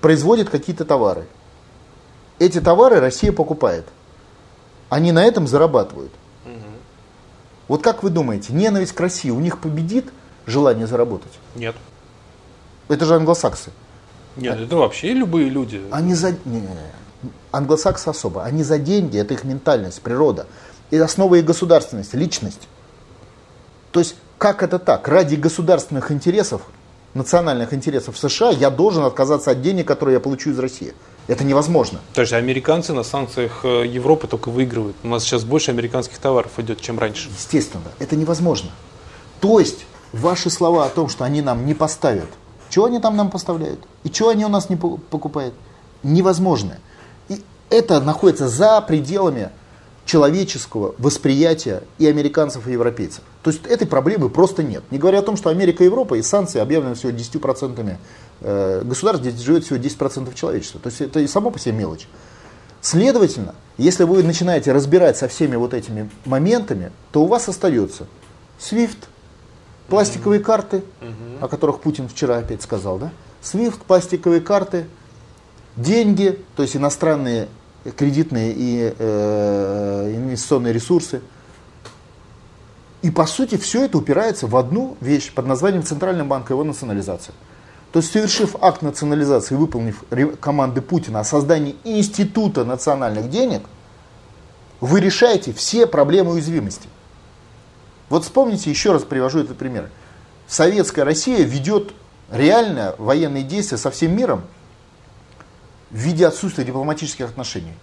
производят 0.00 0.48
какие-то 0.48 0.84
товары. 0.84 1.26
Эти 2.38 2.60
товары 2.60 3.00
Россия 3.00 3.32
покупает. 3.32 3.86
Они 4.88 5.12
на 5.12 5.24
этом 5.24 5.46
зарабатывают. 5.46 6.12
Угу. 6.44 6.52
Вот 7.68 7.82
как 7.82 8.02
вы 8.02 8.10
думаете, 8.10 8.52
ненависть 8.52 8.92
к 8.92 9.00
России 9.00 9.30
у 9.30 9.40
них 9.40 9.58
победит 9.58 10.06
желание 10.46 10.86
заработать? 10.86 11.32
Нет. 11.54 11.74
Это 12.88 13.04
же 13.04 13.14
англосаксы. 13.14 13.70
Нет, 14.36 14.56
а... 14.58 14.62
это 14.62 14.76
вообще 14.76 15.12
любые 15.12 15.48
люди. 15.48 15.82
Они 15.90 16.14
за... 16.14 16.32
Не, 16.32 16.38
не, 16.44 16.60
не. 16.60 17.30
Англосаксы 17.50 18.08
особо. 18.08 18.44
Они 18.44 18.62
за 18.62 18.78
деньги, 18.78 19.18
это 19.18 19.34
их 19.34 19.44
ментальность, 19.44 20.00
природа. 20.00 20.46
И 20.90 20.96
основа 20.96 21.34
их 21.34 21.44
государственности, 21.44 22.16
личность. 22.16 22.68
То 23.90 24.00
есть, 24.00 24.16
как 24.38 24.62
это 24.62 24.78
так? 24.78 25.08
Ради 25.08 25.34
государственных 25.34 26.12
интересов, 26.12 26.62
национальных 27.14 27.74
интересов 27.74 28.16
США 28.16 28.50
я 28.50 28.70
должен 28.70 29.04
отказаться 29.04 29.50
от 29.50 29.60
денег, 29.60 29.86
которые 29.86 30.14
я 30.14 30.20
получу 30.20 30.50
из 30.50 30.58
России. 30.58 30.94
Это 31.28 31.44
невозможно. 31.44 32.00
То 32.14 32.22
есть 32.22 32.32
американцы 32.32 32.94
на 32.94 33.02
санкциях 33.02 33.60
э, 33.62 33.86
Европы 33.86 34.26
только 34.26 34.48
выигрывают. 34.48 34.96
У 35.02 35.08
нас 35.08 35.22
сейчас 35.22 35.44
больше 35.44 35.70
американских 35.70 36.18
товаров 36.18 36.58
идет, 36.58 36.80
чем 36.80 36.98
раньше. 36.98 37.28
Естественно, 37.28 37.84
это 37.98 38.16
невозможно. 38.16 38.70
То 39.40 39.60
есть 39.60 39.84
ваши 40.12 40.48
слова 40.48 40.86
о 40.86 40.88
том, 40.88 41.10
что 41.10 41.24
они 41.24 41.42
нам 41.42 41.66
не 41.66 41.74
поставят, 41.74 42.30
что 42.70 42.86
они 42.86 42.98
там 42.98 43.14
нам 43.14 43.30
поставляют? 43.30 43.80
И 44.04 44.08
что 44.08 44.30
они 44.30 44.46
у 44.46 44.48
нас 44.48 44.70
не 44.70 44.76
покупают? 44.76 45.54
Невозможно. 46.02 46.78
И 47.28 47.42
это 47.68 48.00
находится 48.00 48.48
за 48.48 48.80
пределами 48.80 49.50
человеческого 50.08 50.94
восприятия 50.96 51.82
и 51.98 52.06
американцев, 52.06 52.66
и 52.66 52.72
европейцев. 52.72 53.22
То 53.42 53.50
есть 53.50 53.66
этой 53.66 53.86
проблемы 53.86 54.30
просто 54.30 54.62
нет. 54.62 54.82
Не 54.90 54.96
говоря 54.96 55.18
о 55.18 55.22
том, 55.22 55.36
что 55.36 55.50
Америка 55.50 55.84
и 55.84 55.86
Европа 55.86 56.14
и 56.14 56.22
санкции 56.22 56.60
объявлены 56.60 56.94
всего 56.94 57.12
10% 57.12 57.96
э, 58.40 58.82
государств, 58.84 59.22
где 59.22 59.36
живет 59.36 59.64
всего 59.64 59.78
10% 59.78 60.34
человечества. 60.34 60.80
То 60.80 60.88
есть 60.88 61.02
это 61.02 61.20
и 61.20 61.26
само 61.26 61.50
по 61.50 61.58
себе 61.58 61.72
мелочь. 61.72 62.08
Следовательно, 62.80 63.54
если 63.76 64.04
вы 64.04 64.22
начинаете 64.22 64.72
разбирать 64.72 65.18
со 65.18 65.28
всеми 65.28 65.56
вот 65.56 65.74
этими 65.74 66.08
моментами, 66.24 66.90
то 67.12 67.22
у 67.22 67.26
вас 67.26 67.46
остается 67.46 68.06
SWIFT, 68.58 68.96
пластиковые 69.88 70.40
карты, 70.40 70.82
о 71.42 71.48
которых 71.48 71.80
Путин 71.80 72.08
вчера 72.08 72.38
опять 72.38 72.62
сказал, 72.62 72.98
да? 72.98 73.12
SWIFT, 73.42 73.80
пластиковые 73.86 74.40
карты, 74.40 74.86
деньги, 75.76 76.38
то 76.56 76.62
есть 76.62 76.76
иностранные 76.76 77.48
кредитные 77.96 78.52
и 78.52 78.94
э, 78.98 80.12
инвестиционные 80.14 80.72
ресурсы. 80.72 81.20
И 83.02 83.10
по 83.10 83.26
сути 83.26 83.56
все 83.56 83.84
это 83.84 83.98
упирается 83.98 84.46
в 84.46 84.56
одну 84.56 84.96
вещь 85.00 85.32
под 85.32 85.46
названием 85.46 85.84
Центральный 85.84 86.24
банк 86.24 86.50
и 86.50 86.52
его 86.52 86.64
национализация. 86.64 87.34
То 87.92 88.00
есть 88.00 88.12
совершив 88.12 88.56
акт 88.60 88.82
национализации, 88.82 89.54
выполнив 89.54 90.02
команды 90.40 90.82
Путина 90.82 91.20
о 91.20 91.24
создании 91.24 91.76
института 91.84 92.64
национальных 92.64 93.30
денег, 93.30 93.62
вы 94.80 95.00
решаете 95.00 95.52
все 95.52 95.86
проблемы 95.86 96.32
уязвимости. 96.32 96.88
Вот 98.08 98.24
вспомните, 98.24 98.70
еще 98.70 98.92
раз 98.92 99.02
привожу 99.04 99.40
этот 99.40 99.56
пример. 99.56 99.90
Советская 100.46 101.04
Россия 101.04 101.44
ведет 101.44 101.92
реально 102.30 102.94
военные 102.98 103.42
действия 103.42 103.78
со 103.78 103.90
всем 103.90 104.16
миром 104.16 104.42
в 105.90 105.96
виде 105.96 106.26
отсутствия 106.26 106.64
дипломатических 106.64 107.26
отношений. 107.26 107.74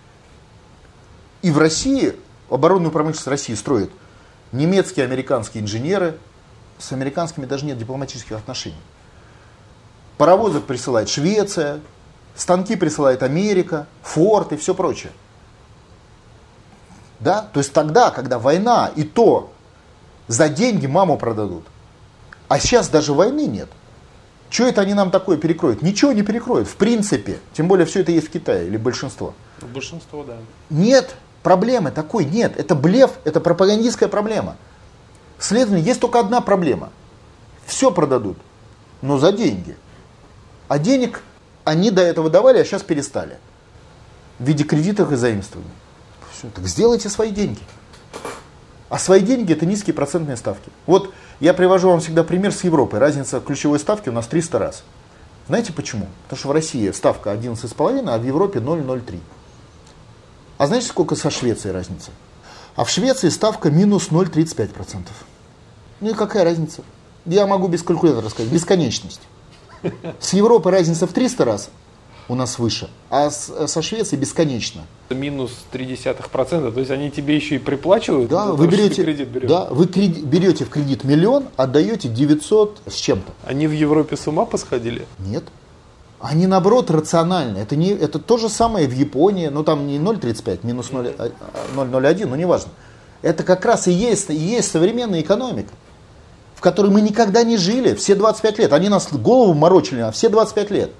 И 1.41 1.51
в 1.51 1.57
России, 1.57 2.15
оборонную 2.49 2.91
промышленность 2.91 3.27
России 3.27 3.53
строят 3.53 3.91
немецкие, 4.51 5.05
американские 5.05 5.63
инженеры, 5.63 6.17
с 6.77 6.91
американскими 6.91 7.45
даже 7.45 7.65
нет 7.65 7.77
дипломатических 7.77 8.35
отношений. 8.35 8.81
Паровозок 10.17 10.65
присылает 10.65 11.09
Швеция, 11.09 11.81
станки 12.35 12.75
присылает 12.75 13.23
Америка, 13.23 13.87
Форд 14.03 14.53
и 14.53 14.57
все 14.57 14.73
прочее. 14.73 15.11
Да? 17.19 17.41
То 17.53 17.59
есть 17.59 17.73
тогда, 17.73 18.11
когда 18.11 18.39
война, 18.39 18.91
и 18.95 19.03
то 19.03 19.53
за 20.27 20.49
деньги 20.49 20.85
маму 20.85 21.17
продадут. 21.17 21.65
А 22.47 22.59
сейчас 22.59 22.89
даже 22.89 23.13
войны 23.13 23.45
нет. 23.45 23.69
Что 24.55 24.67
это 24.67 24.79
они 24.79 24.93
нам 24.93 25.11
такое 25.11 25.35
перекроют? 25.35 25.81
Ничего 25.81 26.13
не 26.13 26.21
перекроют, 26.21 26.69
в 26.69 26.77
принципе. 26.77 27.39
Тем 27.51 27.67
более 27.67 27.85
все 27.85 27.99
это 27.99 28.13
есть 28.13 28.27
в 28.27 28.31
Китае, 28.31 28.67
или 28.67 28.77
большинство. 28.77 29.33
Большинство, 29.73 30.23
да. 30.23 30.37
Нет 30.69 31.13
проблемы 31.43 31.91
такой, 31.91 32.23
нет. 32.23 32.57
Это 32.57 32.73
блеф, 32.73 33.11
это 33.25 33.41
пропагандистская 33.41 34.07
проблема. 34.07 34.55
Следовательно, 35.39 35.85
есть 35.85 35.99
только 35.99 36.21
одна 36.21 36.39
проблема. 36.39 36.89
Все 37.65 37.91
продадут, 37.91 38.37
но 39.01 39.17
за 39.17 39.33
деньги. 39.33 39.75
А 40.69 40.79
денег 40.79 41.21
они 41.65 41.91
до 41.91 42.03
этого 42.03 42.29
давали, 42.29 42.59
а 42.59 42.63
сейчас 42.63 42.81
перестали. 42.81 43.37
В 44.39 44.45
виде 44.45 44.63
кредитов 44.63 45.11
и 45.11 45.17
заимствований. 45.17 45.69
Все, 46.31 46.47
так 46.47 46.65
сделайте 46.65 47.09
свои 47.09 47.31
деньги. 47.31 47.59
А 48.87 48.99
свои 48.99 49.19
деньги 49.19 49.51
это 49.51 49.65
низкие 49.65 49.93
процентные 49.93 50.37
ставки. 50.37 50.71
Вот 50.85 51.13
я 51.39 51.53
привожу 51.53 51.89
вам 51.89 51.99
всегда 51.99 52.23
пример 52.23 52.51
с 52.51 52.63
Европой. 52.63 52.99
Разница 52.99 53.39
ключевой 53.39 53.79
ставки 53.79 54.09
у 54.09 54.11
нас 54.11 54.27
300 54.27 54.59
раз. 54.59 54.83
Знаете 55.47 55.73
почему? 55.73 56.07
Потому 56.23 56.39
что 56.39 56.47
в 56.47 56.51
России 56.51 56.89
ставка 56.91 57.31
11,5, 57.33 58.09
а 58.09 58.17
в 58.17 58.25
Европе 58.25 58.59
0,03. 58.59 59.19
А 60.57 60.67
знаете, 60.67 60.87
сколько 60.87 61.15
со 61.15 61.29
Швецией 61.29 61.73
разница? 61.73 62.11
А 62.75 62.83
в 62.83 62.89
Швеции 62.89 63.29
ставка 63.29 63.69
минус 63.69 64.09
0,35%. 64.09 65.07
Ну 66.01 66.09
и 66.09 66.13
какая 66.13 66.43
разница? 66.43 66.81
Я 67.25 67.47
могу 67.47 67.67
без 67.67 67.83
калькулятора 67.83 68.29
сказать. 68.29 68.51
Бесконечность. 68.51 69.21
С 70.19 70.33
Европой 70.33 70.71
разница 70.71 71.07
в 71.07 71.13
300 71.13 71.45
раз, 71.45 71.69
у 72.27 72.35
нас 72.35 72.57
выше, 72.57 72.89
а 73.09 73.29
с, 73.29 73.67
со 73.67 73.81
Швецией 73.81 74.19
бесконечно. 74.19 74.81
Минус 75.09 75.51
0,3%, 75.71 76.71
то 76.71 76.79
есть 76.79 76.91
они 76.91 77.11
тебе 77.11 77.35
еще 77.35 77.55
и 77.55 77.59
приплачивают? 77.59 78.29
Да, 78.29 78.47
вы 78.47 78.67
берете, 78.67 79.03
кредит 79.03 79.29
берешь. 79.29 79.49
да, 79.49 79.65
вы 79.65 79.87
кредит, 79.87 80.25
берете 80.25 80.65
в 80.65 80.69
кредит 80.69 81.03
миллион, 81.03 81.45
отдаете 81.55 82.09
900 82.09 82.81
с 82.87 82.95
чем-то. 82.95 83.31
Они 83.45 83.67
в 83.67 83.71
Европе 83.71 84.17
с 84.17 84.27
ума 84.27 84.45
посходили? 84.45 85.05
Нет. 85.19 85.43
Они 86.19 86.47
наоборот 86.47 86.89
рациональны. 86.89 87.59
Это, 87.59 87.75
не, 87.75 87.89
это 87.89 88.17
то 88.17 88.37
же 88.37 88.49
самое 88.49 88.87
в 88.87 88.93
Японии, 88.93 89.47
но 89.47 89.63
там 89.63 89.85
не 89.85 89.99
0,35, 89.99 90.59
минус 90.63 90.89
0,01, 90.89 91.15
а, 91.19 91.29
а, 91.75 92.27
но 92.27 92.35
неважно. 92.35 92.71
Это 93.21 93.43
как 93.43 93.63
раз 93.65 93.87
и 93.87 93.91
есть, 93.91 94.29
и 94.29 94.35
есть 94.35 94.71
современная 94.71 95.21
экономика, 95.21 95.71
в 96.55 96.61
которой 96.61 96.91
мы 96.91 97.01
никогда 97.01 97.43
не 97.43 97.57
жили 97.57 97.93
все 97.93 98.15
25 98.15 98.59
лет. 98.59 98.73
Они 98.73 98.89
нас 98.89 99.11
голову 99.11 99.53
морочили 99.53 99.99
а 99.99 100.11
все 100.11 100.29
25 100.29 100.71
лет 100.71 100.91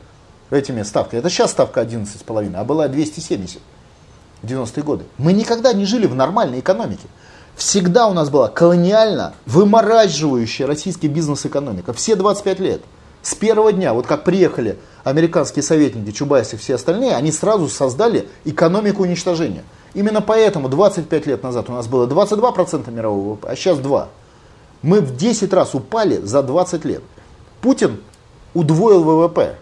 этими 0.55 0.83
ставками. 0.83 1.19
Это 1.19 1.29
сейчас 1.29 1.51
ставка 1.51 1.81
11,5, 1.81 2.55
а 2.55 2.63
была 2.63 2.87
270 2.87 3.59
в 4.41 4.47
90-е 4.47 4.83
годы. 4.83 5.05
Мы 5.17 5.33
никогда 5.33 5.73
не 5.73 5.85
жили 5.85 6.07
в 6.07 6.15
нормальной 6.15 6.59
экономике. 6.59 7.07
Всегда 7.55 8.07
у 8.07 8.13
нас 8.13 8.29
была 8.29 8.49
колониально 8.49 9.33
вымораживающая 9.45 10.67
российский 10.67 11.07
бизнес-экономика. 11.07 11.93
Все 11.93 12.15
25 12.15 12.59
лет. 12.59 12.81
С 13.21 13.33
первого 13.33 13.73
дня, 13.73 13.93
вот 13.93 14.05
как 14.05 14.23
приехали 14.23 14.77
американские 15.03 15.63
советники, 15.63 16.11
Чубайс 16.11 16.53
и 16.53 16.57
все 16.57 16.75
остальные, 16.75 17.15
они 17.15 17.31
сразу 17.31 17.67
создали 17.69 18.27
экономику 18.43 19.03
уничтожения. 19.03 19.63
Именно 19.95 20.21
поэтому 20.21 20.69
25 20.69 21.25
лет 21.25 21.41
назад 21.41 21.69
у 21.69 21.73
нас 21.73 21.87
было 21.87 22.05
22% 22.05 22.91
мирового 22.91 23.33
ВВП, 23.33 23.47
а 23.49 23.55
сейчас 23.55 23.79
2%. 23.79 24.07
Мы 24.83 25.01
в 25.01 25.15
10 25.15 25.51
раз 25.53 25.73
упали 25.73 26.17
за 26.17 26.43
20 26.43 26.85
лет. 26.85 27.01
Путин 27.61 27.99
удвоил 28.53 29.03
ВВП. 29.03 29.55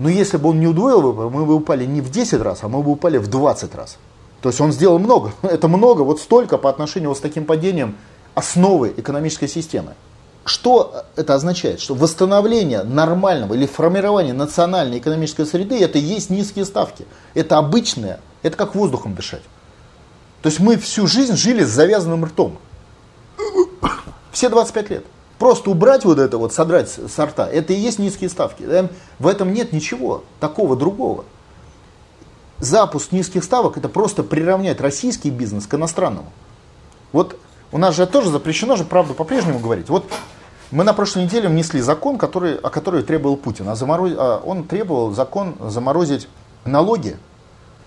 Но 0.00 0.08
если 0.08 0.38
бы 0.38 0.48
он 0.48 0.60
не 0.60 0.66
удвоил 0.66 1.02
ВВП, 1.02 1.28
мы 1.28 1.44
бы 1.44 1.54
упали 1.54 1.84
не 1.84 2.00
в 2.00 2.10
10 2.10 2.40
раз, 2.40 2.60
а 2.62 2.68
мы 2.68 2.82
бы 2.82 2.90
упали 2.90 3.18
в 3.18 3.26
20 3.28 3.74
раз. 3.74 3.98
То 4.40 4.48
есть 4.48 4.58
он 4.58 4.72
сделал 4.72 4.98
много. 4.98 5.34
Это 5.42 5.68
много, 5.68 6.00
вот 6.00 6.20
столько 6.20 6.56
по 6.56 6.70
отношению 6.70 7.10
вот 7.10 7.18
с 7.18 7.20
таким 7.20 7.44
падением 7.44 7.96
основы 8.34 8.94
экономической 8.96 9.46
системы. 9.46 9.92
Что 10.46 11.04
это 11.16 11.34
означает? 11.34 11.80
Что 11.80 11.94
восстановление 11.94 12.82
нормального 12.82 13.52
или 13.52 13.66
формирование 13.66 14.32
национальной 14.32 14.98
экономической 14.98 15.44
среды 15.44 15.78
это 15.78 15.98
есть 15.98 16.30
низкие 16.30 16.64
ставки. 16.64 17.04
Это 17.34 17.58
обычное, 17.58 18.20
это 18.42 18.56
как 18.56 18.74
воздухом 18.74 19.14
дышать. 19.14 19.42
То 20.40 20.48
есть 20.48 20.60
мы 20.60 20.78
всю 20.78 21.06
жизнь 21.06 21.36
жили 21.36 21.62
с 21.62 21.68
завязанным 21.68 22.24
ртом. 22.24 22.56
Все 24.32 24.48
25 24.48 24.90
лет. 24.90 25.04
Просто 25.40 25.70
убрать 25.70 26.04
вот 26.04 26.18
это 26.18 26.36
вот, 26.36 26.52
содрать 26.52 26.90
с 26.90 27.18
рта, 27.18 27.48
это 27.48 27.72
и 27.72 27.76
есть 27.76 27.98
низкие 27.98 28.28
ставки. 28.28 28.62
В 29.18 29.26
этом 29.26 29.54
нет 29.54 29.72
ничего 29.72 30.22
такого 30.38 30.76
другого. 30.76 31.24
запуск 32.58 33.10
низких 33.10 33.42
ставок 33.42 33.78
это 33.78 33.88
просто 33.88 34.22
приравнять 34.22 34.82
российский 34.82 35.30
бизнес 35.30 35.66
к 35.66 35.72
иностранному. 35.72 36.30
Вот 37.12 37.38
у 37.72 37.78
нас 37.78 37.96
же 37.96 38.06
тоже 38.06 38.28
запрещено 38.28 38.76
же 38.76 38.84
правду 38.84 39.14
по-прежнему 39.14 39.60
говорить. 39.60 39.88
Вот 39.88 40.04
мы 40.70 40.84
на 40.84 40.92
прошлой 40.92 41.24
неделе 41.24 41.48
внесли 41.48 41.80
закон, 41.80 42.18
который, 42.18 42.56
о 42.56 42.68
который 42.68 43.02
требовал 43.02 43.38
Путин. 43.38 43.66
А 43.70 43.76
замороз... 43.76 44.12
а 44.18 44.42
он 44.44 44.64
требовал 44.64 45.12
закон 45.12 45.56
заморозить 45.58 46.28
налоги 46.66 47.16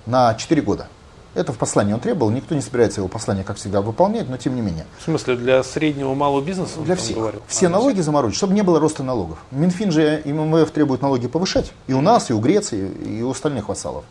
на 0.07 0.33
4 0.33 0.59
года. 0.63 0.87
Это 1.35 1.51
в 1.51 1.57
послании 1.57 1.93
он 1.93 1.99
требовал, 1.99 2.31
никто 2.31 2.53
не 2.53 2.61
собирается 2.61 3.01
его 3.01 3.07
послание, 3.07 3.43
как 3.43 3.57
всегда, 3.57 3.81
выполнять, 3.81 4.29
но 4.29 4.37
тем 4.37 4.55
не 4.55 4.61
менее. 4.61 4.85
В 4.99 5.03
смысле, 5.03 5.35
для 5.35 5.63
среднего 5.63 6.13
малого 6.13 6.41
бизнеса? 6.41 6.79
Для 6.79 6.95
всех. 6.95 7.17
Говорил? 7.17 7.41
Все 7.47 7.67
а, 7.67 7.69
налоги 7.69 8.01
заморозить, 8.01 8.37
чтобы 8.37 8.53
не 8.53 8.61
было 8.61 8.79
роста 8.79 9.01
налогов. 9.01 9.39
Минфин 9.49 9.91
же 9.91 10.21
и 10.23 10.31
МВФ 10.31 10.69
требует 10.69 11.01
налоги 11.01 11.27
повышать. 11.27 11.73
И 11.87 11.93
у 11.93 12.01
нас, 12.01 12.29
и 12.29 12.33
у 12.33 12.39
Греции, 12.39 12.87
и 12.87 13.23
у 13.23 13.31
остальных 13.31 13.67
вассалов. 13.67 14.03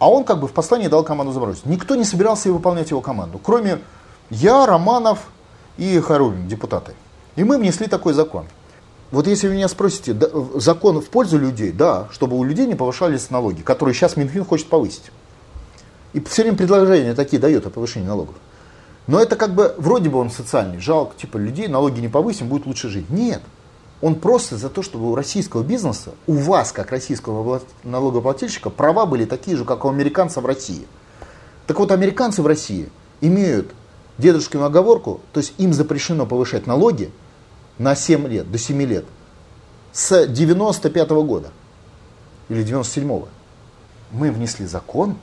А 0.00 0.10
он 0.10 0.24
как 0.24 0.40
бы 0.40 0.48
в 0.48 0.52
послании 0.52 0.88
дал 0.88 1.04
команду 1.04 1.32
заморозить. 1.32 1.66
Никто 1.66 1.94
не 1.94 2.04
собирался 2.04 2.52
выполнять 2.52 2.90
его 2.90 3.00
команду, 3.00 3.38
кроме 3.40 3.78
я, 4.28 4.66
Романов 4.66 5.20
и 5.76 6.00
Харулин, 6.00 6.48
депутаты. 6.48 6.94
И 7.36 7.44
мы 7.44 7.58
внесли 7.58 7.86
такой 7.86 8.12
закон. 8.12 8.46
Вот 9.12 9.28
если 9.28 9.46
вы 9.46 9.54
меня 9.54 9.68
спросите, 9.68 10.12
да, 10.12 10.26
закон 10.56 11.00
в 11.00 11.08
пользу 11.08 11.38
людей, 11.38 11.70
да, 11.70 12.08
чтобы 12.10 12.36
у 12.36 12.42
людей 12.42 12.66
не 12.66 12.74
повышались 12.74 13.30
налоги, 13.30 13.62
которые 13.62 13.94
сейчас 13.94 14.16
Минфин 14.16 14.44
хочет 14.44 14.68
повысить. 14.68 15.12
И 16.14 16.20
все 16.20 16.42
время 16.42 16.56
предложения 16.56 17.12
такие 17.14 17.40
дает 17.40 17.66
о 17.66 17.70
повышении 17.70 18.06
налогов. 18.06 18.36
Но 19.06 19.20
это 19.20 19.36
как 19.36 19.54
бы, 19.54 19.74
вроде 19.76 20.08
бы 20.08 20.18
он 20.18 20.30
социальный, 20.30 20.78
жалко, 20.78 21.14
типа 21.16 21.36
людей, 21.36 21.68
налоги 21.68 22.00
не 22.00 22.08
повысим, 22.08 22.48
будет 22.48 22.64
лучше 22.64 22.88
жить. 22.88 23.10
Нет. 23.10 23.42
Он 24.00 24.14
просто 24.14 24.56
за 24.56 24.70
то, 24.70 24.82
чтобы 24.82 25.10
у 25.10 25.14
российского 25.14 25.62
бизнеса, 25.62 26.12
у 26.26 26.34
вас, 26.34 26.72
как 26.72 26.90
российского 26.90 27.60
налогоплательщика, 27.82 28.70
права 28.70 29.06
были 29.06 29.24
такие 29.24 29.56
же, 29.56 29.64
как 29.64 29.84
у 29.84 29.88
американцев 29.88 30.42
в 30.42 30.46
России. 30.46 30.86
Так 31.66 31.78
вот, 31.78 31.90
американцы 31.90 32.42
в 32.42 32.46
России 32.46 32.90
имеют 33.20 33.72
дедушкину 34.18 34.64
оговорку, 34.64 35.20
то 35.32 35.40
есть 35.40 35.54
им 35.58 35.72
запрещено 35.72 36.26
повышать 36.26 36.66
налоги 36.66 37.10
на 37.78 37.96
7 37.96 38.26
лет, 38.28 38.50
до 38.50 38.58
7 38.58 38.82
лет, 38.82 39.04
с 39.92 40.26
95 40.26 41.10
-го 41.10 41.24
года 41.24 41.50
или 42.48 42.62
97 42.62 43.08
-го. 43.08 43.28
Мы 44.12 44.30
внесли 44.30 44.66
закон 44.66 45.16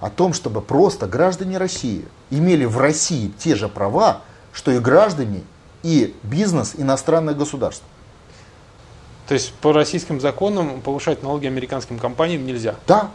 о 0.00 0.10
том, 0.10 0.32
чтобы 0.32 0.60
просто 0.60 1.06
граждане 1.06 1.58
России 1.58 2.04
имели 2.30 2.64
в 2.64 2.78
России 2.78 3.32
те 3.38 3.54
же 3.54 3.68
права, 3.68 4.20
что 4.52 4.70
и 4.70 4.78
граждане 4.78 5.42
и 5.82 6.14
бизнес 6.22 6.74
иностранных 6.76 7.36
государств. 7.36 7.84
То 9.28 9.34
есть 9.34 9.54
по 9.54 9.72
российским 9.72 10.20
законам 10.20 10.80
повышать 10.82 11.22
налоги 11.22 11.46
американским 11.46 11.98
компаниям 11.98 12.44
нельзя? 12.44 12.74
Да. 12.86 13.10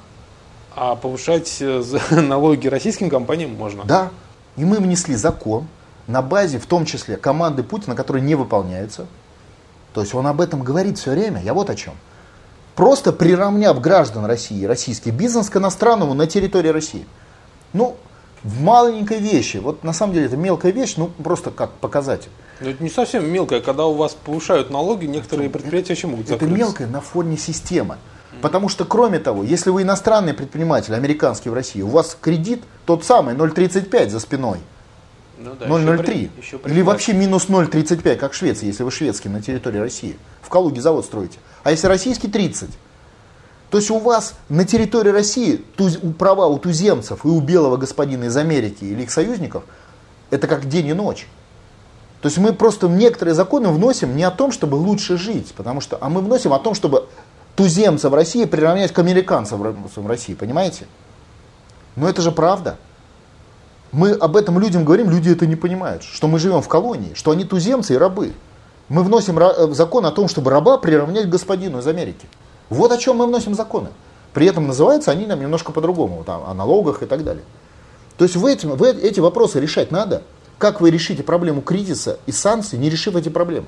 А 0.76 0.96
повышать 0.96 1.58
э, 1.62 1.84
налоги 2.12 2.68
российским 2.68 3.10
компаниям 3.10 3.56
можно? 3.56 3.84
Да. 3.86 4.10
И 4.58 4.66
мы 4.66 4.78
внесли 4.78 5.16
закон 5.16 5.68
на 6.08 6.22
базе, 6.22 6.58
в 6.58 6.66
том 6.66 6.86
числе, 6.86 7.18
команды 7.18 7.64
Путина, 7.64 7.96
которые 7.96 8.24
не 8.24 8.36
выполняются. 8.36 9.06
То 9.94 10.02
есть 10.02 10.14
он 10.14 10.26
об 10.28 10.42
этом 10.42 10.64
говорит 10.64 10.98
все 10.98 11.12
время. 11.12 11.42
Я 11.42 11.54
вот 11.54 11.70
о 11.70 11.76
чем. 11.76 11.94
Просто 12.80 13.12
приравняв 13.12 13.82
граждан 13.82 14.24
России, 14.24 14.64
российский 14.64 15.12
бизнес 15.12 15.50
к 15.50 15.58
иностранному 15.58 16.14
на 16.14 16.28
территории 16.28 16.70
России. 16.70 17.06
Ну, 17.74 17.98
в 18.42 18.62
маленькой 18.62 19.20
вещи. 19.20 19.58
Вот 19.58 19.84
на 19.84 19.92
самом 19.92 20.14
деле 20.14 20.28
это 20.28 20.38
мелкая 20.38 20.72
вещь, 20.72 20.94
ну 20.96 21.08
просто 21.22 21.52
как 21.52 21.72
показатель. 21.72 22.30
Но 22.62 22.70
это 22.70 22.82
не 22.82 22.90
совсем 22.90 23.30
мелкая. 23.30 23.60
Когда 23.60 23.86
у 23.86 23.96
вас 23.96 24.14
повышают 24.14 24.70
налоги, 24.70 25.08
некоторые 25.08 25.50
предприятия 25.50 25.90
вообще 25.90 26.08
могут 26.08 26.30
закрыться. 26.30 26.56
Это 26.56 26.58
мелкая 26.58 26.88
на 26.88 27.02
фоне 27.02 27.36
системы. 27.36 27.98
Потому 28.42 28.70
что, 28.70 28.86
кроме 28.86 29.20
того, 29.20 29.44
если 29.44 29.72
вы 29.72 29.82
иностранный 29.82 30.34
предприниматель, 30.34 30.96
американский 30.96 31.50
в 31.50 31.54
России, 31.54 31.82
у 31.82 31.90
вас 31.90 32.16
кредит 32.22 32.64
тот 32.86 33.04
самый 33.04 33.36
0,35 33.36 34.08
за 34.08 34.22
спиной. 34.22 34.60
Ну, 35.42 35.56
да, 35.58 35.68
0,03. 35.68 36.70
Или 36.70 36.82
вообще 36.82 37.14
минус 37.14 37.48
0,35, 37.48 38.18
как 38.18 38.34
в 38.34 38.36
Швеции, 38.36 38.66
если 38.66 38.84
вы 38.84 38.92
шведский 38.92 39.30
на 39.30 39.42
территории 39.42 39.80
России. 39.80 40.18
В 40.42 40.50
Калуге 40.50 40.82
завод 40.82 41.06
строите. 41.06 41.40
А 41.64 41.72
если 41.72 41.88
российский 41.88 42.28
30. 42.28 42.70
То 43.70 43.78
есть 43.78 43.90
у 43.90 44.00
вас 44.00 44.34
на 44.50 44.66
территории 44.66 45.12
России 45.12 45.64
туз, 45.78 46.00
права 46.18 46.48
у 46.48 46.58
туземцев 46.58 47.24
и 47.24 47.28
у 47.28 47.40
белого 47.40 47.78
господина 47.78 48.26
из 48.26 48.36
Америки 48.36 48.84
или 48.84 49.04
их 49.04 49.12
союзников, 49.12 49.64
это 50.30 50.48
как 50.48 50.68
день 50.68 50.88
и 50.88 50.94
ночь. 50.94 51.28
То 52.22 52.28
есть 52.28 52.38
мы 52.38 52.52
просто 52.52 52.90
некоторые 52.90 53.34
законы 53.34 53.70
вносим 53.70 54.16
не 54.16 54.24
о 54.24 54.32
том, 54.32 54.52
чтобы 54.52 54.76
лучше 54.76 55.18
жить, 55.18 55.54
потому 55.56 55.80
что, 55.80 55.98
а 56.02 56.10
мы 56.10 56.22
вносим 56.22 56.52
о 56.52 56.60
том, 56.60 56.74
чтобы 56.74 57.08
туземцев 57.56 58.12
России 58.12 58.44
приравнять 58.46 58.92
к 58.92 59.00
американцам 59.00 59.62
в 59.62 60.08
России, 60.08 60.34
понимаете? 60.34 60.88
Но 61.96 62.10
это 62.10 62.22
же 62.22 62.32
правда. 62.32 62.78
Мы 63.92 64.12
об 64.12 64.38
этом 64.38 64.60
людям 64.60 64.86
говорим, 64.86 65.10
люди 65.10 65.30
это 65.30 65.48
не 65.48 65.56
понимают, 65.56 66.04
что 66.04 66.28
мы 66.28 66.38
живем 66.38 66.62
в 66.62 66.68
колонии, 66.68 67.14
что 67.16 67.32
они 67.32 67.44
туземцы 67.44 67.96
и 67.96 67.98
рабы. 67.98 68.34
Мы 68.88 69.04
вносим 69.04 69.40
э, 69.40 69.74
закон 69.74 70.06
о 70.06 70.12
том, 70.12 70.28
чтобы 70.28 70.52
раба 70.52 70.78
приравнять 70.78 71.26
к 71.26 71.30
господину 71.30 71.80
из 71.80 71.88
Америки. 71.88 72.28
Вот 72.70 72.92
о 72.92 72.98
чем 72.98 73.18
мы 73.18 73.26
вносим 73.26 73.56
законы. 73.56 73.90
При 74.34 74.46
этом 74.46 74.68
называются 74.68 75.12
они 75.12 75.26
нам 75.26 75.40
немножко 75.40 75.72
по-другому, 75.72 76.24
там, 76.24 76.44
о 76.46 76.54
налогах 76.54 77.02
и 77.02 77.08
так 77.08 77.24
далее. 77.24 77.44
То 78.18 78.26
есть 78.26 78.36
в 78.36 78.46
эти, 78.46 78.66
в 78.66 78.84
эти 78.84 79.20
вопросы 79.20 79.60
решать 79.60 79.92
надо. 79.92 80.24
Как 80.60 80.82
вы 80.82 80.92
решите 80.92 81.24
проблему 81.24 81.62
кризиса 81.62 82.20
и 82.26 82.32
санкций, 82.32 82.78
не 82.78 82.90
решив 82.90 83.16
эти 83.16 83.30
проблемы? 83.30 83.68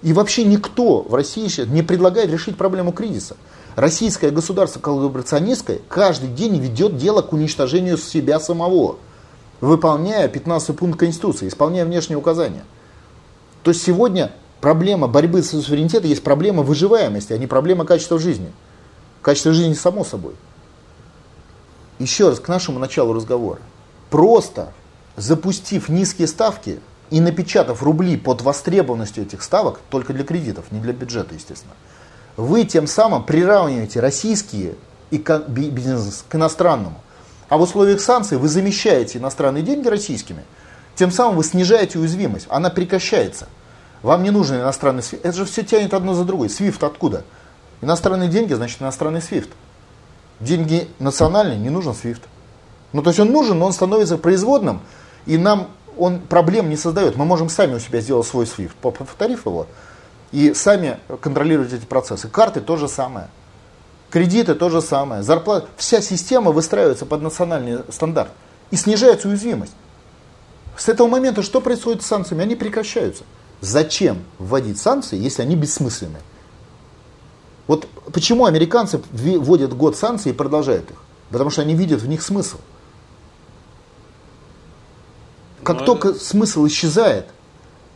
И 0.00 0.12
вообще 0.12 0.44
никто 0.44 1.02
в 1.02 1.14
России 1.14 1.48
сейчас 1.48 1.66
не 1.66 1.82
предлагает 1.82 2.30
решить 2.30 2.56
проблему 2.56 2.92
кризиса. 2.92 3.36
Российское 3.76 4.30
государство 4.30 4.80
коллаборационистское 4.80 5.80
каждый 5.88 6.28
день 6.28 6.58
ведет 6.58 6.96
дело 6.96 7.20
к 7.20 7.32
уничтожению 7.32 7.98
себя 7.98 8.40
самого, 8.40 8.96
выполняя 9.60 10.28
15 10.28 10.76
пункт 10.76 10.98
Конституции, 10.98 11.48
исполняя 11.48 11.84
внешние 11.84 12.18
указания. 12.18 12.64
То 13.62 13.70
есть 13.70 13.82
сегодня 13.82 14.32
проблема 14.60 15.06
борьбы 15.06 15.42
с 15.42 15.50
суверенитетом 15.50 16.08
есть 16.08 16.22
проблема 16.22 16.62
выживаемости, 16.62 17.32
а 17.32 17.38
не 17.38 17.46
проблема 17.46 17.84
качества 17.84 18.18
жизни. 18.18 18.52
Качество 19.22 19.52
жизни 19.52 19.74
само 19.74 20.04
собой. 20.04 20.34
Еще 21.98 22.30
раз 22.30 22.40
к 22.40 22.48
нашему 22.48 22.78
началу 22.78 23.12
разговора. 23.12 23.60
Просто 24.08 24.72
запустив 25.16 25.90
низкие 25.90 26.26
ставки 26.26 26.80
и 27.10 27.20
напечатав 27.20 27.82
рубли 27.82 28.16
под 28.16 28.40
востребованностью 28.40 29.24
этих 29.24 29.42
ставок, 29.42 29.80
только 29.90 30.14
для 30.14 30.24
кредитов, 30.24 30.72
не 30.72 30.80
для 30.80 30.94
бюджета, 30.94 31.34
естественно, 31.34 31.74
вы 32.36 32.64
тем 32.64 32.86
самым 32.86 33.24
приравниваете 33.24 34.00
российские 34.00 34.76
бизнес 35.10 36.24
к 36.28 36.34
иностранному. 36.34 37.00
А 37.50 37.58
в 37.58 37.62
условиях 37.62 38.00
санкций 38.00 38.38
вы 38.38 38.48
замещаете 38.48 39.18
иностранные 39.18 39.62
деньги 39.62 39.88
российскими, 39.88 40.44
тем 40.94 41.10
самым 41.10 41.36
вы 41.36 41.44
снижаете 41.44 41.98
уязвимость, 41.98 42.46
она 42.48 42.70
прекращается. 42.70 43.48
Вам 44.02 44.22
не 44.22 44.30
нужен 44.30 44.56
иностранный 44.56 45.02
свифт. 45.02 45.26
Это 45.26 45.36
же 45.36 45.44
все 45.44 45.62
тянет 45.62 45.92
одно 45.92 46.14
за 46.14 46.24
другой. 46.24 46.48
Свифт 46.48 46.82
откуда? 46.82 47.24
Иностранные 47.82 48.28
деньги, 48.28 48.54
значит 48.54 48.80
иностранный 48.80 49.20
свифт. 49.20 49.50
Деньги 50.38 50.88
национальные, 51.00 51.58
не 51.58 51.70
нужен 51.70 51.92
свифт. 51.94 52.22
Ну, 52.92 53.02
то 53.02 53.10
есть 53.10 53.20
он 53.20 53.30
нужен, 53.30 53.58
но 53.58 53.66
он 53.66 53.72
становится 53.72 54.16
производным, 54.16 54.80
и 55.26 55.36
нам 55.36 55.68
он 55.98 56.20
проблем 56.20 56.70
не 56.70 56.76
создает. 56.76 57.16
Мы 57.16 57.24
можем 57.24 57.48
сами 57.48 57.74
у 57.74 57.78
себя 57.78 58.00
сделать 58.00 58.26
свой 58.26 58.46
SWIFT, 58.46 58.72
повторив 58.80 59.44
его, 59.44 59.66
и 60.32 60.54
сами 60.54 60.98
контролировать 61.20 61.72
эти 61.72 61.84
процессы. 61.84 62.28
Карты 62.28 62.60
то 62.60 62.76
же 62.76 62.88
самое. 62.88 63.28
Кредиты 64.10 64.54
то 64.54 64.68
же 64.68 64.82
самое. 64.82 65.22
Зарплата. 65.22 65.68
Вся 65.76 66.00
система 66.00 66.50
выстраивается 66.50 67.06
под 67.06 67.22
национальный 67.22 67.80
стандарт. 67.90 68.30
И 68.70 68.76
снижается 68.76 69.28
уязвимость. 69.28 69.72
С 70.76 70.88
этого 70.88 71.08
момента 71.08 71.42
что 71.42 71.60
происходит 71.60 72.02
с 72.02 72.06
санкциями? 72.06 72.42
Они 72.42 72.56
прекращаются. 72.56 73.24
Зачем 73.60 74.24
вводить 74.38 74.78
санкции, 74.78 75.18
если 75.18 75.42
они 75.42 75.54
бессмысленны? 75.54 76.18
Вот 77.66 77.86
почему 78.12 78.46
американцы 78.46 79.00
вводят 79.12 79.76
год 79.76 79.96
санкций 79.96 80.32
и 80.32 80.34
продолжают 80.34 80.90
их? 80.90 80.96
Потому 81.30 81.50
что 81.50 81.62
они 81.62 81.74
видят 81.74 82.00
в 82.00 82.08
них 82.08 82.22
смысл. 82.22 82.56
Как 85.62 85.76
Но 85.76 85.80
ну, 85.80 85.86
только 85.86 86.14
смысл 86.14 86.66
исчезает, 86.66 87.26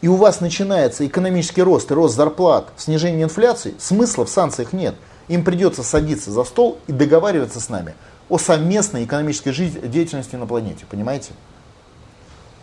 и 0.00 0.08
у 0.08 0.16
вас 0.16 0.40
начинается 0.40 1.06
экономический 1.06 1.62
рост 1.62 1.90
и 1.90 1.94
рост 1.94 2.14
зарплат, 2.14 2.68
снижение 2.76 3.24
инфляции, 3.24 3.74
смысла 3.78 4.26
в 4.26 4.28
санкциях 4.28 4.72
нет. 4.72 4.94
Им 5.28 5.44
придется 5.44 5.82
садиться 5.82 6.30
за 6.30 6.44
стол 6.44 6.78
и 6.86 6.92
договариваться 6.92 7.60
с 7.60 7.68
нами 7.68 7.94
о 8.28 8.38
совместной 8.38 9.04
экономической 9.04 9.52
жизни, 9.52 9.86
деятельности 9.86 10.36
на 10.36 10.46
планете. 10.46 10.86
Понимаете? 10.88 11.32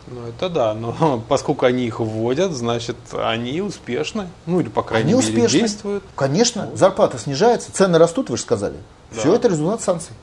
Ну 0.07 0.27
это 0.27 0.49
да, 0.49 0.73
но 0.73 1.23
поскольку 1.29 1.65
они 1.65 1.85
их 1.85 1.99
вводят, 1.99 2.51
значит 2.51 2.97
они 3.13 3.61
успешны. 3.61 4.27
Ну 4.45 4.59
или 4.59 4.69
по 4.69 4.83
крайней 4.83 5.13
они 5.13 5.21
мере 5.21 5.43
успешны. 5.43 5.59
действуют. 5.59 6.03
Конечно, 6.15 6.69
зарплата 6.73 7.17
снижается, 7.17 7.71
цены 7.71 7.97
растут, 7.97 8.29
вы 8.29 8.37
же 8.37 8.43
сказали. 8.43 8.77
Да. 9.11 9.19
Все 9.19 9.35
это 9.35 9.47
результат 9.47 9.81
санкций. 9.81 10.13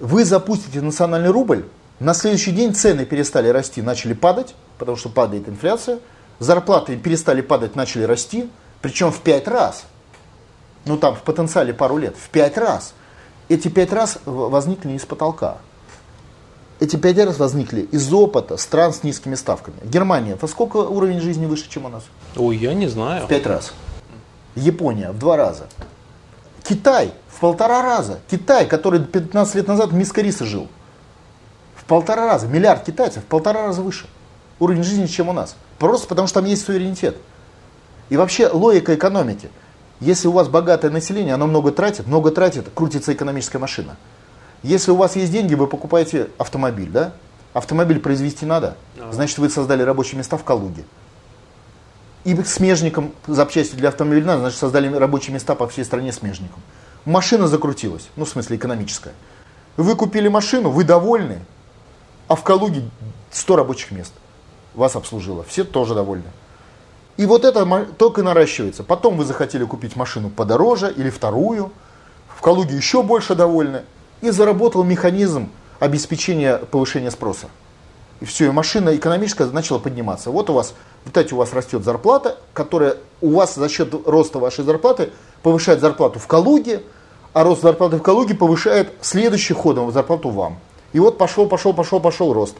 Вы 0.00 0.24
запустите 0.24 0.80
национальный 0.80 1.30
рубль, 1.30 1.64
на 2.00 2.12
следующий 2.12 2.50
день 2.50 2.74
цены 2.74 3.04
перестали 3.04 3.48
расти, 3.48 3.80
начали 3.80 4.14
падать, 4.14 4.54
потому 4.78 4.96
что 4.96 5.08
падает 5.08 5.48
инфляция. 5.48 6.00
Зарплаты 6.40 6.96
перестали 6.96 7.40
падать, 7.40 7.76
начали 7.76 8.02
расти, 8.02 8.50
причем 8.82 9.12
в 9.12 9.20
пять 9.20 9.46
раз. 9.46 9.84
Ну 10.86 10.98
там 10.98 11.14
в 11.14 11.22
потенциале 11.22 11.72
пару 11.72 11.96
лет, 11.96 12.16
в 12.16 12.28
пять 12.30 12.58
раз. 12.58 12.94
Эти 13.48 13.68
пять 13.68 13.92
раз 13.92 14.18
возникли 14.24 14.96
с 14.96 15.04
потолка. 15.04 15.58
Эти 16.80 16.96
пять 16.96 17.18
раз 17.18 17.38
возникли 17.38 17.82
из 17.82 18.12
опыта 18.12 18.56
стран 18.56 18.92
с 18.92 19.02
низкими 19.02 19.34
ставками. 19.34 19.76
Германия, 19.84 20.36
во 20.40 20.48
сколько 20.48 20.78
уровень 20.78 21.20
жизни 21.20 21.46
выше, 21.46 21.68
чем 21.68 21.86
у 21.86 21.88
нас? 21.88 22.04
Ой, 22.36 22.56
я 22.56 22.74
не 22.74 22.88
знаю. 22.88 23.26
В 23.26 23.28
пять 23.28 23.46
раз. 23.46 23.72
Япония 24.54 25.10
в 25.10 25.18
два 25.18 25.36
раза. 25.36 25.66
Китай 26.62 27.12
в 27.28 27.40
полтора 27.40 27.82
раза. 27.82 28.20
Китай, 28.30 28.66
который 28.66 29.00
15 29.00 29.54
лет 29.54 29.68
назад 29.68 29.92
миска 29.92 30.20
риса 30.20 30.44
жил. 30.44 30.68
В 31.76 31.84
полтора 31.84 32.26
раза. 32.26 32.46
Миллиард 32.46 32.84
китайцев 32.84 33.22
в 33.22 33.26
полтора 33.26 33.66
раза 33.66 33.82
выше. 33.82 34.06
Уровень 34.58 34.82
жизни, 34.82 35.06
чем 35.06 35.28
у 35.28 35.32
нас. 35.32 35.56
Просто 35.78 36.08
потому, 36.08 36.28
что 36.28 36.40
там 36.40 36.48
есть 36.48 36.64
суверенитет. 36.64 37.16
И 38.08 38.16
вообще 38.16 38.48
логика 38.48 38.94
экономики. 38.94 39.50
Если 40.00 40.28
у 40.28 40.32
вас 40.32 40.48
богатое 40.48 40.90
население, 40.90 41.34
оно 41.34 41.46
много 41.46 41.70
тратит, 41.70 42.06
много 42.06 42.30
тратит, 42.30 42.68
крутится 42.74 43.12
экономическая 43.12 43.58
машина. 43.58 43.96
Если 44.62 44.90
у 44.90 44.96
вас 44.96 45.16
есть 45.16 45.30
деньги, 45.30 45.54
вы 45.54 45.66
покупаете 45.66 46.30
автомобиль, 46.38 46.90
да? 46.90 47.12
Автомобиль 47.52 48.00
произвести 48.00 48.46
надо, 48.46 48.76
значит 49.12 49.38
вы 49.38 49.48
создали 49.48 49.82
рабочие 49.82 50.18
места 50.18 50.36
в 50.36 50.42
Калуге. 50.42 50.84
И 52.24 52.34
смежником 52.42 53.12
запчасти 53.26 53.76
для 53.76 53.90
автомобиля 53.90 54.24
надо, 54.24 54.40
значит 54.40 54.58
создали 54.58 54.92
рабочие 54.92 55.34
места 55.34 55.54
по 55.54 55.68
всей 55.68 55.84
стране 55.84 56.12
смежником. 56.12 56.60
Машина 57.04 57.46
закрутилась, 57.46 58.08
ну 58.16 58.24
в 58.24 58.28
смысле 58.28 58.56
экономическая. 58.56 59.12
Вы 59.76 59.94
купили 59.94 60.28
машину, 60.28 60.70
вы 60.70 60.84
довольны, 60.84 61.40
а 62.26 62.34
в 62.34 62.42
Калуге 62.42 62.82
100 63.30 63.56
рабочих 63.56 63.90
мест 63.90 64.12
вас 64.74 64.96
обслужило. 64.96 65.44
Все 65.44 65.64
тоже 65.64 65.94
довольны. 65.94 66.30
И 67.16 67.26
вот 67.26 67.44
это 67.44 67.64
только 67.96 68.22
наращивается. 68.22 68.82
Потом 68.82 69.16
вы 69.16 69.24
захотели 69.24 69.64
купить 69.64 69.94
машину 69.94 70.30
подороже 70.30 70.92
или 70.92 71.10
вторую. 71.10 71.72
В 72.28 72.40
Калуге 72.40 72.76
еще 72.76 73.02
больше 73.02 73.34
довольны. 73.34 73.82
И 74.20 74.30
заработал 74.30 74.82
механизм 74.82 75.50
обеспечения 75.78 76.56
повышения 76.56 77.10
спроса. 77.10 77.48
И 78.20 78.24
все, 78.24 78.46
и 78.46 78.50
машина 78.50 78.96
экономическая 78.96 79.46
начала 79.46 79.78
подниматься. 79.78 80.30
Вот 80.30 80.50
у 80.50 80.54
вас, 80.54 80.74
в 81.04 81.32
у 81.34 81.36
вас 81.36 81.52
растет 81.52 81.84
зарплата, 81.84 82.38
которая 82.52 82.96
у 83.20 83.34
вас 83.34 83.54
за 83.54 83.68
счет 83.68 83.94
роста 84.06 84.38
вашей 84.38 84.64
зарплаты 84.64 85.10
повышает 85.42 85.80
зарплату 85.80 86.18
в 86.18 86.26
Калуге, 86.26 86.82
а 87.32 87.44
рост 87.44 87.62
зарплаты 87.62 87.96
в 87.96 88.02
Калуге 88.02 88.34
повышает 88.34 88.92
следующим 89.02 89.56
ходом 89.56 89.92
зарплату 89.92 90.30
вам. 90.30 90.58
И 90.92 91.00
вот 91.00 91.18
пошел, 91.18 91.46
пошел, 91.46 91.74
пошел, 91.74 92.00
пошел 92.00 92.32
рост. 92.32 92.56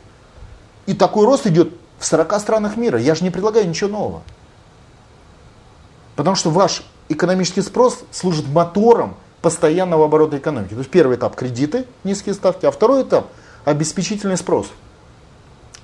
И 0.86 0.94
такой 0.94 1.24
рост 1.24 1.46
идет 1.46 1.72
в 1.98 2.04
40 2.04 2.40
странах 2.40 2.76
мира. 2.76 2.98
Я 2.98 3.14
же 3.14 3.24
не 3.24 3.30
предлагаю 3.30 3.68
ничего 3.68 3.90
нового. 3.90 4.22
Потому 6.16 6.36
что 6.36 6.50
ваш 6.50 6.84
экономический 7.08 7.62
спрос 7.62 8.04
служит 8.10 8.48
мотором 8.48 9.16
постоянного 9.42 10.06
оборота 10.06 10.38
экономики. 10.38 10.70
То 10.70 10.78
есть 10.78 10.90
первый 10.90 11.16
этап 11.16 11.36
кредиты, 11.36 11.86
низкие 12.02 12.34
ставки, 12.34 12.66
а 12.66 12.70
второй 12.70 13.02
этап 13.02 13.26
обеспечительный 13.64 14.36
спрос. 14.36 14.68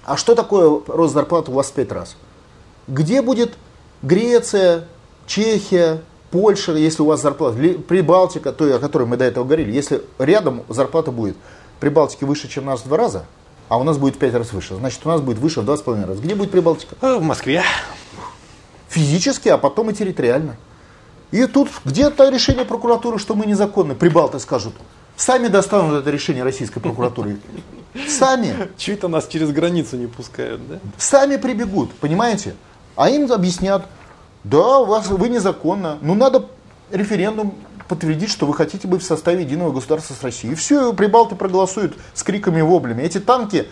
А 0.05 0.17
что 0.17 0.35
такое 0.35 0.81
рост 0.87 1.13
зарплаты 1.13 1.51
у 1.51 1.55
вас 1.55 1.69
в 1.69 1.73
5 1.73 1.93
раз? 1.93 2.17
Где 2.89 3.23
будет 3.23 3.53
Греция, 4.03 4.87
Чехия, 5.27 6.01
Польша, 6.31 6.73
если 6.73 7.03
у 7.03 7.07
вас 7.07 7.21
зарплата, 7.21 7.57
Прибалтика, 7.87 8.53
той, 8.53 8.75
о 8.75 8.79
которой 8.79 9.07
мы 9.07 9.17
до 9.17 9.25
этого 9.25 9.45
говорили, 9.45 9.73
если 9.73 10.03
рядом 10.19 10.63
зарплата 10.69 11.11
будет 11.11 11.37
Прибалтики 11.81 12.25
выше, 12.25 12.49
чем 12.49 12.65
у 12.65 12.67
нас 12.69 12.81
в 12.81 12.89
два 12.89 12.97
раза, 12.97 13.25
а 13.69 13.79
у 13.79 13.85
нас 13.85 13.99
будет 13.99 14.17
в 14.17 14.19
5 14.19 14.35
раз 14.35 14.53
выше, 14.53 14.75
значит 14.75 15.01
у 15.05 15.09
нас 15.09 15.21
будет 15.21 15.39
выше 15.39 15.61
в 15.61 15.69
2,5 15.69 16.07
раза. 16.07 16.23
Где 16.23 16.35
будет 16.35 16.51
Прибалтика? 16.51 16.97
Э, 17.03 17.19
в 17.19 17.23
Москве 17.23 17.63
физически, 18.91 19.49
а 19.49 19.57
потом 19.57 19.89
и 19.91 19.95
территориально. 19.95 20.57
И 21.31 21.47
тут 21.47 21.69
где-то 21.85 22.29
решение 22.29 22.65
прокуратуры, 22.65 23.19
что 23.19 23.35
мы 23.35 23.47
незаконны, 23.47 23.95
прибалты 23.95 24.41
скажут, 24.41 24.75
сами 25.17 25.47
достанут 25.47 26.03
это 26.03 26.11
решение 26.11 26.43
российской 26.43 26.81
прокуратуры. 26.81 27.39
Сами. 28.09 28.69
Чуть-то 28.77 29.09
нас 29.09 29.29
через 29.29 29.51
границу 29.51 29.97
не 29.97 30.07
пускают, 30.07 30.61
да? 30.69 30.79
Сами 30.99 31.37
прибегут, 31.37 31.93
понимаете? 31.95 32.55
А 32.97 33.09
им 33.09 33.31
объяснят, 33.33 33.87
да, 34.43 34.79
у 34.81 34.87
вас, 34.87 35.07
вы 35.09 35.29
незаконно, 35.29 35.99
ну 36.01 36.15
надо 36.15 36.47
референдум 36.91 37.55
подтвердить, 37.89 38.31
что 38.31 38.47
вы 38.47 38.55
хотите 38.55 38.89
быть 38.89 39.03
в 39.03 39.07
составе 39.07 39.43
единого 39.43 39.73
государства 39.73 40.15
с 40.15 40.23
Россией. 40.23 40.53
И 40.53 40.57
все, 40.57 40.93
прибалты 40.93 41.37
проголосуют 41.37 41.97
с 42.15 42.23
криками 42.23 42.59
и 42.59 42.63
воблями. 42.63 43.03
Эти 43.03 43.19
танки 43.19 43.69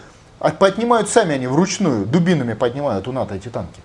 поднимают 0.58 1.08
сами 1.08 1.34
они 1.34 1.46
вручную, 1.46 2.06
дубинами 2.06 2.54
поднимают 2.54 3.08
у 3.08 3.12
НАТО 3.12 3.34
эти 3.34 3.48
танки. 3.48 3.80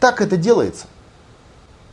Так 0.00 0.20
это 0.20 0.36
делается. 0.36 0.86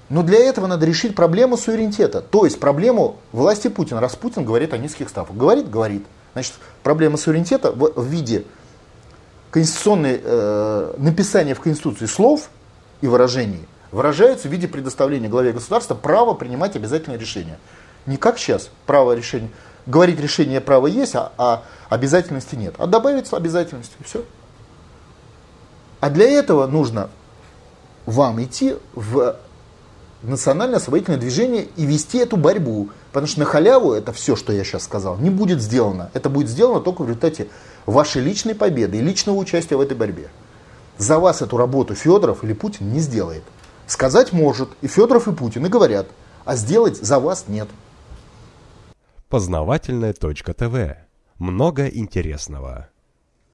Но 0.10 0.24
для 0.24 0.40
этого 0.40 0.68
надо 0.68 0.86
решить 0.86 1.16
проблему 1.16 1.56
суверенитета, 1.56 2.22
то 2.22 2.44
есть 2.44 2.60
проблему 2.60 3.16
власти 3.32 3.70
Путина. 3.70 4.02
Раз 4.02 4.16
Путин 4.18 4.44
говорит 4.44 4.74
о 4.74 4.78
низких 4.78 5.08
ставках. 5.08 5.38
Говорит, 5.38 5.70
говорит. 5.70 6.06
Значит, 6.34 6.54
проблема 6.84 7.18
суверенитета 7.18 7.72
в, 7.72 8.06
виде 8.06 8.44
конституционной, 9.52 10.20
э, 10.22 10.94
написания 10.98 11.54
в 11.54 11.62
Конституции 11.62 12.08
слов 12.08 12.50
и 13.00 13.08
выражений 13.08 13.66
выражается 13.92 14.48
в 14.48 14.52
виде 14.52 14.68
предоставления 14.68 15.28
главе 15.28 15.52
государства 15.52 15.96
права 15.96 16.34
принимать 16.34 16.76
обязательные 16.76 17.20
решения. 17.20 17.58
Не 18.06 18.18
как 18.18 18.38
сейчас, 18.38 18.70
право 18.86 19.14
решения, 19.14 19.50
говорить 19.86 20.20
решение 20.20 20.62
права 20.62 20.88
есть, 20.88 21.16
а, 21.16 21.32
а 21.38 21.64
обязательности 21.90 22.56
нет. 22.56 22.76
А 22.78 22.88
добавить 22.88 23.32
обязательности, 23.32 23.94
и 24.00 24.04
все. 24.04 24.24
А 26.00 26.10
для 26.10 26.30
этого 26.30 26.66
нужно 26.68 27.10
вам 28.06 28.44
идти 28.44 28.76
в 28.94 29.38
национальное 30.24 30.78
освободительное 30.78 31.20
движение 31.20 31.68
и 31.76 31.86
вести 31.86 32.20
эту 32.20 32.38
борьбу. 32.38 32.90
Потому 33.12 33.28
что 33.28 33.40
на 33.40 33.46
халяву 33.46 33.94
это 33.94 34.14
все, 34.14 34.36
что 34.36 34.54
я 34.54 34.64
сейчас 34.64 34.84
сказал, 34.84 35.18
не 35.18 35.30
будет 35.30 35.62
сделано. 35.62 36.10
Это 36.14 36.30
будет 36.30 36.50
сделано 36.50 36.82
только 36.82 37.04
в 37.04 37.08
результате 37.08 37.48
вашей 37.86 38.22
личной 38.22 38.56
победы 38.56 38.98
и 38.98 39.02
личного 39.02 39.38
участия 39.38 39.76
в 39.76 39.82
этой 39.82 39.98
борьбе. 39.98 40.30
За 40.98 41.20
вас 41.20 41.42
эту 41.42 41.58
работу 41.58 41.96
Федоров 41.96 42.44
или 42.44 42.54
Путин 42.54 42.92
не 42.92 43.00
сделает. 43.00 43.44
Сказать 43.88 44.32
может 44.32 44.70
и 44.82 44.88
Федоров, 44.88 45.28
и 45.28 45.34
Путин, 45.34 45.66
и 45.66 45.70
говорят, 45.70 46.08
а 46.46 46.56
сделать 46.56 46.98
за 46.98 47.20
вас 47.20 47.46
нет. 47.48 47.68
Познавательная 49.28 50.14
точка 50.14 50.54
ТВ. 50.54 50.98
Много 51.38 51.88
интересного. 51.88 52.90